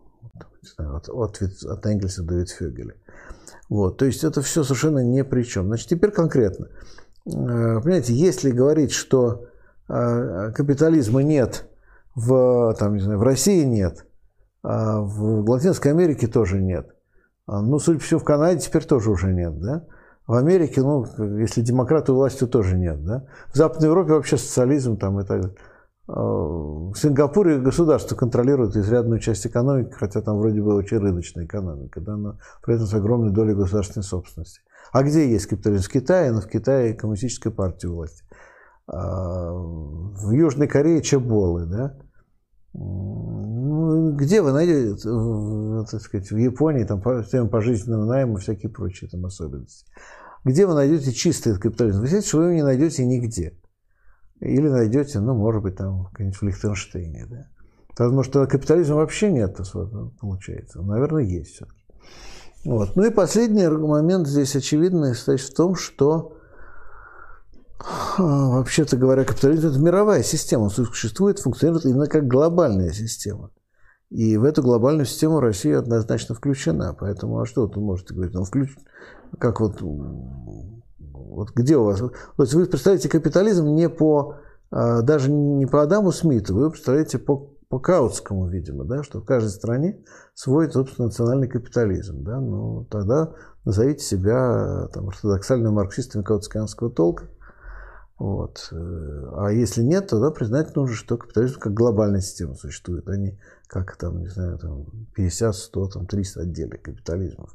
от, 0.77 1.09
от, 1.09 1.41
от 1.41 1.85
Энгельса 1.85 2.23
до 2.23 2.35
Витфюгеля. 2.35 2.95
Вот, 3.69 3.97
то 3.97 4.05
есть 4.05 4.23
это 4.23 4.41
все 4.41 4.63
совершенно 4.63 4.99
ни 4.99 5.21
при 5.21 5.43
чем. 5.43 5.67
Значит, 5.67 5.89
теперь 5.89 6.11
конкретно. 6.11 6.67
Э, 7.25 7.79
понимаете, 7.81 8.13
если 8.13 8.51
говорить, 8.51 8.91
что 8.91 9.47
э, 9.87 10.51
капитализма 10.53 11.23
нет 11.23 11.69
в, 12.15 12.75
там, 12.77 12.95
не 12.95 13.01
знаю, 13.01 13.19
в 13.19 13.23
России 13.23 13.63
нет, 13.63 14.05
а 14.61 14.99
в 14.99 15.49
Латинской 15.49 15.91
Америке 15.91 16.27
тоже 16.27 16.61
нет, 16.61 16.89
а, 17.45 17.61
ну, 17.61 17.79
судя 17.79 17.99
по 17.99 18.05
всему, 18.05 18.19
в 18.19 18.23
Канаде 18.23 18.59
теперь 18.61 18.85
тоже 18.85 19.11
уже 19.11 19.33
нет, 19.33 19.59
да? 19.59 19.85
В 20.27 20.33
Америке, 20.33 20.81
ну, 20.81 21.05
если 21.37 21.61
демократы 21.61 22.13
то 22.13 22.47
тоже 22.47 22.77
нет. 22.77 23.03
Да? 23.03 23.25
В 23.51 23.57
Западной 23.57 23.89
Европе 23.89 24.13
вообще 24.13 24.37
социализм 24.37 24.97
там 24.97 25.19
и 25.19 25.25
так 25.25 25.51
в 26.05 26.95
Сингапуре 26.95 27.59
государство 27.59 28.15
контролирует 28.15 28.75
изрядную 28.75 29.19
часть 29.19 29.47
экономики, 29.47 29.93
хотя 29.93 30.21
там 30.21 30.37
вроде 30.37 30.61
бы 30.61 30.75
очень 30.75 30.97
рыночная 30.97 31.45
экономика, 31.45 32.01
да, 32.01 32.17
но 32.17 32.37
при 32.61 32.75
этом 32.75 32.87
с 32.87 32.93
огромной 32.93 33.31
долей 33.31 33.53
государственной 33.53 34.03
собственности. 34.03 34.61
А 34.91 35.01
где 35.03 35.29
есть 35.29 35.45
капитализм? 35.45 35.85
В 35.85 35.89
Китае, 35.89 36.31
но 36.31 36.41
в 36.41 36.47
Китае 36.47 36.93
коммунистическая 36.93 37.51
партия 37.51 37.87
власти. 37.87 38.25
А 38.85 39.53
в 39.53 40.31
Южной 40.31 40.67
Корее 40.67 41.01
чеболы, 41.01 41.65
да. 41.65 41.97
Ну, 42.73 44.15
где 44.15 44.41
вы 44.41 44.51
найдете, 44.51 45.07
так 45.89 46.01
сказать, 46.01 46.31
в 46.31 46.37
Японии, 46.37 46.83
там, 46.85 47.01
система 47.23 47.47
пожизненного 47.49 48.05
найма 48.05 48.39
всякие 48.39 48.71
прочие 48.71 49.09
там 49.09 49.25
особенности. 49.25 49.85
Где 50.43 50.65
вы 50.65 50.73
найдете 50.73 51.11
чистый 51.11 51.57
капитализм? 51.57 52.01
Вы 52.01 52.07
знаете, 52.07 52.27
что 52.27 52.37
вы 52.37 52.43
его 52.45 52.53
не 52.53 52.63
найдете 52.63 53.05
нигде. 53.05 53.57
Или 54.39 54.67
найдете, 54.67 55.19
ну, 55.19 55.35
может 55.35 55.61
быть, 55.61 55.75
там, 55.75 56.09
в 56.11 56.41
Лихтенштейне, 56.41 57.27
да. 57.29 57.47
Потому 57.89 58.23
что 58.23 58.45
капитализма 58.47 58.95
вообще 58.95 59.31
нет, 59.31 59.57
получается. 60.19 60.81
Наверное, 60.81 61.23
есть 61.23 61.51
все-таки. 61.51 61.79
Вот. 62.65 62.95
Ну 62.95 63.05
и 63.05 63.11
последний 63.11 63.67
момент 63.67 64.27
здесь 64.27 64.55
очевидный 64.55 65.15
стоит 65.15 65.41
в 65.41 65.53
том, 65.53 65.75
что 65.75 66.37
вообще-то 68.17 68.97
говоря, 68.97 69.25
капитализм– 69.25 69.67
это 69.69 69.79
мировая 69.79 70.23
система, 70.23 70.63
он 70.63 70.69
существует, 70.69 71.39
функционирует 71.39 71.85
именно 71.85 72.07
как 72.07 72.27
глобальная 72.27 72.91
система. 72.91 73.51
И 74.09 74.37
в 74.37 74.43
эту 74.43 74.61
глобальную 74.61 75.05
систему 75.05 75.39
Россия 75.39 75.79
однозначно 75.79 76.35
включена. 76.35 76.95
Поэтому, 76.97 77.39
а 77.39 77.45
что 77.47 77.65
вы 77.65 77.81
можете 77.81 78.13
говорить? 78.13 78.35
Он 78.35 78.45
включен, 78.45 78.77
как 79.39 79.59
вот, 79.59 79.81
вот 79.81 81.51
где 81.55 81.77
у 81.77 81.85
вас? 81.85 81.97
То 81.97 82.11
есть 82.37 82.53
вы 82.53 82.65
представляете 82.67 83.09
капитализм 83.09 83.65
не 83.69 83.89
по, 83.89 84.35
а, 84.69 85.01
даже 85.01 85.31
не 85.31 85.65
по 85.65 85.81
Адаму 85.81 86.11
Смиту, 86.11 86.55
вы 86.55 86.69
представляете 86.69 87.17
по, 87.17 87.55
по 87.69 87.79
Каутскому, 87.79 88.47
видимо, 88.47 88.85
да, 88.85 89.01
что 89.01 89.19
в 89.19 89.25
каждой 89.25 89.49
стране 89.49 90.03
свой, 90.35 90.71
собственно, 90.71 91.07
национальный 91.07 91.47
капитализм. 91.47 92.23
Да? 92.23 92.39
Ну, 92.39 92.85
тогда 92.91 93.33
назовите 93.65 94.05
себя 94.05 94.89
там, 94.93 95.09
ортодоксальным 95.09 95.73
марксистом 95.73 96.23
каутсканского 96.23 96.91
толка– 96.91 97.29
вот. 98.23 98.69
А 98.71 99.49
если 99.51 99.81
нет, 99.81 100.07
тогда 100.07 100.31
признать 100.31 100.73
нужно, 100.77 100.95
что 100.95 101.17
капитализм 101.17 101.59
как 101.59 101.73
глобальная 101.73 102.21
система 102.21 102.55
существует, 102.55 103.05
а 103.09 103.17
не 103.17 103.37
как 103.67 103.97
там, 103.97 104.21
не 104.21 104.29
знаю, 104.29 104.57
там 104.59 104.85
50, 105.13 105.53
100, 105.53 105.87
там 105.89 106.07
300 106.07 106.41
отдельных 106.43 106.81
капитализмов. 106.81 107.53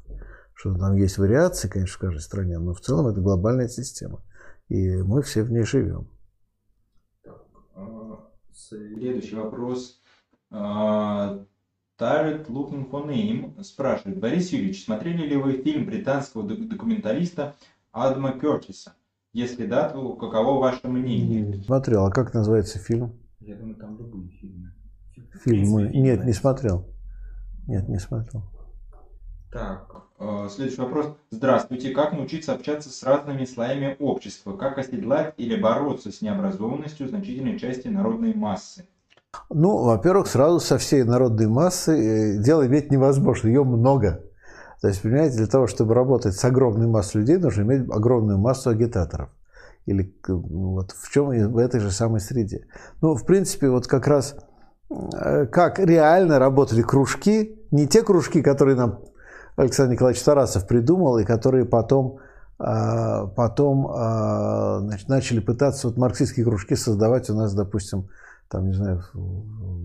Что 0.53 0.75
там 0.75 0.95
есть 0.95 1.17
вариации, 1.17 1.69
конечно, 1.69 1.95
в 1.95 1.99
каждой 1.99 2.21
стране, 2.21 2.59
но 2.59 2.75
в 2.75 2.81
целом 2.81 3.07
это 3.07 3.19
глобальная 3.19 3.67
система. 3.67 4.21
И 4.67 4.97
мы 4.97 5.23
все 5.23 5.41
в 5.41 5.51
ней 5.51 5.63
живем. 5.63 6.07
А, 7.73 8.29
следующий 8.53 9.37
вопрос. 9.37 9.99
А, 10.51 11.47
Тарет 11.97 12.47
for 12.47 13.07
Name 13.07 13.63
спрашивает. 13.63 14.19
Борис 14.19 14.51
Юрьевич, 14.51 14.85
смотрели 14.85 15.27
ли 15.27 15.35
вы 15.35 15.63
фильм 15.63 15.87
британского 15.87 16.43
документалиста 16.47 17.55
Адама 17.91 18.39
Кертиса 18.39 18.93
если 19.33 19.65
да, 19.65 19.89
то 19.89 20.15
каково 20.15 20.59
ваше 20.59 20.87
мнение? 20.87 21.61
Смотрел. 21.63 22.05
А 22.05 22.11
как 22.11 22.33
называется 22.33 22.79
фильм? 22.79 23.13
Я 23.39 23.55
думаю, 23.55 23.75
там 23.75 23.97
любые 23.97 24.29
фильмы. 24.29 24.73
Фильмы? 25.43 25.89
Нет, 25.93 26.25
не 26.25 26.33
смотрел. 26.33 26.87
Нет, 27.67 27.87
не 27.87 27.99
смотрел. 27.99 28.43
Так, 29.51 30.03
э, 30.19 30.47
следующий 30.49 30.81
вопрос. 30.81 31.15
Здравствуйте. 31.31 31.91
Как 31.91 32.13
научиться 32.13 32.53
общаться 32.53 32.89
с 32.89 33.01
разными 33.03 33.45
слоями 33.45 33.95
общества? 33.99 34.55
Как 34.55 34.77
оседлать 34.77 35.33
или 35.37 35.59
бороться 35.59 36.11
с 36.11 36.21
необразованностью 36.21 37.07
значительной 37.07 37.57
части 37.57 37.87
народной 37.87 38.33
массы? 38.35 38.87
Ну, 39.49 39.83
во-первых, 39.83 40.27
сразу 40.27 40.59
со 40.59 40.77
всей 40.77 41.03
народной 41.03 41.47
массы 41.47 42.37
э, 42.37 42.43
дело 42.43 42.65
иметь 42.67 42.91
невозможно. 42.91 43.47
Ее 43.47 43.63
много. 43.63 44.23
То 44.81 44.87
есть, 44.87 45.01
понимаете, 45.01 45.37
для 45.37 45.47
того, 45.47 45.67
чтобы 45.67 45.93
работать 45.93 46.35
с 46.35 46.45
огромной 46.45 46.87
массой 46.87 47.17
людей, 47.17 47.37
нужно 47.37 47.63
иметь 47.63 47.89
огромную 47.89 48.37
массу 48.37 48.69
агитаторов. 48.69 49.29
Или 49.85 50.15
ну, 50.27 50.73
вот 50.73 50.91
в 50.91 51.11
чем 51.11 51.29
в 51.29 51.57
этой 51.57 51.79
же 51.79 51.91
самой 51.91 52.21
среде. 52.21 52.65
Ну, 53.01 53.15
в 53.15 53.25
принципе, 53.25 53.69
вот 53.69 53.87
как 53.87 54.07
раз 54.07 54.35
э, 54.89 55.47
как 55.47 55.79
реально 55.79 56.39
работали 56.39 56.81
кружки, 56.81 57.59
не 57.71 57.87
те 57.87 58.03
кружки, 58.03 58.41
которые 58.41 58.75
нам 58.75 58.99
Александр 59.57 59.93
Николаевич 59.93 60.23
Тарасов 60.23 60.67
придумал, 60.67 61.17
и 61.17 61.25
которые 61.25 61.65
потом, 61.65 62.19
а, 62.57 63.27
потом 63.27 63.87
а, 63.87 64.79
значит, 64.79 65.09
начали 65.09 65.39
пытаться 65.39 65.87
вот 65.87 65.97
марксистские 65.97 66.45
кружки 66.45 66.75
создавать 66.75 67.29
у 67.29 67.33
нас, 67.33 67.53
допустим, 67.53 68.07
там, 68.47 68.67
не 68.67 68.73
знаю, 68.73 69.03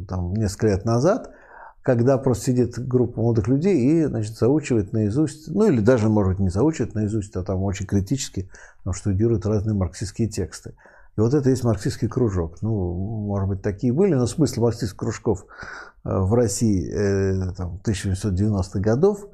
там, 0.08 0.32
несколько 0.34 0.68
лет 0.68 0.84
назад– 0.84 1.30
когда 1.84 2.16
просто 2.16 2.46
сидит 2.46 2.78
группа 2.78 3.20
молодых 3.20 3.46
людей 3.46 3.76
и 3.76 4.04
значит, 4.06 4.38
заучивает 4.38 4.94
наизусть, 4.94 5.48
ну 5.48 5.66
или 5.66 5.80
даже, 5.80 6.08
может 6.08 6.32
быть, 6.32 6.40
не 6.40 6.48
заучивает 6.48 6.94
наизусть, 6.94 7.36
а 7.36 7.44
там 7.44 7.62
очень 7.62 7.84
критически, 7.84 8.48
но 8.86 8.94
штудирует 8.94 9.44
разные 9.44 9.74
марксистские 9.74 10.28
тексты. 10.28 10.74
И 11.18 11.20
вот 11.20 11.34
это 11.34 11.50
есть 11.50 11.62
марксистский 11.62 12.08
кружок. 12.08 12.62
Ну, 12.62 13.26
может 13.26 13.50
быть, 13.50 13.62
такие 13.62 13.92
были, 13.92 14.14
но 14.14 14.26
смысл 14.26 14.62
марксистских 14.62 14.98
кружков 14.98 15.44
э, 16.04 16.18
в 16.18 16.32
России 16.32 16.90
э, 16.90 17.52
там, 17.52 17.78
1890-х 17.84 18.80
годов, 18.80 19.26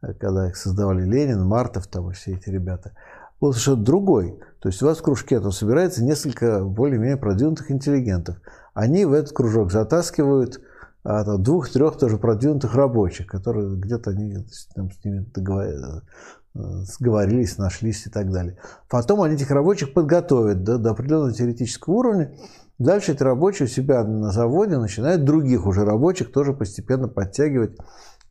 э, 0.00 0.14
когда 0.14 0.48
их 0.48 0.56
создавали 0.56 1.04
Ленин, 1.04 1.44
Мартов, 1.44 1.88
там, 1.88 2.10
и 2.10 2.14
все 2.14 2.32
эти 2.32 2.48
ребята, 2.48 2.92
был 3.38 3.52
совершенно 3.52 3.84
другой. 3.84 4.40
То 4.60 4.70
есть 4.70 4.82
у 4.82 4.86
вас 4.86 4.98
в 4.98 5.02
кружке 5.02 5.38
там 5.40 5.52
собирается 5.52 6.02
несколько 6.02 6.64
более-менее 6.64 7.18
продвинутых 7.18 7.70
интеллигентов. 7.70 8.38
Они 8.72 9.04
в 9.04 9.12
этот 9.12 9.32
кружок 9.32 9.70
затаскивают 9.70 10.58
двух-трех 11.04 11.96
тоже 11.98 12.18
продвинутых 12.18 12.74
рабочих, 12.74 13.26
которые 13.26 13.76
где-то 13.76 14.10
они 14.10 14.36
там, 14.74 14.90
с 14.90 15.04
ними 15.04 15.26
э, 15.34 16.60
сговорились, 16.84 17.58
нашлись 17.58 18.06
и 18.06 18.10
так 18.10 18.30
далее. 18.30 18.58
Потом 18.88 19.22
они 19.22 19.34
этих 19.34 19.50
рабочих 19.50 19.94
подготовят 19.94 20.64
до, 20.64 20.78
до 20.78 20.90
определенного 20.90 21.32
теоретического 21.32 21.94
уровня. 21.94 22.34
Дальше 22.78 23.12
эти 23.12 23.22
рабочие 23.22 23.66
у 23.66 23.70
себя 23.70 24.04
на 24.04 24.30
заводе 24.30 24.78
начинают 24.78 25.24
других 25.24 25.66
уже 25.66 25.84
рабочих 25.84 26.30
тоже 26.30 26.52
постепенно 26.52 27.08
подтягивать, 27.08 27.76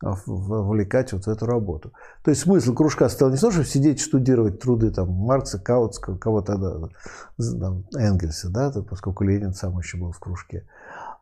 а, 0.00 0.14
вовлекать 0.26 1.12
вот 1.12 1.24
в 1.24 1.28
эту 1.28 1.44
работу. 1.44 1.92
То 2.22 2.30
есть 2.30 2.42
смысл 2.42 2.72
кружка 2.72 3.08
стал 3.08 3.30
не 3.30 3.36
то, 3.36 3.50
чтобы 3.50 3.66
сидеть 3.66 4.00
штудировать 4.00 4.60
труды 4.60 4.90
там, 4.92 5.10
Маркса, 5.10 5.58
Каутского, 5.58 6.16
кого 6.16 6.40
тогда, 6.40 6.88
там, 7.36 7.84
Энгельса, 7.96 8.48
да, 8.48 8.70
поскольку 8.88 9.24
Ленин 9.24 9.54
сам 9.54 9.76
еще 9.78 9.98
был 9.98 10.12
в 10.12 10.20
кружке, 10.20 10.66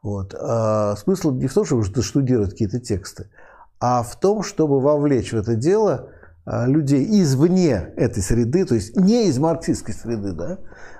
вот. 0.03 0.35
А 0.39 0.97
смысл 0.97 1.33
не 1.33 1.47
в 1.47 1.55
том, 1.55 1.65
чтобы 1.65 1.83
штудировать 1.85 2.51
какие-то 2.51 2.81
тексты, 2.81 3.29
а 3.81 4.03
в 4.03 4.19
том, 4.19 4.43
чтобы 4.43 4.81
вовлечь 4.81 5.33
в 5.33 5.37
это 5.37 5.55
дело 5.55 6.11
а, 6.45 6.67
людей 6.67 7.05
извне 7.23 7.93
этой 7.97 8.23
среды, 8.23 8.65
то 8.65 8.75
есть 8.75 8.97
не 8.97 9.27
из 9.27 9.39
марксистской 9.39 9.95
среды, 9.95 10.33
да, 10.33 10.59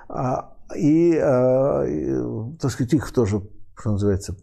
а, 0.09 0.55
и, 0.75 1.17
а, 1.17 1.83
и, 1.85 2.57
так 2.59 2.69
сказать, 2.71 2.93
их 2.93 3.11
тоже, 3.13 3.41
что 3.75 3.91
называется, 3.91 4.35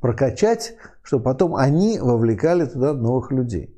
прокачать, 0.00 0.74
чтобы 1.02 1.24
потом 1.24 1.56
они 1.56 1.98
вовлекали 1.98 2.66
туда 2.66 2.92
новых 2.92 3.32
людей. 3.32 3.74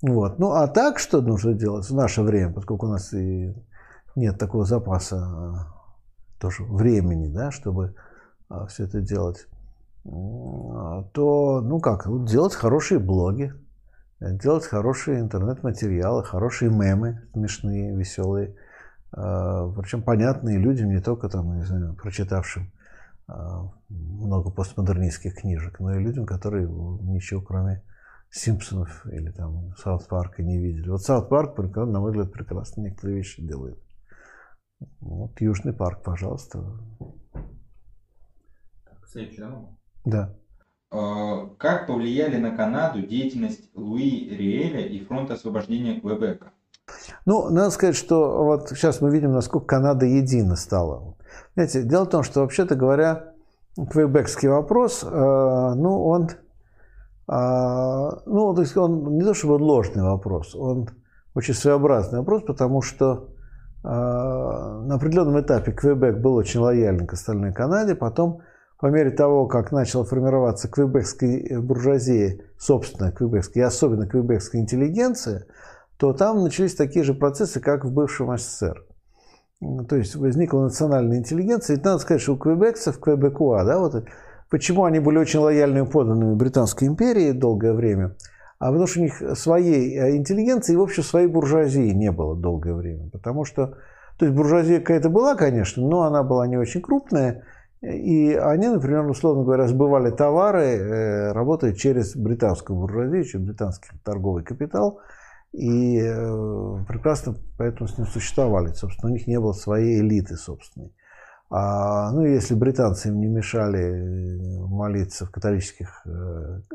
Вот. 0.00 0.38
Ну, 0.38 0.52
а 0.52 0.66
так, 0.68 0.98
что 0.98 1.20
нужно 1.20 1.52
делать 1.52 1.88
в 1.88 1.94
наше 1.94 2.22
время, 2.22 2.52
поскольку 2.52 2.86
у 2.86 2.90
нас 2.90 3.12
и 3.12 3.54
нет 4.14 4.38
такого 4.38 4.64
запаса 4.64 5.66
тоже 6.40 6.64
времени, 6.64 7.28
да, 7.28 7.50
чтобы 7.50 7.94
все 8.68 8.84
это 8.84 9.00
делать 9.00 9.46
то, 10.06 11.60
ну 11.62 11.80
как, 11.80 12.06
делать 12.26 12.54
хорошие 12.54 13.00
блоги, 13.00 13.52
делать 14.20 14.66
хорошие 14.66 15.20
интернет-материалы, 15.20 16.24
хорошие 16.24 16.70
мемы 16.70 17.22
смешные, 17.32 17.96
веселые, 17.96 18.56
а, 19.12 19.68
причем 19.70 20.02
понятные 20.02 20.58
людям, 20.58 20.90
не 20.90 21.00
только 21.00 21.28
там, 21.28 21.56
не 21.56 21.64
знаю, 21.64 21.94
прочитавшим 21.94 22.70
а, 23.26 23.72
много 23.88 24.50
постмодернистских 24.50 25.34
книжек, 25.36 25.80
но 25.80 25.94
и 25.94 26.02
людям, 26.02 26.26
которые 26.26 26.68
ничего 26.68 27.40
кроме 27.40 27.82
Симпсонов 28.30 29.06
или 29.06 29.30
там 29.30 29.74
Саут 29.76 30.06
Парка 30.08 30.42
не 30.42 30.58
видели. 30.58 30.90
Вот 30.90 31.02
Саут 31.02 31.28
Парк, 31.28 31.56
на 31.58 32.00
мой 32.00 32.10
взгляд, 32.10 32.32
прекрасно 32.32 32.82
некоторые 32.82 33.18
вещи 33.18 33.42
делает. 33.42 33.78
Вот 35.00 35.40
Южный 35.40 35.72
парк, 35.72 36.02
пожалуйста. 36.02 36.78
Следующий, 39.06 39.40
да, 39.40 39.75
да. 40.06 40.34
А, 40.90 41.48
как 41.58 41.86
повлияли 41.86 42.38
на 42.38 42.56
Канаду 42.56 43.02
деятельность 43.02 43.68
Луи 43.74 44.30
Риэля 44.30 44.86
и 44.86 45.04
фронта 45.04 45.34
освобождения 45.34 46.00
Квебека? 46.00 46.52
Ну, 47.26 47.50
надо 47.50 47.70
сказать, 47.70 47.96
что 47.96 48.44
вот 48.44 48.70
сейчас 48.70 49.00
мы 49.00 49.10
видим, 49.10 49.32
насколько 49.32 49.66
Канада 49.66 50.06
едина 50.06 50.54
стала. 50.54 51.16
Знаете, 51.54 51.82
дело 51.82 52.04
в 52.04 52.10
том, 52.10 52.22
что, 52.22 52.40
вообще-то 52.40 52.76
говоря, 52.76 53.32
квебекский 53.74 54.48
вопрос, 54.48 55.02
э, 55.02 55.08
ну, 55.08 56.06
он, 56.06 56.28
э, 56.28 58.20
ну, 58.26 58.54
то 58.54 58.60
есть 58.60 58.76
он 58.76 59.16
не 59.16 59.24
то 59.24 59.34
чтобы 59.34 59.54
ложный 59.54 60.04
вопрос, 60.04 60.54
он 60.54 60.88
очень 61.34 61.54
своеобразный 61.54 62.20
вопрос, 62.20 62.44
потому 62.44 62.80
что 62.80 63.30
э, 63.82 63.88
на 63.88 64.94
определенном 64.94 65.40
этапе 65.40 65.72
Квебек 65.72 66.18
был 66.18 66.34
очень 66.34 66.60
лоялен 66.60 67.08
к 67.08 67.14
остальной 67.14 67.52
Канаде, 67.52 67.96
потом 67.96 68.42
по 68.78 68.86
мере 68.86 69.10
того, 69.10 69.46
как 69.46 69.72
начала 69.72 70.04
формироваться 70.04 70.68
квебекская 70.68 71.60
буржуазия, 71.60 72.40
собственно, 72.58 73.10
квебекская, 73.10 73.64
и 73.64 73.66
особенно 73.66 74.06
квебекская 74.06 74.60
интеллигенция, 74.60 75.46
то 75.98 76.12
там 76.12 76.42
начались 76.42 76.74
такие 76.74 77.04
же 77.04 77.14
процессы, 77.14 77.60
как 77.60 77.84
в 77.84 77.92
бывшем 77.92 78.36
СССР. 78.36 78.84
То 79.88 79.96
есть 79.96 80.14
возникла 80.16 80.64
национальная 80.64 81.18
интеллигенция. 81.18 81.76
И 81.76 81.82
надо 81.82 81.98
сказать, 81.98 82.20
что 82.20 82.34
у 82.34 82.36
квебекцев, 82.36 82.98
квебекуа, 82.98 83.64
да, 83.64 83.78
вот 83.78 84.04
почему 84.50 84.84
они 84.84 85.00
были 85.00 85.16
очень 85.16 85.40
лояльными 85.40 85.86
подданными 85.86 86.34
Британской 86.34 86.86
империи 86.88 87.32
долгое 87.32 87.72
время, 87.72 88.14
а 88.58 88.66
потому 88.66 88.86
что 88.86 89.00
у 89.00 89.02
них 89.04 89.22
своей 89.38 89.98
э, 89.98 90.16
интеллигенции 90.16 90.74
и, 90.74 90.76
в 90.76 90.82
общем, 90.82 91.02
своей 91.02 91.26
буржуазии 91.26 91.92
не 91.92 92.12
было 92.12 92.36
долгое 92.36 92.74
время. 92.74 93.08
Потому 93.10 93.46
что, 93.46 93.78
то 94.18 94.26
есть 94.26 94.36
буржуазия 94.36 94.80
какая-то 94.80 95.08
была, 95.08 95.34
конечно, 95.34 95.82
но 95.82 96.02
она 96.02 96.22
была 96.22 96.46
не 96.46 96.58
очень 96.58 96.82
крупная, 96.82 97.44
и 97.86 98.34
они, 98.34 98.66
например, 98.66 99.08
условно 99.08 99.44
говоря, 99.44 99.68
сбывали 99.68 100.10
товары, 100.10 100.64
э, 100.64 101.32
работая 101.32 101.72
через 101.72 102.16
британскую 102.16 102.78
буржуазию, 102.78 103.24
через 103.24 103.46
британский 103.46 103.90
торговый 104.02 104.42
капитал, 104.42 105.00
и 105.52 106.00
э, 106.00 106.76
прекрасно 106.88 107.36
поэтому 107.56 107.88
с 107.88 107.96
ним 107.96 108.08
существовали. 108.08 108.72
Собственно, 108.72 109.12
у 109.12 109.14
них 109.14 109.28
не 109.28 109.38
было 109.38 109.52
своей 109.52 110.00
элиты 110.00 110.36
собственной. 110.36 110.92
А, 111.48 112.10
ну, 112.10 112.24
если 112.24 112.56
британцы 112.56 113.08
им 113.08 113.20
не 113.20 113.28
мешали 113.28 113.78
э, 113.78 114.58
молиться 114.66 115.24
в 115.24 115.30
католических 115.30 116.04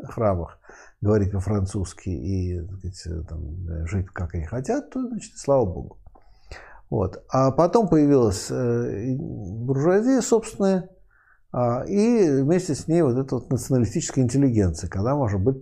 храмах, 0.07 0.59
говорить 1.01 1.33
по-французски 1.33 2.07
и 2.07 2.61
сказать, 2.93 3.27
там, 3.27 3.85
жить 3.85 4.07
как 4.13 4.33
они 4.33 4.45
хотят, 4.45 4.91
то, 4.91 5.05
значит, 5.05 5.37
слава 5.37 5.65
богу. 5.65 5.97
Вот. 6.89 7.21
А 7.29 7.51
потом 7.51 7.89
появилась 7.89 8.49
буржуазия 8.49 10.21
собственная, 10.21 10.89
и 11.53 12.41
вместе 12.41 12.75
с 12.75 12.87
ней 12.87 13.01
вот 13.01 13.17
эта 13.17 13.35
вот 13.35 13.49
националистическая 13.49 14.23
интеллигенция, 14.23 14.89
когда 14.89 15.15
может 15.15 15.41
быть 15.41 15.61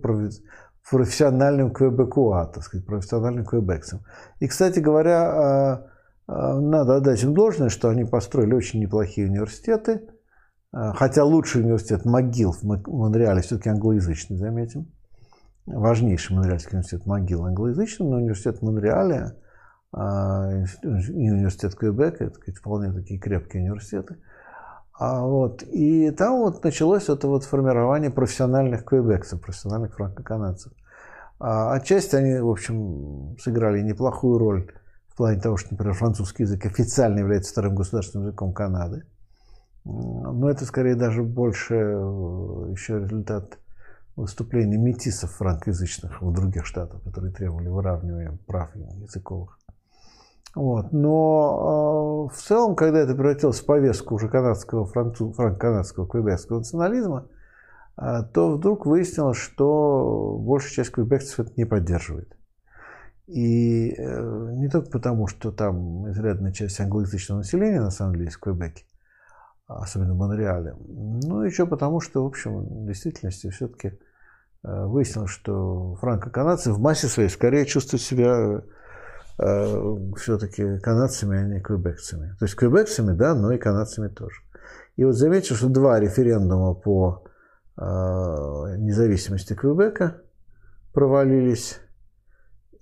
профессиональным 0.90 1.72
квебекуа, 1.72 2.46
так 2.46 2.62
сказать, 2.62 2.86
профессиональным 2.86 3.44
квебексом. 3.44 4.00
И, 4.38 4.46
кстати 4.46 4.78
говоря, 4.78 5.22
а, 5.22 5.86
а, 6.26 6.60
надо 6.60 6.96
отдать 6.96 7.22
им 7.22 7.34
должное, 7.34 7.68
что 7.68 7.88
они 7.88 8.04
построили 8.04 8.54
очень 8.54 8.80
неплохие 8.80 9.28
университеты, 9.28 10.02
хотя 10.72 11.24
лучший 11.24 11.62
университет 11.62 12.06
МcGill 12.06 12.52
в 12.52 12.62
Монреале 12.62 13.42
все-таки 13.42 13.70
англоязычный, 13.70 14.36
заметим. 14.36 14.92
Важнейший 15.66 16.36
Монреальский 16.36 16.78
университет 16.78 17.02
МcGill 17.06 17.46
англоязычный, 17.46 18.06
но 18.06 18.16
университет 18.16 18.62
а, 19.92 20.48
и 20.82 20.86
университет 20.86 21.74
Квебека, 21.74 22.24
это 22.24 22.38
вполне 22.52 22.92
такие 22.92 23.18
крепкие 23.18 23.62
университеты. 23.62 24.18
А 25.00 25.24
вот, 25.24 25.62
и 25.62 26.10
там 26.10 26.40
вот 26.40 26.62
началось 26.62 27.08
это 27.08 27.26
вот 27.26 27.44
формирование 27.44 28.10
профессиональных 28.10 28.84
квебексов, 28.84 29.40
профессиональных 29.40 29.94
франко-канадцев. 29.94 30.74
А 31.38 31.72
отчасти 31.72 32.16
они, 32.16 32.38
в 32.38 32.50
общем, 32.50 33.34
сыграли 33.38 33.80
неплохую 33.80 34.38
роль 34.38 34.70
в 35.08 35.16
плане 35.16 35.40
того, 35.40 35.56
что, 35.56 35.68
например, 35.70 35.94
французский 35.94 36.42
язык 36.42 36.66
официально 36.66 37.20
является 37.20 37.50
вторым 37.50 37.76
государственным 37.76 38.26
языком 38.26 38.52
Канады. 38.52 39.04
Но 39.86 40.50
это 40.50 40.66
скорее 40.66 40.96
даже 40.96 41.22
больше 41.22 41.76
э, 41.76 42.66
еще 42.70 42.98
результат 42.98 43.58
выступлений 44.16 44.76
метисов 44.76 45.30
франкоязычных 45.30 46.20
в 46.20 46.30
других 46.30 46.66
штатах, 46.66 47.02
которые 47.04 47.32
требовали 47.32 47.68
выравнивания 47.68 48.38
прав 48.46 48.76
языковых. 48.76 49.58
Вот. 50.54 50.92
Но 50.92 52.28
э, 52.30 52.34
в 52.34 52.38
целом, 52.38 52.74
когда 52.74 52.98
это 53.00 53.14
превратилось 53.14 53.60
в 53.60 53.66
повестку 53.66 54.16
уже 54.16 54.28
канадского, 54.28 54.84
француз, 54.84 55.36
франко-канадского, 55.36 56.08
квебекского 56.08 56.58
национализма, 56.58 57.28
э, 57.96 58.22
то 58.32 58.50
вдруг 58.50 58.86
выяснилось, 58.86 59.38
что 59.38 60.36
большая 60.40 60.72
часть 60.72 60.90
квебекцев 60.90 61.40
это 61.40 61.52
не 61.56 61.64
поддерживает. 61.64 62.36
И 63.28 63.94
э, 63.96 64.50
не 64.54 64.68
только 64.68 64.90
потому, 64.90 65.28
что 65.28 65.52
там 65.52 66.10
изрядная 66.10 66.52
часть 66.52 66.80
англоязычного 66.80 67.38
населения, 67.38 67.80
на 67.80 67.90
самом 67.90 68.14
деле, 68.14 68.24
есть 68.24 68.38
в 68.38 68.40
Квебеке, 68.40 68.84
особенно 69.68 70.14
в 70.14 70.16
Монреале, 70.16 70.74
но 70.88 71.44
еще 71.44 71.64
потому, 71.64 72.00
что, 72.00 72.24
в 72.24 72.26
общем, 72.26 72.62
в 72.62 72.86
действительности 72.88 73.48
все-таки 73.50 74.00
э, 74.64 74.84
выяснилось, 74.84 75.30
что 75.30 75.94
франко-канадцы 76.00 76.72
в 76.72 76.80
массе 76.80 77.06
своей 77.06 77.28
скорее 77.28 77.66
чувствуют 77.66 78.02
себя 78.02 78.62
Э, 79.42 79.96
все-таки 80.16 80.78
канадцами, 80.80 81.38
а 81.38 81.42
не 81.44 81.60
квебекцами. 81.60 82.34
То 82.38 82.44
есть 82.44 82.56
квебекцами, 82.56 83.16
да, 83.16 83.34
но 83.34 83.52
и 83.52 83.58
канадцами 83.58 84.08
тоже. 84.08 84.42
И 84.96 85.04
вот 85.04 85.14
заметьте, 85.14 85.54
что 85.54 85.68
два 85.70 85.98
референдума 85.98 86.74
по 86.74 87.24
э, 87.78 87.80
независимости 87.80 89.54
Квебека 89.54 90.20
провалились. 90.92 91.80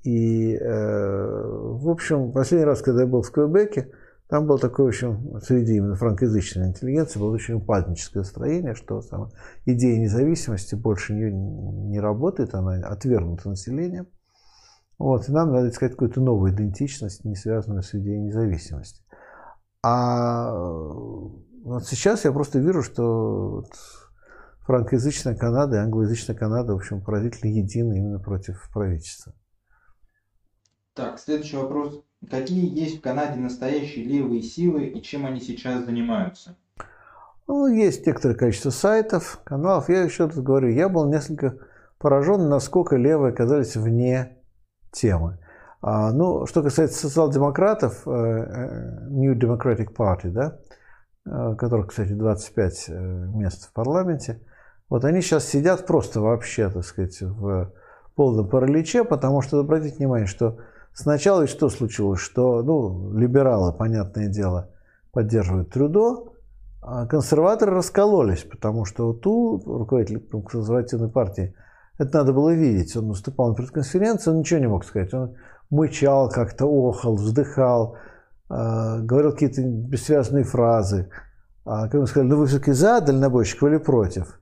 И, 0.02 0.56
э, 0.56 1.42
в 1.44 1.88
общем, 1.88 2.32
последний 2.32 2.66
раз, 2.66 2.82
когда 2.82 3.02
я 3.02 3.06
был 3.06 3.22
в 3.22 3.30
Квебеке, 3.30 3.92
там 4.28 4.46
было 4.46 4.58
такое, 4.58 4.86
в 4.86 4.88
общем, 4.88 5.40
среди 5.40 5.76
именно 5.76 5.94
франкоязычной 5.94 6.68
интеллигенции 6.68 7.20
было 7.20 7.30
очень 7.30 7.54
упадническое 7.54 8.22
настроение, 8.22 8.74
что 8.74 9.00
сама 9.00 9.30
идея 9.64 10.00
независимости 10.00 10.74
больше 10.74 11.14
не, 11.14 11.30
не 11.30 12.00
работает, 12.00 12.54
она 12.54 12.74
отвергнута 12.88 13.48
населением. 13.48 14.08
Вот, 14.98 15.28
и 15.28 15.32
нам 15.32 15.52
надо 15.52 15.68
искать 15.68 15.92
какую-то 15.92 16.20
новую 16.20 16.52
идентичность, 16.52 17.24
не 17.24 17.36
связанную 17.36 17.82
с 17.82 17.94
идеей 17.94 18.20
независимости. 18.20 19.02
А 19.82 20.52
вот 21.62 21.84
сейчас 21.86 22.24
я 22.24 22.32
просто 22.32 22.58
вижу, 22.58 22.82
что 22.82 23.64
франкоязычная 24.66 25.36
Канада 25.36 25.76
и 25.76 25.80
англоязычная 25.80 26.34
Канада, 26.34 26.72
в 26.72 26.76
общем, 26.76 27.00
поразительно 27.00 27.50
едины 27.50 27.98
именно 27.98 28.18
против 28.18 28.68
правительства. 28.72 29.32
Так, 30.94 31.20
следующий 31.20 31.56
вопрос. 31.56 32.02
Какие 32.28 32.68
есть 32.76 32.98
в 32.98 33.00
Канаде 33.00 33.38
настоящие 33.38 34.04
левые 34.04 34.42
силы 34.42 34.86
и 34.86 35.00
чем 35.00 35.26
они 35.26 35.40
сейчас 35.40 35.84
занимаются? 35.84 36.56
Ну, 37.46 37.68
есть 37.68 38.04
некоторое 38.04 38.34
количество 38.34 38.70
сайтов, 38.70 39.40
каналов. 39.44 39.88
Я 39.88 40.02
еще 40.02 40.28
тут 40.28 40.42
говорю, 40.42 40.70
я 40.70 40.88
был 40.88 41.08
несколько 41.08 41.56
поражен, 41.98 42.48
насколько 42.48 42.96
левые 42.96 43.32
оказались 43.32 43.76
вне 43.76 44.37
темы. 44.90 45.38
А, 45.80 46.12
ну, 46.12 46.46
что 46.46 46.62
касается 46.62 46.98
социал-демократов, 46.98 48.02
э, 48.06 48.10
э, 48.10 49.08
New 49.10 49.38
Democratic 49.38 49.94
Party, 49.94 50.30
да, 50.30 50.58
э, 51.24 51.54
которых, 51.56 51.88
кстати, 51.88 52.12
25 52.12 52.88
мест 52.88 53.68
в 53.68 53.72
парламенте, 53.72 54.40
вот 54.88 55.04
они 55.04 55.20
сейчас 55.20 55.44
сидят 55.44 55.86
просто 55.86 56.20
вообще, 56.20 56.68
так 56.70 56.84
сказать, 56.84 57.20
в 57.20 57.72
полном 58.16 58.48
параличе, 58.48 59.04
потому 59.04 59.42
что, 59.42 59.60
обратите 59.60 59.98
внимание, 59.98 60.26
что 60.26 60.58
сначала 60.92 61.46
что 61.46 61.68
случилось, 61.68 62.20
что, 62.20 62.62
ну, 62.62 63.12
либералы, 63.16 63.72
понятное 63.72 64.28
дело, 64.28 64.70
поддерживают 65.12 65.70
Трюдо, 65.70 66.32
а 66.80 67.06
консерваторы 67.06 67.72
раскололись, 67.72 68.42
потому 68.42 68.84
что 68.84 69.12
ту 69.12 69.62
руководитель 69.64 70.20
консервативной 70.20 71.10
партии– 71.10 71.54
это 71.98 72.18
надо 72.18 72.32
было 72.32 72.54
видеть. 72.54 72.96
Он 72.96 73.08
выступал 73.08 73.48
на 73.48 73.54
пресс-конференции, 73.54 74.30
он 74.30 74.38
ничего 74.38 74.60
не 74.60 74.68
мог 74.68 74.84
сказать. 74.84 75.12
Он 75.12 75.34
мычал 75.70 76.30
как-то, 76.30 76.66
охал, 76.66 77.16
вздыхал, 77.16 77.96
э, 78.48 79.00
говорил 79.02 79.32
какие-то 79.32 79.62
бессвязные 79.62 80.44
фразы. 80.44 81.10
А 81.64 81.82
когда 81.82 81.98
ему 81.98 82.06
сказали, 82.06 82.28
ну 82.28 82.36
вы 82.38 82.46
все-таки 82.46 82.72
за 82.72 83.00
дальнобойщиков 83.00 83.68
или 83.68 83.78
против? 83.78 84.40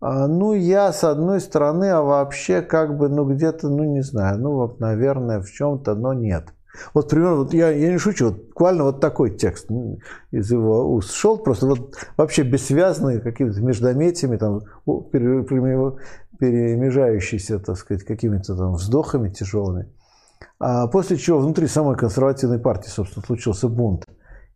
А, 0.00 0.26
ну, 0.26 0.52
я 0.52 0.92
с 0.92 1.04
одной 1.04 1.40
стороны, 1.40 1.90
а 1.90 2.02
вообще 2.02 2.60
как 2.60 2.98
бы, 2.98 3.08
ну 3.08 3.24
где-то, 3.24 3.68
ну 3.68 3.84
не 3.84 4.02
знаю, 4.02 4.38
ну 4.40 4.52
вот, 4.56 4.80
наверное, 4.80 5.40
в 5.40 5.48
чем-то, 5.48 5.94
но 5.94 6.12
нет. 6.12 6.52
Вот 6.92 7.08
примерно, 7.08 7.36
вот 7.36 7.54
я, 7.54 7.70
я 7.70 7.92
не 7.92 7.98
шучу, 7.98 8.30
вот 8.30 8.46
буквально 8.48 8.84
вот 8.84 9.00
такой 9.00 9.30
текст 9.30 9.68
из 10.30 10.50
его 10.50 10.92
уст 10.92 11.12
шел, 11.12 11.38
просто 11.38 11.66
вот 11.66 11.94
вообще 12.16 12.42
бессвязный, 12.42 13.20
какими-то 13.20 13.60
междометиями, 13.60 14.38
там, 14.38 14.62
перемежающийся, 16.42 17.60
так 17.60 17.76
сказать, 17.76 18.02
какими-то 18.02 18.56
там 18.56 18.72
вздохами 18.72 19.30
тяжелыми. 19.30 19.92
А 20.58 20.88
после 20.88 21.16
чего 21.16 21.38
внутри 21.38 21.68
самой 21.68 21.96
консервативной 21.96 22.58
партии, 22.58 22.88
собственно, 22.88 23.24
случился 23.24 23.68
бунт, 23.68 24.08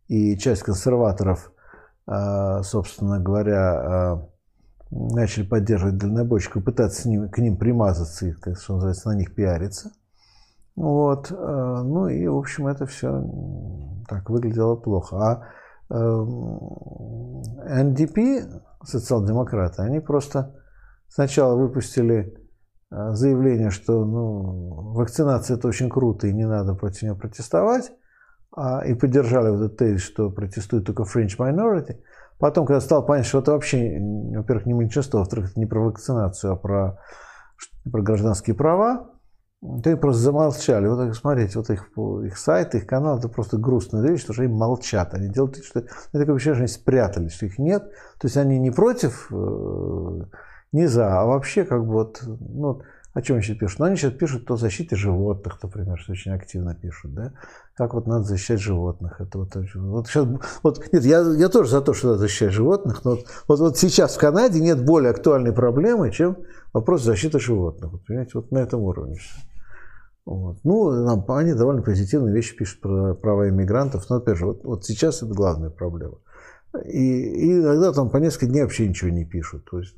и 0.09 0.37
часть 0.37 0.63
консерваторов, 0.63 1.53
а, 2.05 2.61
собственно 2.63 3.21
говоря, 3.21 3.71
а, 3.71 4.27
начали 4.91 5.45
поддерживать 5.45 5.97
дальнобойщиков, 5.97 6.65
пытаться 6.65 7.03
с 7.03 7.05
ним, 7.05 7.29
к 7.29 7.37
ним 7.37 7.55
примазаться 7.55 8.27
и, 8.27 8.33
что 8.33 8.73
называется, 8.73 9.07
на 9.07 9.15
них 9.15 9.33
пиариться. 9.33 9.91
Вот. 10.75 11.31
А, 11.31 11.83
ну 11.83 12.09
и, 12.09 12.27
в 12.27 12.35
общем, 12.35 12.67
это 12.67 12.85
все 12.85 13.23
так 14.09 14.29
выглядело 14.29 14.75
плохо. 14.75 15.15
А 15.17 15.43
НДП, 17.81 18.19
социал-демократы, 18.83 19.83
они 19.83 20.01
просто 20.01 20.53
Сначала 21.09 21.55
выпустили 21.55 22.37
э, 22.91 23.11
заявление, 23.11 23.69
что 23.69 24.05
ну, 24.05 24.93
вакцинация 24.93 25.57
это 25.57 25.67
очень 25.67 25.89
круто 25.89 26.27
и 26.27 26.33
не 26.33 26.45
надо 26.45 26.73
против 26.75 27.03
нее 27.03 27.15
протестовать, 27.15 27.91
а, 28.55 28.85
и 28.85 28.93
поддержали 28.93 29.49
вот 29.49 29.61
этот 29.61 29.77
тезис, 29.77 30.01
что 30.01 30.29
протестует 30.29 30.85
только 30.85 31.03
French 31.03 31.37
minority. 31.37 31.97
Потом, 32.39 32.65
когда 32.65 32.81
стал 32.81 33.05
понятно, 33.05 33.27
что 33.27 33.39
это 33.39 33.51
вообще, 33.51 33.99
во-первых, 34.35 34.65
не 34.65 34.73
меньшинство, 34.73 35.19
во-вторых, 35.19 35.51
это 35.51 35.59
не 35.59 35.65
про 35.65 35.79
вакцинацию, 35.79 36.53
а 36.53 36.55
про, 36.55 36.99
про 37.91 38.01
гражданские 38.01 38.55
права, 38.55 39.11
то 39.61 39.89
они 39.89 39.95
просто 39.95 40.21
замолчали. 40.21 40.87
Вот 40.87 41.15
смотрите, 41.15 41.57
вот 41.57 41.69
их, 41.71 41.89
их 42.25 42.37
сайт, 42.37 42.75
их 42.75 42.85
канал, 42.85 43.17
это 43.17 43.27
просто 43.27 43.57
грустная 43.57 44.03
вещь, 44.03 44.21
потому 44.21 44.33
что 44.35 44.43
они 44.43 44.53
молчат. 44.53 45.13
Они 45.15 45.29
делают 45.29 45.57
что... 45.57 45.79
Это 45.79 45.89
такое 46.11 46.35
ощущение, 46.35 46.55
что 46.55 46.63
они 46.63 46.67
спрятались, 46.67 47.33
что 47.33 47.47
их 47.47 47.57
нет. 47.57 47.83
То 48.19 48.27
есть 48.27 48.37
они 48.37 48.59
не 48.59 48.69
против, 48.69 49.31
э, 49.31 50.21
не 50.71 50.87
за, 50.87 51.19
а 51.19 51.25
вообще 51.25 51.63
как 51.63 51.85
бы 51.85 51.93
вот, 51.93 52.21
ну, 52.23 52.81
о 53.13 53.21
чем 53.23 53.37
они 53.37 53.43
сейчас 53.43 53.57
пишут? 53.57 53.79
Ну, 53.79 53.85
они 53.85 53.95
сейчас 53.95 54.13
пишут 54.13 54.51
о 54.51 54.57
защите 54.57 54.95
животных, 54.95 55.57
например, 55.63 55.97
что 55.97 56.11
очень 56.11 56.33
активно 56.33 56.75
пишут, 56.75 57.15
да? 57.15 57.33
Как 57.75 57.95
вот 57.95 58.05
надо 58.05 58.23
защищать 58.23 58.59
животных. 58.59 59.19
Это 59.19 59.39
вот, 59.39 59.55
вот 59.73 60.07
сейчас, 60.07 60.27
вот, 60.61 60.93
нет, 60.93 61.03
я, 61.03 61.21
я 61.21 61.49
тоже 61.49 61.71
за 61.71 61.81
то, 61.81 61.93
что 61.93 62.09
надо 62.09 62.19
защищать 62.19 62.51
животных, 62.51 63.03
но 63.03 63.11
вот, 63.11 63.25
вот, 63.47 63.59
вот 63.59 63.77
сейчас 63.77 64.15
в 64.15 64.19
Канаде 64.19 64.59
нет 64.59 64.85
более 64.85 65.11
актуальной 65.11 65.51
проблемы, 65.51 66.11
чем 66.11 66.37
вопрос 66.73 67.01
защиты 67.03 67.39
животных. 67.39 67.91
Вот, 67.91 68.05
понимаете, 68.05 68.33
вот 68.35 68.51
на 68.51 68.59
этом 68.59 68.81
уровне. 68.81 69.17
Вот. 70.27 70.57
Ну, 70.63 71.25
они 71.29 71.53
довольно 71.53 71.81
позитивные 71.81 72.35
вещи 72.35 72.55
пишут 72.55 72.81
про 72.81 73.15
права 73.15 73.49
иммигрантов, 73.49 74.07
но 74.09 74.17
опять 74.17 74.37
же, 74.37 74.45
вот, 74.45 74.63
вот 74.63 74.85
сейчас 74.85 75.23
это 75.23 75.33
главная 75.33 75.69
проблема. 75.71 76.17
И, 76.85 76.99
и 76.99 77.53
иногда 77.53 77.91
там 77.93 78.09
по 78.09 78.17
несколько 78.17 78.47
дней 78.47 78.61
вообще 78.61 78.87
ничего 78.87 79.09
не 79.09 79.25
пишут. 79.25 79.69
То 79.69 79.79
есть, 79.79 79.95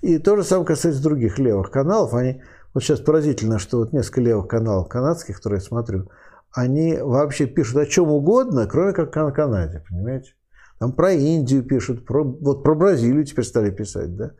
и 0.00 0.18
то 0.18 0.36
же 0.36 0.44
самое 0.44 0.66
касается 0.66 1.02
других 1.02 1.38
левых 1.38 1.70
каналов. 1.70 2.14
Они, 2.14 2.42
вот 2.74 2.82
сейчас 2.82 3.00
поразительно, 3.00 3.58
что 3.58 3.78
вот 3.78 3.92
несколько 3.92 4.20
левых 4.20 4.48
каналов 4.48 4.88
канадских, 4.88 5.36
которые 5.36 5.58
я 5.58 5.64
смотрю, 5.64 6.10
они 6.52 6.96
вообще 6.96 7.46
пишут 7.46 7.76
о 7.76 7.86
чем 7.86 8.10
угодно, 8.10 8.66
кроме 8.66 8.92
как 8.92 9.16
о 9.16 9.32
Канаде, 9.32 9.82
понимаете? 9.88 10.34
Там 10.78 10.92
про 10.92 11.12
Индию 11.12 11.62
пишут, 11.62 12.04
про, 12.04 12.24
вот 12.24 12.62
про 12.62 12.74
Бразилию 12.74 13.24
теперь 13.24 13.44
стали 13.44 13.70
писать, 13.70 14.16
да? 14.16 14.32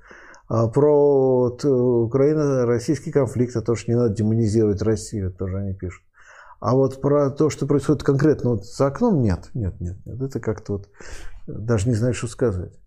А 0.49 0.69
про 0.69 1.41
вот, 1.41 1.65
Украино-российский 1.65 3.11
конфликт, 3.11 3.57
а 3.57 3.63
то, 3.63 3.75
что 3.75 3.91
не 3.91 3.97
надо 3.97 4.15
демонизировать 4.15 4.83
Россию, 4.83 5.33
тоже 5.33 5.59
они 5.59 5.75
пишут. 5.75 6.03
А 6.63 6.77
вот 6.77 7.01
про 7.01 7.29
то, 7.31 7.51
что 7.51 7.67
происходит 7.67 8.05
конкретно 8.05 8.51
вот 8.51 8.65
за 8.65 8.87
окном, 8.87 9.21
нет, 9.21 9.51
нет, 9.53 9.81
нет, 9.81 9.97
нет. 10.07 10.23
Это 10.23 10.39
как-то 10.39 10.75
вот 10.75 10.89
даже 11.49 11.89
не 11.89 11.97
знаю, 11.97 12.15
что 12.15 12.29
сказать. 12.29 12.79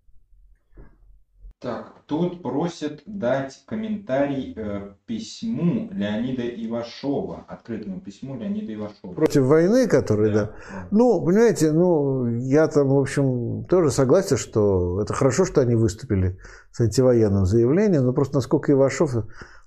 Так, 1.60 1.92
тут 2.06 2.42
просят 2.42 3.02
дать 3.04 3.64
комментарий 3.66 4.54
э, 4.56 4.94
письму 5.04 5.90
Леонида 5.90 6.42
Ивашова, 6.48 7.44
открытому 7.48 8.00
письму 8.00 8.36
Леонида 8.36 8.74
Ивашова. 8.74 9.12
Против 9.14 9.42
войны, 9.42 9.88
который, 9.88 10.32
да. 10.32 10.44
да. 10.44 10.86
Ну, 10.90 11.22
понимаете, 11.22 11.72
ну, 11.72 12.26
я 12.26 12.68
там, 12.68 12.88
в 12.88 12.98
общем, 12.98 13.64
тоже 13.66 13.90
согласен, 13.90 14.38
что 14.38 15.02
это 15.02 15.12
хорошо, 15.12 15.44
что 15.44 15.60
они 15.60 15.74
выступили 15.74 16.38
с 16.72 16.80
антивоенным 16.80 17.44
заявлением, 17.44 18.04
но 18.04 18.14
просто 18.14 18.36
насколько 18.36 18.72
Ивашов 18.72 19.14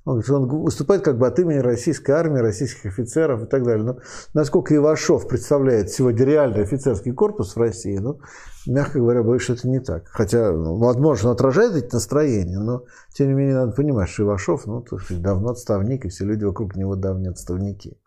он, 0.05 0.21
выступает 0.21 1.03
как 1.03 1.17
бы 1.17 1.27
от 1.27 1.37
имени 1.39 1.59
российской 1.59 2.11
армии, 2.11 2.39
российских 2.39 2.85
офицеров 2.85 3.43
и 3.43 3.45
так 3.45 3.63
далее. 3.63 3.85
Но 3.85 3.99
насколько 4.33 4.75
Ивашов 4.75 5.27
представляет 5.27 5.91
сегодня 5.91 6.25
реальный 6.25 6.63
офицерский 6.63 7.11
корпус 7.11 7.55
в 7.55 7.59
России, 7.59 7.97
ну, 7.97 8.19
мягко 8.65 8.99
говоря, 8.99 9.39
что 9.39 9.53
это 9.53 9.67
не 9.67 9.79
так. 9.79 10.07
Хотя, 10.07 10.51
ну, 10.51 10.77
возможно, 10.77 11.31
отражает 11.31 11.75
эти 11.75 11.93
настроения, 11.93 12.59
но, 12.59 12.85
тем 13.13 13.27
не 13.27 13.33
менее, 13.33 13.55
надо 13.55 13.73
понимать, 13.73 14.09
что 14.09 14.23
Ивашов, 14.23 14.65
ну, 14.65 14.83
давно 15.11 15.49
отставник, 15.49 16.05
и 16.05 16.09
все 16.09 16.25
люди 16.25 16.43
вокруг 16.43 16.75
него 16.75 16.95
давние 16.95 17.31
отставники. 17.31 17.97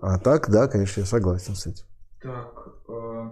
А 0.00 0.18
так, 0.18 0.50
да, 0.50 0.66
конечно, 0.66 1.00
я 1.00 1.06
согласен 1.06 1.54
с 1.54 1.66
этим. 1.66 1.86
Так, 2.22 2.52
э, 2.88 3.30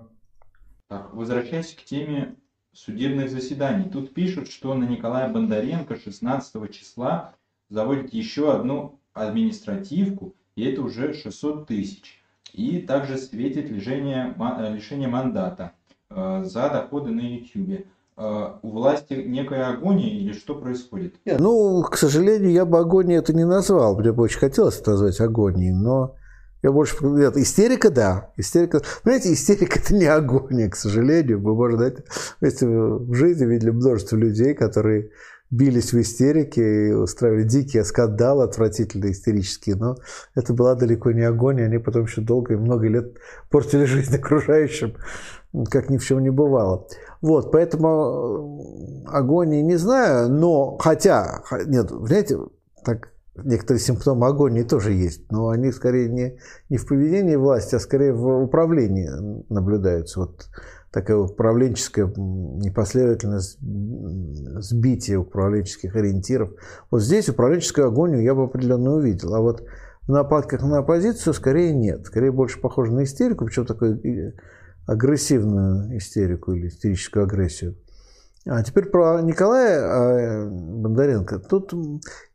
так 0.88 1.14
возвращаясь 1.14 1.74
к 1.74 1.84
теме 1.84 2.36
судебных 2.84 3.30
заседаний. 3.30 3.88
Тут 3.90 4.14
пишут, 4.14 4.48
что 4.48 4.74
на 4.74 4.84
Николая 4.84 5.28
Бондаренко 5.32 5.96
16 5.96 6.70
числа 6.72 7.34
заводит 7.68 8.12
еще 8.12 8.52
одну 8.52 9.00
административку, 9.12 10.34
и 10.54 10.64
это 10.64 10.82
уже 10.82 11.12
600 11.12 11.66
тысяч. 11.66 12.22
И 12.52 12.78
также 12.80 13.18
светит 13.18 13.68
лишение, 13.68 14.34
лишение 14.70 15.08
мандата 15.08 15.72
э, 16.08 16.42
за 16.44 16.70
доходы 16.70 17.10
на 17.10 17.20
YouTube. 17.20 17.86
Э, 18.16 18.52
у 18.62 18.70
власти 18.70 19.14
некая 19.14 19.66
агония 19.66 20.10
или 20.10 20.32
что 20.32 20.54
происходит? 20.54 21.16
Ну, 21.24 21.82
к 21.82 21.96
сожалению, 21.96 22.52
я 22.52 22.64
бы 22.64 22.78
агонией 22.78 23.18
это 23.18 23.34
не 23.34 23.44
назвал. 23.44 23.98
Мне 23.98 24.12
бы 24.12 24.22
очень 24.22 24.38
хотелось 24.38 24.80
это 24.80 24.92
назвать 24.92 25.20
агонией, 25.20 25.72
но 25.72 26.14
я 26.62 26.72
больше... 26.72 26.96
Нет, 27.04 27.36
истерика, 27.36 27.90
да. 27.90 28.32
Истерика... 28.36 28.82
Понимаете, 29.02 29.32
истерика– 29.32 29.78
это 29.84 29.94
не 29.94 30.06
агония, 30.06 30.68
к 30.68 30.76
сожалению. 30.76 31.40
Мы, 31.40 31.54
может, 31.54 32.04
знаете, 32.40 32.66
в 32.66 33.14
жизни 33.14 33.44
видели 33.44 33.70
множество 33.70 34.16
людей, 34.16 34.54
которые 34.54 35.10
бились 35.50 35.92
в 35.92 36.00
истерике 36.00 36.88
и 36.88 36.92
устраивали 36.92 37.44
дикие 37.44 37.84
скандалы, 37.84 38.44
отвратительные, 38.44 39.12
истерические, 39.12 39.76
но 39.76 39.96
это 40.34 40.52
была 40.52 40.74
далеко 40.74 41.12
не 41.12 41.22
агония, 41.22 41.66
они 41.66 41.78
потом 41.78 42.04
еще 42.04 42.20
долго 42.20 42.54
и 42.54 42.56
много 42.56 42.86
лет 42.88 43.16
портили 43.50 43.84
жизнь 43.84 44.14
окружающим, 44.14 44.94
как 45.70 45.88
ни 45.88 45.96
в 45.96 46.04
чем 46.04 46.22
не 46.22 46.30
бывало. 46.30 46.86
Вот, 47.22 47.50
поэтому 47.50 49.06
э, 49.06 49.10
агонии 49.10 49.62
не 49.62 49.76
знаю, 49.76 50.28
но 50.28 50.76
хотя, 50.76 51.42
нет, 51.66 51.88
знаете, 51.90 52.38
так 52.84 53.08
некоторые 53.44 53.80
симптомы 53.80 54.26
агонии 54.26 54.62
тоже 54.62 54.92
есть, 54.92 55.30
но 55.30 55.48
они 55.48 55.72
скорее 55.72 56.08
не, 56.08 56.38
не 56.68 56.76
в 56.76 56.86
поведении 56.86 57.36
власти, 57.36 57.74
а 57.74 57.80
скорее 57.80 58.12
в 58.12 58.42
управлении 58.42 59.10
наблюдаются. 59.48 60.20
Вот 60.20 60.48
такая 60.90 61.18
управленческая 61.18 62.06
непоследовательность 62.06 63.58
сбития 63.60 65.18
управленческих 65.18 65.94
ориентиров. 65.94 66.50
Вот 66.90 67.02
здесь 67.02 67.28
управленческую 67.28 67.88
агонию 67.88 68.22
я 68.22 68.34
бы 68.34 68.44
определенно 68.44 68.94
увидел. 68.94 69.34
А 69.34 69.40
вот 69.40 69.64
в 70.06 70.10
нападках 70.10 70.62
на 70.62 70.78
оппозицию 70.78 71.34
скорее 71.34 71.72
нет. 71.74 72.06
Скорее 72.06 72.32
больше 72.32 72.60
похоже 72.60 72.92
на 72.92 73.04
истерику, 73.04 73.44
причем 73.44 73.66
такую 73.66 74.00
агрессивную 74.86 75.98
истерику 75.98 76.52
или 76.52 76.68
истерическую 76.68 77.24
агрессию. 77.24 77.76
А 78.50 78.62
теперь 78.62 78.86
про 78.86 79.20
Николая 79.20 79.80
а, 79.82 80.48
Бондаренко. 80.48 81.38
Тут 81.38 81.74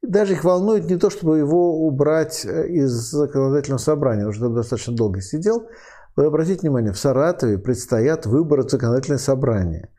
даже 0.03 0.34
их 0.34 0.44
волнует 0.44 0.85
не 0.85 0.98
то, 0.98 1.10
чтобы 1.10 1.40
его 1.40 1.88
убрать 1.88 2.45
из 2.45 2.91
законодательного 2.91 3.80
собрания, 3.80 4.27
уже 4.27 4.48
достаточно 4.49 4.95
долго 4.95 5.22
сидел, 5.22 5.68
вы 6.15 6.26
обратите 6.26 6.61
внимание, 6.61 6.94
в 6.94 6.99
Саратове 6.99 7.57
предстоят 7.57 8.27
выборы 8.27 8.64
в 8.64 8.69
законодательное 8.69 9.18
собрание. 9.18 9.90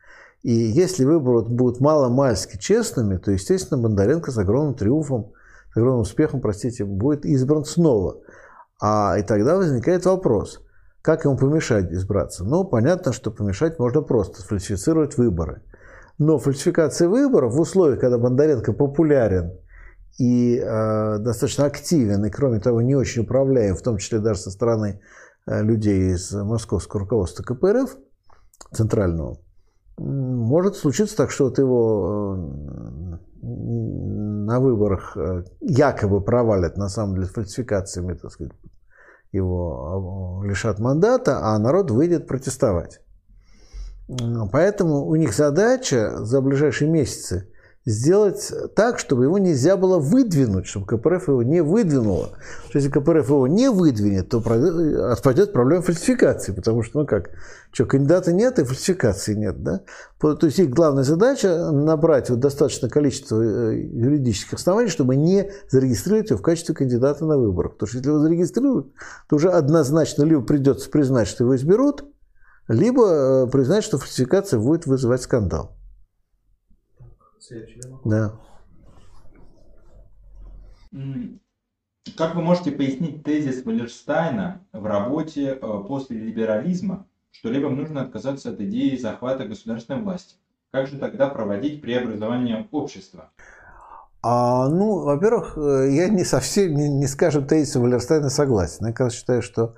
И 0.43 0.53
если 0.53 1.03
выборы 1.03 1.41
будут 1.41 1.81
мало-мальски 1.81 2.57
честными, 2.57 3.17
то, 3.17 3.31
естественно, 3.31 3.81
Бондаренко 3.81 4.31
с 4.31 4.37
огромным 4.37 4.75
триумфом, 4.75 5.33
с 5.73 5.77
огромным 5.77 6.01
успехом, 6.01 6.39
простите, 6.39 6.85
будет 6.85 7.25
избран 7.25 7.65
снова. 7.65 8.21
А 8.81 9.17
и 9.19 9.23
тогда 9.23 9.57
возникает 9.57 10.05
вопрос, 10.05 10.61
как 11.01 11.25
ему 11.25 11.35
помешать 11.35 11.91
избраться? 11.91 12.45
Ну, 12.45 12.63
понятно, 12.63 13.11
что 13.11 13.31
помешать 13.31 13.79
можно 13.79 14.01
просто, 14.01 14.41
сфальсифицировать 14.41 15.17
выборы. 15.17 15.61
Но 16.17 16.39
фальсификация 16.39 17.09
выборов 17.09 17.53
в 17.53 17.59
условиях, 17.59 17.99
когда 17.99 18.17
Бондаренко 18.17 18.73
популярен 18.73 19.51
и 20.17 20.57
э, 20.57 21.17
достаточно 21.19 21.65
активен, 21.65 22.25
и, 22.25 22.29
кроме 22.29 22.59
того, 22.59 22.81
не 22.81 22.95
очень 22.95 23.23
управляем, 23.23 23.75
в 23.75 23.81
том 23.81 23.97
числе 23.97 24.19
даже 24.19 24.39
со 24.39 24.51
стороны 24.51 25.01
Э, 25.47 25.61
людей 25.61 26.13
из 26.13 26.33
московского 26.33 27.01
руководства 27.01 27.43
КПРФ 27.43 27.97
центрального, 28.71 29.37
может 29.97 30.75
случиться 30.75 31.15
так, 31.15 31.29
что 31.29 31.45
вот 31.45 31.59
его 31.59 32.35
э, 32.35 33.17
на 33.43 34.59
выборах 34.59 35.15
э, 35.15 35.43
якобы 35.61 36.21
провалят, 36.21 36.77
на 36.77 36.89
самом 36.89 37.15
деле 37.15 37.27
фальсификациями, 37.27 38.15
так 38.15 38.31
сказать, 38.31 38.53
его 39.31 40.41
лишат 40.43 40.79
мандата, 40.79 41.39
а 41.43 41.59
народ 41.59 41.91
выйдет 41.91 42.27
протестовать. 42.27 43.01
Поэтому 44.51 45.05
у 45.05 45.15
них 45.15 45.33
задача 45.33 46.23
за 46.23 46.41
ближайшие 46.41 46.89
месяцы 46.89 47.47
сделать 47.85 48.51
так, 48.75 48.97
чтобы 48.97 49.25
его 49.25 49.37
нельзя 49.37 49.77
было 49.77 49.99
выдвинуть, 49.99 50.65
чтобы 50.65 50.87
КПРФ 50.87 51.27
его 51.27 51.43
не 51.43 51.61
выдвинуло. 51.61 52.31
Если 52.73 52.89
КПРФ 52.89 53.29
его 53.29 53.47
не 53.47 53.69
выдвинет, 53.69 54.29
то 54.29 54.39
отпадет 55.11 55.53
проблема 55.53 55.83
фальсификации, 55.83 56.51
потому 56.51 56.81
что, 56.81 57.01
ну 57.01 57.05
как, 57.05 57.29
что, 57.71 57.85
кандидата 57.85 58.33
нет 58.33 58.57
и 58.57 58.63
фальсификации 58.63 59.35
нет, 59.35 59.61
да? 59.61 59.81
То 60.19 60.37
есть 60.41 60.57
их 60.57 60.71
главная 60.71 61.03
задача 61.03 61.71
набрать 61.71 62.31
вот 62.31 62.39
достаточное 62.39 62.89
количество 62.89 63.39
э, 63.39 63.79
юридических 63.79 64.53
оснований, 64.53 64.89
чтобы 64.89 65.15
не 65.15 65.51
зарегистрировать 65.69 66.31
его 66.31 66.39
в 66.39 66.41
качестве 66.41 66.73
кандидата 66.73 67.23
на 67.23 67.37
выборах. 67.37 67.73
Потому 67.73 67.87
что 67.87 67.97
если 67.99 68.09
его 68.09 68.19
зарегистрируют, 68.19 68.93
то 69.29 69.35
уже 69.35 69.49
однозначно 69.49 70.23
либо 70.23 70.41
придется 70.41 70.89
признать, 70.89 71.27
что 71.27 71.43
его 71.43 71.55
изберут, 71.55 72.05
либо 72.67 73.45
э, 73.45 73.47
признать, 73.47 73.83
что 73.83 73.97
фальсификация 73.97 74.59
будет 74.59 74.85
вызывать 74.85 75.21
скандал. 75.21 75.75
Да. 78.03 78.39
Как 82.17 82.35
вы 82.35 82.41
можете 82.41 82.71
пояснить 82.71 83.23
тезис 83.23 83.65
Валерштайна 83.65 84.61
в 84.71 84.85
работе 84.85 85.49
э, 85.49 85.83
после 85.87 86.17
либерализма, 86.17 87.07
что 87.31 87.49
левым 87.49 87.75
нужно 87.75 88.01
отказаться 88.01 88.51
от 88.51 88.61
идеи 88.61 88.95
захвата 88.95 89.45
государственной 89.45 90.01
власти. 90.01 90.35
Как 90.71 90.87
же 90.87 90.97
тогда 90.97 91.27
проводить 91.27 91.81
преобразование 91.81 92.67
общества? 92.71 93.31
А, 94.21 94.69
ну, 94.69 95.03
во-первых, 95.03 95.57
э, 95.57 95.91
я 95.91 96.09
не 96.09 96.23
совсем, 96.23 96.73
не, 96.73 96.89
не 96.89 97.07
скажем, 97.07 97.45
тезисом 97.45 97.83
Валерстайна 97.83 98.29
согласен. 98.29 98.87
Я 98.87 98.91
как 98.91 99.07
раз 99.07 99.13
считаю, 99.13 99.41
что 99.41 99.75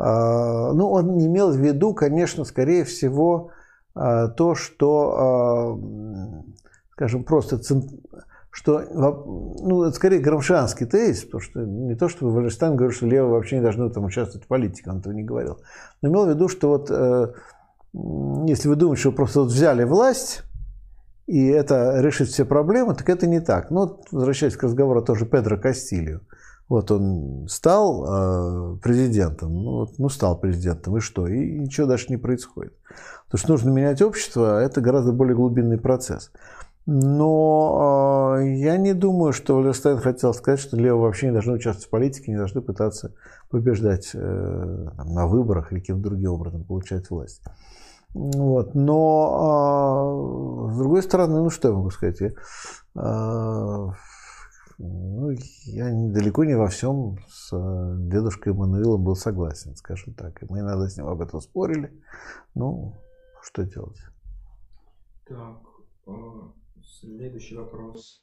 ну, 0.00 0.90
он 0.90 1.18
имел 1.18 1.50
в 1.50 1.56
виду, 1.56 1.92
конечно, 1.92 2.44
скорее 2.44 2.84
всего, 2.84 3.50
а, 3.94 4.28
то, 4.28 4.54
что, 4.54 5.14
а, 5.18 5.78
скажем, 6.92 7.24
просто 7.24 7.60
что, 8.50 8.80
ну, 9.60 9.82
это 9.82 9.94
скорее 9.94 10.20
грамшанский 10.20 10.86
тезис, 10.86 11.24
потому 11.24 11.40
что 11.40 11.60
не 11.64 11.94
то, 11.96 12.08
что 12.08 12.28
Валерстайн 12.28 12.76
говорил, 12.76 12.94
что 12.94 13.06
левые 13.06 13.32
вообще 13.32 13.56
не 13.56 13.62
должны 13.62 13.90
там 13.90 14.04
участвовать 14.04 14.44
в 14.44 14.48
политике, 14.48 14.90
он 14.90 14.98
этого 14.98 15.12
не 15.12 15.22
говорил. 15.22 15.58
Но 16.00 16.08
имел 16.08 16.26
в 16.26 16.28
виду, 16.30 16.48
что 16.48 16.68
вот 16.68 16.90
э, 16.90 17.32
если 18.46 18.68
вы 18.68 18.76
думаете, 18.76 19.00
что 19.00 19.12
просто 19.12 19.40
вот 19.40 19.50
взяли 19.50 19.84
власть, 19.84 20.42
и 21.26 21.46
это 21.46 22.00
решит 22.00 22.28
все 22.28 22.44
проблемы, 22.44 22.94
так 22.94 23.08
это 23.08 23.26
не 23.26 23.40
так. 23.40 23.70
Ну, 23.70 23.80
вот, 23.80 24.06
возвращаясь 24.10 24.56
к 24.56 24.62
разговору 24.62 25.02
тоже 25.02 25.26
Педро 25.26 25.58
Кастилью. 25.58 26.22
Вот 26.68 26.90
он 26.90 27.46
стал 27.48 28.04
э, 28.04 28.76
президентом, 28.78 29.54
ну, 29.54 29.70
вот, 29.78 29.98
ну 29.98 30.08
стал 30.10 30.38
президентом, 30.38 30.98
и 30.98 31.00
что? 31.00 31.26
И 31.26 31.58
ничего 31.58 31.86
даже 31.86 32.06
не 32.08 32.18
происходит. 32.18 32.74
Потому 33.24 33.38
что 33.38 33.52
нужно 33.52 33.70
менять 33.70 34.02
общество, 34.02 34.58
а 34.58 34.62
это 34.62 34.80
гораздо 34.82 35.12
более 35.12 35.34
глубинный 35.34 35.78
процесс. 35.78 36.30
Но 36.84 38.36
э, 38.38 38.56
я 38.56 38.76
не 38.78 38.94
думаю, 38.94 39.32
что 39.32 39.56
Валерстайн 39.56 39.98
хотел 39.98 40.32
сказать, 40.32 40.60
что 40.60 40.76
левые 40.76 41.02
вообще 41.02 41.26
не 41.26 41.32
должны 41.32 41.54
участвовать 41.54 41.86
в 41.86 41.90
политике, 41.90 42.32
не 42.32 42.38
должны 42.38 42.62
пытаться 42.62 43.14
побеждать 43.50 44.10
э, 44.14 44.86
там, 44.96 45.14
на 45.14 45.26
выборах 45.26 45.72
или 45.72 45.80
каким-то 45.80 46.02
другим 46.02 46.32
образом 46.32 46.64
получать 46.64 47.10
власть. 47.10 47.42
Вот. 48.14 48.74
Но, 48.74 50.70
э, 50.70 50.72
с 50.72 50.78
другой 50.78 51.02
стороны, 51.02 51.42
ну 51.42 51.50
что 51.50 51.68
я 51.68 51.74
могу 51.74 51.90
сказать? 51.90 52.20
Я, 52.20 52.28
э, 52.28 53.88
ну, 54.78 55.30
я 55.64 55.90
далеко 55.90 56.44
не 56.44 56.54
во 56.54 56.68
всем 56.68 57.18
с 57.28 57.50
дедушкой 57.52 58.52
Эммануилом 58.52 59.02
был 59.02 59.16
согласен, 59.16 59.74
скажем 59.74 60.14
так. 60.14 60.42
И 60.42 60.46
мы 60.48 60.60
иногда 60.60 60.88
с 60.88 60.96
ним 60.96 61.08
об 61.08 61.20
этом 61.20 61.40
спорили. 61.40 61.92
Ну, 62.54 62.94
что 63.42 63.64
делать? 63.64 63.98
Так, 65.26 65.58
Следующий 67.00 67.56
вопрос. 67.56 68.22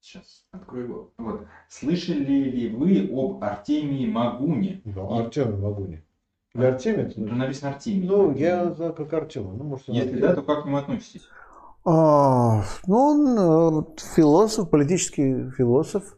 Сейчас 0.00 0.44
открою 0.50 0.84
его. 0.84 1.14
Вот. 1.16 1.46
Слышали 1.68 2.24
ли 2.24 2.68
вы 2.68 3.08
об 3.12 3.42
Артемии 3.42 4.10
Магуне? 4.10 4.82
Да, 4.84 5.00
и... 5.00 5.20
Артемий 5.20 5.56
Магуне. 5.56 6.04
Или 6.54 6.64
Артемий? 6.64 7.02
Это 7.04 7.20
ну, 7.20 7.34
написано 7.34 7.72
Артемий. 7.72 8.08
Ну, 8.08 8.34
я 8.34 8.74
знаю 8.74 8.94
как 8.94 9.12
Артемий. 9.12 9.56
Ну, 9.56 9.64
может, 9.64 9.88
Если 9.88 10.18
да, 10.18 10.34
то 10.34 10.42
как 10.42 10.64
к 10.64 10.66
нему 10.66 10.78
относитесь? 10.78 11.28
А, 11.84 12.64
ну, 12.86 12.96
он 12.96 13.38
э, 13.38 13.84
философ, 14.14 14.70
политический 14.70 15.50
философ. 15.50 16.16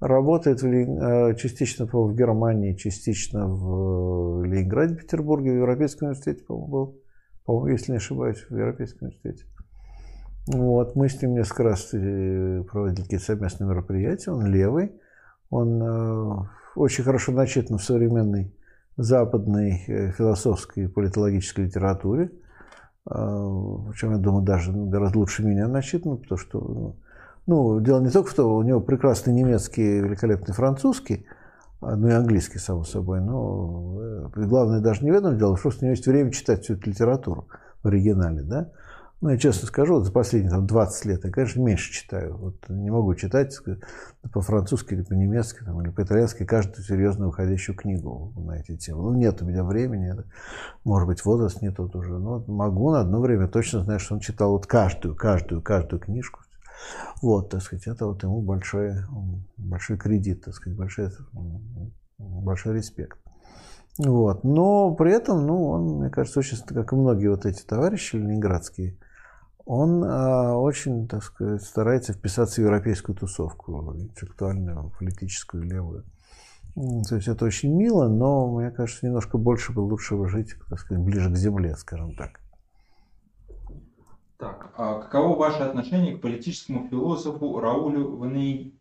Работает 0.00 0.62
в, 0.62 0.66
э, 0.66 1.34
частично 1.36 1.86
в 1.86 2.14
Германии, 2.14 2.76
частично 2.76 3.48
в 3.48 4.44
Ленинграде, 4.44 4.94
Петербурге, 4.94 5.52
в 5.52 5.56
Европейском 5.56 6.08
университете, 6.08 6.44
по-моему, 6.44 6.68
был. 6.68 7.02
По-моему, 7.44 7.68
если 7.68 7.92
не 7.92 7.98
ошибаюсь, 7.98 8.44
в 8.48 8.56
Европейском 8.56 9.08
университете. 9.08 9.44
Вот, 10.46 10.96
мы 10.96 11.08
с 11.08 11.20
ним 11.20 11.34
несколько 11.34 11.62
раз 11.64 11.92
э, 11.92 12.62
проводили 12.70 13.02
какие-то 13.02 13.24
совместные 13.24 13.68
мероприятия. 13.68 14.30
Он 14.30 14.46
левый, 14.46 14.92
он 15.50 15.82
э, 15.82 16.46
очень 16.74 17.04
хорошо 17.04 17.32
начитан 17.32 17.78
в 17.78 17.82
современной 17.82 18.54
западной 18.96 19.84
э, 19.86 20.12
философской 20.12 20.84
и 20.84 20.88
политологической 20.88 21.66
литературе. 21.66 22.30
Причем, 23.08 24.12
я 24.12 24.18
думаю, 24.18 24.44
даже 24.44 24.72
гораздо 24.72 25.18
лучше 25.18 25.42
меня 25.42 25.66
начитан, 25.66 26.18
потому 26.18 26.38
что 26.38 26.94
ну, 27.48 27.80
дело 27.80 28.00
не 28.00 28.10
только 28.10 28.30
в 28.30 28.34
том, 28.34 28.52
у 28.52 28.62
него 28.62 28.80
прекрасный 28.80 29.32
немецкий, 29.32 30.00
великолепный 30.00 30.54
французский, 30.54 31.24
а, 31.80 31.96
ну 31.96 32.08
и 32.08 32.12
английский, 32.12 32.58
само 32.58 32.84
собой, 32.84 33.22
но 33.22 33.96
э, 34.36 34.44
главное 34.44 34.80
даже 34.80 35.02
не 35.02 35.10
в 35.10 35.14
этом 35.14 35.38
дело, 35.38 35.56
что 35.56 35.70
у 35.70 35.72
него 35.80 35.90
есть 35.92 36.06
время 36.06 36.30
читать 36.30 36.64
всю 36.64 36.74
эту 36.74 36.90
литературу 36.90 37.48
в 37.82 37.88
оригинале, 37.88 38.42
да, 38.42 38.68
ну, 39.20 39.30
я 39.30 39.38
честно 39.38 39.66
скажу, 39.66 40.00
за 40.00 40.12
последние 40.12 40.50
там, 40.50 40.66
20 40.66 41.04
лет 41.06 41.24
я, 41.24 41.30
конечно, 41.32 41.60
меньше 41.60 41.92
читаю. 41.92 42.36
Вот 42.36 42.68
не 42.68 42.90
могу 42.90 43.14
читать 43.16 43.58
по-французски 44.32 44.94
или 44.94 45.02
по-немецки 45.02 45.64
там, 45.64 45.82
или 45.82 45.90
по-итальянски 45.90 46.44
каждую 46.44 46.84
серьезно 46.84 47.26
выходящую 47.26 47.76
книгу 47.76 48.32
на 48.36 48.60
эти 48.60 48.76
темы. 48.76 49.02
Ну, 49.02 49.14
нет 49.18 49.42
у 49.42 49.44
меня 49.44 49.64
времени, 49.64 50.12
это, 50.12 50.24
может 50.84 51.08
быть, 51.08 51.24
возраст 51.24 51.60
не 51.62 51.72
тот 51.72 51.96
уже. 51.96 52.16
Но 52.16 52.44
могу 52.46 52.92
на 52.92 53.00
одно 53.00 53.20
время 53.20 53.48
точно 53.48 53.80
знать, 53.80 54.00
что 54.00 54.14
он 54.14 54.20
читал 54.20 54.52
вот 54.52 54.66
каждую, 54.66 55.16
каждую, 55.16 55.62
каждую 55.62 55.98
книжку. 55.98 56.40
Вот, 57.20 57.50
так 57.50 57.60
сказать, 57.62 57.88
это 57.88 58.06
вот 58.06 58.22
ему 58.22 58.40
большой, 58.40 58.92
большой 59.56 59.96
кредит, 59.96 60.44
так 60.44 60.54
сказать, 60.54 60.78
большой, 60.78 61.10
большой 62.18 62.76
респект. 62.76 63.18
Вот. 63.98 64.44
Но 64.44 64.94
при 64.94 65.12
этом, 65.12 65.44
ну, 65.44 65.70
он, 65.70 65.98
мне 65.98 66.10
кажется, 66.10 66.38
очень, 66.38 66.56
как 66.58 66.92
и 66.92 66.96
многие 66.96 67.28
вот 67.28 67.46
эти 67.46 67.64
товарищи 67.64 68.14
ленинградские, 68.14 68.96
он 69.68 70.02
э, 70.02 70.52
очень, 70.54 71.06
так 71.08 71.22
сказать, 71.22 71.62
старается 71.62 72.14
вписаться 72.14 72.62
в 72.62 72.64
европейскую 72.64 73.14
тусовку, 73.14 73.94
интеллектуальную, 73.94 74.90
политическую, 74.98 75.62
левую. 75.64 76.04
То 76.74 77.16
есть 77.16 77.28
это 77.28 77.44
очень 77.44 77.76
мило, 77.76 78.08
но, 78.08 78.50
мне 78.50 78.70
кажется, 78.70 79.04
немножко 79.04 79.36
больше 79.36 79.74
бы 79.74 79.80
лучше 79.80 80.16
бы 80.16 80.26
жить, 80.26 80.54
так 80.70 80.78
сказать, 80.78 81.04
ближе 81.04 81.30
к 81.30 81.36
земле, 81.36 81.76
скажем 81.76 82.14
так. 82.14 82.40
Так, 84.38 84.72
а 84.78 85.02
каково 85.02 85.36
ваше 85.36 85.62
отношение 85.64 86.16
к 86.16 86.22
политическому 86.22 86.88
философу 86.88 87.60
Раулю? 87.60 88.16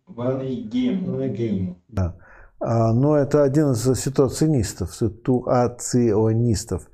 Ванейгему. 0.08 1.82
Да. 1.90 2.16
А, 2.62 2.94
но 2.94 3.18
это 3.18 3.44
один 3.44 3.72
из 3.72 3.84
ситуационистов, 4.00 4.96
ситуационистов. 4.96 6.90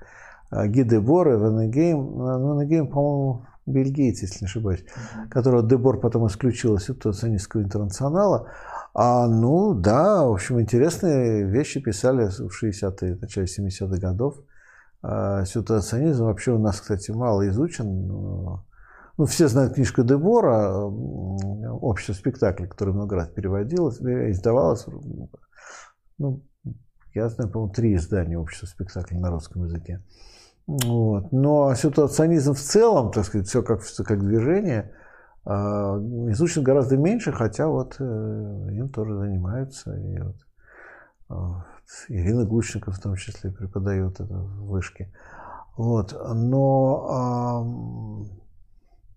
А, 0.50 0.66
Гиде 0.68 1.00
Бора, 1.00 1.38
Ванегейм, 1.38 2.14
Ванегейм, 2.16 2.88
по-моему, 2.88 3.46
бельгиец, 3.66 4.22
если 4.22 4.44
не 4.44 4.48
ошибаюсь, 4.48 4.84
которого 5.30 5.64
Дебор 5.64 6.00
потом 6.00 6.28
исключил 6.28 6.76
из 6.76 6.86
ситуационистского 6.86 7.62
интернационала. 7.62 8.50
А, 8.94 9.28
ну, 9.28 9.74
да, 9.74 10.26
в 10.26 10.34
общем, 10.34 10.62
интересные 10.62 11.46
вещи 11.46 11.80
писали 11.80 12.28
в 12.28 12.64
60-е, 12.64 13.16
начале 13.16 13.48
70-х 13.48 13.98
годов. 13.98 14.38
А, 15.02 15.46
ситуационизм 15.46 16.26
вообще 16.26 16.52
у 16.52 16.60
нас, 16.60 16.80
кстати, 16.80 17.12
мало 17.12 17.48
изучен. 17.50 18.64
Ну, 19.16 19.26
все 19.26 19.48
знают 19.48 19.76
книжку 19.76 20.04
Дебора 20.04 20.74
«Общество 20.76 22.14
спектакля», 22.14 22.66
которая 22.66 22.96
много 22.96 23.16
раз 23.16 23.30
переводилась, 23.30 24.00
издавалась. 24.02 24.86
Ну, 26.18 26.44
я 27.14 27.30
знаю, 27.30 27.52
по-моему, 27.52 27.74
три 27.74 27.96
издания 27.96 28.40
«Общества 28.40 28.66
спектакля» 28.66 29.20
на 29.20 29.30
русском 29.30 29.66
языке. 29.66 30.02
Вот. 30.68 31.32
Но 31.32 31.74
ситуационизм 31.76 32.54
в 32.54 32.60
целом, 32.60 33.12
так 33.12 33.26
сказать, 33.26 33.48
все 33.48 33.62
как, 33.62 33.82
все 33.82 34.04
как 34.04 34.20
движение, 34.20 34.94
а, 35.46 35.98
изучен 36.30 36.64
гораздо 36.64 36.98
меньше, 36.98 37.32
хотя 37.34 37.68
вот 37.68 37.98
э, 38.00 38.04
им 38.04 38.90
тоже 38.90 39.18
занимаются. 39.18 39.94
И 39.96 40.20
вот, 40.20 40.36
а, 41.30 41.66
Ирина 42.08 42.46
Глущенко 42.46 42.92
в 42.92 43.00
том 43.00 43.16
числе 43.16 43.52
преподает 43.52 44.20
это 44.22 44.34
в 44.34 44.68
вышке. 44.68 45.14
Вот. 45.76 46.16
Но 46.34 48.26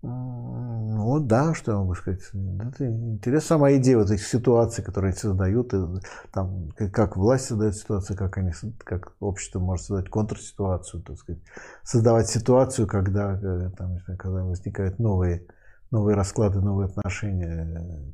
ну 0.01 1.19
да, 1.19 1.53
что 1.53 1.71
я 1.71 1.77
могу 1.77 1.95
сказать. 1.95 2.21
Это 2.31 2.87
интересна 2.87 3.47
сама 3.47 3.73
идея 3.73 3.97
вот 3.97 4.11
этих 4.11 4.25
ситуаций, 4.25 4.83
которые 4.83 5.11
они 5.11 5.17
создают, 5.17 5.73
и, 5.73 5.77
там, 6.31 6.69
как 6.91 7.17
власть 7.17 7.45
создает 7.45 7.75
ситуацию, 7.75 8.17
как, 8.17 8.37
они, 8.37 8.51
как 8.79 9.13
общество 9.19 9.59
может 9.59 9.85
создать 9.85 10.09
контрситуацию, 10.09 11.01
так 11.03 11.17
сказать, 11.17 11.41
создавать 11.83 12.27
ситуацию, 12.29 12.87
когда, 12.87 13.39
э, 13.41 13.71
там, 13.77 13.97
когда 14.17 14.43
возникают 14.43 14.99
новые, 14.99 15.45
новые 15.91 16.15
расклады, 16.15 16.59
новые 16.59 16.87
отношения. 16.87 18.13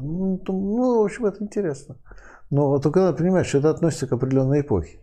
Ну, 0.00 0.40
ну, 0.46 1.02
в 1.02 1.04
общем, 1.04 1.26
это 1.26 1.42
интересно. 1.42 1.96
Но 2.50 2.78
только 2.78 3.00
надо 3.00 3.18
понимать, 3.18 3.46
что 3.46 3.58
это 3.58 3.70
относится 3.70 4.06
к 4.06 4.12
определенной 4.12 4.62
эпохе. 4.62 5.00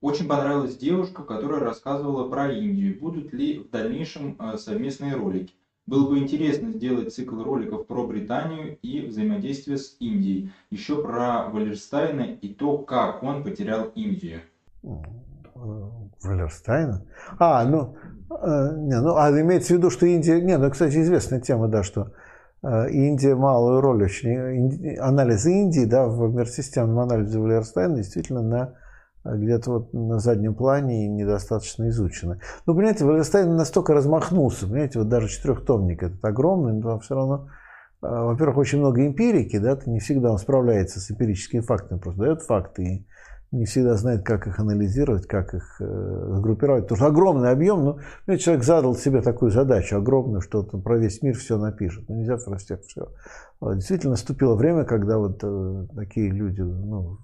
Очень 0.00 0.28
понравилась 0.28 0.76
девушка, 0.76 1.24
которая 1.24 1.60
рассказывала 1.60 2.28
про 2.28 2.52
Индию. 2.52 3.00
Будут 3.00 3.32
ли 3.32 3.58
в 3.58 3.70
дальнейшем 3.70 4.36
э, 4.38 4.56
совместные 4.56 5.14
ролики? 5.14 5.54
Было 5.86 6.08
бы 6.08 6.18
интересно 6.18 6.70
сделать 6.70 7.12
цикл 7.12 7.42
роликов 7.42 7.86
про 7.86 8.06
Британию 8.06 8.78
и 8.82 9.00
взаимодействие 9.00 9.78
с 9.78 9.96
Индией. 9.98 10.52
Еще 10.70 11.02
про 11.02 11.48
Валерстайна 11.48 12.20
и 12.20 12.48
то, 12.54 12.78
как 12.78 13.24
он 13.24 13.42
потерял 13.42 13.86
Индию. 13.96 14.42
Валерстайна? 16.22 17.04
А, 17.40 17.64
ну, 17.64 17.96
э, 18.30 18.76
не, 18.76 19.00
ну, 19.00 19.16
а 19.16 19.30
имеется 19.30 19.74
в 19.74 19.78
виду, 19.78 19.90
что 19.90 20.06
Индия... 20.06 20.40
Не, 20.40 20.58
ну, 20.58 20.70
кстати, 20.70 20.96
известная 21.00 21.40
тема, 21.40 21.66
да, 21.66 21.82
что 21.82 22.12
э, 22.62 22.90
Индия 22.90 23.34
малую 23.34 23.80
роль 23.80 24.04
очень... 24.04 24.98
Анализ 24.98 25.44
Индии, 25.46 25.86
да, 25.86 26.06
в 26.06 26.32
миросистемном 26.32 27.00
анализе 27.00 27.40
Валерстайна 27.40 27.96
действительно 27.96 28.42
на 28.42 28.74
где-то 29.24 29.70
вот 29.70 29.92
на 29.92 30.18
заднем 30.18 30.54
плане 30.54 31.04
и 31.04 31.08
недостаточно 31.08 31.88
изучено. 31.88 32.40
Но, 32.66 32.74
понимаете, 32.74 33.04
Валерстайн 33.04 33.54
настолько 33.56 33.92
размахнулся, 33.92 34.66
понимаете, 34.66 34.98
вот 35.00 35.08
даже 35.08 35.28
четырехтомник 35.28 36.02
этот 36.02 36.24
огромный, 36.24 36.72
но 36.72 36.98
все 36.98 37.14
равно, 37.14 37.48
во-первых, 38.00 38.58
очень 38.58 38.78
много 38.78 39.06
эмпирики, 39.06 39.58
да, 39.58 39.78
не 39.86 40.00
всегда 40.00 40.30
он 40.30 40.38
справляется 40.38 41.00
с 41.00 41.10
эмпирическими 41.10 41.60
фактами, 41.60 41.98
просто 41.98 42.20
дает 42.20 42.42
факты 42.42 42.84
и 42.84 43.06
не 43.50 43.64
всегда 43.64 43.94
знает, 43.94 44.24
как 44.24 44.46
их 44.46 44.60
анализировать, 44.60 45.26
как 45.26 45.54
их 45.54 45.80
э, 45.80 46.34
сгруппировать. 46.36 46.84
Потому 46.84 46.96
что 46.96 47.06
огромный 47.06 47.50
объем, 47.50 47.82
ну, 47.82 47.98
ну, 48.26 48.36
человек 48.36 48.62
задал 48.62 48.94
себе 48.94 49.22
такую 49.22 49.50
задачу 49.50 49.96
огромную, 49.96 50.42
что 50.42 50.68
он 50.70 50.82
про 50.82 50.98
весь 50.98 51.22
мир 51.22 51.34
все 51.34 51.56
напишет. 51.56 52.04
Ну, 52.08 52.16
нельзя 52.16 52.36
про 52.36 52.58
всех 52.58 52.82
все. 52.82 53.08
Действительно, 53.60 54.12
наступило 54.12 54.54
время, 54.54 54.84
когда 54.84 55.18
вот 55.18 55.40
э, 55.42 55.86
такие 55.94 56.30
люди, 56.30 56.60
ну, 56.60 57.18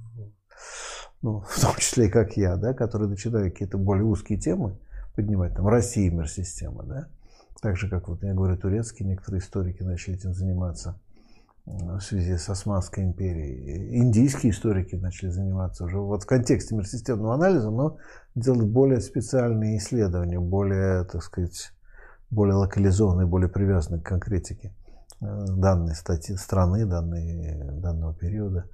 ну, 1.25 1.41
в 1.49 1.61
том 1.61 1.75
числе 1.79 2.07
и 2.07 2.11
как 2.11 2.37
я, 2.37 2.57
да, 2.57 2.73
которые 2.73 3.09
начинают 3.09 3.53
какие-то 3.53 3.79
более 3.79 4.05
узкие 4.05 4.39
темы 4.39 4.79
поднимать, 5.17 5.55
там, 5.55 5.67
Россия, 5.67 6.11
мир 6.11 6.29
система, 6.29 6.85
да, 6.85 7.09
так 7.61 7.77
же, 7.77 7.89
как 7.89 8.09
вот, 8.09 8.23
я 8.23 8.35
говорю, 8.35 8.57
турецкие 8.57 9.09
некоторые 9.09 9.41
историки 9.41 9.83
начали 9.83 10.17
этим 10.17 10.35
заниматься– 10.35 11.01
в 11.67 12.01
связи 12.01 12.37
с 12.37 12.49
Османской 12.49 13.05
империей. 13.05 13.99
Индийские 13.99 14.53
историки 14.53 14.97
начали 14.97 15.31
заниматься 15.31 15.85
уже 15.85 15.99
вот 15.99 16.23
в 16.23 16.27
контексте 16.27 16.75
миросистемного 16.75 17.35
анализа, 17.35 17.71
но 17.71 17.97
делать 18.35 18.69
более 18.69 19.01
специальные 19.01 19.79
исследования, 19.79 20.39
более, 20.39 21.05
так 21.05 21.23
сказать, 21.23 21.73
более 22.31 22.57
локализованные, 22.57 23.27
более 23.27 23.49
привязанные 23.49 24.03
к 24.03 24.07
конкретике 24.07 24.75
э, 25.21 25.47
данной 25.57 25.95
статьи, 25.95 26.37
страны, 26.37 26.85
данной, 26.85 27.81
данного 27.81 28.15
периода. 28.15 28.69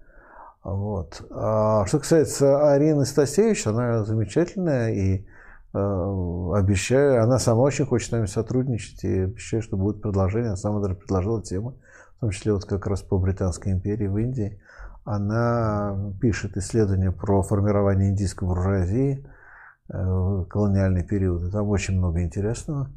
Вот. 0.62 1.22
А 1.30 1.86
что 1.86 1.98
касается 1.98 2.72
Арины 2.72 3.04
Стасевич, 3.04 3.66
она 3.66 4.04
замечательная 4.04 4.90
и 4.92 5.26
э, 5.72 5.78
обещаю, 6.54 7.22
она 7.22 7.38
сама 7.38 7.62
очень 7.62 7.86
хочет 7.86 8.08
с 8.08 8.12
нами 8.12 8.26
сотрудничать 8.26 9.02
и 9.04 9.20
обещаю, 9.20 9.62
что 9.62 9.76
будет 9.76 10.02
предложение. 10.02 10.48
Она 10.48 10.56
сама 10.56 10.80
даже 10.80 10.94
предложила 10.94 11.42
тему 11.42 11.78
в 12.20 12.24
том 12.24 12.30
числе 12.32 12.52
вот 12.52 12.66
как 12.66 12.86
раз 12.86 13.00
по 13.00 13.16
Британской 13.16 13.72
империи 13.72 14.06
в 14.06 14.18
Индии, 14.18 14.60
она 15.04 16.12
пишет 16.20 16.54
исследования 16.58 17.12
про 17.12 17.42
формирование 17.42 18.10
индийской 18.10 18.46
буржуазии 18.46 19.26
э, 19.88 19.96
в 19.96 20.44
колониальный 20.44 21.02
период. 21.02 21.44
И 21.44 21.50
там 21.50 21.66
очень 21.70 21.96
много 21.96 22.22
интересного. 22.22 22.90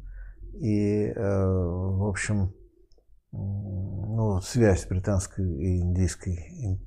И, 0.60 1.06
э, 1.06 1.46
в 1.46 2.06
общем, 2.06 2.52
ну, 3.32 4.42
связь 4.42 4.86
британской 4.86 5.46
и 5.46 5.80
индийской 5.80 6.78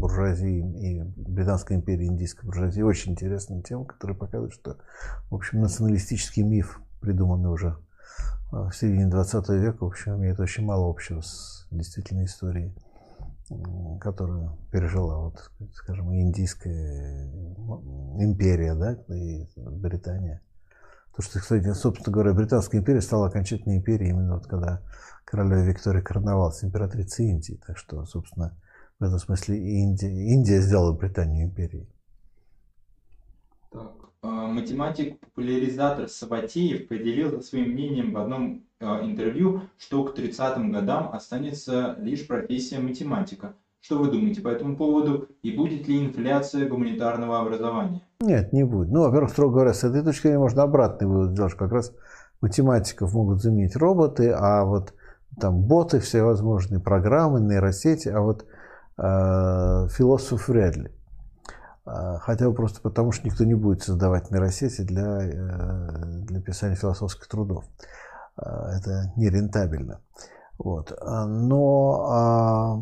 буржуазии 0.00 0.58
и 0.58 1.02
Британской 1.16 1.76
империи 1.76 2.06
индийской 2.06 2.46
буржуазии 2.46 2.82
очень 2.82 3.12
интересная 3.12 3.62
тема, 3.62 3.84
которая 3.84 4.16
показывает, 4.16 4.52
что, 4.52 4.78
в 5.30 5.34
общем, 5.34 5.60
националистический 5.60 6.42
миф, 6.42 6.80
придуманный 7.00 7.50
уже 7.50 7.76
в 8.50 8.72
середине 8.72 9.06
20 9.06 9.48
века, 9.50 9.84
в 9.84 9.88
общем, 9.88 10.16
имеет 10.16 10.40
очень 10.40 10.64
мало 10.64 10.90
общего 10.90 11.20
с 11.20 11.68
действительной 11.70 12.24
историей, 12.24 12.74
которую 14.00 14.58
пережила, 14.72 15.18
вот, 15.18 15.50
скажем, 15.74 16.12
Индийская 16.12 17.30
империя, 18.18 18.74
да, 18.74 18.94
и 19.14 19.46
Британия. 19.56 20.40
То, 21.14 21.22
что, 21.22 21.40
кстати, 21.40 21.72
собственно 21.72 22.12
говоря, 22.12 22.32
Британская 22.32 22.78
империя 22.78 23.00
стала 23.00 23.26
окончательной 23.26 23.76
империей 23.76 24.10
именно 24.10 24.34
вот 24.34 24.46
когда 24.46 24.82
королева 25.24 25.60
Виктория 25.60 26.02
короновалась 26.02 26.64
императрицей 26.64 27.26
Индии. 27.30 27.60
Так 27.66 27.78
что, 27.78 28.04
собственно, 28.04 28.56
в 29.00 29.04
этом 29.04 29.18
смысле 29.18 29.56
Индия, 29.56 30.08
Индия 30.08 30.60
сделала 30.60 30.92
Британию 30.92 31.46
империей. 31.46 31.88
Так, 33.72 33.92
а, 34.22 34.46
математик-популяризатор 34.46 36.08
Саватеев 36.08 36.86
поделился 36.86 37.40
своим 37.40 37.70
мнением 37.70 38.12
в 38.12 38.18
одном 38.18 38.64
а, 38.78 39.02
интервью, 39.02 39.62
что 39.78 40.04
к 40.04 40.16
30-м 40.16 40.70
годам 40.70 41.12
останется 41.12 41.96
лишь 41.98 42.26
профессия 42.26 42.78
математика. 42.78 43.54
Что 43.80 43.98
вы 43.98 44.10
думаете 44.10 44.42
по 44.42 44.48
этому 44.48 44.76
поводу? 44.76 45.28
И 45.42 45.56
будет 45.56 45.88
ли 45.88 46.04
инфляция 46.04 46.68
гуманитарного 46.68 47.40
образования? 47.40 48.02
Нет, 48.20 48.52
не 48.52 48.64
будет. 48.64 48.90
Ну, 48.90 49.04
во-первых, 49.04 49.30
строго 49.30 49.54
говоря, 49.54 49.72
с 49.72 49.82
этой 49.82 50.04
точки 50.04 50.22
зрения 50.22 50.38
можно 50.38 50.62
обратный 50.62 51.08
вывод 51.08 51.30
сделать, 51.30 51.54
как 51.54 51.72
раз 51.72 51.94
математиков 52.42 53.14
могут 53.14 53.40
заменить 53.40 53.76
роботы, 53.76 54.30
а 54.30 54.66
вот 54.66 54.92
там 55.40 55.62
боты 55.62 56.00
всевозможные, 56.00 56.80
программы, 56.80 57.40
нейросети, 57.40 58.08
а 58.08 58.20
вот 58.20 58.44
философ 58.96 60.48
вряд 60.48 60.76
ли. 60.76 60.90
А, 61.84 62.18
хотя 62.18 62.48
бы 62.48 62.54
просто 62.54 62.80
потому, 62.80 63.12
что 63.12 63.26
никто 63.26 63.44
не 63.44 63.54
будет 63.54 63.82
создавать 63.82 64.30
нейросети 64.30 64.82
для, 64.82 65.22
э, 65.22 66.22
для 66.26 66.40
писания 66.40 66.76
философских 66.76 67.26
трудов. 67.26 67.64
А, 68.36 68.76
это 68.76 69.12
нерентабельно. 69.16 70.00
Вот. 70.58 70.92
А, 71.00 71.26
но 71.26 72.76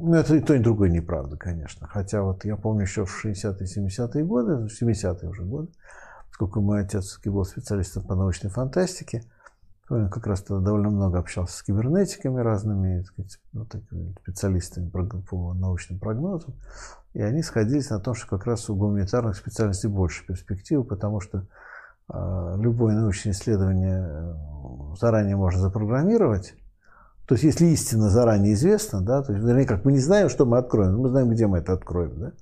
ну, 0.00 0.14
это 0.14 0.36
и 0.36 0.40
то, 0.40 0.54
и 0.54 0.58
другое 0.58 0.90
неправда, 0.90 1.36
конечно. 1.36 1.88
Хотя 1.88 2.22
вот 2.22 2.44
я 2.44 2.56
помню 2.56 2.82
еще 2.82 3.06
в 3.06 3.24
60-е, 3.24 3.88
70-е 3.88 4.24
годы, 4.24 4.68
70-е 4.68 5.28
уже 5.28 5.42
годы, 5.42 5.72
поскольку 6.28 6.60
мой 6.60 6.82
отец 6.82 7.18
был 7.24 7.44
специалистом 7.44 8.04
по 8.04 8.14
научной 8.14 8.50
фантастике, 8.50 9.24
как 10.10 10.26
раз 10.26 10.42
тогда 10.42 10.64
довольно 10.64 10.90
много 10.90 11.18
общался 11.18 11.56
с 11.56 11.62
кибернетиками 11.62 12.40
разными, 12.40 13.02
сказать, 13.02 13.38
специалистами 14.22 14.90
по 14.90 15.54
научным 15.54 15.98
прогнозам. 15.98 16.54
И 17.14 17.20
они 17.20 17.42
сходились 17.42 17.90
на 17.90 18.00
том, 18.00 18.14
что 18.14 18.26
как 18.28 18.46
раз 18.46 18.70
у 18.70 18.76
гуманитарных 18.76 19.36
специальностей 19.36 19.88
больше 19.88 20.26
перспективы, 20.26 20.84
потому 20.84 21.20
что 21.20 21.46
э, 22.12 22.56
любое 22.58 22.94
научное 22.94 23.32
исследование 23.32 24.06
э, 24.08 24.34
заранее 24.98 25.36
можно 25.36 25.60
запрограммировать. 25.60 26.54
То 27.26 27.34
есть, 27.34 27.44
если 27.44 27.66
истина 27.66 28.08
заранее 28.08 28.54
известна, 28.54 29.00
да, 29.00 29.22
то 29.22 29.32
есть, 29.32 29.44
вернее, 29.44 29.66
как 29.66 29.84
мы 29.84 29.92
не 29.92 30.00
знаем, 30.00 30.28
что 30.28 30.46
мы 30.46 30.58
откроем, 30.58 30.98
мы 30.98 31.08
знаем, 31.10 31.30
где 31.30 31.46
мы 31.46 31.58
это 31.58 31.74
откроем, 31.74 32.18
да. 32.18 32.32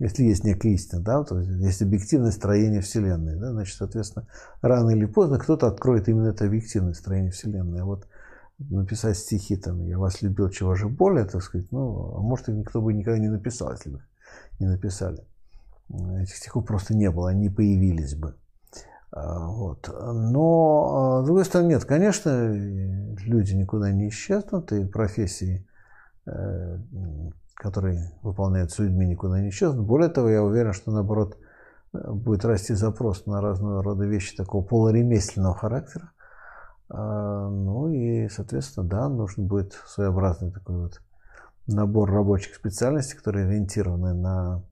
Если 0.00 0.24
есть 0.24 0.44
некая 0.44 0.70
истина, 0.70 1.02
да, 1.02 1.22
то 1.24 1.38
есть, 1.38 1.82
объективное 1.82 2.30
строение 2.30 2.80
Вселенной, 2.80 3.36
да, 3.36 3.52
значит, 3.52 3.76
соответственно, 3.76 4.26
рано 4.62 4.90
или 4.90 5.04
поздно 5.04 5.38
кто-то 5.38 5.66
откроет 5.66 6.08
именно 6.08 6.28
это 6.28 6.46
объективное 6.46 6.94
строение 6.94 7.30
Вселенной. 7.30 7.82
А 7.82 7.84
вот 7.84 8.08
написать 8.58 9.18
стихи, 9.18 9.56
там, 9.56 9.84
«Я 9.84 9.98
вас 9.98 10.22
любил, 10.22 10.48
чего 10.48 10.74
же 10.74 10.88
более», 10.88 11.26
так 11.26 11.42
сказать, 11.42 11.70
ну, 11.70 12.14
а 12.16 12.20
может, 12.20 12.48
и 12.48 12.52
никто 12.52 12.80
бы 12.80 12.94
никогда 12.94 13.18
не 13.18 13.28
написал, 13.28 13.72
если 13.72 13.90
бы 13.90 14.02
не 14.58 14.68
написали. 14.68 15.22
Этих 16.18 16.34
стихов 16.34 16.64
просто 16.64 16.96
не 16.96 17.10
было, 17.10 17.28
они 17.28 17.50
появились 17.50 18.14
бы. 18.14 18.34
А, 19.12 19.48
вот. 19.48 19.86
Но, 19.88 21.18
а, 21.18 21.22
с 21.22 21.26
другой 21.26 21.44
стороны, 21.44 21.68
нет, 21.68 21.84
конечно, 21.84 22.50
люди 22.50 23.52
никуда 23.52 23.92
не 23.92 24.08
исчезнут, 24.08 24.72
и 24.72 24.86
профессии, 24.86 25.66
которые 27.60 28.12
выполняются 28.22 28.82
людьми, 28.82 29.06
никуда 29.06 29.40
не 29.40 29.50
исчезнут. 29.50 29.86
Более 29.86 30.08
того, 30.08 30.30
я 30.30 30.42
уверен, 30.42 30.72
что, 30.72 30.90
наоборот, 30.90 31.36
будет 31.92 32.44
расти 32.44 32.72
запрос 32.72 33.26
на 33.26 33.42
разного 33.42 33.82
рода 33.82 34.06
вещи 34.06 34.34
такого 34.34 34.64
полуремесленного 34.64 35.54
характера, 35.54 36.12
а, 36.88 37.48
ну 37.48 37.88
и, 37.88 38.28
соответственно, 38.28 38.88
да, 38.88 39.08
нужен 39.08 39.46
будет 39.46 39.74
своеобразный 39.86 40.50
такой 40.52 40.76
вот 40.76 41.00
набор 41.66 42.10
рабочих 42.10 42.54
специальностей, 42.54 43.18
которые 43.18 43.46
ориентированы 43.46 44.14
на, 44.14 44.62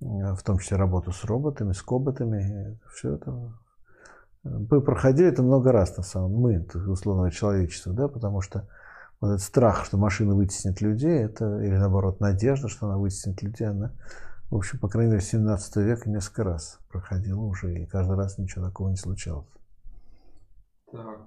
в 0.00 0.42
том 0.42 0.58
числе, 0.58 0.78
работу 0.78 1.12
с 1.12 1.24
роботами, 1.24 1.72
с 1.72 1.82
коботами. 1.82 2.80
Все 2.94 3.14
это 3.14 3.52
мы 4.44 4.80
проходили 4.80 5.28
это 5.28 5.42
много 5.42 5.70
раз, 5.70 5.96
на 5.96 6.02
самом 6.02 6.32
мы, 6.32 6.66
условного 6.88 7.30
человечества, 7.30 7.92
да, 7.92 8.08
потому 8.08 8.40
что 8.40 8.66
вот 9.22 9.28
этот 9.28 9.40
страх, 9.40 9.86
что 9.86 9.96
машина 9.96 10.34
вытеснит 10.34 10.82
людей, 10.82 11.18
это, 11.18 11.62
или 11.62 11.74
наоборот, 11.74 12.20
надежда, 12.20 12.68
что 12.68 12.86
она 12.86 12.98
вытеснит 12.98 13.40
людей, 13.42 13.68
она, 13.68 13.92
в 14.50 14.56
общем, 14.56 14.78
по 14.78 14.88
крайней 14.88 15.12
мере, 15.12 15.22
17 15.22 15.76
века 15.76 16.10
несколько 16.10 16.44
раз 16.44 16.78
проходила 16.90 17.40
уже, 17.40 17.74
и 17.74 17.86
каждый 17.86 18.16
раз 18.16 18.36
ничего 18.36 18.66
такого 18.66 18.90
не 18.90 18.96
случалось. 18.96 19.48
Так, 20.90 21.20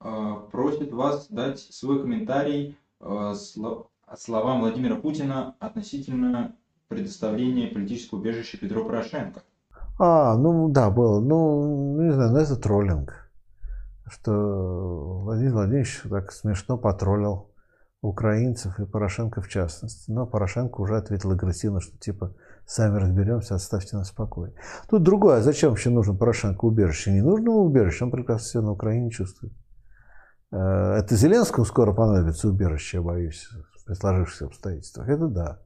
Э, 0.00 0.34
просит 0.52 0.92
вас 0.92 1.26
дать 1.28 1.58
свой 1.58 2.00
комментарий 2.00 2.78
э, 3.00 3.32
словам 4.16 4.60
Владимира 4.60 4.94
Путина 4.96 5.56
относительно 5.58 6.54
предоставления 6.86 7.68
политического 7.68 8.20
убежища 8.20 8.58
Петру 8.58 8.84
Порошенко. 8.84 9.42
А, 9.98 10.36
ну 10.36 10.68
да, 10.68 10.90
было. 10.90 11.20
Ну, 11.20 12.00
не 12.00 12.12
знаю, 12.12 12.30
ну 12.30 12.38
это 12.38 12.56
троллинг. 12.56 13.27
Что 14.10 15.20
Владимир 15.22 15.52
Владимирович 15.52 16.02
так 16.08 16.32
смешно 16.32 16.78
потроллил 16.78 17.48
украинцев 18.00 18.78
и 18.78 18.86
Порошенко 18.86 19.40
в 19.40 19.48
частности. 19.48 20.10
Но 20.10 20.26
Порошенко 20.26 20.80
уже 20.80 20.96
ответил 20.96 21.32
агрессивно, 21.32 21.80
что 21.80 21.98
типа 21.98 22.34
сами 22.66 22.98
разберемся, 22.98 23.54
оставьте 23.54 23.96
нас 23.96 24.10
в 24.10 24.14
покое. 24.14 24.52
Тут 24.88 25.02
другое, 25.02 25.38
а 25.38 25.42
зачем 25.42 25.70
вообще 25.70 25.90
нужно 25.90 26.14
Порошенко 26.14 26.64
убежище? 26.64 27.12
Не 27.12 27.22
нужно 27.22 27.50
ему 27.50 27.64
убежище, 27.64 28.04
он 28.04 28.10
прекрасно 28.10 28.46
себя 28.46 28.62
на 28.62 28.72
Украине 28.72 29.10
чувствует. 29.10 29.52
Э, 30.52 30.96
это 30.98 31.16
Зеленскому 31.16 31.64
скоро 31.64 31.92
понадобится 31.92 32.48
убежище, 32.48 32.98
я 32.98 33.02
боюсь, 33.02 33.48
при 33.86 33.94
сложившихся 33.94 34.46
обстоятельствах. 34.46 35.08
Это 35.08 35.28
да. 35.28 35.60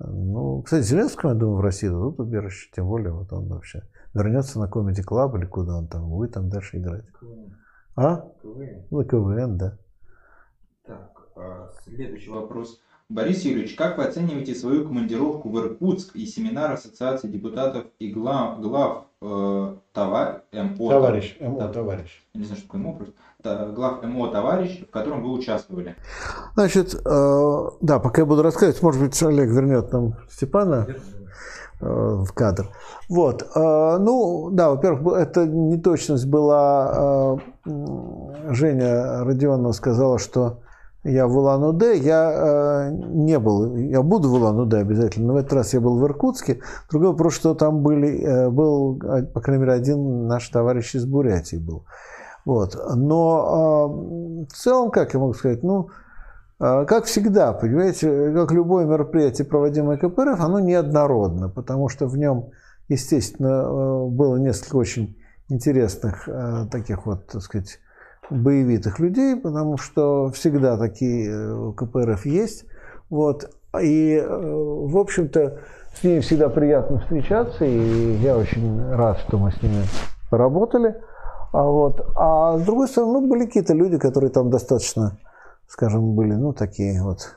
Ну, 0.00 0.62
кстати, 0.62 0.84
Зеленскому, 0.84 1.32
я 1.32 1.38
думаю, 1.38 1.58
в 1.58 1.60
России 1.60 1.88
дадут 1.88 2.20
убежище, 2.20 2.70
тем 2.74 2.86
более 2.86 3.12
вот 3.12 3.32
он 3.32 3.48
вообще 3.48 3.82
вернется 4.14 4.58
на 4.60 4.68
Comedy 4.68 5.02
Club 5.04 5.36
или 5.38 5.46
куда 5.46 5.76
он 5.76 5.88
там, 5.88 6.08
будет 6.08 6.32
там 6.32 6.48
дальше 6.48 6.78
играть. 6.78 7.04
А? 7.98 8.24
КВН. 8.42 8.86
Ну, 8.90 9.04
КВН, 9.04 9.58
да. 9.58 9.76
Так, 10.86 11.28
а, 11.34 11.68
следующий 11.84 12.30
вопрос. 12.30 12.80
Борис 13.08 13.42
Юрьевич, 13.42 13.74
как 13.74 13.96
вы 13.98 14.04
оцениваете 14.04 14.54
свою 14.54 14.86
командировку 14.86 15.48
в 15.48 15.58
Иркутск 15.58 16.14
и 16.14 16.26
семинар 16.26 16.72
Ассоциации 16.72 17.26
депутатов 17.26 17.86
и 17.98 18.12
глав, 18.12 18.60
глав 18.60 19.06
э, 19.22 19.76
товар, 19.94 20.42
МО, 20.52 20.90
Товарищ, 20.90 21.36
Да. 21.40 21.48
МО, 21.48 21.68
товарищ. 21.68 22.22
Я 22.34 22.40
не 22.40 22.46
знаю, 22.46 22.58
что 22.58 22.66
такое 22.68 22.82
МО 22.82 22.94
просто, 22.96 23.72
глав 23.72 24.04
МО 24.04 24.28
товарищ, 24.28 24.86
в 24.86 24.90
котором 24.90 25.22
вы 25.22 25.32
участвовали? 25.32 25.96
Значит, 26.54 26.94
э, 26.94 27.70
да, 27.80 27.98
пока 27.98 28.22
я 28.22 28.26
буду 28.26 28.42
рассказывать, 28.42 28.82
может 28.82 29.00
быть, 29.00 29.20
Олег 29.22 29.48
вернет 29.48 29.90
нам 29.90 30.14
Степана 30.30 30.86
э, 30.86 31.17
в 31.80 32.32
кадр. 32.32 32.68
Вот, 33.08 33.42
э, 33.42 33.96
ну, 34.00 34.50
да, 34.50 34.70
во-первых, 34.70 35.16
это 35.16 35.46
неточность 35.46 36.26
была, 36.26 37.38
э, 37.66 37.70
Женя 38.50 39.24
Родионова 39.24 39.72
сказала, 39.72 40.18
что 40.18 40.60
я 41.04 41.26
в 41.26 41.36
Улан-Удэ, 41.36 41.96
я 41.98 42.32
э, 42.32 42.90
не 42.90 43.38
был, 43.38 43.76
я 43.76 44.02
буду 44.02 44.28
в 44.28 44.34
Улан-Удэ 44.34 44.78
обязательно, 44.78 45.28
но 45.28 45.34
в 45.34 45.36
этот 45.36 45.52
раз 45.52 45.72
я 45.72 45.80
был 45.80 45.96
в 45.96 46.04
Иркутске. 46.04 46.60
Другой 46.90 47.10
вопрос, 47.10 47.34
что 47.34 47.54
там 47.54 47.82
были, 47.82 48.20
э, 48.20 48.50
был, 48.50 49.00
э, 49.00 49.22
по 49.22 49.40
крайней 49.40 49.62
мере, 49.62 49.74
один 49.74 50.26
наш 50.26 50.48
товарищ 50.48 50.96
из 50.96 51.06
Бурятии 51.06 51.56
был. 51.56 51.84
Вот. 52.44 52.76
Но 52.96 54.42
э, 54.42 54.52
в 54.52 54.52
целом, 54.54 54.90
как 54.90 55.14
я 55.14 55.20
могу 55.20 55.34
сказать, 55.34 55.62
ну, 55.62 55.88
э, 55.88 56.07
как 56.58 57.04
всегда, 57.04 57.52
понимаете, 57.52 58.32
как 58.34 58.50
любое 58.50 58.84
мероприятие, 58.84 59.46
проводимое 59.46 59.96
КПРФ, 59.96 60.40
оно 60.40 60.58
неоднородно, 60.58 61.48
потому 61.48 61.88
что 61.88 62.06
в 62.06 62.16
нем, 62.16 62.50
естественно, 62.88 63.62
э, 63.62 64.06
было 64.08 64.36
несколько 64.36 64.76
очень 64.76 65.16
интересных 65.48 66.28
э, 66.28 66.66
таких 66.70 67.06
вот, 67.06 67.26
так 67.28 67.42
сказать, 67.42 67.78
боевитых 68.28 68.98
людей, 68.98 69.36
потому 69.36 69.78
что 69.78 70.30
всегда 70.32 70.76
такие 70.76 71.30
э, 71.30 71.72
КПРФ 71.76 72.26
есть. 72.26 72.64
Вот. 73.08 73.50
И, 73.80 74.20
в 74.20 74.96
общем-то, 74.96 75.60
с 75.94 76.02
ними 76.02 76.20
всегда 76.20 76.48
приятно 76.48 77.00
встречаться, 77.00 77.64
и 77.64 78.16
я 78.16 78.36
очень 78.36 78.82
рад, 78.90 79.18
что 79.18 79.38
мы 79.38 79.52
с 79.52 79.62
ними 79.62 79.82
поработали. 80.30 80.96
А, 81.52 81.62
вот. 81.64 82.00
а 82.14 82.58
с 82.58 82.62
другой 82.62 82.88
стороны, 82.88 83.14
ну, 83.14 83.28
были 83.28 83.46
какие-то 83.46 83.74
люди, 83.74 83.98
которые 83.98 84.30
там 84.30 84.50
достаточно, 84.50 85.18
скажем, 85.68 86.14
были, 86.14 86.34
ну, 86.34 86.52
такие 86.52 87.02
вот, 87.02 87.34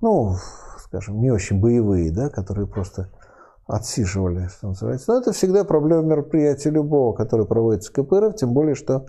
ну, 0.00 0.36
скажем, 0.78 1.20
не 1.20 1.30
очень 1.30 1.60
боевые, 1.60 2.12
да, 2.12 2.28
которые 2.28 2.66
просто 2.66 3.08
отсиживали, 3.66 4.46
что 4.48 4.68
называется. 4.68 5.12
Но 5.12 5.20
это 5.20 5.32
всегда 5.32 5.64
проблема 5.64 6.02
мероприятия 6.02 6.70
любого, 6.70 7.14
которое 7.14 7.44
проводится 7.44 7.92
КПРФ, 7.92 8.34
тем 8.36 8.54
более, 8.54 8.74
что 8.74 9.06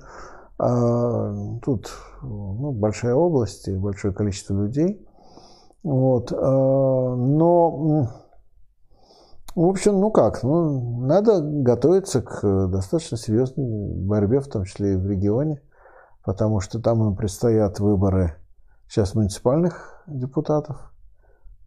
а, 0.58 1.34
тут 1.64 1.90
ну, 2.22 2.72
большая 2.74 3.16
область 3.16 3.68
и 3.70 3.76
большое 3.76 4.14
количество 4.14 4.54
людей. 4.54 5.06
Вот. 5.84 6.34
а, 6.34 7.16
но, 7.16 8.10
в 9.56 9.66
общем, 9.66 10.00
ну 10.02 10.12
как, 10.12 10.44
ну, 10.44 11.06
надо 11.06 11.40
готовиться 11.42 12.22
к 12.22 12.68
достаточно 12.68 13.16
серьезной 13.18 13.94
борьбе, 13.96 14.42
в 14.42 14.48
том 14.48 14.66
числе 14.66 14.94
и 14.94 14.98
в 14.98 15.08
регионе, 15.08 15.62
потому 16.30 16.60
что 16.60 16.80
там 16.80 17.04
им 17.04 17.16
предстоят 17.16 17.80
выборы 17.80 18.36
сейчас 18.88 19.16
муниципальных 19.16 20.04
депутатов, 20.06 20.94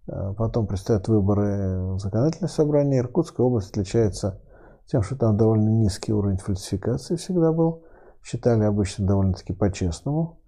а 0.06 0.34
потом 0.34 0.68
предстоят 0.68 1.08
выборы 1.08 1.94
в 1.94 1.98
законодательное 1.98 2.48
собрание. 2.48 3.00
Иркутская 3.00 3.44
область 3.44 3.70
отличается 3.70 4.40
тем, 4.86 5.02
что 5.02 5.16
там 5.16 5.36
довольно 5.36 5.68
низкий 5.68 6.12
уровень 6.12 6.36
фальсификации 6.36 7.16
всегда 7.16 7.50
был. 7.50 7.82
Считали 8.22 8.62
обычно 8.62 9.04
довольно-таки 9.04 9.52
по-честному. 9.52 10.38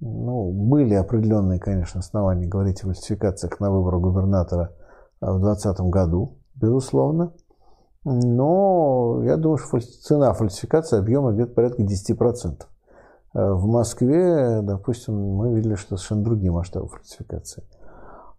Ну, 0.00 0.50
были 0.50 0.94
определенные, 0.94 1.60
конечно, 1.60 2.00
основания 2.00 2.48
говорить 2.48 2.82
о 2.82 2.86
фальсификациях 2.86 3.60
на 3.60 3.70
выборах 3.70 4.00
губернатора 4.00 4.72
а, 5.20 5.34
в 5.34 5.40
2020 5.40 5.82
году, 5.82 6.38
безусловно. 6.56 7.32
Но 8.02 9.22
я 9.22 9.36
думаю, 9.36 9.58
что 9.58 9.78
цена 9.78 10.32
фальсификации 10.32 10.98
объема 10.98 11.30
где-то 11.30 11.54
порядка 11.54 11.84
10%. 11.84 12.62
А 13.34 13.54
В 13.54 13.66
Москве, 13.66 14.60
допустим, 14.62 15.14
мы 15.14 15.54
видели, 15.54 15.74
что 15.74 15.96
совершенно 15.96 16.24
другие 16.24 16.52
масштабы 16.52 16.88
фальсификации. 16.88 17.64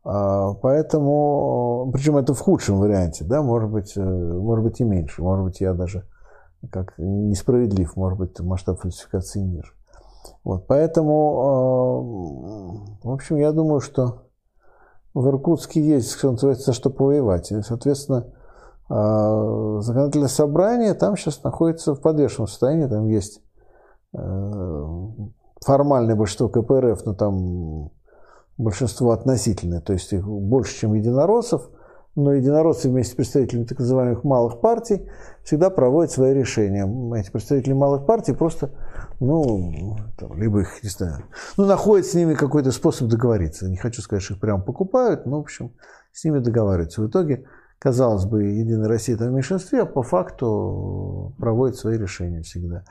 А, 0.03 0.53
Поэтому, 0.55 1.89
причем 1.93 2.17
это 2.17 2.33
в 2.33 2.39
худшем 2.39 2.79
варианте, 2.79 3.23
да, 3.23 3.41
может 3.41 3.71
быть, 3.71 3.93
э, 3.95 4.01
может 4.01 4.63
быть 4.63 4.79
и 4.81 4.83
меньше, 4.83 5.23
может 5.23 5.45
быть, 5.45 5.61
я 5.61 5.73
даже 5.73 6.05
как 6.71 6.93
несправедлив, 6.97 7.95
может 7.95 8.19
быть, 8.19 8.39
масштаб 8.39 8.79
фальсификации 8.79 9.39
ниже. 9.39 9.73
Вот, 10.43 10.67
поэтому, 10.67 11.13
э, 13.03 13.07
в 13.07 13.11
общем, 13.11 13.37
я 13.37 13.51
думаю, 13.51 13.79
что 13.79 14.23
в 15.13 15.27
Иркутске 15.27 15.81
есть, 15.81 16.11
что 16.11 16.31
называется, 16.31 16.73
что 16.73 16.89
повоевать. 16.89 17.51
И, 17.51 17.61
соответственно, 17.61 18.27
э, 18.89 19.79
законодательное 19.81 20.27
собрание 20.27 20.93
там 20.93 21.15
сейчас 21.15 21.43
находится 21.43 21.93
в 21.93 22.01
подвешенном 22.01 22.47
состоянии, 22.47 22.87
там 22.87 23.05
есть 23.07 23.39
э, 23.39 23.52
формальное 24.13 26.15
большинство 26.15 26.49
КПРФ, 26.49 27.05
но 27.05 27.13
там 27.13 27.91
большинство 28.57 29.11
относительное, 29.11 29.81
то 29.81 29.93
есть 29.93 30.13
их 30.13 30.27
больше, 30.27 30.79
чем 30.79 30.93
единороссов, 30.93 31.69
но 32.15 32.33
единороссы 32.33 32.89
вместе 32.89 33.13
с 33.13 33.15
представителями 33.15 33.65
так 33.65 33.79
называемых 33.79 34.23
малых 34.23 34.61
партий 34.61 35.09
всегда 35.43 35.71
проводят 35.71 36.11
свои 36.11 36.33
решения. 36.33 36.85
Эти 37.19 37.31
представители 37.31 37.73
малых 37.73 38.05
партий 38.05 38.33
просто, 38.33 38.69
ну, 39.19 39.97
там, 40.17 40.39
либо 40.39 40.61
их, 40.61 40.83
не 40.83 40.89
знаю, 40.89 41.23
ну, 41.57 41.65
находят 41.65 42.05
с 42.05 42.13
ними 42.13 42.35
какой-то 42.35 42.71
способ 42.71 43.07
договориться. 43.07 43.67
Не 43.67 43.77
хочу 43.77 44.03
сказать, 44.03 44.21
что 44.21 44.35
их 44.35 44.39
прям 44.39 44.61
покупают, 44.61 45.25
но, 45.25 45.37
в 45.37 45.41
общем, 45.41 45.71
с 46.11 46.23
ними 46.23 46.37
договариваются. 46.37 47.01
В 47.01 47.07
итоге, 47.07 47.45
казалось 47.79 48.25
бы, 48.25 48.43
Единая 48.43 48.87
Россия 48.87 49.17
там 49.17 49.29
в 49.29 49.31
меньшинстве, 49.31 49.81
а 49.81 49.87
по 49.87 50.03
факту 50.03 51.33
проводит 51.39 51.77
свои 51.77 51.97
решения 51.97 52.43
всегда. 52.43 52.83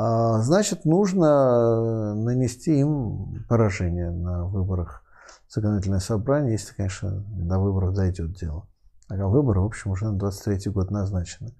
А, 0.00 0.38
значит, 0.42 0.84
нужно 0.84 2.14
нанести 2.14 2.78
им 2.78 3.44
поражение 3.48 4.10
на 4.12 4.44
выборах 4.44 5.02
законодательное 5.48 5.98
собрание, 5.98 6.52
если, 6.52 6.72
конечно, 6.72 7.24
до 7.26 7.58
выборов 7.58 7.94
дойдет 7.94 8.32
дело. 8.34 8.68
А 9.08 9.16
выборы, 9.26 9.60
в 9.60 9.64
общем, 9.64 9.90
уже 9.90 10.04
на 10.04 10.16
23 10.16 10.70
год 10.70 10.92
назначены. 10.92 11.52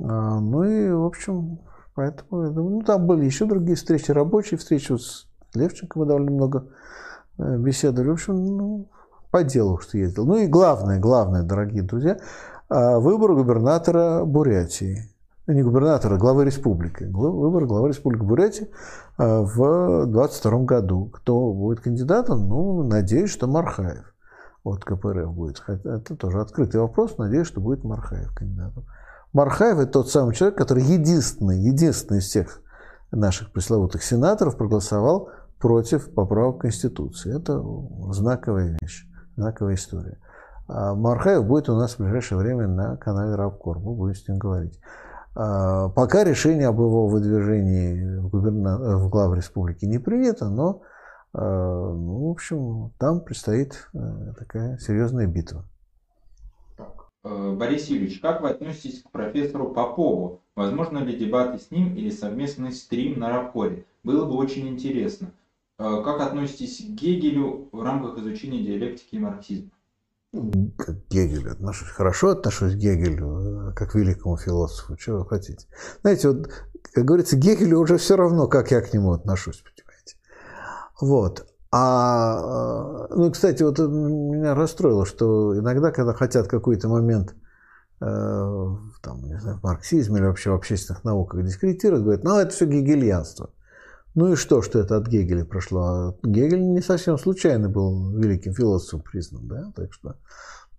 А, 0.00 0.40
Ну 0.40 0.64
и, 0.64 0.90
в 0.92 1.04
общем, 1.04 1.60
поэтому, 1.94 2.44
я 2.44 2.48
думаю, 2.48 2.76
ну, 2.76 2.82
там 2.84 3.06
были 3.06 3.26
еще 3.26 3.44
другие 3.44 3.76
встречи, 3.76 4.10
рабочие 4.12 4.56
встречи. 4.56 4.96
С 4.96 5.26
Левченко 5.52 5.98
мы 5.98 6.06
довольно 6.06 6.30
много 6.30 6.68
э, 7.36 7.58
беседовали. 7.58 8.08
В 8.08 8.12
общем, 8.14 8.34
ну, 8.34 8.88
по 9.30 9.44
делу, 9.44 9.76
что 9.76 9.98
ездил. 9.98 10.24
Ну 10.24 10.38
и 10.38 10.46
главное, 10.46 10.98
главное, 10.98 11.42
дорогие 11.42 11.82
друзья, 11.82 12.16
а, 12.70 12.98
выбор 12.98 13.34
губернатора 13.34 14.24
Бурятии. 14.24 15.11
Не 15.52 15.62
губернатора, 15.62 16.16
главы 16.16 16.46
республики. 16.46 17.04
Выбор 17.04 17.66
главы 17.66 17.88
республики 17.88 18.22
Бурятии 18.22 18.70
а, 19.18 19.42
в 19.42 20.06
22 20.06 20.58
году. 20.60 21.10
Кто 21.12 21.52
будет 21.52 21.80
кандидатом? 21.80 22.48
Ну, 22.48 22.82
надеюсь, 22.82 23.30
что 23.30 23.46
Мархаев. 23.46 24.14
Вот 24.64 24.84
КПРФ 24.84 25.30
будет. 25.32 25.62
Это 25.66 26.16
тоже 26.16 26.40
открытый 26.40 26.80
вопрос. 26.80 27.18
Надеюсь, 27.18 27.46
что 27.46 27.60
будет 27.60 27.84
Мархаев 27.84 28.34
кандидатом. 28.34 28.86
Мархаев– 29.32 29.78
это 29.78 29.92
тот 29.92 30.10
самый 30.10 30.34
человек, 30.34 30.56
который 30.56 30.84
единственный, 30.84 31.58
единственный 31.58 32.18
из 32.18 32.24
всех 32.24 32.60
наших 33.10 33.52
пресловутых 33.52 34.02
сенаторов 34.02 34.56
проголосовал 34.56 35.30
против 35.58 36.12
поправок 36.14 36.62
Конституции. 36.62 37.36
Это 37.36 37.62
знаковая 38.12 38.78
вещь, 38.80 39.06
знаковая 39.36 39.74
история. 39.74 40.18
А 40.68 40.94
Мархаев 40.94 41.44
будет 41.44 41.68
у 41.68 41.76
нас 41.76 41.94
в 41.94 41.98
ближайшее 41.98 42.38
время 42.38 42.68
на 42.68 42.96
канале 42.96 43.34
Рабкор. 43.34 43.78
Мы 43.78 43.94
будем 43.94 44.14
с 44.14 44.26
ним 44.26 44.38
говорить. 44.38 44.78
А, 45.34 45.88
Пока 45.90 46.24
решение 46.24 46.68
об 46.68 46.76
его 46.76 47.06
выдвижении 47.06 48.18
в, 48.18 48.28
губерна... 48.28 48.98
в 48.98 49.08
глав 49.08 49.34
республики 49.34 49.84
не 49.84 49.98
принято, 49.98 50.48
но, 50.48 50.82
э, 51.34 51.38
ну, 51.38 52.28
в 52.28 52.30
общем, 52.30 52.92
там 52.98 53.20
предстоит 53.20 53.88
э, 53.94 53.98
такая 54.38 54.76
серьезная 54.78 55.26
битва. 55.26 55.64
Так. 56.76 57.08
Э, 57.24 57.54
Борис 57.56 57.86
Юрьевич, 57.88 58.20
как 58.20 58.42
вы 58.42 58.50
относитесь 58.50 59.02
к 59.02 59.10
профессору 59.10 59.72
Попову? 59.72 60.40
Возможно 60.54 60.98
ли 60.98 61.16
дебаты 61.16 61.58
с 61.58 61.70
ним 61.70 61.94
или 61.94 62.10
совместный 62.10 62.72
стрим 62.72 63.18
на 63.18 63.30
Рабкоре? 63.30 63.86
Было 64.04 64.26
бы 64.26 64.34
очень 64.34 64.68
интересно. 64.68 65.30
Э, 65.78 66.02
Как 66.04 66.20
относитесь 66.20 66.84
к 66.84 66.90
Гегелю 66.90 67.70
в 67.72 67.82
рамках 67.82 68.18
изучения 68.18 68.62
диалектики 68.62 69.14
и 69.14 69.18
марксизма? 69.18 69.70
Как 70.32 71.06
к 71.06 71.10
Гегелю 71.10 71.52
отношусь. 71.52 71.88
Хорошо 71.88 72.30
отношусь 72.30 72.72
к 72.72 72.78
Гегелю, 72.78 73.70
э, 73.70 73.72
как 73.74 73.92
к 73.92 73.94
великому 73.94 74.38
философу. 74.38 74.96
Чего 74.96 75.18
вы 75.18 75.26
хотите? 75.26 75.66
Знаете, 76.00 76.28
вот, 76.28 76.48
как 76.94 77.04
говорится, 77.04 77.36
Гегелю 77.36 77.78
уже 77.78 77.98
все 77.98 78.16
равно, 78.16 78.48
как 78.48 78.70
я 78.70 78.80
к 78.80 78.94
нему 78.94 79.12
отношусь, 79.12 79.62
понимаете. 79.62 80.16
Вот. 81.00 81.46
А, 81.70 83.08
ну, 83.10 83.30
кстати, 83.30 83.62
вот 83.62 83.78
меня 83.78 84.54
расстроило, 84.54 85.04
что 85.04 85.58
иногда, 85.58 85.90
когда 85.90 86.14
хотят 86.14 86.48
какой-то 86.48 86.88
момент 86.88 87.34
э, 88.00 88.76
там, 89.02 89.22
не 89.24 89.38
знаю, 89.38 89.58
в 89.58 89.62
марксизме 89.62 90.18
или 90.18 90.26
вообще 90.26 90.50
в 90.50 90.54
общественных 90.54 91.04
науках 91.04 91.44
дискредитировать, 91.44 92.04
говорят, 92.04 92.24
ну, 92.24 92.38
это 92.38 92.50
все 92.52 92.64
гегельянство. 92.64 93.50
Ну 94.14 94.32
и 94.32 94.36
что, 94.36 94.60
что 94.62 94.78
это 94.78 94.96
от 94.96 95.08
Гегеля 95.08 95.44
прошло? 95.44 96.18
Гегель 96.22 96.62
не 96.62 96.82
совсем 96.82 97.18
случайно 97.18 97.68
был 97.68 98.10
великим 98.10 98.52
философом 98.52 99.00
признан, 99.00 99.48
да, 99.48 99.72
так 99.74 99.92
что 99.92 100.16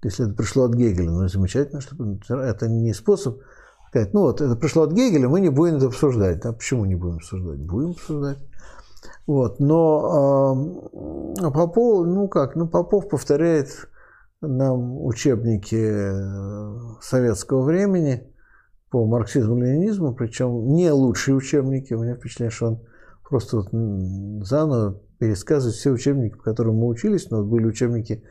если 0.04 0.26
это 0.26 0.36
пришло 0.36 0.66
от 0.66 0.76
Гегеля, 0.76 1.10
ну 1.10 1.28
замечательно, 1.28 1.82
что 1.82 1.96
это 2.40 2.68
не 2.68 2.94
способ 2.94 3.40
сказать, 3.88 4.14
ну 4.14 4.22
вот 4.22 4.42
это 4.42 4.56
пришло 4.56 4.84
от 4.84 4.92
Гегеля, 4.92 5.30
мы 5.30 5.40
не 5.40 5.50
будем 5.50 5.76
это 5.76 5.88
обсуждать. 5.88 6.44
А 6.46 6.54
почему 6.54 6.86
не 6.86 6.96
будем 6.96 7.18
обсуждать? 7.18 7.60
Будем 7.60 7.92
обсуждать. 7.92 8.40
Вот, 9.28 9.60
но 9.60 10.58
э, 11.40 11.52
Попов, 11.52 12.06
ну 12.06 12.28
как, 12.28 12.56
ну 12.56 12.68
Попов 12.68 13.08
повторяет 13.10 13.90
нам 14.42 15.04
учебники 15.06 15.76
э, 15.80 17.02
советского 17.02 17.62
времени 17.62 18.28
по 18.90 19.06
марксизму-ленинизму, 19.06 20.14
причем 20.14 20.74
не 20.74 20.92
лучшие 20.92 21.36
учебники. 21.36 21.94
У 21.94 22.04
меня 22.04 22.16
впечатление, 22.16 22.52
что 22.52 22.68
он 22.68 22.80
просто 23.34 23.58
вот 23.58 24.46
заново 24.46 25.02
пересказывать 25.18 25.76
все 25.76 25.90
учебники, 25.90 26.36
по 26.36 26.44
которым 26.44 26.76
мы 26.76 26.88
учились, 26.88 27.32
но 27.32 27.44
были 27.44 27.66
учебники 27.66 28.24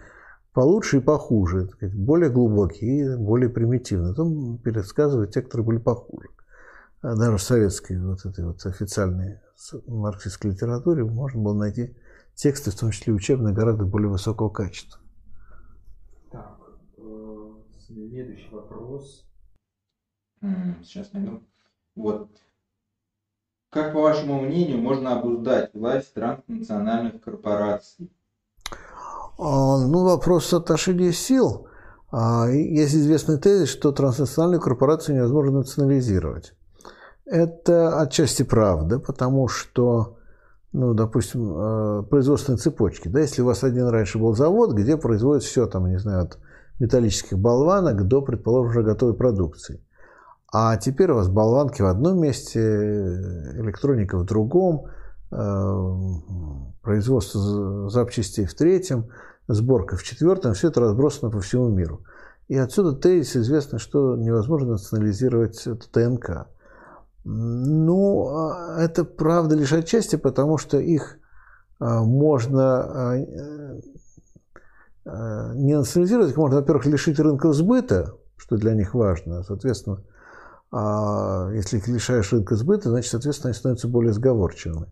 получше 0.52 0.98
и 0.98 1.00
похуже, 1.00 1.70
более 1.92 2.30
глубокие 2.30 3.14
и 3.14 3.16
более 3.16 3.50
примитивные. 3.50 4.14
Там 4.14 4.58
пересказывают 4.58 5.32
те, 5.32 5.42
которые 5.42 5.66
были 5.66 5.78
похуже. 5.78 6.28
А 7.00 7.16
даже 7.16 7.38
в 7.38 7.42
советской 7.42 8.00
вот 8.00 8.24
этой 8.24 8.44
вот 8.44 8.64
официальной 8.64 9.40
марксистской 9.88 10.52
литературе 10.52 11.02
можно 11.02 11.42
было 11.42 11.54
найти 11.54 11.96
тексты, 12.34 12.70
в 12.70 12.78
том 12.78 12.92
числе 12.92 13.12
учебные, 13.12 13.52
гораздо 13.52 13.84
более 13.84 14.08
высокого 14.08 14.50
качества. 14.50 15.00
Так, 16.30 16.60
э, 16.96 17.52
следующий 17.88 18.50
вопрос. 18.52 19.26
Сейчас 20.84 21.12
найду. 21.12 21.42
Вот. 21.96 22.30
Как, 23.72 23.94
по 23.94 24.02
вашему 24.02 24.42
мнению, 24.42 24.82
можно 24.82 25.18
обуздать 25.18 25.70
власть 25.72 26.12
транснациональных 26.12 27.22
корпораций? 27.22 28.12
А, 29.38 29.78
ну, 29.86 30.04
вопрос 30.04 30.52
отношения 30.52 31.10
сил. 31.10 31.68
А, 32.10 32.48
есть 32.50 32.94
известный 32.94 33.38
тезис, 33.38 33.70
что 33.70 33.92
транснациональные 33.92 34.60
корпорации 34.60 35.14
невозможно 35.14 35.60
национализировать. 35.60 36.52
Это 37.24 37.98
отчасти 37.98 38.42
правда, 38.42 38.98
потому 38.98 39.48
что, 39.48 40.18
ну, 40.72 40.92
допустим, 40.92 41.40
э, 41.56 42.02
производственные 42.02 42.58
цепочки. 42.58 43.08
Да, 43.08 43.20
если 43.20 43.40
у 43.40 43.46
вас 43.46 43.64
один 43.64 43.88
раньше 43.88 44.18
был 44.18 44.34
завод, 44.34 44.74
где 44.74 44.98
производят 44.98 45.44
все, 45.44 45.66
там, 45.66 45.88
не 45.88 45.98
знаю, 45.98 46.24
от 46.24 46.38
металлических 46.78 47.38
болванок 47.38 48.06
до, 48.06 48.20
предположим, 48.20 48.70
уже 48.70 48.82
готовой 48.82 49.14
продукции. 49.14 49.82
А 50.52 50.76
теперь 50.76 51.10
у 51.10 51.14
вас 51.14 51.28
болванки 51.28 51.80
в 51.80 51.86
одном 51.86 52.20
месте, 52.20 52.60
электроника 52.60 54.18
в 54.18 54.24
другом, 54.26 54.84
э, 55.30 56.76
производство 56.82 57.88
запчастей 57.88 58.44
в 58.44 58.54
третьем, 58.54 59.08
сборка 59.48 59.96
в 59.96 60.02
четвертом, 60.02 60.52
все 60.52 60.68
это 60.68 60.80
разбросано 60.80 61.30
по 61.30 61.40
всему 61.40 61.68
миру. 61.68 62.04
И 62.48 62.56
отсюда 62.58 62.92
тезис 62.92 63.36
известно, 63.36 63.78
что 63.78 64.14
невозможно 64.14 64.72
национализировать 64.72 65.66
ТНК. 65.90 66.48
Ну, 67.24 68.28
а, 68.28 68.76
это 68.78 69.04
правда 69.04 69.54
лишь 69.54 69.72
отчасти, 69.72 70.16
потому 70.16 70.58
что 70.58 70.78
их 70.78 71.18
а, 71.78 72.02
можно 72.02 73.14
а, 75.04 75.54
не 75.54 75.78
национализировать, 75.78 76.32
их 76.32 76.36
можно, 76.36 76.58
во-первых, 76.58 76.84
лишить 76.84 77.18
рынка 77.18 77.52
сбыта, 77.52 78.16
что 78.36 78.56
для 78.56 78.74
них 78.74 78.92
важно, 78.92 79.42
соответственно, 79.44 80.02
а 80.72 81.50
если 81.52 81.76
их 81.76 81.86
лишаешь 81.86 82.32
рынка 82.32 82.56
сбыта, 82.56 82.88
значит, 82.88 83.10
соответственно, 83.10 83.50
они 83.50 83.58
становятся 83.58 83.88
более 83.88 84.14
сговорчивыми. 84.14 84.88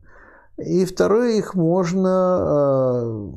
И 0.59 0.85
второе, 0.85 1.39
их 1.39 1.55
можно... 1.55 2.11
А, 2.11 3.33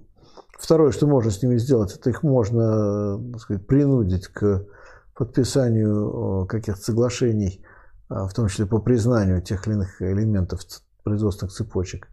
второе, 0.60 0.92
что 0.92 1.08
можно 1.08 1.32
с 1.32 1.42
ними 1.42 1.58
сделать, 1.58 1.96
это 1.96 2.10
их 2.10 2.22
можно 2.22 3.18
так 3.32 3.42
сказать, 3.42 3.66
принудить 3.66 4.28
к 4.28 4.66
подписанию 5.16 6.46
каких-то 6.48 6.82
соглашений, 6.82 7.64
а, 8.10 8.28
в 8.28 8.34
том 8.34 8.50
числе 8.50 8.66
по 8.66 8.80
признанию 8.80 9.42
тех 9.42 9.66
или 9.66 9.76
иных 9.76 10.02
элементов 10.02 10.62
производственных 11.04 11.54
цепочек 11.54 12.08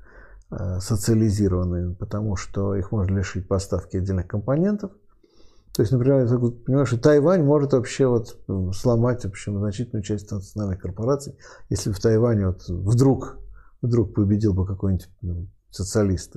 социализированными, 0.81 1.94
потому 1.94 2.35
что 2.35 2.74
их 2.74 2.90
можно 2.90 3.19
лишить 3.19 3.47
поставки 3.47 3.97
отдельных 3.97 4.27
компонентов– 4.27 4.90
то 5.74 5.82
есть, 5.82 5.92
например, 5.92 6.26
я 6.26 6.38
понимаю, 6.38 6.86
что 6.86 6.98
Тайвань 6.98 7.44
может 7.44 7.72
вообще 7.72 8.06
вот 8.06 8.36
сломать 8.74 9.22
в 9.22 9.28
общем, 9.28 9.59
значительную 9.59 10.02
часть 10.02 10.30
национальных 10.30 10.80
корпораций, 10.80 11.36
если 11.68 11.92
в 11.92 12.01
Тайване 12.01 12.48
вот 12.48 12.68
вдруг, 12.68 13.38
вдруг 13.80 14.14
победил 14.14 14.52
бы 14.52 14.66
какой-нибудь 14.66 15.09
ну, 15.22 15.48
социалист 15.70 16.34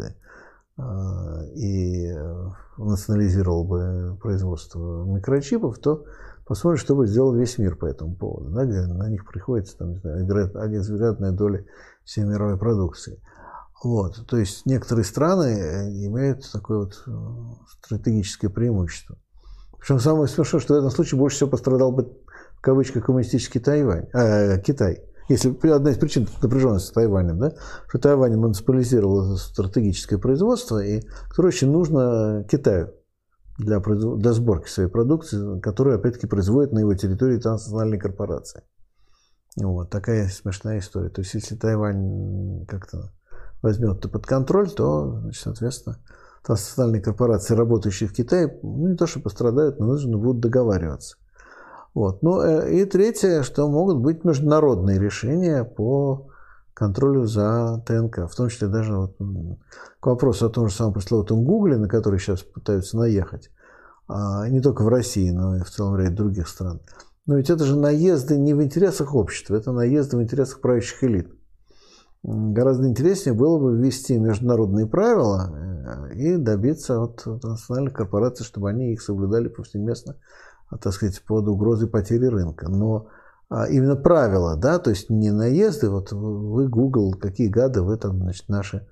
а, 0.77 1.43
и 1.55 2.07
э, 2.07 2.49
национализировал 2.77 3.63
бы 3.63 4.17
производство 4.21 5.03
микрочипов, 5.05 5.79
то 5.79 6.05
посмотрим, 6.45 6.77
что 6.77 6.95
бы 6.95 7.07
сделал 7.07 7.33
весь 7.35 7.57
мир 7.57 7.75
по 7.75 7.85
этому 7.85 8.15
поводу, 8.15 8.51
да, 8.51 8.65
где 8.65 8.81
на 8.81 9.09
них 9.09 9.25
приходится 9.27 9.77
там, 9.77 9.93
не 9.93 9.97
знаю, 9.97 10.27
вероятная 10.27 11.31
доля 11.31 11.65
всей 12.03 12.23
мировой 12.23 12.57
продукции. 12.59 13.19
Вот, 13.83 14.25
то 14.27 14.37
есть 14.37 14.65
некоторые 14.65 15.03
страны 15.03 15.59
э, 15.59 15.89
имеют 16.05 16.49
такое 16.51 16.85
вот 16.85 17.03
э, 17.05 17.11
стратегическое 17.81 18.49
преимущество. 18.49 19.17
Причем 19.83 19.99
самое 19.99 20.29
смешное, 20.29 20.61
что 20.61 20.75
в 20.75 20.77
этом 20.77 20.89
случае 20.91 21.19
больше 21.19 21.35
всего 21.35 21.49
пострадал 21.49 21.91
бы 21.91 22.17
в 22.55 22.61
кавычках 22.61 23.05
коммунистический 23.05 23.59
Тайвань, 23.59 24.07
э, 24.13 24.61
Китай. 24.61 25.03
Если 25.27 25.49
одна 25.69 25.91
из 25.91 25.97
причин 25.97 26.25
напряженности 26.41 26.87
с 26.87 26.91
Тайванем, 26.93 27.37
да, 27.37 27.51
что 27.89 27.99
Тайвань 27.99 28.37
монополизировал 28.37 29.35
стратегическое 29.35 30.17
производство, 30.17 30.81
и 30.81 31.01
которое 31.27 31.49
очень 31.49 31.69
нужно 31.69 32.45
Китаю 32.49 32.93
для, 33.57 33.79
для 33.79 34.31
сборки 34.31 34.69
своей 34.69 34.89
продукции, 34.89 35.59
которую, 35.59 35.97
опять-таки, 35.97 36.27
производит 36.27 36.71
на 36.71 36.79
его 36.79 36.93
территории 36.93 37.37
транснациональные 37.37 37.99
корпорации. 37.99 38.63
Вот 39.57 39.89
такая 39.89 40.29
смешная 40.29 40.79
история. 40.79 41.09
То 41.09 41.19
есть, 41.19 41.33
если 41.33 41.55
Тайвань 41.55 42.65
как-то 42.67 43.11
возьмет 43.61 43.97
это 43.97 44.07
под 44.07 44.25
контроль, 44.25 44.71
то, 44.71 45.19
значит, 45.19 45.43
соответственно, 45.43 45.97
транснациональные 46.45 47.01
корпорации, 47.01 47.55
работающие 47.55 48.09
в 48.09 48.13
Китае, 48.13 48.59
ну, 48.61 48.89
не 48.89 48.95
то 48.95 49.07
что 49.07 49.19
пострадают, 49.19 49.79
но 49.79 49.87
нужно 49.87 50.17
будут 50.17 50.41
договариваться. 50.41 51.17
Вот. 51.93 52.21
Ну, 52.21 52.41
э, 52.41 52.81
и 52.81 52.85
третье, 52.85 53.43
что 53.43 53.67
могут 53.67 53.97
быть 53.97 54.23
международные 54.23 54.99
решения 54.99 55.63
по 55.63 56.27
контролю 56.73 57.25
за 57.25 57.83
ТНК, 57.85 58.29
в 58.29 58.35
том 58.35 58.49
числе 58.49 58.67
даже 58.67 58.95
вот 58.95 59.17
к 59.99 60.05
вопросу 60.05 60.47
о 60.47 60.49
том 60.49 60.69
же 60.69 60.75
самом 60.75 60.93
пресловутом 60.93 61.43
Гугле, 61.43 61.77
на 61.77 61.87
который 61.87 62.19
сейчас 62.19 62.41
пытаются 62.41 62.97
наехать, 62.97 63.51
а, 64.07 64.49
не 64.49 64.59
только 64.59 64.83
в 64.83 64.87
России, 64.87 65.29
но 65.29 65.55
и 65.55 65.59
в 65.59 65.69
целом 65.69 65.95
ряде 65.95 66.15
других 66.15 66.47
стран. 66.47 66.81
Но 67.25 67.37
ведь 67.37 67.49
это 67.49 67.63
же 67.63 67.77
наезды 67.77 68.37
не 68.37 68.53
в 68.53 68.61
интересах 68.61 69.15
общества, 69.15 69.55
это 69.55 69.71
наезды 69.71 70.17
в 70.17 70.23
интересах 70.23 70.61
правящих 70.61 71.03
элит. 71.03 71.31
Гораздо 72.23 72.87
интереснее 72.87 73.33
было 73.33 73.59
бы 73.59 73.77
ввести 73.77 74.17
международные 74.17 74.87
правила 74.87 75.51
э, 75.53 76.15
и 76.15 76.37
добиться 76.37 77.01
от 77.01 77.25
национальных 77.25 77.93
корпораций, 77.93 78.45
чтобы 78.45 78.69
они 78.69 78.93
их 78.93 79.01
соблюдали 79.01 79.49
повсеместно, 79.49 80.15
а, 80.69 80.77
так 80.77 80.93
сказать, 80.93 81.21
под 81.23 81.49
угрозой 81.49 81.89
потери 81.89 82.25
рынка. 82.27 82.69
Но 82.69 83.07
а, 83.49 83.67
именно 83.67 83.97
правила, 83.97 84.55
да, 84.55 84.79
то 84.79 84.89
есть 84.89 85.09
не 85.09 85.31
наезды, 85.31 85.89
вот 85.89 86.13
вы, 86.13 86.69
Google, 86.69 87.13
какие 87.13 87.49
гады 87.49 87.81
вы 87.81 87.97
там, 87.97 88.17
значит, 88.19 88.47
наши 88.47 88.87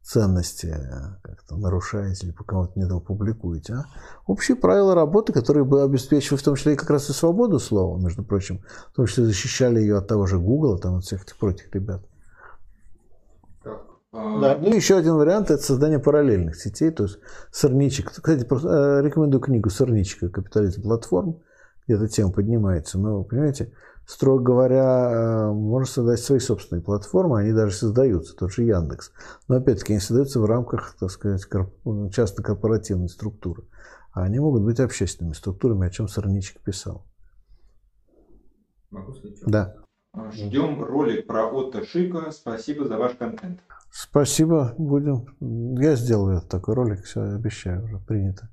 ценности 0.00 0.68
э, 0.68 1.16
как-то 1.22 1.56
нарушаете 1.56 2.26
или 2.26 2.32
по 2.32 2.44
кому-то 2.44 2.78
не 2.78 2.88
публикуете, 3.00 3.74
а 3.74 3.84
общие 4.28 4.56
правила 4.56 4.94
работы, 4.94 5.32
которые 5.32 5.64
бы 5.64 5.82
обеспечивали 5.82 6.38
в 6.38 6.44
том 6.44 6.54
числе 6.54 6.74
и 6.74 6.76
как 6.76 6.88
раз 6.88 7.10
и 7.10 7.12
свободу 7.12 7.58
слова, 7.58 7.98
между 7.98 8.22
прочим, 8.22 8.62
в 8.92 8.94
том 8.94 9.06
числе 9.06 9.24
защищали 9.24 9.80
ее 9.80 9.98
от 9.98 10.06
того 10.06 10.26
же 10.26 10.38
Google, 10.38 10.78
там, 10.78 10.94
от 10.98 11.04
всех 11.04 11.24
этих 11.24 11.36
прочих 11.36 11.74
ребят. 11.74 12.02
А, 14.16 14.40
да. 14.40 14.58
Ну, 14.58 14.74
еще 14.74 14.96
один 14.96 15.16
вариант– 15.16 15.50
это 15.50 15.62
создание 15.62 15.98
параллельных 15.98 16.56
сетей, 16.56 16.90
то 16.90 17.04
есть 17.04 17.18
сорничек. 17.50 18.12
Кстати, 18.12 18.44
э, 18.44 19.02
рекомендую 19.02 19.42
книгу 19.42 19.68
«Сорничка. 19.68 20.30
Капитализм 20.30 20.82
платформ», 20.82 21.42
где 21.86 21.96
эта 21.96 22.08
тема 22.08 22.32
поднимается. 22.32 22.98
Но, 22.98 23.24
понимаете, 23.24 23.74
строго 24.06 24.42
говоря, 24.42 25.10
э, 25.10 25.52
можно 25.52 25.86
создать 25.86 26.20
свои 26.20 26.38
собственные 26.38 26.82
платформы, 26.82 27.40
они 27.40 27.52
даже 27.52 27.74
создаются, 27.74 28.34
тот 28.34 28.52
же 28.52 28.62
Яндекс. 28.62 29.12
Но, 29.48 29.56
опять-таки, 29.56 29.92
они 29.92 30.00
создаются 30.00 30.40
в 30.40 30.46
рамках, 30.46 30.96
так 30.98 31.10
сказать, 31.10 31.46
частно-корпоративной 32.10 33.10
структуры. 33.10 33.64
А 34.12 34.22
они 34.22 34.38
могут 34.38 34.62
быть 34.62 34.80
общественными 34.80 35.34
структурами, 35.34 35.86
о 35.86 35.90
чем 35.90 36.08
Сорничек 36.08 36.62
писал. 36.62 37.04
Могу 38.90 39.12
сказать? 39.12 39.40
Да. 39.46 39.76
Ждем 40.32 40.82
ролик 40.82 41.26
про 41.26 41.46
Отто 41.46 41.84
Шика. 41.84 42.30
Спасибо 42.30 42.86
за 42.86 42.96
ваш 42.96 43.14
контент. 43.16 43.60
Спасибо, 43.98 44.74
будем. 44.76 45.24
Я 45.80 45.96
сделаю 45.96 46.42
такой 46.42 46.74
ролик, 46.74 47.04
все, 47.04 47.22
обещаю, 47.22 47.82
уже 47.84 47.98
принято. 47.98 48.50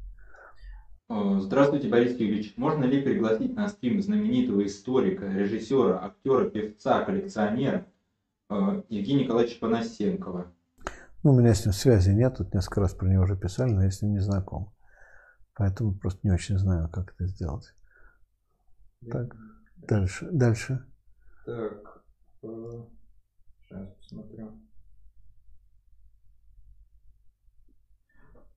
Э, 1.09 1.39
здравствуйте, 1.41 1.89
Борис 1.89 2.17
Юрьевич. 2.17 2.53
Можно 2.55 2.85
ли 2.85 3.01
пригласить 3.01 3.53
на 3.53 3.67
стрим 3.67 4.01
знаменитого 4.01 4.65
историка, 4.65 5.25
режиссера, 5.25 6.01
актера, 6.01 6.49
певца, 6.49 7.03
коллекционера 7.03 7.85
э, 8.49 8.83
Евгения 8.87 9.25
Николаевича 9.25 9.59
Панасенкова? 9.59 10.49
Ну, 11.23 11.31
у 11.31 11.37
меня 11.37 11.53
с 11.53 11.65
ним 11.65 11.73
связи 11.73 12.11
нет, 12.11 12.37
тут 12.37 12.53
несколько 12.53 12.79
раз 12.79 12.93
про 12.93 13.09
него 13.09 13.23
уже 13.23 13.35
писали, 13.35 13.73
но 13.73 13.83
я 13.83 13.91
с 13.91 14.01
ним 14.01 14.13
не 14.13 14.21
знаком. 14.21 14.71
Поэтому 15.55 15.93
просто 15.93 16.21
не 16.23 16.31
очень 16.31 16.57
знаю, 16.57 16.89
как 16.89 17.15
это 17.15 17.27
сделать. 17.27 17.75
Так, 19.11 19.35
дальше. 19.75 20.25
Дальше. 20.31 20.85
Так, 21.45 22.01
сейчас 22.39 23.89
посмотрю. 23.97 24.53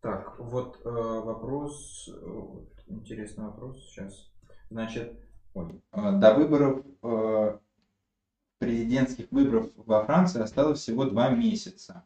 Так, 0.06 0.38
вот 0.38 0.80
э, 0.84 0.88
вопрос, 0.88 2.08
э, 2.08 2.40
интересный 2.86 3.46
вопрос 3.46 3.88
сейчас. 3.88 4.30
Значит, 4.70 5.18
ой, 5.52 5.82
э, 5.90 6.12
до 6.12 6.34
выборов, 6.34 6.86
э, 7.02 7.58
президентских 8.60 9.32
выборов 9.32 9.68
во 9.74 10.04
Франции 10.04 10.40
осталось 10.40 10.78
всего 10.78 11.06
два 11.06 11.30
месяца. 11.30 12.04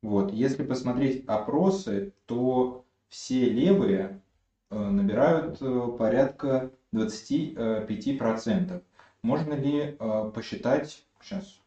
Вот, 0.00 0.30
если 0.32 0.62
посмотреть 0.62 1.24
опросы, 1.26 2.14
то 2.26 2.84
все 3.08 3.50
левые 3.50 4.22
э, 4.70 4.78
набирают 4.78 5.60
э, 5.60 5.88
порядка 5.98 6.70
25%. 6.94 8.80
Можно 9.22 9.54
ли 9.54 9.96
э, 9.98 10.30
посчитать, 10.32 11.04
сейчас, 11.20 11.58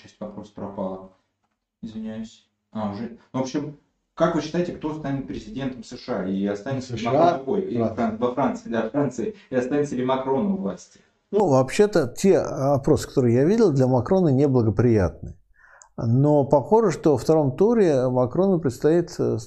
часть 0.00 0.20
вопроса 0.20 0.52
пропала, 0.54 1.12
извиняюсь. 1.82 2.48
А, 2.70 2.92
уже, 2.92 3.18
ну, 3.32 3.40
в 3.40 3.42
общем, 3.42 3.76
как 4.20 4.34
вы 4.34 4.42
считаете, 4.42 4.72
кто 4.72 4.92
станет 4.92 5.26
президентом 5.26 5.82
США 5.82 6.26
и 6.26 6.44
останется 6.44 6.94
США? 6.94 7.10
ли 7.10 7.16
Макрон 7.16 7.54
ой, 7.54 7.94
Фран... 7.94 8.16
во 8.18 8.34
Франции, 8.34 8.68
да, 8.68 8.90
Франции, 8.90 9.34
и 9.48 9.54
останется 9.56 9.96
ли 9.96 10.04
Макрон 10.04 10.52
у 10.52 10.56
власти? 10.58 11.00
Ну, 11.30 11.48
вообще-то, 11.48 12.06
те 12.06 12.36
опросы, 12.36 13.08
которые 13.08 13.36
я 13.36 13.44
видел, 13.46 13.72
для 13.72 13.86
Макрона 13.86 14.28
неблагоприятны. 14.28 15.38
Но 15.96 16.44
похоже, 16.44 16.90
что 16.90 17.12
во 17.12 17.18
втором 17.18 17.56
туре 17.56 18.10
Макрону 18.10 18.60
предстоит 18.60 19.14
э, 19.18 19.38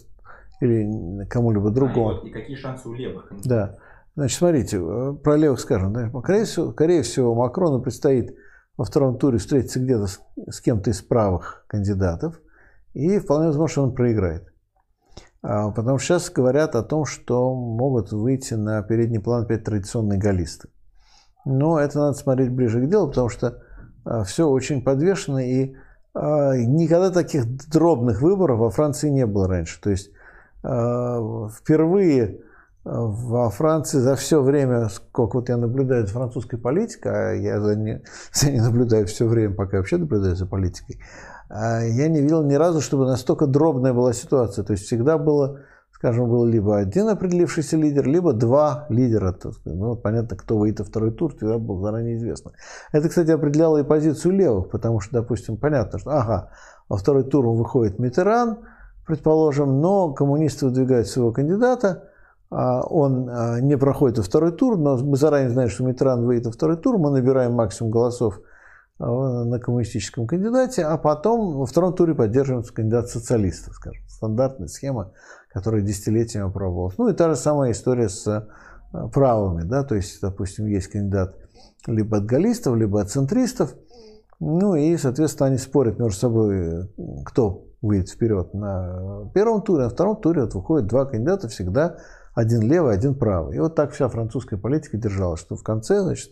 или 0.60 1.26
кому-либо 1.26 1.70
другому. 1.70 2.10
А, 2.10 2.14
и, 2.14 2.16
вот, 2.16 2.26
и 2.26 2.30
какие 2.32 2.56
шансы 2.56 2.90
у 2.90 2.94
левых? 2.94 3.32
Да. 3.45 3.78
Значит, 4.16 4.40
смотрите, 4.40 4.78
э, 4.82 5.14
про 5.24 5.36
левых 5.36 5.60
скажем. 5.60 5.94
Да? 5.94 6.10
Скорее, 6.20 6.45
всего, 6.45 6.72
скорее 6.72 7.04
всего, 7.04 7.36
Макрону 7.36 7.80
предстоит 7.80 8.36
во 8.76 8.86
втором 8.86 9.20
туре 9.20 9.38
встретиться 9.38 9.80
где-то 9.80 10.08
с, 10.08 10.20
с 10.50 10.62
кем-то 10.62 10.90
из 10.90 11.04
правых 11.04 11.64
кандидатов, 11.68 12.41
и 12.95 13.20
вполне 13.20 13.48
возможно, 13.48 13.72
что 13.72 13.84
он 13.84 13.94
проиграет. 13.94 14.53
А, 15.44 15.72
потому 15.72 15.98
что 15.98 16.20
сейчас 16.20 16.32
говорят 16.32 16.76
о 16.76 16.84
том, 16.84 17.06
что 17.06 17.53
могут 17.53 18.14
выйти 18.14 18.53
на 18.53 18.82
передний 18.82 19.20
план 19.20 19.44
опять 19.44 19.65
традиционные 19.65 20.18
галлисты. 20.18 20.70
Но 21.45 21.78
это 21.78 21.99
надо 21.99 22.18
смотреть 22.18 22.52
ближе 22.52 22.82
к 22.82 22.90
делу, 22.90 23.10
потому 23.10 23.28
что 23.28 23.61
а, 24.06 24.24
все 24.24 24.48
очень 24.48 24.82
подвешено, 24.82 25.40
и 25.40 25.76
а, 26.14 26.56
никогда 26.56 27.11
таких 27.11 27.45
дробных 27.70 28.22
выборов 28.22 28.60
во 28.60 28.70
Франции 28.72 29.10
не 29.10 29.26
было 29.26 29.48
раньше. 29.48 29.80
То 29.82 29.90
есть 29.90 30.11
впервые 30.65 32.40
во 32.84 33.50
Франции 33.50 34.00
за 34.00 34.16
все 34.16 34.42
время, 34.42 34.90
сколько 34.90 35.38
вот 35.38 35.50
я 35.50 35.58
наблюдаю 35.58 36.06
за 36.06 36.14
французской 36.14 36.58
политикой, 36.58 37.12
а 37.14 37.34
я 37.34 37.62
за 37.62 37.76
ней, 37.76 38.04
за 38.34 38.52
ней 38.52 38.60
наблюдаю 38.60 39.08
все 39.08 39.28
время, 39.28 39.56
пока 39.56 39.78
вообще 39.78 39.98
наблюдаю 39.98 40.36
за 40.36 40.46
политикой, 40.46 41.00
а 41.50 41.82
я 41.82 42.08
не 42.10 42.22
видел 42.22 42.44
ни 42.44 42.56
разу, 42.56 42.82
чтобы 42.82 43.06
настолько 43.06 43.48
дробная 43.48 43.94
была 43.94 44.12
ситуация. 44.14 44.66
То 44.66 44.74
есть 44.74 44.86
всегда 44.86 45.18
было, 45.18 45.62
скажем, 45.92 46.30
был 46.30 46.46
либо 46.46 46.78
один 46.78 47.08
определившийся 47.08 47.78
лидер, 47.78 48.06
либо 48.06 48.34
два 48.34 48.86
лидера. 48.90 49.34
Ну, 49.64 49.96
понятно, 49.96 50.36
кто 50.36 50.58
выйдет 50.58 50.80
во 50.80 50.86
второй 50.86 51.12
тур, 51.12 51.34
всегда 51.36 51.60
было 51.60 51.80
заранее 51.82 52.18
известно. 52.18 52.52
Это, 52.92 53.08
кстати, 53.08 53.32
определяло 53.32 53.78
и 53.78 53.84
позицию 53.84 54.34
левых, 54.34 54.70
потому 54.70 55.00
что, 55.00 55.22
допустим, 55.22 55.58
понятно, 55.58 56.00
что, 56.00 56.12
ага, 56.12 56.50
во 56.90 56.98
второй 56.98 57.24
тур 57.24 57.46
выходит 57.46 57.98
Митеран, 57.98 58.60
предположим, 59.08 59.80
но 59.80 60.12
коммунисты 60.14 60.66
выдвигают 60.66 61.08
своего 61.08 61.32
кандидата, 61.32 62.10
он 62.56 63.30
а, 63.30 63.60
не 63.60 63.78
проходит 63.78 64.18
во 64.18 64.24
второй 64.24 64.52
тур, 64.52 64.78
но 64.78 64.98
мы 64.98 65.18
заранее 65.18 65.50
знаем, 65.50 65.70
что 65.70 65.84
Митеран 65.84 66.26
выйдет 66.26 66.46
во 66.46 66.52
второй 66.52 66.78
тур, 66.78 66.98
мы 66.98 67.10
набираем 67.10 67.54
максимум 67.54 67.92
голосов 67.92 68.40
Э, 69.00 69.44
на 69.44 69.60
коммунистическом 69.60 70.28
кандидате, 70.28 70.84
а 70.84 70.98
потом 70.98 71.58
во 71.58 71.66
втором 71.66 71.96
туре 71.96 72.14
поддерживается 72.14 72.74
кандидат 72.74 73.10
социалиста, 73.10 73.72
скажем. 73.74 74.04
Стандартная 74.08 74.68
схема, 74.68 75.12
которая 75.52 75.82
десятилетиями 75.82 76.52
пробовалась. 76.52 76.98
Ну 76.98 77.10
и 77.10 77.14
та 77.14 77.30
же 77.30 77.36
самая 77.36 77.72
история 77.72 78.08
с 78.08 78.48
правыми, 79.12 79.64
да, 79.64 79.84
то 79.84 79.96
есть, 79.96 80.22
допустим, 80.22 80.68
есть 80.68 80.88
кандидат 80.88 81.36
либо 81.88 82.18
от 82.18 82.26
галлистов, 82.26 82.76
либо 82.76 83.02
от 83.02 83.10
центристов, 83.10 83.74
ну 84.40 84.76
и, 84.76 84.96
соответственно, 84.98 85.48
они 85.48 85.58
спорят 85.58 85.98
между 85.98 86.20
собой, 86.20 86.88
кто 87.26 87.66
выйдет 87.82 88.10
вперед 88.10 88.54
на 88.54 89.30
первом 89.34 89.64
туре, 89.64 89.82
а 89.82 89.86
на 89.86 89.90
втором 89.90 90.18
туре 90.18 90.44
вот 90.44 90.54
выходят 90.54 90.88
два 90.88 91.06
кандидата 91.06 91.48
всегда, 91.48 91.98
один 92.34 92.62
левый, 92.62 92.94
один 92.94 93.16
правый. 93.16 93.58
И 93.58 93.60
вот 93.60 93.76
так 93.76 93.92
вся 93.92 94.10
французская 94.10 94.58
политика 94.58 94.98
держалась, 94.98 95.40
что 95.40 95.56
в 95.56 95.64
конце, 95.64 96.02
значит, 96.02 96.32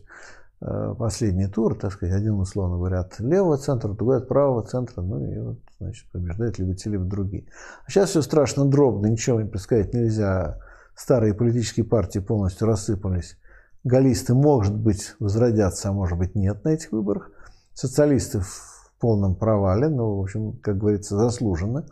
Э, 0.64 0.94
последний 0.95 1.48
тур, 1.48 1.76
так 1.76 1.91
сказать, 1.91 2.14
один, 2.14 2.40
условно 2.40 2.78
говоря, 2.78 2.99
от 2.99 3.19
левого 3.19 3.57
центра, 3.57 3.94
другой 3.94 4.18
от 4.18 4.28
правого 4.28 4.61
центра, 4.61 5.02
ну 5.02 5.19
и 5.19 5.40
вот, 5.40 5.57
значит, 5.80 6.07
побеждают 6.11 6.60
либо 6.60 6.76
те, 6.76 6.91
либо 6.91 7.03
другие. 7.03 7.45
А 7.86 7.90
сейчас 7.90 8.11
все 8.11 8.22
страшно 8.22 8.65
дробно, 8.65 9.07
ничего 9.07 9.41
не 9.41 9.49
предсказать 9.49 9.95
нельзя. 9.95 10.60
Старые 10.94 11.34
политические 11.34 11.84
партии 11.84 12.19
полностью 12.19 12.68
рассыпались. 12.68 13.38
Галлисты, 13.84 14.36
может 14.36 14.78
быть, 14.78 15.15
возродятся, 15.19 15.90
а 15.90 15.94
может 15.94 16.19
быть, 16.19 16.36
нет 16.36 16.64
на 16.64 16.69
этих 16.69 16.91
выборах. 16.91 17.32
Социалисты 17.73 18.41
в 18.41 18.91
полном 18.99 19.34
провале, 19.34 19.90
но, 19.90 20.15
в 20.15 20.22
общем, 20.22 20.60
как 20.60 20.78
говорится, 20.78 21.18
заслуженно. 21.18 21.86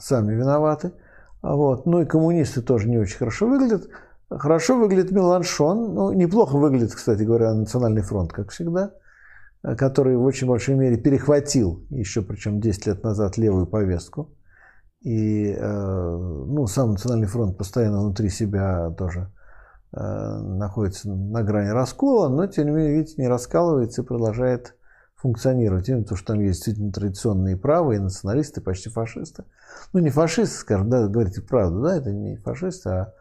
Сами 0.00 0.34
виноваты. 0.34 0.92
Вот. 1.42 1.86
Ну 1.86 2.02
и 2.02 2.06
коммунисты 2.06 2.62
тоже 2.62 2.88
не 2.88 2.98
очень 2.98 3.16
хорошо 3.16 3.46
выглядят. 3.46 3.88
Хорошо 4.30 4.76
выглядит 4.76 5.10
Меланшон, 5.10 5.94
ну, 5.94 6.12
неплохо 6.12 6.58
выглядит, 6.58 6.94
кстати 6.94 7.22
говоря, 7.22 7.54
Национальный 7.54 8.02
фронт, 8.02 8.30
как 8.30 8.50
всегда, 8.50 8.92
который 9.62 10.18
в 10.18 10.24
очень 10.24 10.46
большой 10.46 10.74
мере 10.74 10.98
перехватил 10.98 11.82
еще, 11.88 12.20
причем 12.20 12.60
10 12.60 12.86
лет 12.86 13.02
назад, 13.02 13.38
левую 13.38 13.66
повестку. 13.66 14.34
И 15.00 15.50
э, 15.50 16.16
ну, 16.16 16.66
сам 16.66 16.90
Национальный 16.90 17.28
фронт 17.28 17.56
постоянно 17.56 18.00
внутри 18.00 18.28
себя 18.28 18.90
тоже 18.98 19.32
э, 19.92 19.98
находится 19.98 21.08
на 21.08 21.42
грани 21.42 21.70
раскола, 21.70 22.28
но, 22.28 22.48
тем 22.48 22.66
не 22.66 22.72
менее, 22.72 22.96
видите, 22.96 23.22
не 23.22 23.28
раскалывается 23.28 24.02
и 24.02 24.04
продолжает 24.04 24.74
функционировать. 25.18 25.88
Именно 25.88 26.04
потому, 26.04 26.16
что 26.16 26.32
там 26.32 26.40
есть 26.40 26.58
действительно 26.58 26.92
традиционные 26.92 27.56
правые, 27.56 28.00
националисты, 28.00 28.60
почти 28.60 28.88
фашисты. 28.88 29.44
Ну, 29.92 30.00
не 30.00 30.10
фашисты, 30.10 30.56
скажем, 30.56 30.88
да, 30.88 31.08
говорите 31.08 31.42
правду, 31.42 31.82
да, 31.82 31.96
это 31.96 32.12
не 32.12 32.36
фашисты, 32.36 32.88
а 32.88 33.14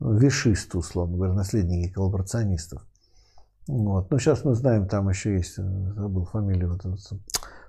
вишисты, 0.00 0.76
условно 0.76 1.16
говоря, 1.16 1.32
наследники 1.32 1.92
коллаборационистов. 1.92 2.82
Вот. 3.68 4.10
Но 4.10 4.18
сейчас 4.18 4.44
мы 4.44 4.54
знаем, 4.54 4.86
там 4.86 5.08
еще 5.08 5.34
есть, 5.34 5.56
забыл 5.56 6.24
фамилию, 6.24 6.72
вот 6.72 6.84
этот 6.84 7.00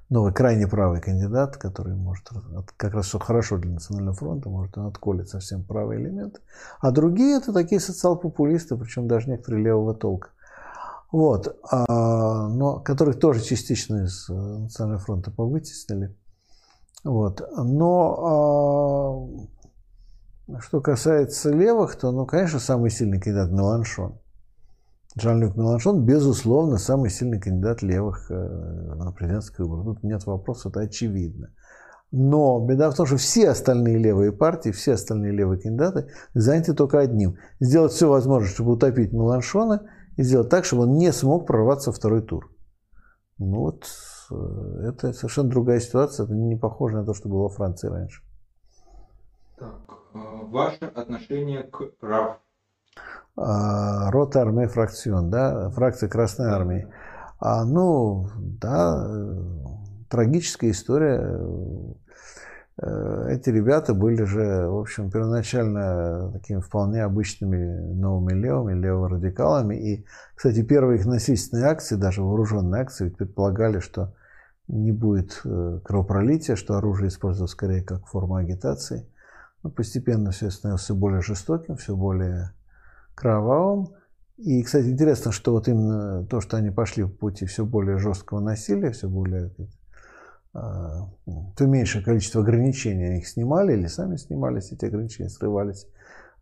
новый 0.10 0.34
крайне 0.34 0.68
правый 0.68 1.02
кандидат, 1.02 1.58
который 1.58 1.96
может 1.96 2.30
как 2.78 2.94
раз 2.94 3.08
все 3.08 3.20
хорошо 3.20 3.58
для 3.58 3.72
Национального 3.72 4.16
фронта, 4.16 4.50
может 4.50 4.78
он 4.78 4.88
отколет 4.88 5.30
совсем 5.30 5.64
правый 5.64 6.02
элемент. 6.02 6.42
А 6.80 6.92
другие 6.92 7.38
это 7.38 7.54
такие 7.54 7.80
социал-популисты, 7.80 8.76
причем 8.78 9.08
даже 9.08 9.30
некоторые 9.30 9.64
левого 9.64 9.94
толка. 9.94 10.30
Вот, 11.12 11.58
а, 11.72 12.48
но 12.50 12.80
которых 12.80 13.20
тоже 13.20 13.42
частично 13.42 14.04
из 14.04 14.28
Национального 14.28 15.04
фронта 15.04 15.32
повытеснили. 15.32 16.16
Вот. 17.04 17.42
Но 17.56 19.48
а, 20.48 20.60
что 20.60 20.82
касается 20.82 21.52
левых, 21.52 21.96
то, 21.96 22.12
ну, 22.12 22.26
конечно, 22.26 22.60
самый 22.60 22.90
сильный 22.90 23.20
кандидат 23.20 23.52
Меланшон. 23.52 24.20
Жан-Люк 25.20 25.56
Меланшон, 25.56 26.06
безусловно, 26.06 26.78
самый 26.78 27.10
сильный 27.10 27.40
кандидат 27.40 27.82
левых 27.82 28.30
э, 28.30 28.36
на 28.36 29.12
президентские 29.12 29.66
выборы. 29.66 29.96
Тут 29.96 30.04
нет 30.04 30.26
вопроса, 30.26 30.70
это 30.70 30.82
очевидно. 30.82 31.50
Но 32.12 32.60
беда 32.66 32.90
в 32.92 32.96
том, 32.96 33.06
что 33.06 33.18
все 33.18 33.50
остальные 33.50 33.98
левые 33.98 34.32
партии, 34.32 34.70
все 34.70 34.94
остальные 34.94 35.32
левые 35.32 35.60
кандидаты 35.60 36.08
заняты 36.34 36.74
только 36.74 37.00
одним. 37.00 37.38
Сделать 37.60 37.92
все 37.94 38.08
возможное, 38.08 38.50
чтобы 38.50 38.74
утопить 38.74 39.12
Меланшона 39.12 39.90
и 40.18 40.24
сделать 40.24 40.50
так, 40.50 40.66
чтобы 40.66 40.84
он 40.84 40.98
не 40.98 41.12
смог 41.14 41.48
прорваться 41.48 41.92
второй 41.92 42.22
тур. 42.22 42.52
Ну 43.38 43.60
вот, 43.60 43.88
э, 44.32 44.90
это 44.90 45.14
совершенно 45.14 45.50
другая 45.50 45.80
ситуация, 45.80 46.26
это 46.26 46.34
не 46.34 46.56
похоже 46.56 46.98
на 46.98 47.06
то, 47.06 47.14
что 47.14 47.30
было 47.30 47.44
во 47.44 47.50
Франции 47.50 47.88
раньше. 47.88 48.22
Так, 49.58 49.98
Э, 50.18 50.46
ваше 50.46 50.86
отношение 50.86 51.64
к 51.64 51.82
РАФ? 52.02 52.38
А, 53.36 54.12
Рота 54.12 54.42
армия 54.42 54.68
фракцион, 54.68 55.30
да, 55.30 55.70
фракция 55.70 56.10
Красной 56.10 56.48
Армии. 56.48 56.88
А, 57.40 57.66
ну, 57.66 58.28
да, 58.38 59.08
трагическая 60.10 60.72
история. 60.72 61.40
Эти 62.80 63.50
ребята 63.50 63.96
были 63.96 64.24
же, 64.24 64.68
в 64.68 64.78
общем, 64.78 65.10
первоначально 65.10 66.32
такими 66.32 66.60
вполне 66.60 67.04
обычными 67.04 67.94
новыми 67.94 68.40
левыми, 68.40 68.80
леворадикалами. 68.80 69.76
И, 69.76 70.06
кстати, 70.36 70.62
первые 70.62 71.00
их 71.00 71.08
насильственные 71.08 71.66
акции, 71.66 71.96
даже 71.96 72.22
вооруженные 72.22 72.84
акции, 72.84 73.10
предполагали, 73.10 73.80
что 73.80 74.14
не 74.68 74.92
будет 74.92 75.42
кровопролития, 75.86 76.56
что 76.56 76.76
оружие 76.76 77.08
используется 77.08 77.52
скорее 77.52 77.82
как 77.82 78.06
форма 78.06 78.40
агитации. 78.40 79.08
Но 79.64 79.72
постепенно 79.72 80.30
все 80.30 80.52
становилось 80.52 80.84
все 80.84 80.94
более 80.94 81.22
жестоким, 81.22 81.78
все 81.78 81.96
более 81.96 82.52
кровавым. 83.16 83.88
И, 84.38 84.62
кстати, 84.62 84.86
интересно, 84.86 85.32
что 85.32 85.54
вот 85.54 85.68
именно 85.68 86.28
то, 86.28 86.42
что 86.42 86.58
они 86.58 86.70
пошли 86.70 87.02
в 87.04 87.10
пути 87.10 87.48
все 87.48 87.66
более 87.66 87.98
жесткого 87.98 88.40
насилия, 88.40 88.92
все 88.92 89.10
более 89.10 89.50
то 90.54 91.66
меньшее 91.66 92.04
количество 92.04 92.42
ограничений 92.42 93.20
их 93.20 93.28
снимали 93.28 93.74
или 93.74 93.88
сами 93.88 94.16
снимались, 94.16 94.72
эти 94.72 94.86
ограничения 94.86 95.30
срывались. 95.30 95.88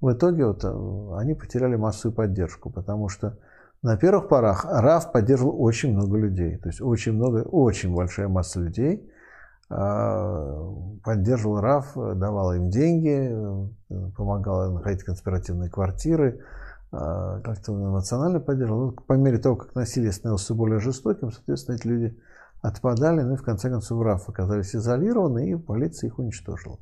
В 0.01 0.11
итоге 0.11 0.45
вот 0.45 0.63
а, 0.63 1.17
они 1.19 1.33
потеряли 1.33 1.75
массовую 1.75 2.15
поддержку, 2.15 2.69
потому 2.69 3.09
что 3.09 3.37
на 3.81 3.97
первых 3.97 4.29
порах 4.29 4.65
РАФ 4.65 5.11
поддерживал 5.11 5.61
очень 5.61 5.93
много 5.93 6.17
людей. 6.17 6.57
То 6.57 6.69
есть 6.69 6.81
очень 6.81 7.13
много, 7.13 7.39
очень 7.39 7.93
большая 7.93 8.27
масса 8.27 8.59
людей 8.59 9.09
а, 9.69 10.73
поддерживал 11.03 11.59
РАФ, 11.59 11.93
давала 12.17 12.53
им 12.53 12.69
деньги, 12.69 13.35
помогала 14.15 14.71
находить 14.71 15.03
конспиративные 15.03 15.69
квартиры, 15.69 16.41
а, 16.91 17.39
как-то 17.41 17.73
эмоционально 17.73 18.39
поддерживал. 18.39 18.87
Ну, 18.87 18.91
по 18.91 19.13
мере 19.13 19.37
того, 19.37 19.55
как 19.55 19.75
насилие 19.75 20.11
становилось 20.11 20.43
все 20.43 20.55
более 20.55 20.79
жестоким, 20.79 21.31
соответственно, 21.31 21.75
эти 21.75 21.87
люди 21.87 22.17
отпадали, 22.67 23.21
ну 23.21 23.33
и 23.33 23.37
в 23.37 23.43
конце 23.43 23.69
концов 23.69 24.01
РАФ 24.01 24.29
оказались 24.29 24.75
изолированы, 24.75 25.49
и 25.49 25.55
полиция 25.55 26.09
их 26.09 26.19
уничтожила. 26.19 26.79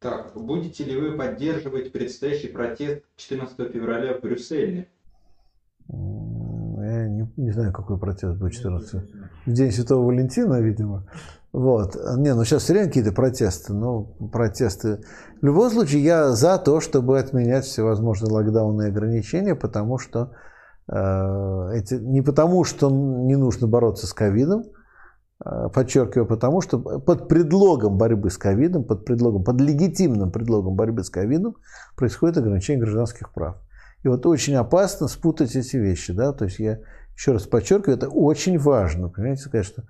Так, 0.00 0.32
будете 0.34 0.84
ли 0.84 1.00
вы 1.00 1.16
поддерживать 1.16 1.92
предстоящий 1.92 2.48
протест 2.48 3.04
14 3.16 3.56
февраля 3.72 4.18
в 4.18 4.20
Брюсселе? 4.20 4.88
Я 5.88 7.08
не, 7.08 7.32
не 7.36 7.50
знаю, 7.52 7.72
какой 7.72 7.98
протест 7.98 8.36
будет 8.38 8.52
14 8.52 9.02
В 9.46 9.52
день 9.52 9.72
Святого 9.72 10.06
Валентина, 10.06 10.60
видимо. 10.60 11.06
Вот. 11.52 11.94
Не, 12.18 12.34
ну 12.34 12.44
сейчас 12.44 12.64
все 12.64 12.72
время 12.74 12.88
какие-то 12.88 13.12
протесты, 13.12 13.72
но 13.72 14.02
протесты. 14.32 15.00
В 15.40 15.46
любом 15.46 15.70
случае, 15.70 16.02
я 16.02 16.32
за 16.32 16.58
то, 16.58 16.80
чтобы 16.80 17.18
отменять 17.18 17.64
всевозможные 17.64 18.32
локдауны 18.32 18.82
и 18.82 18.88
ограничения, 18.88 19.54
потому 19.54 19.98
что 19.98 20.32
э, 20.88 21.70
эти, 21.74 21.94
не 21.94 22.22
потому, 22.22 22.64
что 22.64 22.90
не 22.90 23.36
нужно 23.36 23.66
бороться 23.66 24.06
с 24.06 24.12
ковидом, 24.12 24.64
э, 25.44 25.68
подчеркиваю, 25.72 26.26
потому 26.26 26.60
что 26.60 26.78
под 26.78 27.28
предлогом 27.28 27.98
борьбы 27.98 28.30
с 28.30 28.38
ковидом, 28.38 28.84
под 28.84 29.04
предлогом, 29.04 29.44
под 29.44 29.60
легитимным 29.60 30.30
предлогом 30.30 30.74
борьбы 30.74 31.04
с 31.04 31.10
ковидом 31.10 31.56
происходит 31.96 32.38
ограничение 32.38 32.82
гражданских 32.82 33.32
прав. 33.32 33.56
И 34.02 34.08
вот 34.08 34.26
очень 34.26 34.54
опасно 34.56 35.08
спутать 35.08 35.56
эти 35.56 35.76
вещи, 35.76 36.12
да, 36.12 36.32
то 36.32 36.44
есть 36.44 36.58
я 36.58 36.80
еще 37.14 37.32
раз 37.32 37.44
подчеркиваю, 37.44 37.96
это 37.96 38.08
очень 38.08 38.58
важно, 38.58 39.08
понимаете, 39.08 39.42
сказать, 39.42 39.66
что 39.66 39.84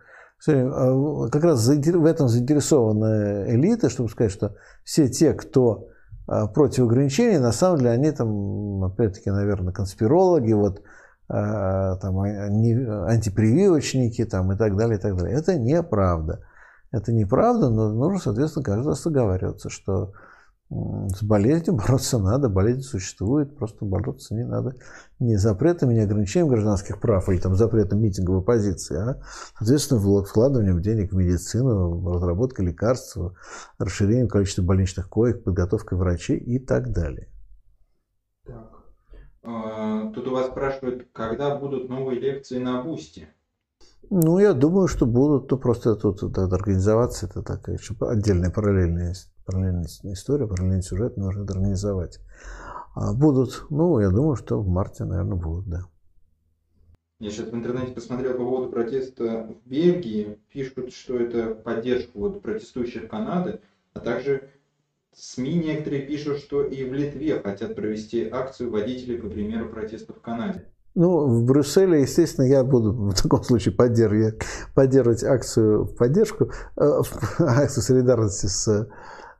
а 0.46 1.28
как 1.30 1.42
раз 1.44 1.66
в 1.66 2.04
этом 2.04 2.28
заинтересована 2.28 3.46
элита, 3.48 3.88
чтобы 3.88 4.10
сказать, 4.10 4.32
что 4.32 4.56
все 4.82 5.08
те, 5.08 5.32
кто 5.32 5.88
против 6.26 6.84
ограничений, 6.84 7.38
на 7.38 7.52
самом 7.52 7.78
деле 7.78 7.90
они 7.90 8.10
там, 8.10 8.84
опять-таки, 8.84 9.30
наверное, 9.30 9.72
конспирологи, 9.72 10.52
вот, 10.52 10.82
а, 11.28 11.96
там, 11.96 12.20
антипрививочники 12.20 14.24
там, 14.24 14.52
и 14.52 14.56
так 14.56 14.76
далее, 14.76 14.98
и 14.98 15.00
так 15.00 15.16
далее. 15.16 15.36
Это 15.36 15.58
неправда. 15.58 16.44
Это 16.92 17.12
неправда, 17.12 17.70
но 17.70 17.92
нужно, 17.92 18.20
соответственно, 18.20 18.64
каждый 18.64 18.88
раз 18.88 19.02
договариваться, 19.02 19.68
что 19.68 20.12
с 20.70 21.22
болезнью 21.22 21.76
бороться 21.76 22.18
надо, 22.18 22.48
болезнь 22.48 22.82
существует, 22.82 23.56
просто 23.56 23.84
бороться 23.84 24.34
не 24.34 24.44
надо 24.44 24.76
не 25.18 25.36
запретами, 25.36 25.94
не 25.94 26.00
ограничением 26.00 26.48
гражданских 26.48 27.00
прав 27.00 27.28
или 27.28 27.38
там 27.38 27.54
запретом 27.54 28.02
митинговой 28.02 28.42
позиции, 28.42 28.96
а, 28.96 29.22
соответственно, 29.58 30.00
вкладыванием 30.24 30.80
денег 30.80 31.12
в 31.12 31.16
медицину, 31.16 32.12
разработкой 32.12 32.66
лекарств, 32.66 33.16
расширением 33.78 34.28
количества 34.28 34.62
больничных 34.62 35.08
коек, 35.08 35.44
подготовкой 35.44 35.98
врачей 35.98 36.38
и 36.38 36.58
так 36.58 36.92
далее. 36.92 37.28
Так. 38.44 38.70
А, 39.42 40.10
тут 40.12 40.26
у 40.26 40.32
вас 40.32 40.46
спрашивают, 40.46 41.08
когда 41.12 41.56
будут 41.56 41.88
новые 41.88 42.18
лекции 42.18 42.58
на 42.58 42.82
Бусти? 42.82 43.28
Ну, 44.10 44.38
я 44.38 44.52
думаю, 44.52 44.88
что 44.88 45.06
будут, 45.06 45.48
то 45.48 45.56
просто 45.56 45.94
тут 45.94 46.22
надо 46.22 46.56
организоваться, 46.56 47.26
это 47.26 47.42
такая 47.42 47.78
отдельная 48.00 48.50
параллельная 48.50 49.14
параллельная 49.44 49.86
история, 50.12 50.46
параллельный 50.46 50.82
сюжет 50.82 51.16
нужно 51.16 51.42
организовать. 51.42 52.20
А 52.94 53.12
будут, 53.12 53.66
ну, 53.70 53.98
я 53.98 54.10
думаю, 54.10 54.36
что 54.36 54.60
в 54.60 54.68
марте, 54.68 55.04
наверное, 55.04 55.36
будут, 55.36 55.68
да. 55.68 55.80
Я 57.20 57.30
сейчас 57.30 57.48
в 57.48 57.54
интернете 57.54 57.92
посмотрел 57.92 58.32
по 58.32 58.44
поводу 58.44 58.70
протеста 58.70 59.48
в 59.48 59.68
Бельгии. 59.68 60.38
Пишут, 60.52 60.92
что 60.92 61.18
это 61.18 61.54
поддержка 61.54 62.10
вот 62.14 62.42
протестующих 62.42 63.08
Канады, 63.08 63.60
а 63.94 64.00
также 64.00 64.50
СМИ 65.14 65.54
некоторые 65.54 66.02
пишут, 66.02 66.38
что 66.38 66.64
и 66.64 66.84
в 66.84 66.92
Литве 66.92 67.40
хотят 67.40 67.76
провести 67.76 68.28
акцию 68.28 68.70
водителей 68.70 69.18
по 69.18 69.28
примеру 69.28 69.68
протеста 69.68 70.12
в 70.12 70.20
Канаде. 70.20 70.66
Ну, 70.96 71.26
в 71.26 71.44
Брюсселе, 71.44 72.02
естественно, 72.02 72.46
я 72.46 72.62
буду 72.62 72.92
в 73.10 73.14
таком 73.14 73.42
случае 73.42 73.74
поддерживать, 73.74 74.42
поддерживать 74.74 75.24
акцию 75.24 75.84
в 75.84 75.96
поддержку, 75.96 76.50
э, 76.76 77.00
акцию 77.38 77.82
солидарности 77.82 78.46
с 78.46 78.88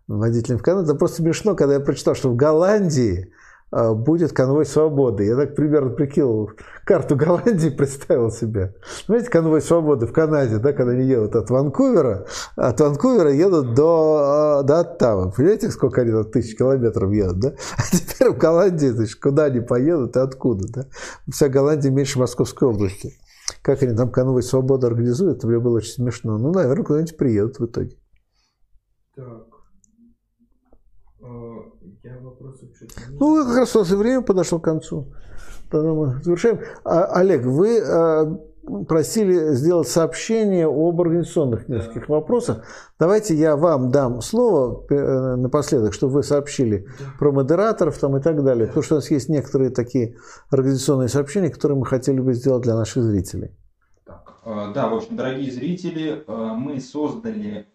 водителем 0.06 0.59
в 0.59 0.62
Канаде. 0.62 0.90
Это 0.90 0.98
просто 0.98 1.18
смешно, 1.18 1.55
когда 1.55 1.74
я 1.74 1.81
прочитал, 1.81 2.14
что 2.14 2.31
в 2.31 2.36
Голландии 2.36 3.32
а, 3.76 3.93
будет 3.93 4.32
конвой 4.32 4.66
свободы. 4.66 5.24
Я 5.24 5.35
так 5.35 5.56
примерно 5.56 5.90
прикинул 5.90 6.52
карту 6.85 7.16
Голландии, 7.16 7.70
представил 7.70 8.31
себе. 8.31 8.74
Знаете, 9.06 9.31
конвой 9.31 9.60
свободы 9.60 10.06
в 10.06 10.12
Канаде, 10.12 10.59
да, 10.59 10.72
когда 10.72 10.93
они 10.93 11.05
едут 11.05 11.35
от 11.35 11.51
Ванкувера, 11.51 12.26
от 12.55 12.81
Ванкувера 12.81 13.32
едут 13.32 13.74
до, 13.74 14.18
а, 14.20 14.62
до 14.62 14.81
Оттавы. 14.81 15.32
Понимаете, 15.32 15.70
сколько 15.70 16.02
они 16.02 16.12
там 16.12 16.31
тысяч 16.31 16.56
километров 16.56 17.10
едут, 17.12 17.40
да? 17.40 17.48
А 17.76 17.82
теперь 17.97 18.31
в 18.31 18.39
Голландии, 18.39 18.86
значит, 18.86 19.18
куда 19.18 19.44
они 19.44 19.60
поедут 19.60 20.14
и 20.14 20.20
откуда, 20.20 20.66
да? 20.68 20.86
Вся 21.28 21.48
Голландия 21.48 21.90
меньше 21.90 22.20
Московской 22.20 22.68
области. 22.68 23.14
Как 23.60 23.82
они 23.82 23.97
там 23.97 24.10
конвой 24.10 24.44
свободы 24.44 24.86
организуют, 24.86 25.39
это 25.39 25.48
мне 25.48 25.59
было 25.59 25.78
очень 25.78 25.94
смешно. 25.94 26.39
Ну, 26.39 26.52
наверное, 26.52 26.85
куда-нибудь 26.85 27.16
приедут 27.16 27.59
в 27.59 27.66
итоге. 27.66 27.97
Так. 29.16 29.55
Я 32.05 32.18
вопросов 32.18 32.35
что-то 32.35 32.43
не 32.43 32.43
Ну, 33.09 33.44
как 33.47 33.56
раз 33.56 33.76
у 33.76 33.81
нас 33.81 33.90
и 33.90 33.94
время 33.94 34.22
подошло 34.22 34.59
к 34.59 34.64
концу. 34.64 35.12
Тогда 35.70 35.93
мы 35.93 36.22
завершаем. 36.22 36.60
А, 36.85 37.05
Олег, 37.06 37.44
вы 37.44 37.81
а, 37.81 38.39
просили 38.89 39.55
сделать 39.55 39.89
сообщение 39.89 40.66
об 40.66 41.01
организационных 41.01 41.68
нескольких 41.68 42.06
да. 42.09 42.14
вопросах. 42.14 42.64
Давайте 42.98 43.35
я 43.35 43.56
вам 43.56 43.90
дам 43.90 44.20
слово 44.20 44.85
э, 44.90 45.36
напоследок, 45.36 45.93
чтобы 45.93 46.14
вы 46.14 46.22
сообщили 46.22 46.86
да. 46.98 47.06
про 47.18 47.32
модераторов 47.32 47.98
там 47.98 48.16
и 48.16 48.22
так 48.22 48.43
далее. 48.43 48.66
Да. 48.66 48.68
Потому 48.68 48.82
что 48.82 48.94
у 48.94 48.98
нас 48.98 49.10
есть 49.10 49.28
некоторые 49.28 49.70
такие 49.70 50.16
организационные 50.51 51.09
сообщения, 51.09 51.51
которые 51.51 51.78
мы 51.78 51.86
хотели 51.86 52.20
бы 52.20 52.35
сделать 52.35 52.62
для 52.62 52.74
наших 52.74 53.02
зрителей. 53.02 53.51
Так, 54.05 54.35
э, 54.44 54.72
да, 54.74 54.89
в 54.89 54.94
общем, 54.94 55.16
дорогие 55.16 55.51
зрители, 55.51 56.24
мы 56.26 56.81
создали 56.81 57.66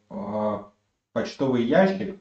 почтовый 1.14 1.64
ящик 1.66 2.20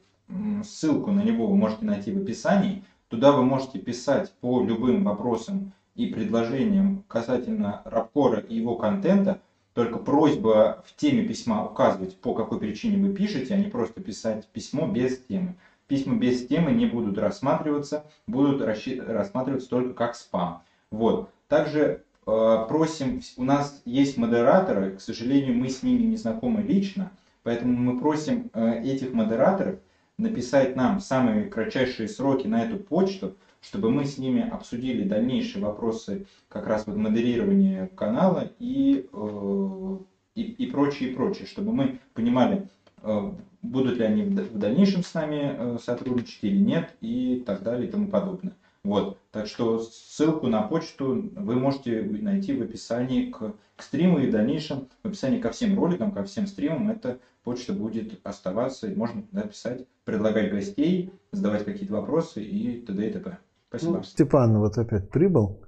ссылку 0.65 1.11
на 1.11 1.23
него 1.23 1.47
вы 1.47 1.57
можете 1.57 1.85
найти 1.85 2.13
в 2.13 2.19
описании. 2.19 2.85
Туда 3.09 3.33
вы 3.33 3.43
можете 3.43 3.79
писать 3.79 4.33
по 4.41 4.63
любым 4.63 5.05
вопросам 5.05 5.73
и 5.95 6.07
предложениям 6.07 7.05
касательно 7.09 7.83
Рабкора 7.85 8.41
и 8.41 8.55
его 8.57 8.77
контента. 8.77 9.41
Только 9.75 9.99
просьба 9.99 10.85
в 10.87 10.97
теме 10.97 11.23
письма 11.23 11.65
указывать, 11.65 12.17
по 12.17 12.35
какой 12.35 12.59
причине 12.59 13.03
вы 13.03 13.15
пишете, 13.15 13.55
а 13.55 13.57
не 13.57 13.69
просто 13.69 14.01
писать 14.01 14.47
письмо 14.49 14.87
без 14.87 15.19
темы. 15.19 15.55
Письма 15.87 16.17
без 16.17 16.47
темы 16.47 16.73
не 16.73 16.87
будут 16.87 17.17
рассматриваться, 17.17 18.05
будут 18.27 18.61
рассматриваться 18.61 19.71
только 19.71 19.95
как 19.95 20.17
спам. 20.17 20.63
Вот. 20.91 21.31
Также 21.49 22.03
э, 22.27 22.67
просим, 22.69 23.23
у 23.37 23.45
нас 23.45 23.81
есть 23.85 24.19
модераторы, 24.19 24.97
к 24.97 25.01
сожалению, 25.01 25.55
мы 25.55 25.69
с 25.69 25.83
ними 25.83 26.03
не 26.03 26.17
знакомы 26.17 26.61
лично, 26.61 27.11
поэтому 27.43 27.73
мы 27.73 28.01
просим 28.01 28.51
э, 28.53 28.83
этих 28.83 29.13
модераторов 29.13 29.77
написать 30.19 30.77
нам 30.77 31.01
самые 31.01 31.45
кратчайшие 31.45 32.09
сроки 32.09 32.47
на 32.47 32.65
эту 32.65 32.77
почту, 32.77 33.37
чтобы 33.61 33.91
мы 33.91 34.05
с 34.05 34.19
ними 34.19 34.49
обсудили 34.49 35.09
дальнейшие 35.09 35.65
вопросы 35.65 36.27
как 36.49 36.67
раз 36.67 36.87
вот 36.87 36.97
модерирования 36.97 37.87
канала 37.95 38.51
и, 38.59 39.09
э, 39.13 39.99
и, 40.35 40.43
и 40.43 40.71
прочее, 40.71 41.11
и 41.11 41.15
прочее, 41.15 41.47
чтобы 41.47 41.73
мы 41.73 42.01
понимали, 42.15 42.69
э, 43.03 43.33
будут 43.63 43.99
ли 43.99 44.05
они 44.05 44.23
в 44.23 44.59
дальнейшем 44.59 45.03
с 45.03 45.15
нами 45.15 45.57
э, 45.57 45.79
сотрудничать 45.83 46.43
или 46.43 46.59
нет, 46.59 46.95
и 47.01 47.43
так 47.47 47.63
далее, 47.63 47.89
и 47.89 47.91
тому 47.91 48.09
подобное. 48.09 48.55
Вот, 48.89 49.19
так 49.33 49.47
что 49.49 49.81
ссылку 49.81 50.47
на 50.47 50.63
почту 50.63 51.31
вы 51.37 51.57
можете 51.57 52.01
найти 52.01 52.57
в 52.57 52.63
описании 52.63 53.31
к, 53.31 53.53
к 53.77 53.83
стриму 53.83 54.19
и 54.19 54.29
в 54.29 54.33
дальнейшем 54.33 54.89
в 55.03 55.09
описании 55.09 55.41
ко 55.41 55.51
всем 55.51 55.79
роликам, 55.79 56.11
ко 56.11 56.25
всем 56.25 56.47
стримам 56.47 56.89
эта 56.89 57.19
почта 57.45 57.75
будет 57.75 58.19
оставаться, 58.25 58.87
и 58.87 58.95
можно 58.95 59.25
написать, 59.31 59.87
предлагать 60.07 60.51
гостей, 60.51 61.13
задавать 61.33 61.67
какие-то 61.67 61.93
вопросы 61.93 62.43
и 62.43 62.81
т.д. 62.81 63.07
и 63.07 63.13
т.п. 63.13 63.37
Спасибо. 63.69 63.97
Ну, 63.99 64.03
Степан 64.05 64.59
вот 64.59 64.79
опять 64.79 65.11
прибыл. 65.11 65.61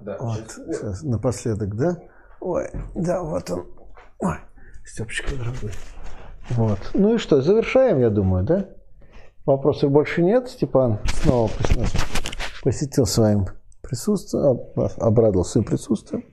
Да, 0.00 0.18
вот, 0.20 0.36
сейчас. 0.36 0.56
сейчас 0.64 1.02
напоследок, 1.02 1.74
да? 1.74 1.98
Ой, 2.38 2.68
да, 2.94 3.20
вот 3.20 3.50
он. 3.50 3.66
Ой, 4.20 4.36
Степочка, 4.84 5.34
дорогой. 5.36 5.72
Вот. 6.50 6.78
Ну 6.94 7.16
и 7.16 7.18
что, 7.18 7.42
завершаем, 7.42 7.98
я 7.98 8.10
думаю, 8.10 8.44
да? 8.44 8.68
Вопросов 9.44 9.90
больше 9.90 10.22
нет. 10.22 10.48
Степан 10.48 11.00
снова 11.06 11.50
посетил 12.62 13.06
своим 13.06 13.46
присутствием, 13.82 14.60
обрадовался 14.98 15.52
своим 15.52 15.66
присутствием. 15.66 16.24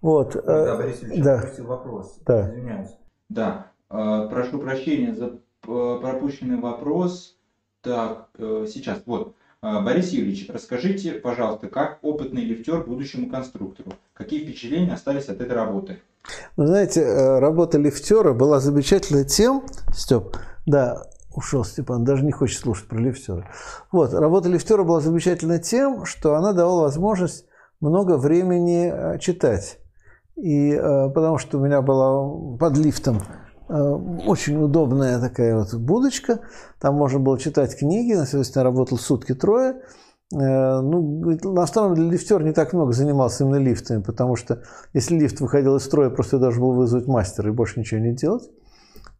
Вот. 0.00 0.34
Да, 0.44 0.76
Борис 0.76 1.02
Ильич, 1.02 1.24
да. 1.24 1.42
вопрос. 1.58 2.18
Да. 2.26 2.50
Извиняюсь. 2.50 2.90
Да. 3.28 3.66
Э, 3.90 4.28
прошу 4.30 4.58
прощения 4.58 5.14
за 5.14 5.26
э, 5.26 5.98
пропущенный 6.00 6.60
вопрос. 6.60 7.36
Так, 7.80 8.28
э, 8.38 8.66
сейчас, 8.68 9.00
вот. 9.06 9.34
Борис 9.62 10.10
Юрьевич, 10.10 10.50
расскажите, 10.50 11.12
пожалуйста, 11.12 11.68
как 11.68 11.98
опытный 12.02 12.42
лифтер 12.42 12.84
будущему 12.84 13.30
конструктору? 13.30 13.92
Какие 14.12 14.44
впечатления 14.44 14.92
остались 14.92 15.30
от 15.30 15.40
этой 15.40 15.54
работы? 15.54 16.00
Вы 16.58 16.66
знаете, 16.66 17.38
работа 17.38 17.78
лифтера 17.78 18.34
была 18.34 18.60
замечательной 18.60 19.24
тем, 19.24 19.64
Степ, 19.90 20.36
да, 20.66 21.06
ушел 21.36 21.64
Степан, 21.64 22.04
даже 22.04 22.24
не 22.24 22.32
хочет 22.32 22.60
слушать 22.60 22.88
про 22.88 22.98
лифтера. 22.98 23.48
Вот, 23.92 24.12
работа 24.14 24.48
лифтера 24.48 24.84
была 24.84 25.00
замечательна 25.00 25.58
тем, 25.58 26.04
что 26.04 26.34
она 26.34 26.52
давала 26.52 26.82
возможность 26.82 27.46
много 27.80 28.16
времени 28.16 29.18
читать. 29.18 29.78
И 30.36 30.76
потому 31.14 31.38
что 31.38 31.58
у 31.58 31.64
меня 31.64 31.80
была 31.80 32.56
под 32.58 32.76
лифтом 32.76 33.20
Э, 33.68 33.92
очень 34.26 34.62
удобная 34.62 35.20
такая 35.20 35.56
вот 35.56 35.74
будочка. 35.74 36.40
Там 36.80 36.96
можно 36.96 37.18
было 37.18 37.38
читать 37.38 37.76
книги. 37.76 38.12
На 38.12 38.24
Соответственно, 38.24 38.64
работал 38.64 38.98
сутки 38.98 39.34
трое. 39.34 39.82
Э, 40.34 40.80
ну, 40.80 41.38
на 41.52 41.66
самом 41.66 41.94
деле 41.94 42.10
лифтер 42.10 42.42
не 42.42 42.52
так 42.52 42.72
много 42.72 42.92
занимался 42.92 43.44
именно 43.44 43.56
лифтами, 43.56 44.02
потому 44.02 44.36
что 44.36 44.62
если 44.92 45.18
лифт 45.18 45.40
выходил 45.40 45.76
из 45.76 45.84
строя, 45.84 46.10
просто 46.10 46.38
должен 46.38 46.60
был 46.60 46.72
вызвать 46.72 47.06
мастера 47.06 47.50
и 47.50 47.52
больше 47.52 47.80
ничего 47.80 48.00
не 48.00 48.14
делать. 48.14 48.50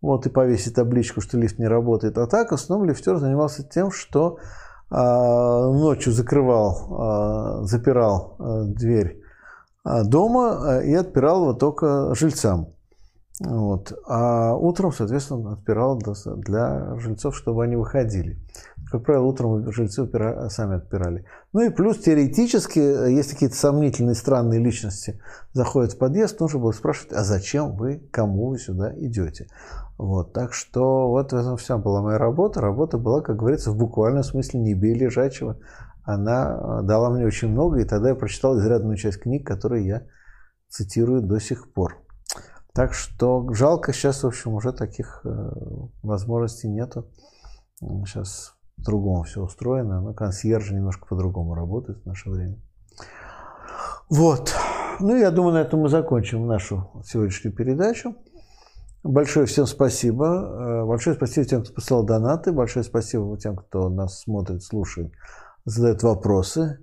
Вот 0.04 0.26
и 0.26 0.28
повесить 0.28 0.74
табличку, 0.74 1.22
что 1.22 1.38
лифт 1.38 1.58
не 1.58 1.66
работает. 1.66 2.18
А 2.18 2.26
так, 2.26 2.50
в 2.50 2.54
основном 2.54 2.86
лифтер 2.86 3.16
занимался 3.16 3.62
тем, 3.62 3.90
что 3.90 4.36
э, 4.90 4.94
ночью 4.94 6.12
закрывал, 6.12 7.62
э, 7.62 7.64
запирал 7.64 8.36
э, 8.38 8.64
дверь 8.66 9.22
дома 10.04 10.80
и 10.84 10.92
отпирал 10.92 11.42
его 11.42 11.52
только 11.54 12.14
жильцам. 12.14 12.74
Вот. 13.40 13.92
А 14.06 14.54
утром, 14.54 14.92
соответственно, 14.92 15.54
отпирал 15.54 15.98
для 15.98 16.96
жильцов, 16.98 17.34
чтобы 17.34 17.64
они 17.64 17.76
выходили. 17.76 18.38
Как 18.90 19.04
правило, 19.04 19.24
утром 19.24 19.72
жильцы 19.72 20.06
сами 20.50 20.76
отпирали. 20.76 21.24
Ну 21.52 21.62
и 21.62 21.70
плюс 21.70 21.98
теоретически, 21.98 22.78
если 22.78 23.32
какие-то 23.32 23.56
сомнительные, 23.56 24.14
странные 24.14 24.60
личности 24.60 25.20
заходят 25.52 25.94
в 25.94 25.98
подъезд, 25.98 26.40
нужно 26.40 26.60
было 26.60 26.72
спрашивать, 26.72 27.12
а 27.12 27.24
зачем 27.24 27.76
вы, 27.76 28.06
кому 28.12 28.50
вы 28.50 28.58
сюда 28.58 28.94
идете? 28.96 29.48
Вот. 30.04 30.34
Так 30.34 30.52
что 30.52 31.08
вот 31.08 31.32
в 31.32 31.34
этом 31.34 31.56
вся 31.56 31.78
была 31.78 32.02
моя 32.02 32.18
работа. 32.18 32.60
Работа 32.60 32.98
была, 32.98 33.22
как 33.22 33.36
говорится, 33.36 33.72
в 33.72 33.78
буквальном 33.78 34.22
смысле 34.22 34.60
не 34.60 34.74
бей 34.74 34.94
лежачего. 34.94 35.58
Она 36.02 36.82
дала 36.82 37.08
мне 37.08 37.24
очень 37.24 37.48
много, 37.48 37.80
и 37.80 37.84
тогда 37.84 38.10
я 38.10 38.14
прочитал 38.14 38.58
изрядную 38.58 38.98
часть 38.98 39.20
книг, 39.20 39.46
которые 39.46 39.86
я 39.86 40.06
цитирую 40.68 41.22
до 41.22 41.40
сих 41.40 41.72
пор. 41.72 42.02
Так 42.74 42.92
что 42.92 43.50
жалко, 43.54 43.94
сейчас, 43.94 44.22
в 44.22 44.26
общем, 44.26 44.52
уже 44.52 44.72
таких 44.72 45.22
э, 45.24 45.50
возможностей 46.02 46.68
нету. 46.68 47.08
Сейчас 47.80 48.56
по-другому 48.76 49.22
все 49.22 49.40
устроено, 49.42 50.02
но 50.02 50.12
консьержи 50.12 50.74
немножко 50.74 51.06
по-другому 51.06 51.54
работают 51.54 52.02
в 52.02 52.06
наше 52.06 52.28
время. 52.28 52.58
Вот. 54.10 54.52
Ну, 55.00 55.16
я 55.16 55.30
думаю, 55.30 55.54
на 55.54 55.62
этом 55.62 55.80
мы 55.80 55.88
закончим 55.88 56.46
нашу 56.46 56.90
сегодняшнюю 57.06 57.56
передачу. 57.56 58.16
Большое 59.04 59.46
всем 59.46 59.66
спасибо. 59.66 60.26
Э, 60.26 60.84
большое 60.84 61.14
спасибо 61.14 61.46
тем, 61.46 61.62
кто 61.62 61.72
послал 61.72 62.04
донаты. 62.04 62.50
Большое 62.50 62.84
спасибо 62.84 63.38
тем, 63.38 63.56
кто 63.56 63.88
нас 63.88 64.22
смотрит, 64.22 64.64
слушает, 64.64 65.12
задает 65.64 66.02
вопросы. 66.02 66.80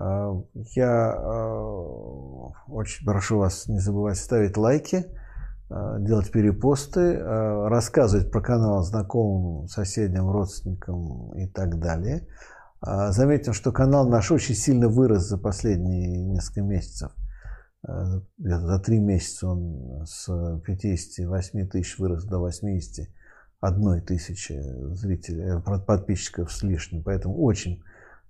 Э, 0.00 0.32
я 0.74 1.14
очень 2.66 3.06
прошу 3.06 3.38
вас 3.38 3.68
не 3.68 3.78
забывать 3.78 4.16
ставить 4.16 4.56
лайки 4.56 5.06
Э, 5.70 5.98
делать 6.00 6.32
перепосты, 6.32 7.00
э, 7.00 7.68
рассказывать 7.68 8.32
про 8.32 8.40
канал 8.40 8.82
знакомым, 8.82 9.68
соседям, 9.68 10.28
родственникам 10.28 11.32
и 11.38 11.46
так 11.46 11.78
далее. 11.78 12.26
Э, 12.84 13.12
заметим, 13.12 13.52
что 13.52 13.70
канал 13.70 14.08
наш 14.08 14.32
очень 14.32 14.56
сильно 14.56 14.88
вырос 14.88 15.28
за 15.28 15.38
последние 15.38 16.24
несколько 16.24 16.62
месяцев. 16.62 17.12
За 17.82 18.78
три 18.78 18.98
месяца 18.98 19.48
он 19.48 20.04
с 20.06 20.26
58 20.66 21.68
тысяч 21.68 21.98
вырос 21.98 22.24
до 22.24 22.38
81 22.38 24.02
тысячи 24.04 24.60
зрителей, 24.94 25.62
подписчиков 25.86 26.52
с 26.52 26.62
лишним. 26.62 27.02
Поэтому 27.02 27.40
очень 27.42 27.82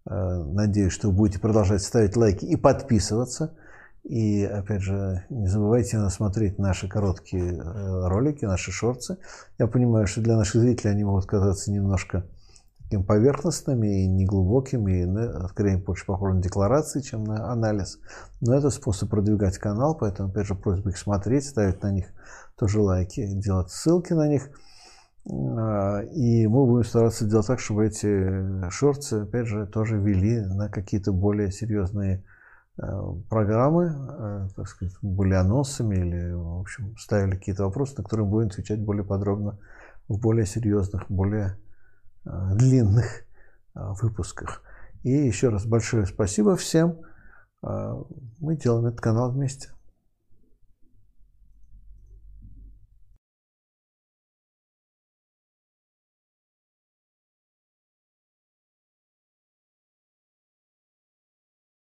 надеюсь, 0.05 0.93
что 0.93 1.09
вы 1.09 1.15
будете 1.15 1.41
продолжать 1.41 1.83
ставить 1.83 2.17
лайки 2.17 2.45
и 2.45 2.57
подписываться. 2.57 3.57
И, 4.05 4.45
опять 4.45 4.83
же, 4.83 5.25
не 5.29 5.47
забывайте 5.47 6.09
смотреть 6.09 6.59
наши 6.59 6.89
короткие 6.89 7.53
э, 7.53 8.09
ролики, 8.09 8.45
наши 8.45 8.73
шорты. 8.73 9.19
Я 9.59 9.67
понимаю, 9.67 10.07
что 10.07 10.23
для 10.23 10.37
наших 10.37 10.63
зрителей 10.63 10.93
они 10.93 11.05
могут 11.05 11.27
казаться 11.27 11.71
немножко 11.71 12.25
таким 12.91 13.05
поверхностными 13.05 14.03
и 14.03 14.09
неглубокими, 14.09 15.03
и, 15.03 15.07
ну, 15.07 15.49
скорее, 15.49 15.79
больше 15.79 16.07
похожи 16.07 16.35
на 16.35 16.43
декларации, 16.43 17.01
чем 17.01 17.25
на 17.25 17.53
анализ. 17.53 17.99
Но 18.41 18.55
это 18.55 18.71
способ 18.71 19.11
продвигать 19.11 19.59
канал, 19.59 19.97
поэтому, 19.97 20.31
опять 20.31 20.47
же, 20.47 20.55
просьба 20.55 20.91
их 20.91 20.99
смотреть, 20.99 21.47
ставить 21.47 21.83
на 21.83 21.93
них 21.93 22.07
тоже 22.59 22.81
лайки, 22.81 23.27
делать 23.27 23.71
ссылки 23.71 24.13
на 24.13 24.29
них. 24.29 24.51
А, 25.31 26.01
и 26.01 26.47
мы 26.47 26.67
будем 26.67 26.85
стараться 26.85 27.25
делать 27.25 27.47
так, 27.47 27.61
чтобы 27.61 27.87
эти 27.87 28.69
шорты, 28.71 29.21
опять 29.21 29.47
же, 29.47 29.67
тоже 29.67 29.99
вели 29.99 30.41
на 30.41 30.69
какие-то 30.69 31.13
более 31.13 31.53
серьезные 31.53 32.25
Э, 32.83 33.15
программы, 33.29 33.93
э, 33.93 34.49
так 34.57 34.69
сказать, 34.69 34.95
были 35.03 35.35
анонсами 35.35 35.97
или, 35.97 36.33
в 36.33 36.61
общем, 36.61 36.97
ставили 36.97 37.37
какие-то 37.37 37.65
вопросы, 37.65 37.95
на 37.99 38.05
которые 38.05 38.27
будем 38.27 38.49
отвечать 38.49 38.81
более 38.81 39.05
подробно 39.05 39.59
в 40.09 40.19
более 40.19 40.47
серьезных, 40.47 41.05
более 41.11 41.59
длинных 42.55 43.25
выпусках. 43.75 44.63
И 45.03 45.11
еще 45.11 45.49
раз 45.49 45.67
большое 45.67 46.07
спасибо 46.07 46.57
всем. 46.57 47.01
Мы 47.63 48.57
делаем 48.57 48.87
этот 48.87 49.01
канал 49.01 49.31
вместе. 49.33 49.71